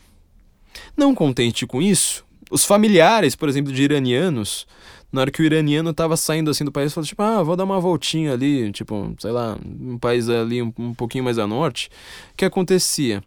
Não 0.96 1.14
contente 1.14 1.66
com 1.66 1.80
isso, 1.80 2.24
os 2.50 2.64
familiares, 2.64 3.34
por 3.34 3.48
exemplo, 3.48 3.72
de 3.72 3.82
iranianos, 3.82 4.66
na 5.12 5.22
hora 5.22 5.30
que 5.30 5.42
o 5.42 5.44
iraniano 5.44 5.90
estava 5.90 6.16
saindo 6.16 6.50
assim 6.50 6.64
do 6.64 6.72
país, 6.72 6.92
falou 6.92 7.06
tipo, 7.06 7.22
ah, 7.22 7.42
vou 7.42 7.56
dar 7.56 7.64
uma 7.64 7.80
voltinha 7.80 8.32
ali, 8.32 8.70
tipo, 8.72 9.14
sei 9.18 9.30
lá, 9.30 9.56
um 9.64 9.98
país 9.98 10.28
ali 10.28 10.62
um, 10.62 10.72
um 10.78 10.94
pouquinho 10.94 11.24
mais 11.24 11.38
a 11.38 11.46
norte. 11.46 11.90
O 12.32 12.36
que 12.36 12.44
acontecia? 12.44 13.22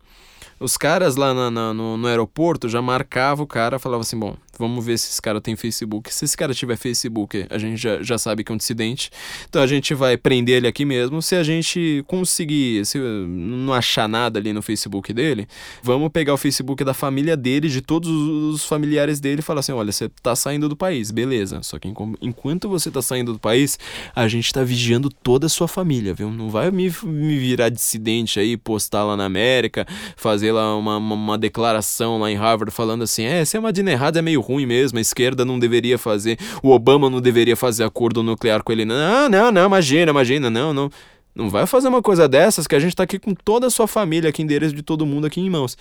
Os 0.59 0.77
caras 0.77 1.15
lá 1.15 1.33
na, 1.33 1.49
na, 1.49 1.73
no, 1.73 1.97
no 1.97 2.07
aeroporto 2.07 2.67
já 2.67 2.81
marcavam 2.81 3.45
o 3.45 3.47
cara, 3.47 3.79
falavam 3.79 4.01
assim, 4.01 4.19
bom, 4.19 4.35
Vamos 4.59 4.85
ver 4.85 4.99
se 4.99 5.09
esse 5.09 5.21
cara 5.21 5.39
tem 5.39 5.55
Facebook. 5.55 6.13
Se 6.13 6.25
esse 6.25 6.35
cara 6.35 6.53
tiver 6.53 6.75
Facebook, 6.75 7.45
a 7.49 7.57
gente 7.57 7.77
já, 7.81 8.03
já 8.03 8.17
sabe 8.17 8.43
que 8.43 8.51
é 8.51 8.55
um 8.55 8.57
dissidente. 8.57 9.09
Então 9.47 9.61
a 9.61 9.67
gente 9.67 9.93
vai 9.93 10.17
prender 10.17 10.57
ele 10.57 10.67
aqui 10.67 10.83
mesmo. 10.83 11.21
Se 11.21 11.35
a 11.35 11.43
gente 11.43 12.03
conseguir, 12.07 12.85
se 12.85 12.97
não 12.99 13.73
achar 13.73 14.07
nada 14.07 14.37
ali 14.37 14.51
no 14.51 14.61
Facebook 14.61 15.13
dele, 15.13 15.47
vamos 15.81 16.09
pegar 16.09 16.33
o 16.33 16.37
Facebook 16.37 16.83
da 16.83 16.93
família 16.93 17.37
dele, 17.37 17.69
de 17.69 17.81
todos 17.81 18.09
os 18.09 18.65
familiares 18.65 19.19
dele 19.19 19.39
e 19.39 19.41
falar 19.41 19.61
assim: 19.61 19.71
olha, 19.71 19.91
você 19.91 20.09
tá 20.21 20.35
saindo 20.35 20.67
do 20.67 20.75
país, 20.75 21.09
beleza. 21.09 21.63
Só 21.63 21.79
que 21.79 21.91
enquanto 22.21 22.67
você 22.67 22.91
tá 22.91 23.01
saindo 23.01 23.31
do 23.31 23.39
país, 23.39 23.79
a 24.13 24.27
gente 24.27 24.51
tá 24.51 24.63
vigiando 24.63 25.09
toda 25.09 25.45
a 25.45 25.49
sua 25.49 25.67
família, 25.67 26.13
viu? 26.13 26.29
Não 26.29 26.49
vai 26.49 26.69
me, 26.69 26.93
me 27.03 27.39
virar 27.39 27.69
dissidente 27.69 28.39
aí, 28.39 28.57
postar 28.57 29.05
lá 29.05 29.15
na 29.15 29.23
América, 29.23 29.87
fazer 30.17 30.51
lá 30.51 30.75
uma, 30.75 30.97
uma, 30.97 31.15
uma 31.15 31.37
declaração 31.37 32.19
lá 32.19 32.29
em 32.29 32.35
Harvard 32.35 32.73
falando 32.73 33.03
assim: 33.03 33.23
é, 33.23 33.45
se 33.45 33.55
é 33.55 33.59
uma 33.59 33.71
errada 33.89 34.19
é 34.19 34.21
meio 34.21 34.41
ruim 34.49 34.65
mesmo, 34.65 34.97
a 34.97 35.01
esquerda 35.01 35.45
não 35.45 35.59
deveria 35.59 35.97
fazer, 35.97 36.37
o 36.63 36.71
Obama 36.71 37.09
não 37.09 37.21
deveria 37.21 37.55
fazer 37.55 37.83
acordo 37.83 38.23
nuclear 38.23 38.63
com 38.63 38.71
ele. 38.71 38.85
Não, 38.85 39.29
não, 39.29 39.51
não, 39.51 39.65
imagina, 39.65 40.11
imagina, 40.11 40.49
não, 40.49 40.73
não. 40.73 40.89
Não 41.35 41.49
vai 41.49 41.65
fazer 41.65 41.87
uma 41.87 42.01
coisa 42.01 42.27
dessas 42.27 42.67
que 42.67 42.75
a 42.75 42.79
gente 42.79 42.95
tá 42.95 43.03
aqui 43.03 43.17
com 43.17 43.33
toda 43.33 43.67
a 43.67 43.69
sua 43.69 43.87
família, 43.87 44.29
aqui 44.29 44.41
endereço 44.41 44.75
de 44.75 44.81
todo 44.81 45.05
mundo 45.05 45.27
aqui 45.27 45.39
em 45.39 45.49
mãos. 45.49 45.77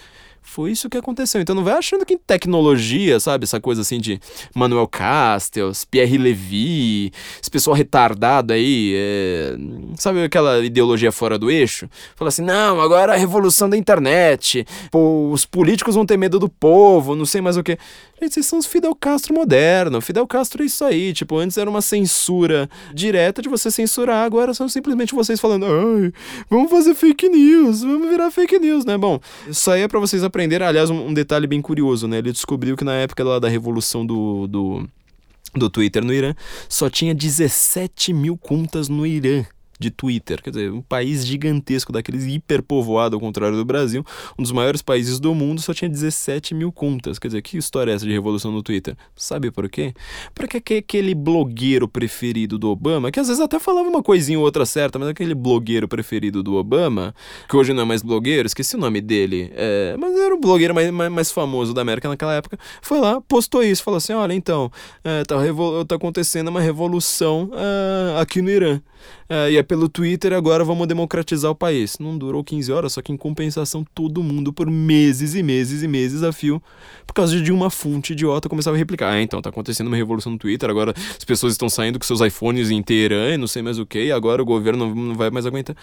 Foi 0.48 0.72
isso 0.72 0.88
que 0.88 0.96
aconteceu. 0.96 1.42
Então 1.42 1.54
não 1.54 1.62
vai 1.62 1.74
achando 1.74 2.06
que 2.06 2.16
tecnologia, 2.16 3.20
sabe, 3.20 3.44
essa 3.44 3.60
coisa 3.60 3.82
assim 3.82 4.00
de 4.00 4.18
Manuel 4.54 4.88
Castells, 4.88 5.84
Pierre 5.84 6.16
Levy, 6.16 7.12
esse 7.40 7.50
pessoal 7.50 7.76
retardado 7.76 8.54
aí, 8.54 8.94
é... 8.96 9.56
sabe 9.96 10.24
aquela 10.24 10.64
ideologia 10.64 11.12
fora 11.12 11.38
do 11.38 11.50
eixo? 11.50 11.86
Fala 12.16 12.30
assim, 12.30 12.42
não, 12.42 12.80
agora 12.80 13.12
é 13.12 13.16
a 13.16 13.18
revolução 13.18 13.68
da 13.68 13.76
internet, 13.76 14.66
pô, 14.90 15.30
os 15.30 15.44
políticos 15.44 15.94
vão 15.94 16.06
ter 16.06 16.16
medo 16.16 16.38
do 16.38 16.48
povo, 16.48 17.14
não 17.14 17.26
sei 17.26 17.42
mais 17.42 17.58
o 17.58 17.62
que. 17.62 17.78
Gente, 18.20 18.34
vocês 18.34 18.46
são 18.46 18.58
os 18.58 18.66
Fidel 18.66 18.96
Castro 18.96 19.32
moderno. 19.32 20.00
Fidel 20.00 20.26
Castro 20.26 20.64
é 20.64 20.66
isso 20.66 20.84
aí. 20.84 21.12
Tipo, 21.12 21.38
antes 21.38 21.56
era 21.56 21.70
uma 21.70 21.80
censura 21.80 22.68
direta 22.92 23.40
de 23.40 23.48
você 23.48 23.70
censurar, 23.70 24.24
agora 24.24 24.52
são 24.52 24.68
simplesmente 24.68 25.14
vocês 25.14 25.38
falando, 25.38 25.66
ai, 25.66 26.12
vamos 26.50 26.68
fazer 26.68 26.96
fake 26.96 27.28
news, 27.28 27.82
vamos 27.82 28.08
virar 28.08 28.28
fake 28.32 28.58
news, 28.58 28.84
né? 28.84 28.98
Bom, 28.98 29.20
isso 29.48 29.70
aí 29.70 29.82
é 29.82 29.88
pra 29.88 30.00
vocês 30.00 30.24
aprenderem. 30.24 30.37
Aliás, 30.44 30.90
um, 30.90 31.08
um 31.08 31.14
detalhe 31.14 31.46
bem 31.46 31.60
curioso, 31.60 32.06
né? 32.06 32.18
Ele 32.18 32.32
descobriu 32.32 32.76
que 32.76 32.84
na 32.84 32.94
época 32.94 33.24
lá 33.24 33.38
da 33.38 33.48
revolução 33.48 34.04
do, 34.04 34.46
do, 34.46 34.88
do 35.54 35.70
Twitter 35.70 36.04
no 36.04 36.12
Irã, 36.12 36.34
só 36.68 36.88
tinha 36.90 37.14
17 37.14 38.12
mil 38.12 38.36
contas 38.36 38.88
no 38.88 39.06
Irã 39.06 39.44
de 39.78 39.90
Twitter. 39.90 40.42
Quer 40.42 40.50
dizer, 40.50 40.72
um 40.72 40.82
país 40.82 41.26
gigantesco, 41.26 41.92
daqueles 41.92 42.24
hiperpovoado 42.26 43.16
ao 43.16 43.20
contrário 43.20 43.56
do 43.56 43.64
Brasil, 43.64 44.04
um 44.38 44.42
dos 44.42 44.52
maiores 44.52 44.82
países 44.82 45.20
do 45.20 45.34
mundo, 45.34 45.60
só 45.60 45.72
tinha 45.72 45.88
17 45.88 46.54
mil 46.54 46.72
contas. 46.72 47.18
Quer 47.18 47.28
dizer, 47.28 47.42
que 47.42 47.56
história 47.56 47.92
é 47.92 47.94
essa 47.94 48.06
de 48.06 48.12
revolução 48.12 48.50
no 48.50 48.62
Twitter? 48.62 48.96
Sabe 49.14 49.50
por 49.50 49.68
quê? 49.68 49.94
Porque 50.34 50.56
aquele 50.56 51.14
blogueiro 51.14 51.88
preferido 51.88 52.58
do 52.58 52.68
Obama, 52.68 53.10
que 53.10 53.20
às 53.20 53.28
vezes 53.28 53.42
até 53.42 53.58
falava 53.58 53.88
uma 53.88 54.02
coisinha 54.02 54.38
ou 54.38 54.44
outra 54.44 54.66
certa, 54.66 54.98
mas 54.98 55.08
aquele 55.08 55.34
blogueiro 55.34 55.88
preferido 55.88 56.42
do 56.42 56.54
Obama, 56.56 57.14
que 57.48 57.56
hoje 57.56 57.72
não 57.72 57.82
é 57.82 57.86
mais 57.86 58.02
blogueiro, 58.02 58.46
esqueci 58.46 58.76
o 58.76 58.78
nome 58.78 59.00
dele, 59.00 59.50
é, 59.54 59.96
mas 59.98 60.16
era 60.18 60.34
o 60.34 60.40
blogueiro 60.40 60.74
mais, 60.74 60.90
mais, 60.90 61.10
mais, 61.10 61.32
famoso 61.32 61.74
da 61.74 61.82
América 61.82 62.08
naquela 62.08 62.34
época, 62.34 62.58
foi 62.82 62.98
lá, 62.98 63.20
postou 63.20 63.62
isso, 63.62 63.82
falou 63.82 63.98
assim: 63.98 64.12
olha, 64.12 64.32
então, 64.32 64.70
é, 65.04 65.22
tá, 65.24 65.36
tá 65.86 65.94
acontecendo 65.94 66.48
uma 66.48 66.60
revolução 66.60 67.50
é, 67.52 68.20
aqui 68.20 68.42
no 68.42 68.50
Irã. 68.50 68.80
É, 69.28 69.52
e 69.52 69.56
é 69.56 69.62
pelo 69.62 69.88
Twitter 69.88 70.32
agora 70.32 70.64
vamos 70.64 70.86
democratizar 70.86 71.50
o 71.50 71.54
país. 71.54 71.98
Não 71.98 72.16
durou 72.16 72.42
15 72.42 72.72
horas, 72.72 72.92
só 72.92 73.02
que 73.02 73.12
em 73.12 73.16
compensação 73.16 73.84
todo 73.94 74.22
mundo 74.22 74.52
por 74.52 74.70
meses 74.70 75.34
e 75.34 75.42
meses 75.42 75.82
e 75.82 75.88
meses 75.88 76.22
a 76.22 76.32
fio, 76.32 76.62
por 77.06 77.12
causa 77.12 77.40
de 77.40 77.52
uma 77.52 77.70
fonte 77.70 78.12
idiota 78.12 78.48
começava 78.48 78.76
a 78.76 78.78
replicar. 78.78 79.12
Ah, 79.12 79.22
então 79.22 79.40
tá 79.42 79.50
acontecendo 79.50 79.88
uma 79.88 79.96
revolução 79.96 80.32
no 80.32 80.38
Twitter, 80.38 80.68
agora 80.68 80.94
as 80.96 81.24
pessoas 81.24 81.52
estão 81.52 81.68
saindo 81.68 81.98
com 81.98 82.04
seus 82.04 82.20
iPhones 82.20 82.70
em 82.70 82.82
Teherã 82.82 83.34
e 83.34 83.36
não 83.36 83.46
sei 83.46 83.62
mais 83.62 83.78
o 83.78 83.86
que, 83.86 84.10
agora 84.10 84.42
o 84.42 84.44
governo 84.44 84.94
não 84.94 85.14
vai 85.14 85.30
mais 85.30 85.46
aguentar. 85.46 85.76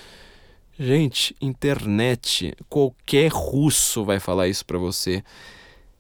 Gente, 0.78 1.34
internet, 1.40 2.54
qualquer 2.68 3.32
russo 3.32 4.04
vai 4.04 4.20
falar 4.20 4.50
isso 4.50 4.66
para 4.66 4.78
você. 4.78 5.24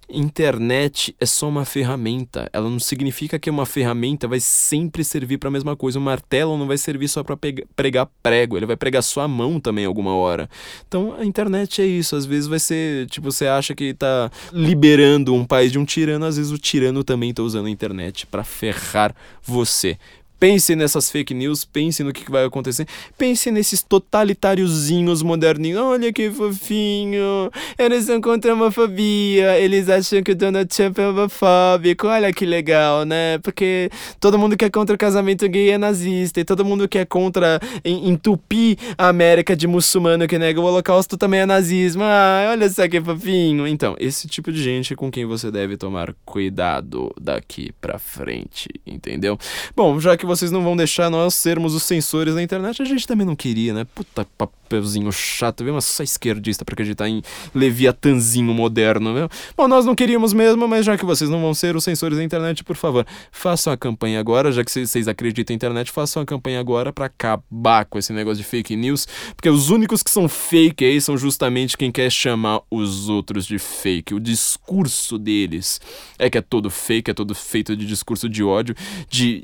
Internet 0.10 1.15
é 1.19 1.26
só 1.26 1.48
uma 1.48 1.65
ferramenta. 1.65 2.49
Ela 2.53 2.69
não 2.69 2.80
significa 2.80 3.40
que 3.40 3.49
uma 3.49 3.65
ferramenta 3.65 4.27
vai 4.27 4.40
sempre 4.40 5.03
servir 5.03 5.38
para 5.38 5.49
a 5.49 5.52
mesma 5.52 5.76
coisa. 5.76 5.99
O 5.99 6.02
martelo 6.02 6.57
não 6.57 6.68
vai 6.68 6.77
servir 6.77 7.07
só 7.07 7.23
para 7.23 7.38
pregar 7.76 8.10
prego, 8.22 8.57
ele 8.57 8.65
vai 8.65 8.76
pregar 8.76 9.02
sua 9.03 9.27
mão 9.27 9.60
também 9.60 9.86
alguma 9.86 10.15
hora. 10.15 10.49
Então 10.88 11.15
a 11.18 11.26
internet 11.26 11.82
é 11.82 11.86
isso. 11.86 12.15
Às 12.15 12.26
vezes 12.26 12.48
vai 12.48 12.60
ser, 12.60 13.07
tipo, 13.07 13.32
você 13.32 13.48
acha 13.48 13.73
que 13.73 13.86
está 13.86 14.32
liberando 14.52 15.34
um 15.34 15.45
país 15.45 15.72
de 15.72 15.80
um 15.80 15.86
tirano, 15.86 16.26
às 16.26 16.38
vezes 16.38 16.52
o 16.52 16.57
tirano 16.57 17.03
também 17.03 17.32
está 17.32 17.44
usando 17.44 17.65
a 17.68 17.69
internet 17.69 18.26
para 18.27 18.44
ferrar 18.44 19.15
você. 19.44 19.98
Pense 20.40 20.76
nessas 20.76 21.10
fake 21.10 21.34
news, 21.34 21.64
pense 21.64 22.03
no 22.03 22.12
que, 22.12 22.30
vai 22.30 22.45
acontecer. 22.45 22.86
Pense 23.18 23.49
nesses 23.49 23.82
totalitáriozinhos 23.82 25.22
moderninhos. 25.22 25.82
Olha 25.82 26.12
que 26.12 26.30
fofinho. 26.30 27.49
Eles 27.78 28.06
são 28.06 28.20
contra 28.20 28.52
a 28.52 28.53
homofobia. 28.53 29.57
Eles 29.60 29.90
acham 29.90 30.22
que 30.22 30.32
o 30.32 30.36
Donald 30.36 30.68
Trump 30.68 30.99
é 30.99 31.07
homofóbico. 31.07 32.07
Olha 32.07 32.34
que 32.34 32.45
legal, 32.45 33.06
né? 33.06 33.38
Porque 33.40 33.90
todo 34.20 34.38
mundo 34.38 34.57
que 34.57 34.66
é 34.66 34.70
contra 34.70 34.94
o 34.94 34.98
casamento 34.98 35.48
gay 35.48 35.72
é 35.72 35.78
nazista. 35.78 36.41
E 36.41 36.44
todo 36.44 36.66
mundo 36.66 36.88
que 36.88 36.98
é 36.98 37.06
contra 37.06 37.60
entupir 37.84 38.78
a 38.98 39.07
América 39.07 39.56
de 39.56 39.68
muçulmano 39.68 40.28
que 40.28 40.38
nega 40.38 40.60
o 40.60 40.64
holocausto 40.64 41.18
também 41.18 41.40
é 41.41 41.45
nazismo. 41.45 42.03
Ah, 42.03 42.49
olha 42.52 42.70
só 42.70 42.88
que 42.88 42.99
fofinho. 42.99 43.66
Então, 43.66 43.95
esse 43.99 44.28
tipo 44.28 44.52
de 44.52 44.62
gente 44.62 44.95
com 44.95 45.10
quem 45.10 45.26
você 45.26 45.49
deve 45.49 45.78
tomar 45.78 46.14
cuidado 46.26 47.14
daqui 47.20 47.72
pra 47.80 47.98
frente, 47.98 48.70
entendeu? 48.86 49.38
Bom, 49.76 49.99
já 49.99 50.18
que 50.18 50.24
vocês 50.26 50.52
não 50.52 50.64
vão 50.64 50.76
deixar 50.76 51.10
nós 51.10 51.34
sermos 51.34 51.73
os 51.73 51.84
censores 51.84 52.35
da 52.35 52.41
internet, 52.41 52.81
a 52.81 52.85
gente 52.85 53.07
também 53.07 53.26
não 53.26 53.35
queria, 53.35 53.73
né? 53.73 53.85
Puta 53.95 54.26
papelzinho 54.38 55.11
chato, 55.11 55.64
viu? 55.64 55.73
Mas 55.73 55.85
só 55.85 56.03
esquerdista 56.03 56.65
pra 56.65 56.73
acreditar 56.73 57.07
em 57.07 57.22
leviatanzinho 57.53 58.53
moderno, 58.53 59.14
viu? 59.14 59.30
Bom, 59.56 59.68
nós 59.68 59.85
não 59.85 59.95
queríamos 59.95 60.34
mesmo, 60.34 60.68
mas 60.68 60.85
já 60.85 60.97
que 60.97 61.06
vocês 61.06 61.30
não 61.30 61.41
vão 61.41 61.53
ser 61.53 61.76
os 61.76 61.84
censores 61.84 62.18
da 62.18 62.23
internet, 62.23 62.64
por 62.64 62.76
favor, 62.76 63.06
façam 63.31 63.72
a 63.72 63.77
campanha 63.77 64.19
agora, 64.19 64.52
já 64.52 64.64
que 64.64 64.72
vocês 64.72 65.07
acreditam 65.07 65.53
em 65.53 65.56
internet, 65.56 65.91
façam 65.91 66.22
a 66.22 66.26
campanha 66.26 66.60
agora 66.60 66.91
para 66.91 67.06
acabar 67.06 67.85
com 67.85 67.97
esse 67.99 68.11
negócio 68.11 68.38
de 68.38 68.43
fake 68.43 68.76
news, 68.76 69.07
porque 69.35 69.49
os 69.49 69.69
únicos 69.69 70.02
que 70.02 70.10
são 70.10 70.27
fake 70.27 70.84
aí 70.84 70.99
são 70.99 71.18
justamente 71.18 71.77
quem 71.77 71.91
quer 71.91 72.11
chamar 72.11 72.61
os 72.69 73.07
outros 73.10 73.45
de 73.45 73.60
fake. 73.60 74.14
O 74.14 74.19
discurso 74.19 75.18
deles 75.18 75.80
é 76.18 76.30
que 76.30 76.38
é 76.38 76.41
todo 76.41 76.69
fake, 76.69 77.11
é 77.11 77.14
todo 77.14 77.35
feito 77.35 77.76
de 77.76 77.85
discurso 77.85 78.27
de 78.27 78.43
ódio, 78.43 78.76
de 79.10 79.39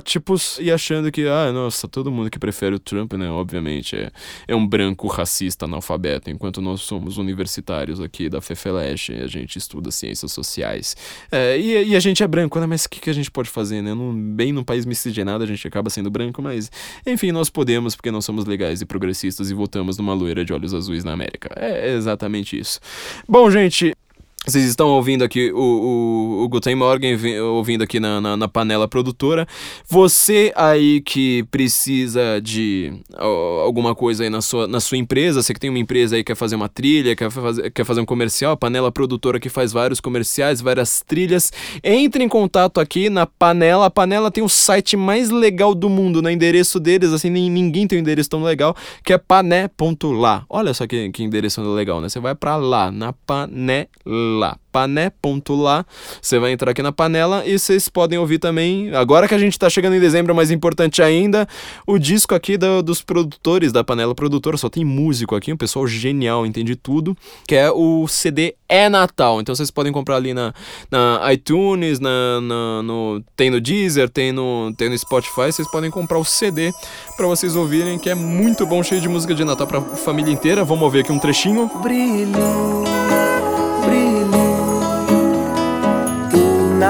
estereótipos 0.00 0.58
e 0.60 0.70
achando 0.72 1.10
que, 1.12 1.26
ah, 1.26 1.52
nossa, 1.52 1.86
todo 1.86 2.10
mundo 2.10 2.30
que 2.30 2.38
prefere 2.38 2.74
o 2.74 2.78
Trump, 2.78 3.12
né, 3.14 3.30
obviamente, 3.30 3.96
é, 3.96 4.10
é 4.48 4.56
um 4.56 4.66
branco 4.66 5.06
racista 5.06 5.66
analfabeto, 5.66 6.30
enquanto 6.30 6.60
nós 6.60 6.80
somos 6.80 7.18
universitários 7.18 8.00
aqui 8.00 8.28
da 8.28 8.40
FEFELESH, 8.40 9.10
a 9.22 9.26
gente 9.26 9.56
estuda 9.56 9.90
ciências 9.90 10.32
sociais. 10.32 10.96
É, 11.30 11.58
e, 11.58 11.90
e, 11.90 11.96
a 11.96 12.00
gente 12.00 12.22
é 12.22 12.26
branco, 12.26 12.58
né, 12.58 12.66
mas 12.66 12.84
o 12.84 12.90
que, 12.90 13.00
que 13.00 13.10
a 13.10 13.12
gente 13.12 13.30
pode 13.30 13.50
fazer, 13.50 13.82
né? 13.82 13.94
Num, 13.94 14.34
bem 14.34 14.52
num 14.52 14.64
país 14.64 14.86
miscigenado 14.86 15.44
a 15.44 15.46
gente 15.46 15.66
acaba 15.66 15.90
sendo 15.90 16.10
branco, 16.10 16.40
mas 16.40 16.70
enfim, 17.06 17.32
nós 17.32 17.50
podemos 17.50 17.94
porque 17.94 18.10
nós 18.10 18.24
somos 18.24 18.44
legais 18.46 18.80
e 18.80 18.86
progressistas 18.86 19.50
e 19.50 19.54
votamos 19.54 19.98
numa 19.98 20.14
loira 20.14 20.44
de 20.44 20.52
olhos 20.52 20.72
azuis 20.72 21.04
na 21.04 21.12
América. 21.12 21.50
É 21.56 21.92
exatamente 21.94 22.58
isso. 22.58 22.80
Bom, 23.28 23.50
gente, 23.50 23.94
vocês 24.46 24.64
estão 24.64 24.88
ouvindo 24.88 25.22
aqui 25.22 25.52
o, 25.52 25.58
o, 25.58 26.44
o 26.44 26.48
Guten 26.48 26.74
Morgen, 26.74 27.14
ouvindo 27.40 27.84
aqui 27.84 28.00
na, 28.00 28.22
na, 28.22 28.38
na, 28.38 28.48
panela 28.48 28.88
produtora. 28.88 29.46
Você 29.86 30.50
aí 30.56 31.02
que 31.02 31.42
precisa 31.50 32.40
de 32.42 32.90
alguma 33.18 33.94
coisa 33.94 34.24
aí 34.24 34.30
na 34.30 34.40
sua, 34.40 34.66
na 34.66 34.80
sua 34.80 34.96
empresa, 34.96 35.42
você 35.42 35.52
que 35.52 35.60
tem 35.60 35.68
uma 35.68 35.78
empresa 35.78 36.16
aí 36.16 36.24
que 36.24 36.28
quer 36.32 36.36
fazer 36.36 36.56
uma 36.56 36.70
trilha, 36.70 37.14
quer 37.14 37.30
fazer, 37.30 37.70
quer 37.70 37.84
fazer 37.84 38.00
um 38.00 38.06
comercial, 38.06 38.52
a 38.52 38.56
panela 38.56 38.90
produtora 38.90 39.38
que 39.38 39.50
faz 39.50 39.74
vários 39.74 40.00
comerciais, 40.00 40.62
várias 40.62 41.02
trilhas, 41.02 41.52
entre 41.84 42.24
em 42.24 42.28
contato 42.28 42.80
aqui 42.80 43.10
na 43.10 43.26
panela. 43.26 43.86
A 43.86 43.90
panela 43.90 44.30
tem 44.30 44.42
o 44.42 44.48
site 44.48 44.96
mais 44.96 45.28
legal 45.28 45.74
do 45.74 45.90
mundo, 45.90 46.22
no 46.22 46.28
né? 46.28 46.32
endereço 46.32 46.80
deles, 46.80 47.12
assim, 47.12 47.28
ninguém 47.28 47.86
tem 47.86 47.98
um 47.98 48.00
endereço 48.00 48.30
tão 48.30 48.42
legal, 48.42 48.74
que 49.04 49.12
é 49.12 49.18
pané.lá. 49.18 50.46
Olha 50.48 50.72
só 50.72 50.86
que, 50.86 51.10
que 51.10 51.22
endereço 51.22 51.60
legal, 51.74 52.00
né? 52.00 52.08
Você 52.08 52.18
vai 52.18 52.34
para 52.34 52.56
lá, 52.56 52.90
na 52.90 53.12
panela 53.12 53.86
lá, 54.38 54.56
pané.lá. 54.72 55.84
Você 56.20 56.38
vai 56.38 56.52
entrar 56.52 56.70
aqui 56.70 56.82
na 56.82 56.92
panela 56.92 57.44
e 57.46 57.58
vocês 57.58 57.88
podem 57.88 58.18
ouvir 58.18 58.38
também, 58.38 58.94
agora 58.94 59.28
que 59.28 59.34
a 59.34 59.38
gente 59.38 59.58
tá 59.58 59.68
chegando 59.68 59.96
em 59.96 60.00
dezembro, 60.00 60.34
mais 60.34 60.50
importante 60.50 61.02
ainda, 61.02 61.46
o 61.86 61.98
disco 61.98 62.34
aqui 62.34 62.56
do, 62.56 62.82
dos 62.82 63.02
produtores 63.02 63.72
da 63.72 63.82
Panela 63.84 64.14
Produtora, 64.14 64.56
só 64.56 64.68
tem 64.68 64.84
músico 64.84 65.34
aqui, 65.34 65.52
um 65.52 65.56
pessoal 65.56 65.86
genial, 65.86 66.46
entende 66.46 66.76
tudo, 66.76 67.16
que 67.46 67.54
é 67.54 67.70
o 67.70 68.06
CD 68.08 68.54
É 68.68 68.88
Natal. 68.88 69.40
Então 69.40 69.54
vocês 69.54 69.70
podem 69.70 69.92
comprar 69.92 70.16
ali 70.16 70.32
na, 70.32 70.54
na 70.90 71.32
iTunes, 71.32 71.98
na, 71.98 72.40
na, 72.40 72.82
no, 72.82 73.22
tem 73.36 73.50
no 73.50 73.60
Deezer, 73.60 74.08
tem 74.08 74.32
no, 74.32 74.72
tem 74.76 74.88
no 74.88 74.96
Spotify, 74.96 75.52
vocês 75.52 75.70
podem 75.70 75.90
comprar 75.90 76.18
o 76.18 76.24
CD 76.24 76.72
para 77.16 77.26
vocês 77.26 77.56
ouvirem, 77.56 77.98
que 77.98 78.08
é 78.08 78.14
muito 78.14 78.66
bom, 78.66 78.82
cheio 78.82 79.00
de 79.00 79.08
música 79.08 79.34
de 79.34 79.44
Natal 79.44 79.66
pra 79.66 79.80
família 79.80 80.32
inteira. 80.32 80.64
Vamos 80.64 80.84
ouvir 80.84 81.00
aqui 81.00 81.12
um 81.12 81.18
trechinho. 81.18 81.70
Brilho 81.82 83.19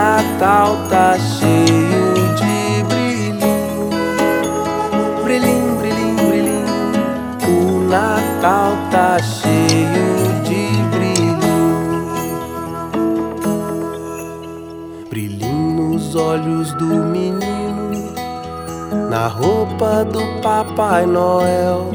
Natal 0.00 0.78
tá 0.88 1.18
cheio 1.18 2.14
de 2.34 2.82
brilhinho, 2.88 3.90
brilhinho, 5.22 5.76
brilhinho, 5.76 6.16
brilhinho. 6.26 6.66
O 7.46 7.80
Natal 7.86 8.78
tá 8.90 9.18
cheio 9.18 10.40
de 10.42 10.82
brilhinho, 10.88 12.08
brilhinho 15.10 15.90
nos 15.90 16.16
olhos 16.16 16.72
do 16.76 16.86
menino, 16.86 18.14
na 19.10 19.26
roupa 19.26 20.02
do 20.02 20.40
Papai 20.40 21.04
Noel, 21.04 21.90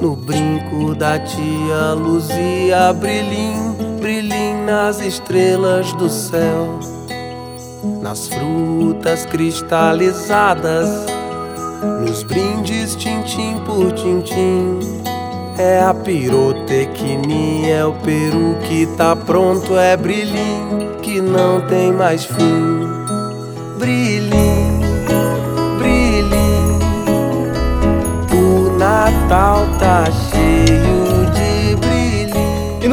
no 0.00 0.16
brinco 0.16 0.94
da 0.94 1.18
tia 1.18 1.92
Luzia, 1.92 2.94
brilhinho 2.94 3.87
brilhem 4.08 4.64
nas 4.64 5.02
estrelas 5.02 5.92
do 5.92 6.08
céu, 6.08 6.80
nas 8.00 8.26
frutas 8.26 9.26
cristalizadas, 9.26 10.88
nos 12.00 12.22
brindes 12.22 12.96
tintim 12.96 13.58
por 13.66 13.92
tintim. 13.92 14.78
É 15.58 15.82
a 15.82 15.92
pirotecnia, 15.92 17.74
é 17.74 17.84
o 17.84 17.92
peru 17.92 18.56
que 18.66 18.86
tá 18.96 19.14
pronto, 19.14 19.76
é 19.76 19.94
brilhinho 19.94 20.96
que 21.02 21.20
não 21.20 21.60
tem 21.66 21.92
mais 21.92 22.24
fim. 22.24 22.88
Brilhinho, 23.78 24.80
brilhinho, 25.76 26.78
o 28.32 28.78
Natal 28.78 29.66
tá 29.78 30.06
cheio 30.30 30.57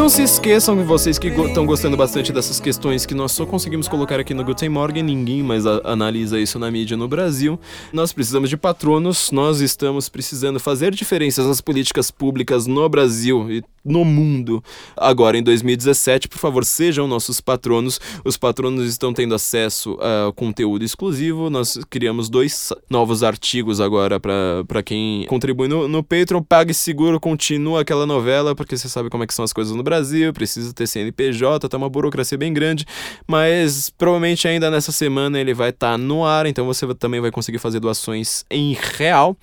não 0.06 0.10
se 0.10 0.22
esqueçam, 0.22 0.86
vocês 0.86 1.18
que 1.18 1.30
estão 1.30 1.66
gostando 1.66 1.98
bastante 1.98 2.32
dessas 2.32 2.60
questões 2.60 3.08
que 3.08 3.16
nós 3.16 3.32
só 3.32 3.44
conseguimos 3.44 3.88
colocar 3.88 4.20
aqui 4.20 4.36
no 4.36 4.44
Guten 4.44 4.70
Morgen, 4.70 5.02
ninguém 5.02 5.42
mais 5.42 5.66
analisa 5.66 6.40
isso 6.40 6.60
na 6.60 6.70
mídia 6.70 6.96
no 6.96 7.08
Brasil. 7.08 7.60
Nós 7.92 8.14
precisamos 8.14 8.48
de 8.48 8.56
patronos, 8.56 9.32
nós 9.32 9.62
estamos 9.62 10.08
precisando 10.08 10.60
fazer 10.60 10.94
diferenças 10.94 11.48
nas 11.48 11.60
políticas 11.60 12.12
públicas 12.12 12.68
no 12.68 12.88
Brasil 12.88 13.50
e 13.50 13.64
no 13.86 14.04
mundo. 14.04 14.64
Agora, 14.98 15.38
em 15.38 15.44
2017, 15.44 16.28
por 16.28 16.40
favor, 16.40 16.66
sejam 16.66 17.08
nossos 17.08 17.40
patronos. 17.40 18.02
Os 18.26 18.36
patronos 18.36 18.88
estão 18.88 19.14
tendo 19.14 19.36
acesso 19.36 19.98
a 20.02 20.34
conteúdo 20.34 20.84
exclusivo. 20.84 21.52
Nós 21.52 21.80
criamos 21.90 22.28
dois 22.28 22.74
novos 22.90 23.22
artigos 23.22 23.80
agora 23.80 24.20
para 24.20 24.84
quem 24.84 25.26
contribui 25.28 25.68
no, 25.68 25.88
no 25.88 26.04
Patreon. 26.04 26.42
Pague 26.42 26.74
Seguro 26.74 27.20
continua 27.20 27.82
aquela 27.82 28.08
novela, 28.08 28.56
porque 28.56 28.76
você 28.76 28.90
sabe 28.90 29.10
como 29.10 29.24
é 29.24 29.28
que 29.28 29.34
são 29.34 29.46
as 29.46 29.54
coisas 29.54 29.76
no 29.76 29.84
Brasil, 29.84 29.95
precisa 30.34 30.74
ter 30.74 30.88
CNPJ, 30.88 31.68
tá 31.68 31.78
uma 31.78 31.90
burocracia 31.90 32.38
bem 32.38 32.54
grande, 32.54 32.86
mas 33.28 33.90
provavelmente 33.90 34.48
ainda 34.48 34.72
nessa 34.72 34.92
semana 34.92 35.40
ele 35.40 35.54
vai 35.54 35.70
estar 35.70 35.92
tá 35.92 35.98
no 35.98 36.26
ar, 36.26 36.46
então 36.46 36.66
você 36.66 36.92
também 36.96 37.20
vai 37.20 37.32
conseguir 37.32 37.60
fazer 37.60 37.80
doações 37.80 38.46
em 38.50 38.74
real 38.74 39.38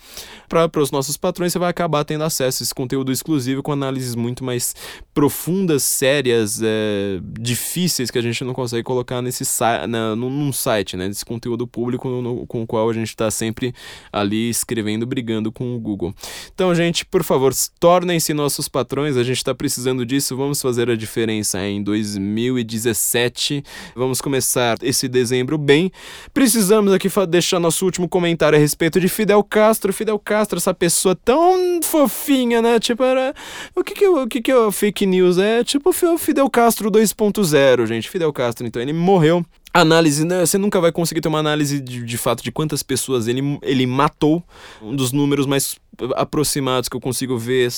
para 0.48 0.82
os 0.82 0.90
nossos 0.90 1.16
patrões, 1.16 1.52
você 1.52 1.58
vai 1.58 1.70
acabar 1.70 2.04
tendo 2.04 2.24
acesso 2.24 2.62
a 2.62 2.64
esse 2.64 2.74
conteúdo 2.74 3.10
exclusivo 3.10 3.62
com 3.62 3.72
análises 3.72 4.14
muito 4.14 4.44
mais 4.44 4.74
profundas, 5.14 5.82
sérias, 5.82 6.60
é, 6.62 7.20
difíceis 7.40 8.10
que 8.10 8.18
a 8.18 8.22
gente 8.22 8.44
não 8.44 8.52
consegue 8.52 8.82
colocar 8.82 9.22
nesse 9.22 9.44
na, 9.88 10.14
num 10.14 10.52
site, 10.52 10.96
né? 10.96 11.08
Desse 11.08 11.24
conteúdo 11.24 11.66
público 11.66 12.08
no, 12.08 12.46
com 12.46 12.62
o 12.62 12.66
qual 12.66 12.90
a 12.90 12.92
gente 12.92 13.08
está 13.08 13.30
sempre 13.30 13.74
ali 14.12 14.50
escrevendo, 14.50 15.06
brigando 15.06 15.50
com 15.50 15.74
o 15.74 15.80
Google. 15.80 16.14
Então, 16.54 16.74
gente, 16.74 17.04
por 17.06 17.22
favor, 17.22 17.52
tornem-se 17.80 18.34
nossos 18.34 18.68
patrões, 18.68 19.16
a 19.16 19.22
gente 19.22 19.38
está 19.38 19.54
precisando 19.54 20.04
disso 20.04 20.22
isso, 20.22 20.36
vamos 20.42 20.60
fazer 20.60 20.90
a 20.90 20.96
diferença 20.96 21.64
em 21.64 21.82
2017. 21.82 23.62
Vamos 23.94 24.20
começar 24.20 24.76
esse 24.82 25.08
dezembro 25.08 25.56
bem. 25.56 25.90
Precisamos 26.34 26.92
aqui 26.92 27.08
deixar 27.28 27.60
nosso 27.60 27.84
último 27.84 28.08
comentário 28.08 28.58
a 28.58 28.60
respeito 28.60 29.00
de 29.00 29.08
Fidel 29.08 29.42
Castro. 29.44 29.92
Fidel 29.92 30.18
Castro, 30.18 30.58
essa 30.58 30.74
pessoa 30.74 31.14
tão 31.14 31.80
fofinha, 31.82 32.60
né? 32.60 32.80
Tipo, 32.80 33.04
era. 33.04 33.34
O 33.74 33.84
que 33.84 33.94
que, 33.94 34.06
o 34.06 34.26
que, 34.26 34.42
que 34.42 34.50
é 34.52 34.72
fake 34.72 35.06
news? 35.06 35.38
É 35.38 35.62
tipo 35.62 35.92
Fidel 36.18 36.50
Castro 36.50 36.90
2.0, 36.90 37.86
gente. 37.86 38.10
Fidel 38.10 38.32
Castro, 38.32 38.66
então, 38.66 38.82
ele 38.82 38.92
morreu 38.92 39.44
análise, 39.72 40.24
né? 40.24 40.44
Você 40.44 40.58
nunca 40.58 40.80
vai 40.80 40.92
conseguir 40.92 41.20
ter 41.20 41.28
uma 41.28 41.38
análise 41.38 41.80
de, 41.80 42.04
de 42.04 42.18
fato 42.18 42.42
de 42.42 42.52
quantas 42.52 42.82
pessoas 42.82 43.26
ele, 43.26 43.58
ele 43.62 43.86
matou. 43.86 44.42
Um 44.80 44.94
dos 44.94 45.12
números 45.12 45.46
mais 45.46 45.76
aproximados 46.16 46.88
que 46.88 46.96
eu 46.96 47.00
consigo 47.00 47.36
ver, 47.36 47.70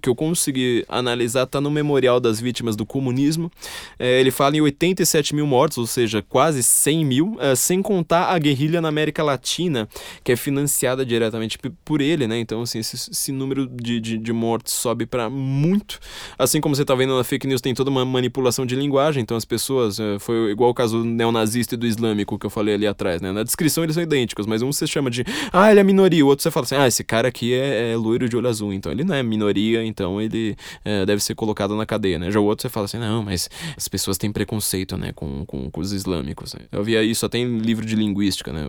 que 0.00 0.08
eu 0.08 0.14
consegui 0.14 0.84
analisar, 0.88 1.44
está 1.44 1.60
no 1.60 1.70
Memorial 1.70 2.18
das 2.18 2.40
Vítimas 2.40 2.74
do 2.74 2.84
Comunismo. 2.84 3.50
É, 3.98 4.20
ele 4.20 4.30
fala 4.30 4.56
em 4.56 4.60
87 4.60 5.34
mil 5.34 5.46
mortos, 5.46 5.78
ou 5.78 5.86
seja, 5.86 6.22
quase 6.22 6.62
100 6.62 7.04
mil, 7.04 7.36
é, 7.38 7.54
sem 7.54 7.80
contar 7.80 8.26
a 8.26 8.38
guerrilha 8.38 8.80
na 8.80 8.88
América 8.88 9.22
Latina, 9.22 9.88
que 10.24 10.32
é 10.32 10.36
financiada 10.36 11.06
diretamente 11.06 11.58
por 11.84 12.00
ele, 12.00 12.26
né? 12.26 12.38
Então, 12.38 12.62
assim, 12.62 12.80
esse, 12.80 13.10
esse 13.10 13.32
número 13.32 13.66
de, 13.66 14.00
de, 14.00 14.18
de 14.18 14.32
mortes 14.32 14.72
sobe 14.74 15.06
para 15.06 15.30
muito. 15.30 16.00
Assim 16.38 16.60
como 16.60 16.74
você 16.74 16.82
está 16.82 16.94
vendo 16.94 17.16
na 17.16 17.24
fake 17.24 17.46
news, 17.46 17.60
tem 17.60 17.74
toda 17.74 17.90
uma 17.90 18.04
manipulação 18.04 18.66
de 18.66 18.74
linguagem, 18.74 19.22
então 19.22 19.36
as 19.36 19.44
pessoas, 19.44 20.00
é, 20.00 20.18
foi 20.18 20.50
igual 20.50 20.70
o 20.70 20.74
caso 20.74 21.02
neonazista 21.32 21.74
e 21.74 21.78
do 21.78 21.86
islâmico 21.86 22.38
que 22.38 22.46
eu 22.46 22.50
falei 22.50 22.74
ali 22.74 22.86
atrás, 22.86 23.20
né? 23.20 23.32
Na 23.32 23.42
descrição 23.42 23.82
eles 23.82 23.94
são 23.94 24.02
idênticos, 24.02 24.46
mas 24.46 24.62
um 24.62 24.70
você 24.70 24.86
chama 24.86 25.10
de, 25.10 25.24
ah, 25.52 25.70
ele 25.70 25.80
é 25.80 25.84
minoria, 25.84 26.24
o 26.24 26.28
outro 26.28 26.42
você 26.42 26.50
fala 26.50 26.64
assim, 26.64 26.76
ah, 26.76 26.86
esse 26.86 27.02
cara 27.02 27.28
aqui 27.28 27.54
é, 27.54 27.92
é 27.92 27.96
loiro 27.96 28.28
de 28.28 28.36
olho 28.36 28.48
azul, 28.48 28.72
então 28.72 28.92
ele 28.92 29.04
não 29.04 29.14
é 29.14 29.22
minoria, 29.22 29.84
então 29.84 30.20
ele 30.20 30.56
é, 30.84 31.04
deve 31.06 31.22
ser 31.22 31.34
colocado 31.34 31.74
na 31.74 31.86
cadeia, 31.86 32.18
né? 32.18 32.30
Já 32.30 32.38
o 32.38 32.44
outro 32.44 32.62
você 32.62 32.68
fala 32.68 32.84
assim, 32.84 32.98
não, 32.98 33.22
mas 33.22 33.48
as 33.76 33.88
pessoas 33.88 34.18
têm 34.18 34.30
preconceito, 34.30 34.96
né, 34.96 35.12
com, 35.14 35.44
com, 35.46 35.70
com 35.70 35.80
os 35.80 35.92
islâmicos. 35.92 36.54
Né? 36.54 36.60
Eu 36.70 36.84
via 36.84 37.02
isso 37.02 37.24
até 37.24 37.38
em 37.38 37.58
livro 37.58 37.84
de 37.84 37.96
linguística, 37.96 38.52
né? 38.52 38.68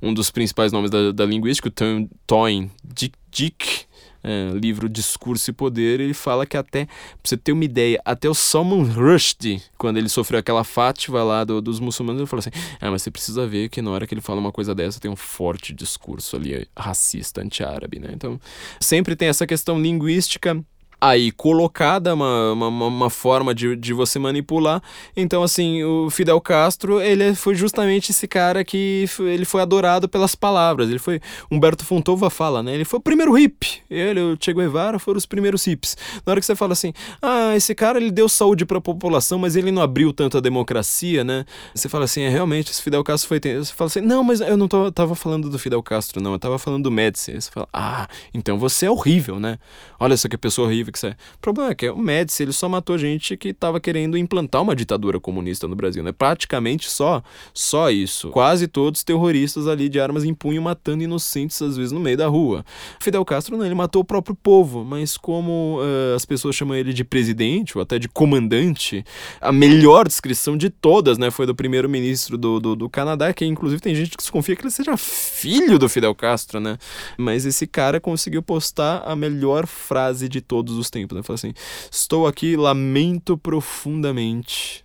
Um 0.00 0.14
dos 0.14 0.30
principais 0.30 0.72
nomes 0.72 0.90
da, 0.90 1.10
da 1.10 1.24
linguística, 1.24 1.68
o 1.68 2.08
Toyn 2.26 2.70
Dick, 2.84 3.16
Dick 3.30 3.85
é, 4.26 4.50
livro 4.58 4.88
Discurso 4.88 5.50
e 5.50 5.52
Poder, 5.52 6.00
ele 6.00 6.12
fala 6.12 6.44
que 6.44 6.56
até, 6.56 6.86
pra 6.86 6.94
você 7.22 7.36
ter 7.36 7.52
uma 7.52 7.64
ideia, 7.64 8.02
até 8.04 8.28
o 8.28 8.34
Salman 8.34 8.82
Rushdie, 8.82 9.62
quando 9.78 9.98
ele 9.98 10.08
sofreu 10.08 10.40
aquela 10.40 10.64
fátiva 10.64 11.22
lá 11.22 11.44
do, 11.44 11.62
dos 11.62 11.78
muçulmanos, 11.78 12.20
ele 12.20 12.28
falou 12.28 12.40
assim, 12.40 12.50
ah, 12.80 12.90
mas 12.90 13.02
você 13.02 13.10
precisa 13.10 13.46
ver 13.46 13.68
que 13.68 13.80
na 13.80 13.92
hora 13.92 14.04
que 14.04 14.12
ele 14.12 14.20
fala 14.20 14.40
uma 14.40 14.50
coisa 14.50 14.74
dessa, 14.74 14.98
tem 14.98 15.08
um 15.08 15.16
forte 15.16 15.72
discurso 15.72 16.34
ali 16.34 16.66
racista, 16.76 17.40
anti-árabe, 17.40 18.00
né? 18.00 18.08
Então, 18.12 18.40
sempre 18.80 19.14
tem 19.14 19.28
essa 19.28 19.46
questão 19.46 19.80
linguística 19.80 20.60
aí 21.08 21.30
colocada 21.30 22.14
uma, 22.14 22.52
uma, 22.52 22.68
uma, 22.68 23.10
forma 23.10 23.54
de, 23.54 23.76
de 23.76 23.92
você 23.92 24.18
manipular. 24.18 24.82
Então, 25.16 25.42
assim, 25.42 25.82
o 25.84 26.10
Fidel 26.10 26.40
Castro, 26.40 27.00
ele 27.00 27.34
foi 27.34 27.54
justamente 27.54 28.10
esse 28.10 28.26
cara 28.26 28.64
que 28.64 29.06
ele 29.20 29.44
foi 29.44 29.62
adorado 29.62 30.08
pelas 30.08 30.34
palavras. 30.34 30.88
Ele 30.88 30.98
foi, 30.98 31.20
Humberto 31.50 31.84
Fontova 31.84 32.28
fala, 32.28 32.62
né? 32.62 32.74
Ele 32.74 32.84
foi 32.84 32.98
o 32.98 33.02
primeiro 33.02 33.32
hippie. 33.32 33.82
Ele, 33.88 34.20
o 34.20 34.36
Che 34.40 34.52
Guevara, 34.52 34.98
foram 34.98 35.18
os 35.18 35.26
primeiros 35.26 35.64
hippies. 35.64 35.96
Na 36.24 36.32
hora 36.32 36.40
que 36.40 36.46
você 36.46 36.56
fala 36.56 36.72
assim, 36.72 36.92
ah, 37.22 37.54
esse 37.54 37.74
cara, 37.74 37.98
ele 37.98 38.10
deu 38.10 38.28
saúde 38.28 38.64
para 38.64 38.78
a 38.78 38.80
população, 38.80 39.38
mas 39.38 39.54
ele 39.54 39.70
não 39.70 39.82
abriu 39.82 40.12
tanto 40.12 40.38
a 40.38 40.40
democracia, 40.40 41.22
né? 41.22 41.44
Você 41.74 41.88
fala 41.88 42.04
assim, 42.04 42.22
é, 42.22 42.28
realmente, 42.28 42.70
esse 42.70 42.82
Fidel 42.82 43.04
Castro 43.04 43.28
foi... 43.28 43.40
Você 43.40 43.72
fala 43.72 43.86
assim, 43.86 44.00
não, 44.00 44.24
mas 44.24 44.40
eu 44.40 44.56
não 44.56 44.66
tô, 44.66 44.90
tava 44.90 45.14
falando 45.14 45.48
do 45.48 45.58
Fidel 45.58 45.82
Castro, 45.82 46.20
não. 46.20 46.32
Eu 46.32 46.38
tava 46.38 46.58
falando 46.58 46.84
do 46.84 46.90
Médici. 46.90 47.32
Você 47.32 47.50
fala, 47.50 47.68
ah, 47.72 48.08
então 48.34 48.58
você 48.58 48.86
é 48.86 48.90
horrível, 48.90 49.38
né? 49.38 49.58
Olha 50.00 50.16
só 50.16 50.28
que 50.28 50.36
pessoa 50.36 50.66
horrível 50.66 50.95
é. 51.04 51.10
O 51.10 51.38
problema 51.40 51.70
é 51.70 51.74
que 51.74 51.88
o 51.88 51.98
Médici 51.98 52.42
ele 52.42 52.52
só 52.52 52.68
matou 52.68 52.96
gente 52.96 53.36
que 53.36 53.48
estava 53.48 53.80
querendo 53.80 54.16
implantar 54.16 54.62
uma 54.62 54.74
ditadura 54.74 55.18
comunista 55.18 55.66
no 55.66 55.74
Brasil, 55.74 56.02
né? 56.02 56.12
Praticamente 56.12 56.88
só, 56.88 57.22
só 57.52 57.90
isso. 57.90 58.30
Quase 58.30 58.66
todos 58.68 59.04
terroristas 59.04 59.66
ali 59.66 59.88
de 59.88 60.00
armas 60.00 60.24
em 60.24 60.34
punho 60.34 60.62
matando 60.62 61.02
inocentes 61.02 61.60
às 61.60 61.76
vezes 61.76 61.92
no 61.92 62.00
meio 62.00 62.16
da 62.16 62.26
rua. 62.26 62.64
Fidel 63.00 63.24
Castro 63.24 63.56
não, 63.56 63.64
ele 63.64 63.74
matou 63.74 64.02
o 64.02 64.04
próprio 64.04 64.34
povo, 64.34 64.84
mas 64.84 65.16
como 65.16 65.80
uh, 65.80 66.14
as 66.14 66.24
pessoas 66.24 66.54
chamam 66.54 66.76
ele 66.76 66.92
de 66.92 67.04
presidente 67.04 67.76
ou 67.76 67.82
até 67.82 67.98
de 67.98 68.08
comandante, 68.08 69.04
a 69.40 69.52
melhor 69.52 70.06
descrição 70.06 70.56
de 70.56 70.70
todas, 70.70 71.18
né, 71.18 71.30
foi 71.30 71.46
do 71.46 71.54
primeiro-ministro 71.54 72.38
do, 72.38 72.60
do, 72.60 72.76
do 72.76 72.88
Canadá, 72.88 73.32
que 73.32 73.44
inclusive 73.44 73.80
tem 73.80 73.94
gente 73.94 74.10
que 74.10 74.16
desconfia 74.16 74.54
que 74.56 74.62
ele 74.62 74.70
seja 74.70 74.96
filho 74.96 75.78
do 75.78 75.88
Fidel 75.88 76.14
Castro, 76.14 76.60
né? 76.60 76.78
Mas 77.16 77.44
esse 77.44 77.66
cara 77.66 78.00
conseguiu 78.00 78.42
postar 78.42 79.02
a 79.06 79.14
melhor 79.14 79.66
frase 79.66 80.28
de 80.28 80.40
todos 80.40 80.75
os 80.76 80.90
tempos, 80.90 81.16
né? 81.16 81.22
Fala 81.22 81.34
assim: 81.34 81.52
Estou 81.90 82.26
aqui, 82.26 82.56
lamento 82.56 83.36
profundamente 83.36 84.84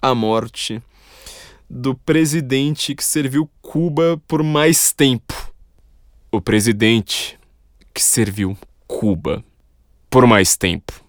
a 0.00 0.14
morte 0.14 0.82
do 1.68 1.94
presidente 1.94 2.94
que 2.94 3.04
serviu 3.04 3.50
Cuba 3.60 4.20
por 4.26 4.42
mais 4.42 4.92
tempo. 4.92 5.52
O 6.30 6.40
presidente 6.40 7.38
que 7.92 8.02
serviu 8.02 8.56
Cuba 8.86 9.44
por 10.08 10.26
mais 10.26 10.56
tempo. 10.56 11.05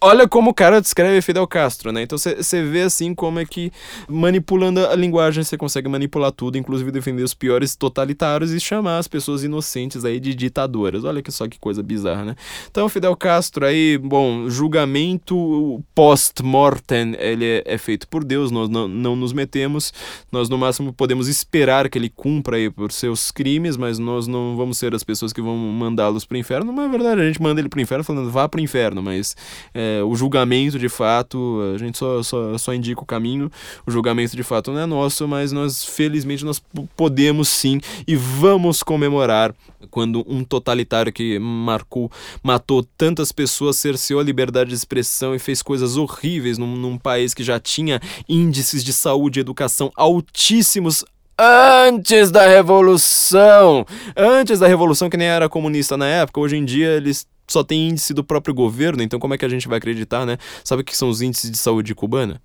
Olha 0.00 0.28
como 0.28 0.50
o 0.50 0.54
cara 0.54 0.80
descreve 0.80 1.20
Fidel 1.20 1.44
Castro, 1.48 1.90
né? 1.90 2.02
Então 2.02 2.16
você 2.16 2.62
vê 2.62 2.82
assim 2.82 3.12
como 3.12 3.40
é 3.40 3.44
que 3.44 3.72
manipulando 4.08 4.86
a 4.86 4.94
linguagem 4.94 5.42
você 5.42 5.56
consegue 5.56 5.88
manipular 5.88 6.30
tudo, 6.30 6.56
inclusive 6.56 6.92
defender 6.92 7.24
os 7.24 7.34
piores 7.34 7.74
totalitários 7.74 8.52
e 8.52 8.60
chamar 8.60 8.98
as 8.98 9.08
pessoas 9.08 9.42
inocentes 9.42 10.04
aí 10.04 10.20
de 10.20 10.36
ditadoras. 10.36 11.02
Olha 11.02 11.20
que 11.20 11.32
só 11.32 11.48
que 11.48 11.58
coisa 11.58 11.82
bizarra, 11.82 12.24
né? 12.24 12.36
Então 12.70 12.88
Fidel 12.88 13.16
Castro 13.16 13.66
aí, 13.66 13.98
bom, 13.98 14.48
julgamento 14.48 15.82
post-mortem, 15.96 17.16
ele 17.18 17.44
é, 17.44 17.64
é, 17.66 17.76
feito 17.76 18.06
por 18.06 18.22
Deus, 18.22 18.52
nós 18.52 18.68
não, 18.68 18.86
não 18.86 19.16
nos 19.16 19.32
metemos, 19.32 19.92
nós 20.30 20.48
no 20.48 20.56
máximo 20.56 20.92
podemos 20.92 21.26
esperar 21.26 21.88
que 21.88 21.98
ele 21.98 22.08
cumpra 22.08 22.56
aí 22.56 22.70
por 22.70 22.92
seus 22.92 23.32
crimes, 23.32 23.76
mas 23.76 23.98
nós 23.98 24.28
não 24.28 24.56
vamos 24.56 24.78
ser 24.78 24.94
as 24.94 25.02
pessoas 25.02 25.32
que 25.32 25.42
vão 25.42 25.56
mandá-los 25.56 26.24
pro 26.24 26.38
inferno, 26.38 26.72
mas 26.72 26.86
na 26.86 26.96
verdade 26.96 27.20
a 27.20 27.26
gente 27.26 27.42
manda 27.42 27.60
ele 27.60 27.68
pro 27.68 27.80
inferno 27.80 28.04
falando 28.04 28.30
vá 28.30 28.48
pro 28.48 28.60
inferno, 28.60 29.02
mas 29.02 29.34
é, 29.74 29.87
é, 29.88 30.02
o 30.02 30.14
julgamento 30.14 30.78
de 30.78 30.88
fato, 30.88 31.60
a 31.74 31.78
gente 31.78 31.96
só, 31.96 32.22
só, 32.22 32.58
só 32.58 32.74
indica 32.74 33.00
o 33.00 33.06
caminho, 33.06 33.50
o 33.86 33.90
julgamento 33.90 34.36
de 34.36 34.42
fato 34.42 34.72
não 34.72 34.80
é 34.80 34.86
nosso, 34.86 35.26
mas 35.26 35.52
nós, 35.52 35.84
felizmente, 35.84 36.44
nós 36.44 36.60
podemos 36.96 37.48
sim 37.48 37.80
e 38.06 38.14
vamos 38.14 38.82
comemorar 38.82 39.54
quando 39.90 40.24
um 40.28 40.44
totalitário 40.44 41.12
que 41.12 41.38
marcou, 41.38 42.10
matou 42.42 42.82
tantas 42.96 43.32
pessoas, 43.32 43.76
cerceou 43.76 44.20
a 44.20 44.24
liberdade 44.24 44.70
de 44.70 44.76
expressão 44.76 45.34
e 45.34 45.38
fez 45.38 45.62
coisas 45.62 45.96
horríveis 45.96 46.58
num, 46.58 46.76
num 46.76 46.98
país 46.98 47.32
que 47.32 47.42
já 47.42 47.58
tinha 47.58 48.00
índices 48.28 48.84
de 48.84 48.92
saúde 48.92 49.38
e 49.38 49.42
educação 49.42 49.90
altíssimos 49.96 51.04
antes 51.38 52.30
da 52.30 52.46
revolução. 52.46 53.86
Antes 54.16 54.58
da 54.58 54.66
revolução, 54.66 55.08
que 55.08 55.16
nem 55.16 55.28
era 55.28 55.48
comunista 55.48 55.96
na 55.96 56.06
época, 56.06 56.40
hoje 56.40 56.56
em 56.56 56.64
dia 56.64 56.88
eles 56.88 57.26
só 57.48 57.64
tem 57.64 57.88
índice 57.88 58.14
do 58.14 58.22
próprio 58.22 58.54
governo, 58.54 59.02
então 59.02 59.18
como 59.18 59.34
é 59.34 59.38
que 59.38 59.44
a 59.44 59.48
gente 59.48 59.66
vai 59.66 59.78
acreditar, 59.78 60.24
né? 60.26 60.38
Sabe 60.62 60.82
o 60.82 60.84
que 60.84 60.96
são 60.96 61.08
os 61.08 61.22
índices 61.22 61.50
de 61.50 61.58
saúde 61.58 61.94
cubana? 61.94 62.40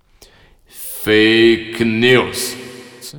Fake 0.66 1.84
news. 1.84 2.56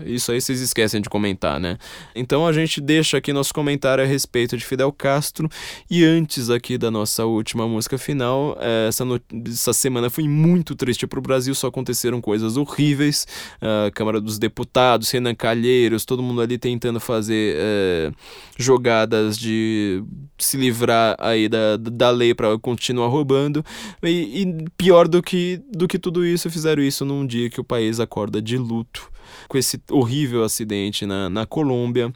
Isso 0.06 0.32
aí 0.32 0.42
vocês 0.42 0.62
esquecem 0.62 1.02
de 1.02 1.10
comentar, 1.10 1.60
né? 1.60 1.78
Então 2.16 2.46
a 2.48 2.54
gente 2.54 2.82
deixa 2.82 3.18
aqui 3.18 3.32
nosso 3.32 3.54
comentário 3.54 4.04
a 4.04 4.08
respeito 4.08 4.58
de 4.58 4.66
Fidel 4.66 4.92
Castro. 4.92 5.50
E 5.90 6.04
antes 6.04 6.50
aqui 6.50 6.78
da 6.78 6.90
nossa 6.90 7.26
última 7.26 7.68
música 7.68 7.98
final, 7.98 8.58
eh, 8.60 8.88
essa, 8.88 9.06
no... 9.06 9.20
essa 9.48 9.74
semana 9.74 10.10
foi 10.10 10.28
muito 10.28 10.76
triste 10.76 11.06
para 11.06 11.20
o 11.20 11.22
Brasil, 11.22 11.54
só 11.54 11.68
aconteceram 11.68 12.20
coisas 12.22 12.58
horríveis. 12.58 13.28
A 13.62 13.92
Câmara 13.92 14.20
dos 14.20 14.40
Deputados, 14.40 15.12
Renan 15.12 15.36
Calheiros, 15.36 16.06
todo 16.06 16.24
mundo 16.24 16.42
ali 16.42 16.58
tentando 16.58 17.00
fazer 17.00 17.56
é, 17.58 18.12
jogadas 18.58 19.38
de 19.38 20.04
se 20.38 20.58
livrar 20.58 21.16
aí 21.20 21.48
da, 21.48 21.78
da 21.78 22.10
lei 22.10 22.34
para 22.34 22.58
continuar 22.60 23.08
roubando. 23.08 23.64
E, 24.04 24.42
e 24.42 24.66
pior 24.78 25.08
do 25.08 25.22
que, 25.22 25.62
do 25.72 25.88
que 25.88 26.00
tudo 26.00 26.26
isso, 26.26 26.50
fizeram 26.50 26.82
isso 26.82 27.06
num 27.06 27.26
dia 27.26 27.50
que 27.50 27.60
o 27.60 27.64
país 27.64 28.00
acorda 28.00 28.42
de 28.42 28.58
luto 28.58 29.16
com 29.48 29.58
esse 29.58 29.75
horrível 29.90 30.44
acidente 30.44 31.06
na, 31.06 31.30
na 31.30 31.46
Colômbia 31.46 32.14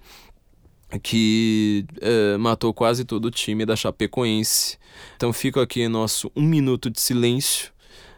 que 1.03 1.86
é, 2.02 2.38
matou 2.38 2.73
quase 2.73 3.06
todo 3.06 3.26
o 3.26 3.31
time 3.31 3.65
da 3.65 3.76
Chapecoense. 3.76 4.77
Então 5.15 5.31
fica 5.31 5.61
aqui 5.61 5.88
nosso 5.88 6.31
um 6.36 6.41
minuto 6.41 6.90
de 6.90 6.99
silêncio 6.99 7.72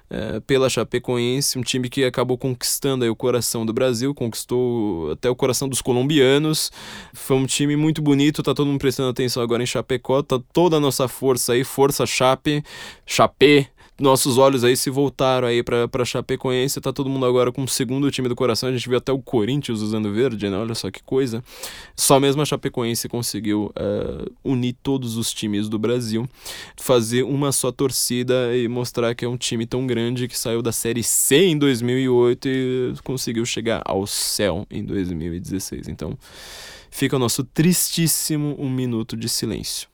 é, 0.10 0.40
pela 0.42 0.70
Chapecoense, 0.70 1.58
um 1.58 1.62
time 1.62 1.90
que 1.90 2.04
acabou 2.04 2.38
conquistando 2.38 3.10
o 3.10 3.16
coração 3.16 3.66
do 3.66 3.74
Brasil, 3.74 4.14
conquistou 4.14 5.12
até 5.12 5.30
o 5.30 5.36
coração 5.36 5.68
dos 5.68 5.82
colombianos. 5.82 6.72
Foi 7.14 7.36
um 7.36 7.46
time 7.46 7.76
muito 7.76 8.02
bonito, 8.02 8.44
tá 8.44 8.54
todo 8.54 8.68
mundo 8.68 8.80
prestando 8.80 9.10
atenção 9.10 9.42
agora 9.42 9.64
em 9.64 9.66
Chapecó, 9.66 10.22
tá 10.22 10.40
toda 10.54 10.78
a 10.78 10.80
nossa 10.80 11.08
força 11.08 11.54
aí, 11.54 11.64
força 11.64 12.06
Chape, 12.06 12.64
Chapé 13.06 13.70
nossos 14.02 14.38
olhos 14.38 14.64
aí 14.64 14.76
se 14.76 14.90
voltaram 14.90 15.48
aí 15.48 15.64
pra, 15.64 15.88
pra 15.88 16.04
Chapecoense, 16.04 16.82
tá 16.82 16.92
todo 16.92 17.10
mundo 17.10 17.26
agora 17.26 17.52
com 17.52 17.64
o 17.64 17.68
segundo 17.68 18.10
time 18.12 18.28
do 18.28 18.36
coração, 18.36 18.70
a 18.70 18.72
gente 18.72 18.88
viu 18.88 18.98
até 18.98 19.12
o 19.12 19.20
Corinthians 19.20 19.82
usando 19.82 20.12
verde, 20.12 20.50
né, 20.50 20.58
olha 20.58 20.76
só 20.76 20.90
que 20.90 21.04
coisa. 21.04 21.44
Só 21.96 22.20
mesmo 22.20 22.42
a 22.42 22.46
Chapecoense 22.46 23.08
conseguiu 23.08 23.72
uh, 23.78 24.32
unir 24.44 24.76
todos 24.82 25.18
os 25.18 25.34
times 25.34 25.70
do 25.70 25.78
Brasil, 25.78 26.28
fazer 26.76 27.24
uma 27.24 27.52
só 27.52 27.72
torcida 27.72 28.56
e 28.56 28.68
mostrar 28.68 29.14
que 29.14 29.24
é 29.24 29.28
um 29.28 29.38
time 29.38 29.66
tão 29.66 29.86
grande 29.86 30.28
que 30.28 30.38
saiu 30.38 30.62
da 30.62 30.72
Série 30.72 31.04
C 31.04 31.46
em 31.46 31.58
2008 31.58 32.48
e 32.48 32.94
conseguiu 33.04 33.46
chegar 33.46 33.82
ao 33.86 34.08
céu 34.08 34.66
em 34.70 34.84
2016. 34.84 35.88
Então, 35.88 36.18
fica 36.90 37.16
o 37.16 37.20
nosso 37.20 37.44
tristíssimo 37.44 38.56
um 38.58 38.70
minuto 38.70 39.16
de 39.16 39.30
silêncio. 39.30 39.91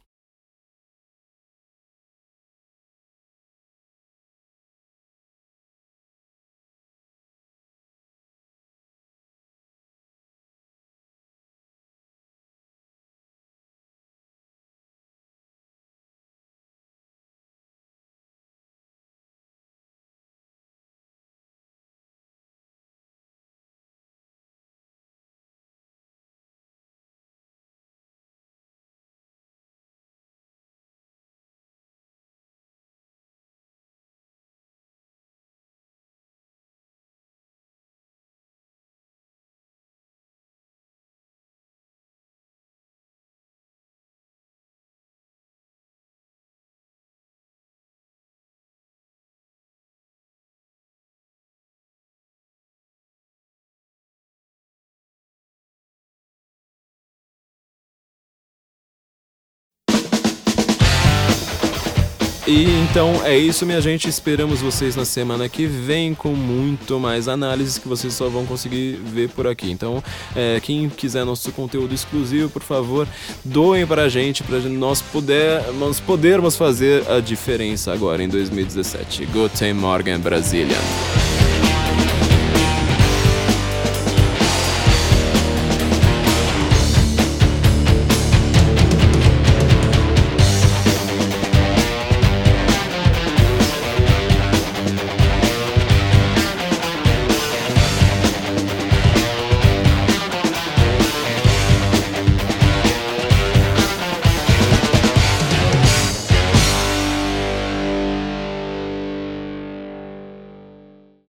E 62.47 62.63
então 62.89 63.25
é 63.25 63.37
isso, 63.37 63.65
minha 63.65 63.81
gente. 63.81 64.07
Esperamos 64.07 64.61
vocês 64.61 64.95
na 64.95 65.03
semana 65.03 65.49
que 65.49 65.65
vem 65.65 66.15
com 66.15 66.29
muito 66.29 66.97
mais 66.97 67.27
análises 67.27 67.77
que 67.77 67.89
vocês 67.89 68.13
só 68.13 68.29
vão 68.29 68.45
conseguir 68.45 68.93
ver 69.03 69.27
por 69.29 69.45
aqui. 69.45 69.69
Então, 69.69 70.01
é, 70.33 70.57
quem 70.61 70.87
quiser 70.87 71.25
nosso 71.25 71.51
conteúdo 71.51 71.93
exclusivo, 71.93 72.49
por 72.49 72.63
favor, 72.63 73.05
doem 73.43 73.85
pra 73.85 74.07
gente, 74.07 74.43
pra 74.43 74.59
nós, 74.59 75.01
poder, 75.01 75.61
nós 75.73 75.99
podermos 75.99 76.55
fazer 76.55 77.03
a 77.11 77.19
diferença 77.19 77.91
agora 77.91 78.23
em 78.23 78.29
2017. 78.29 79.25
Guten 79.25 79.73
Morgen, 79.73 80.17
Brasília. 80.17 80.77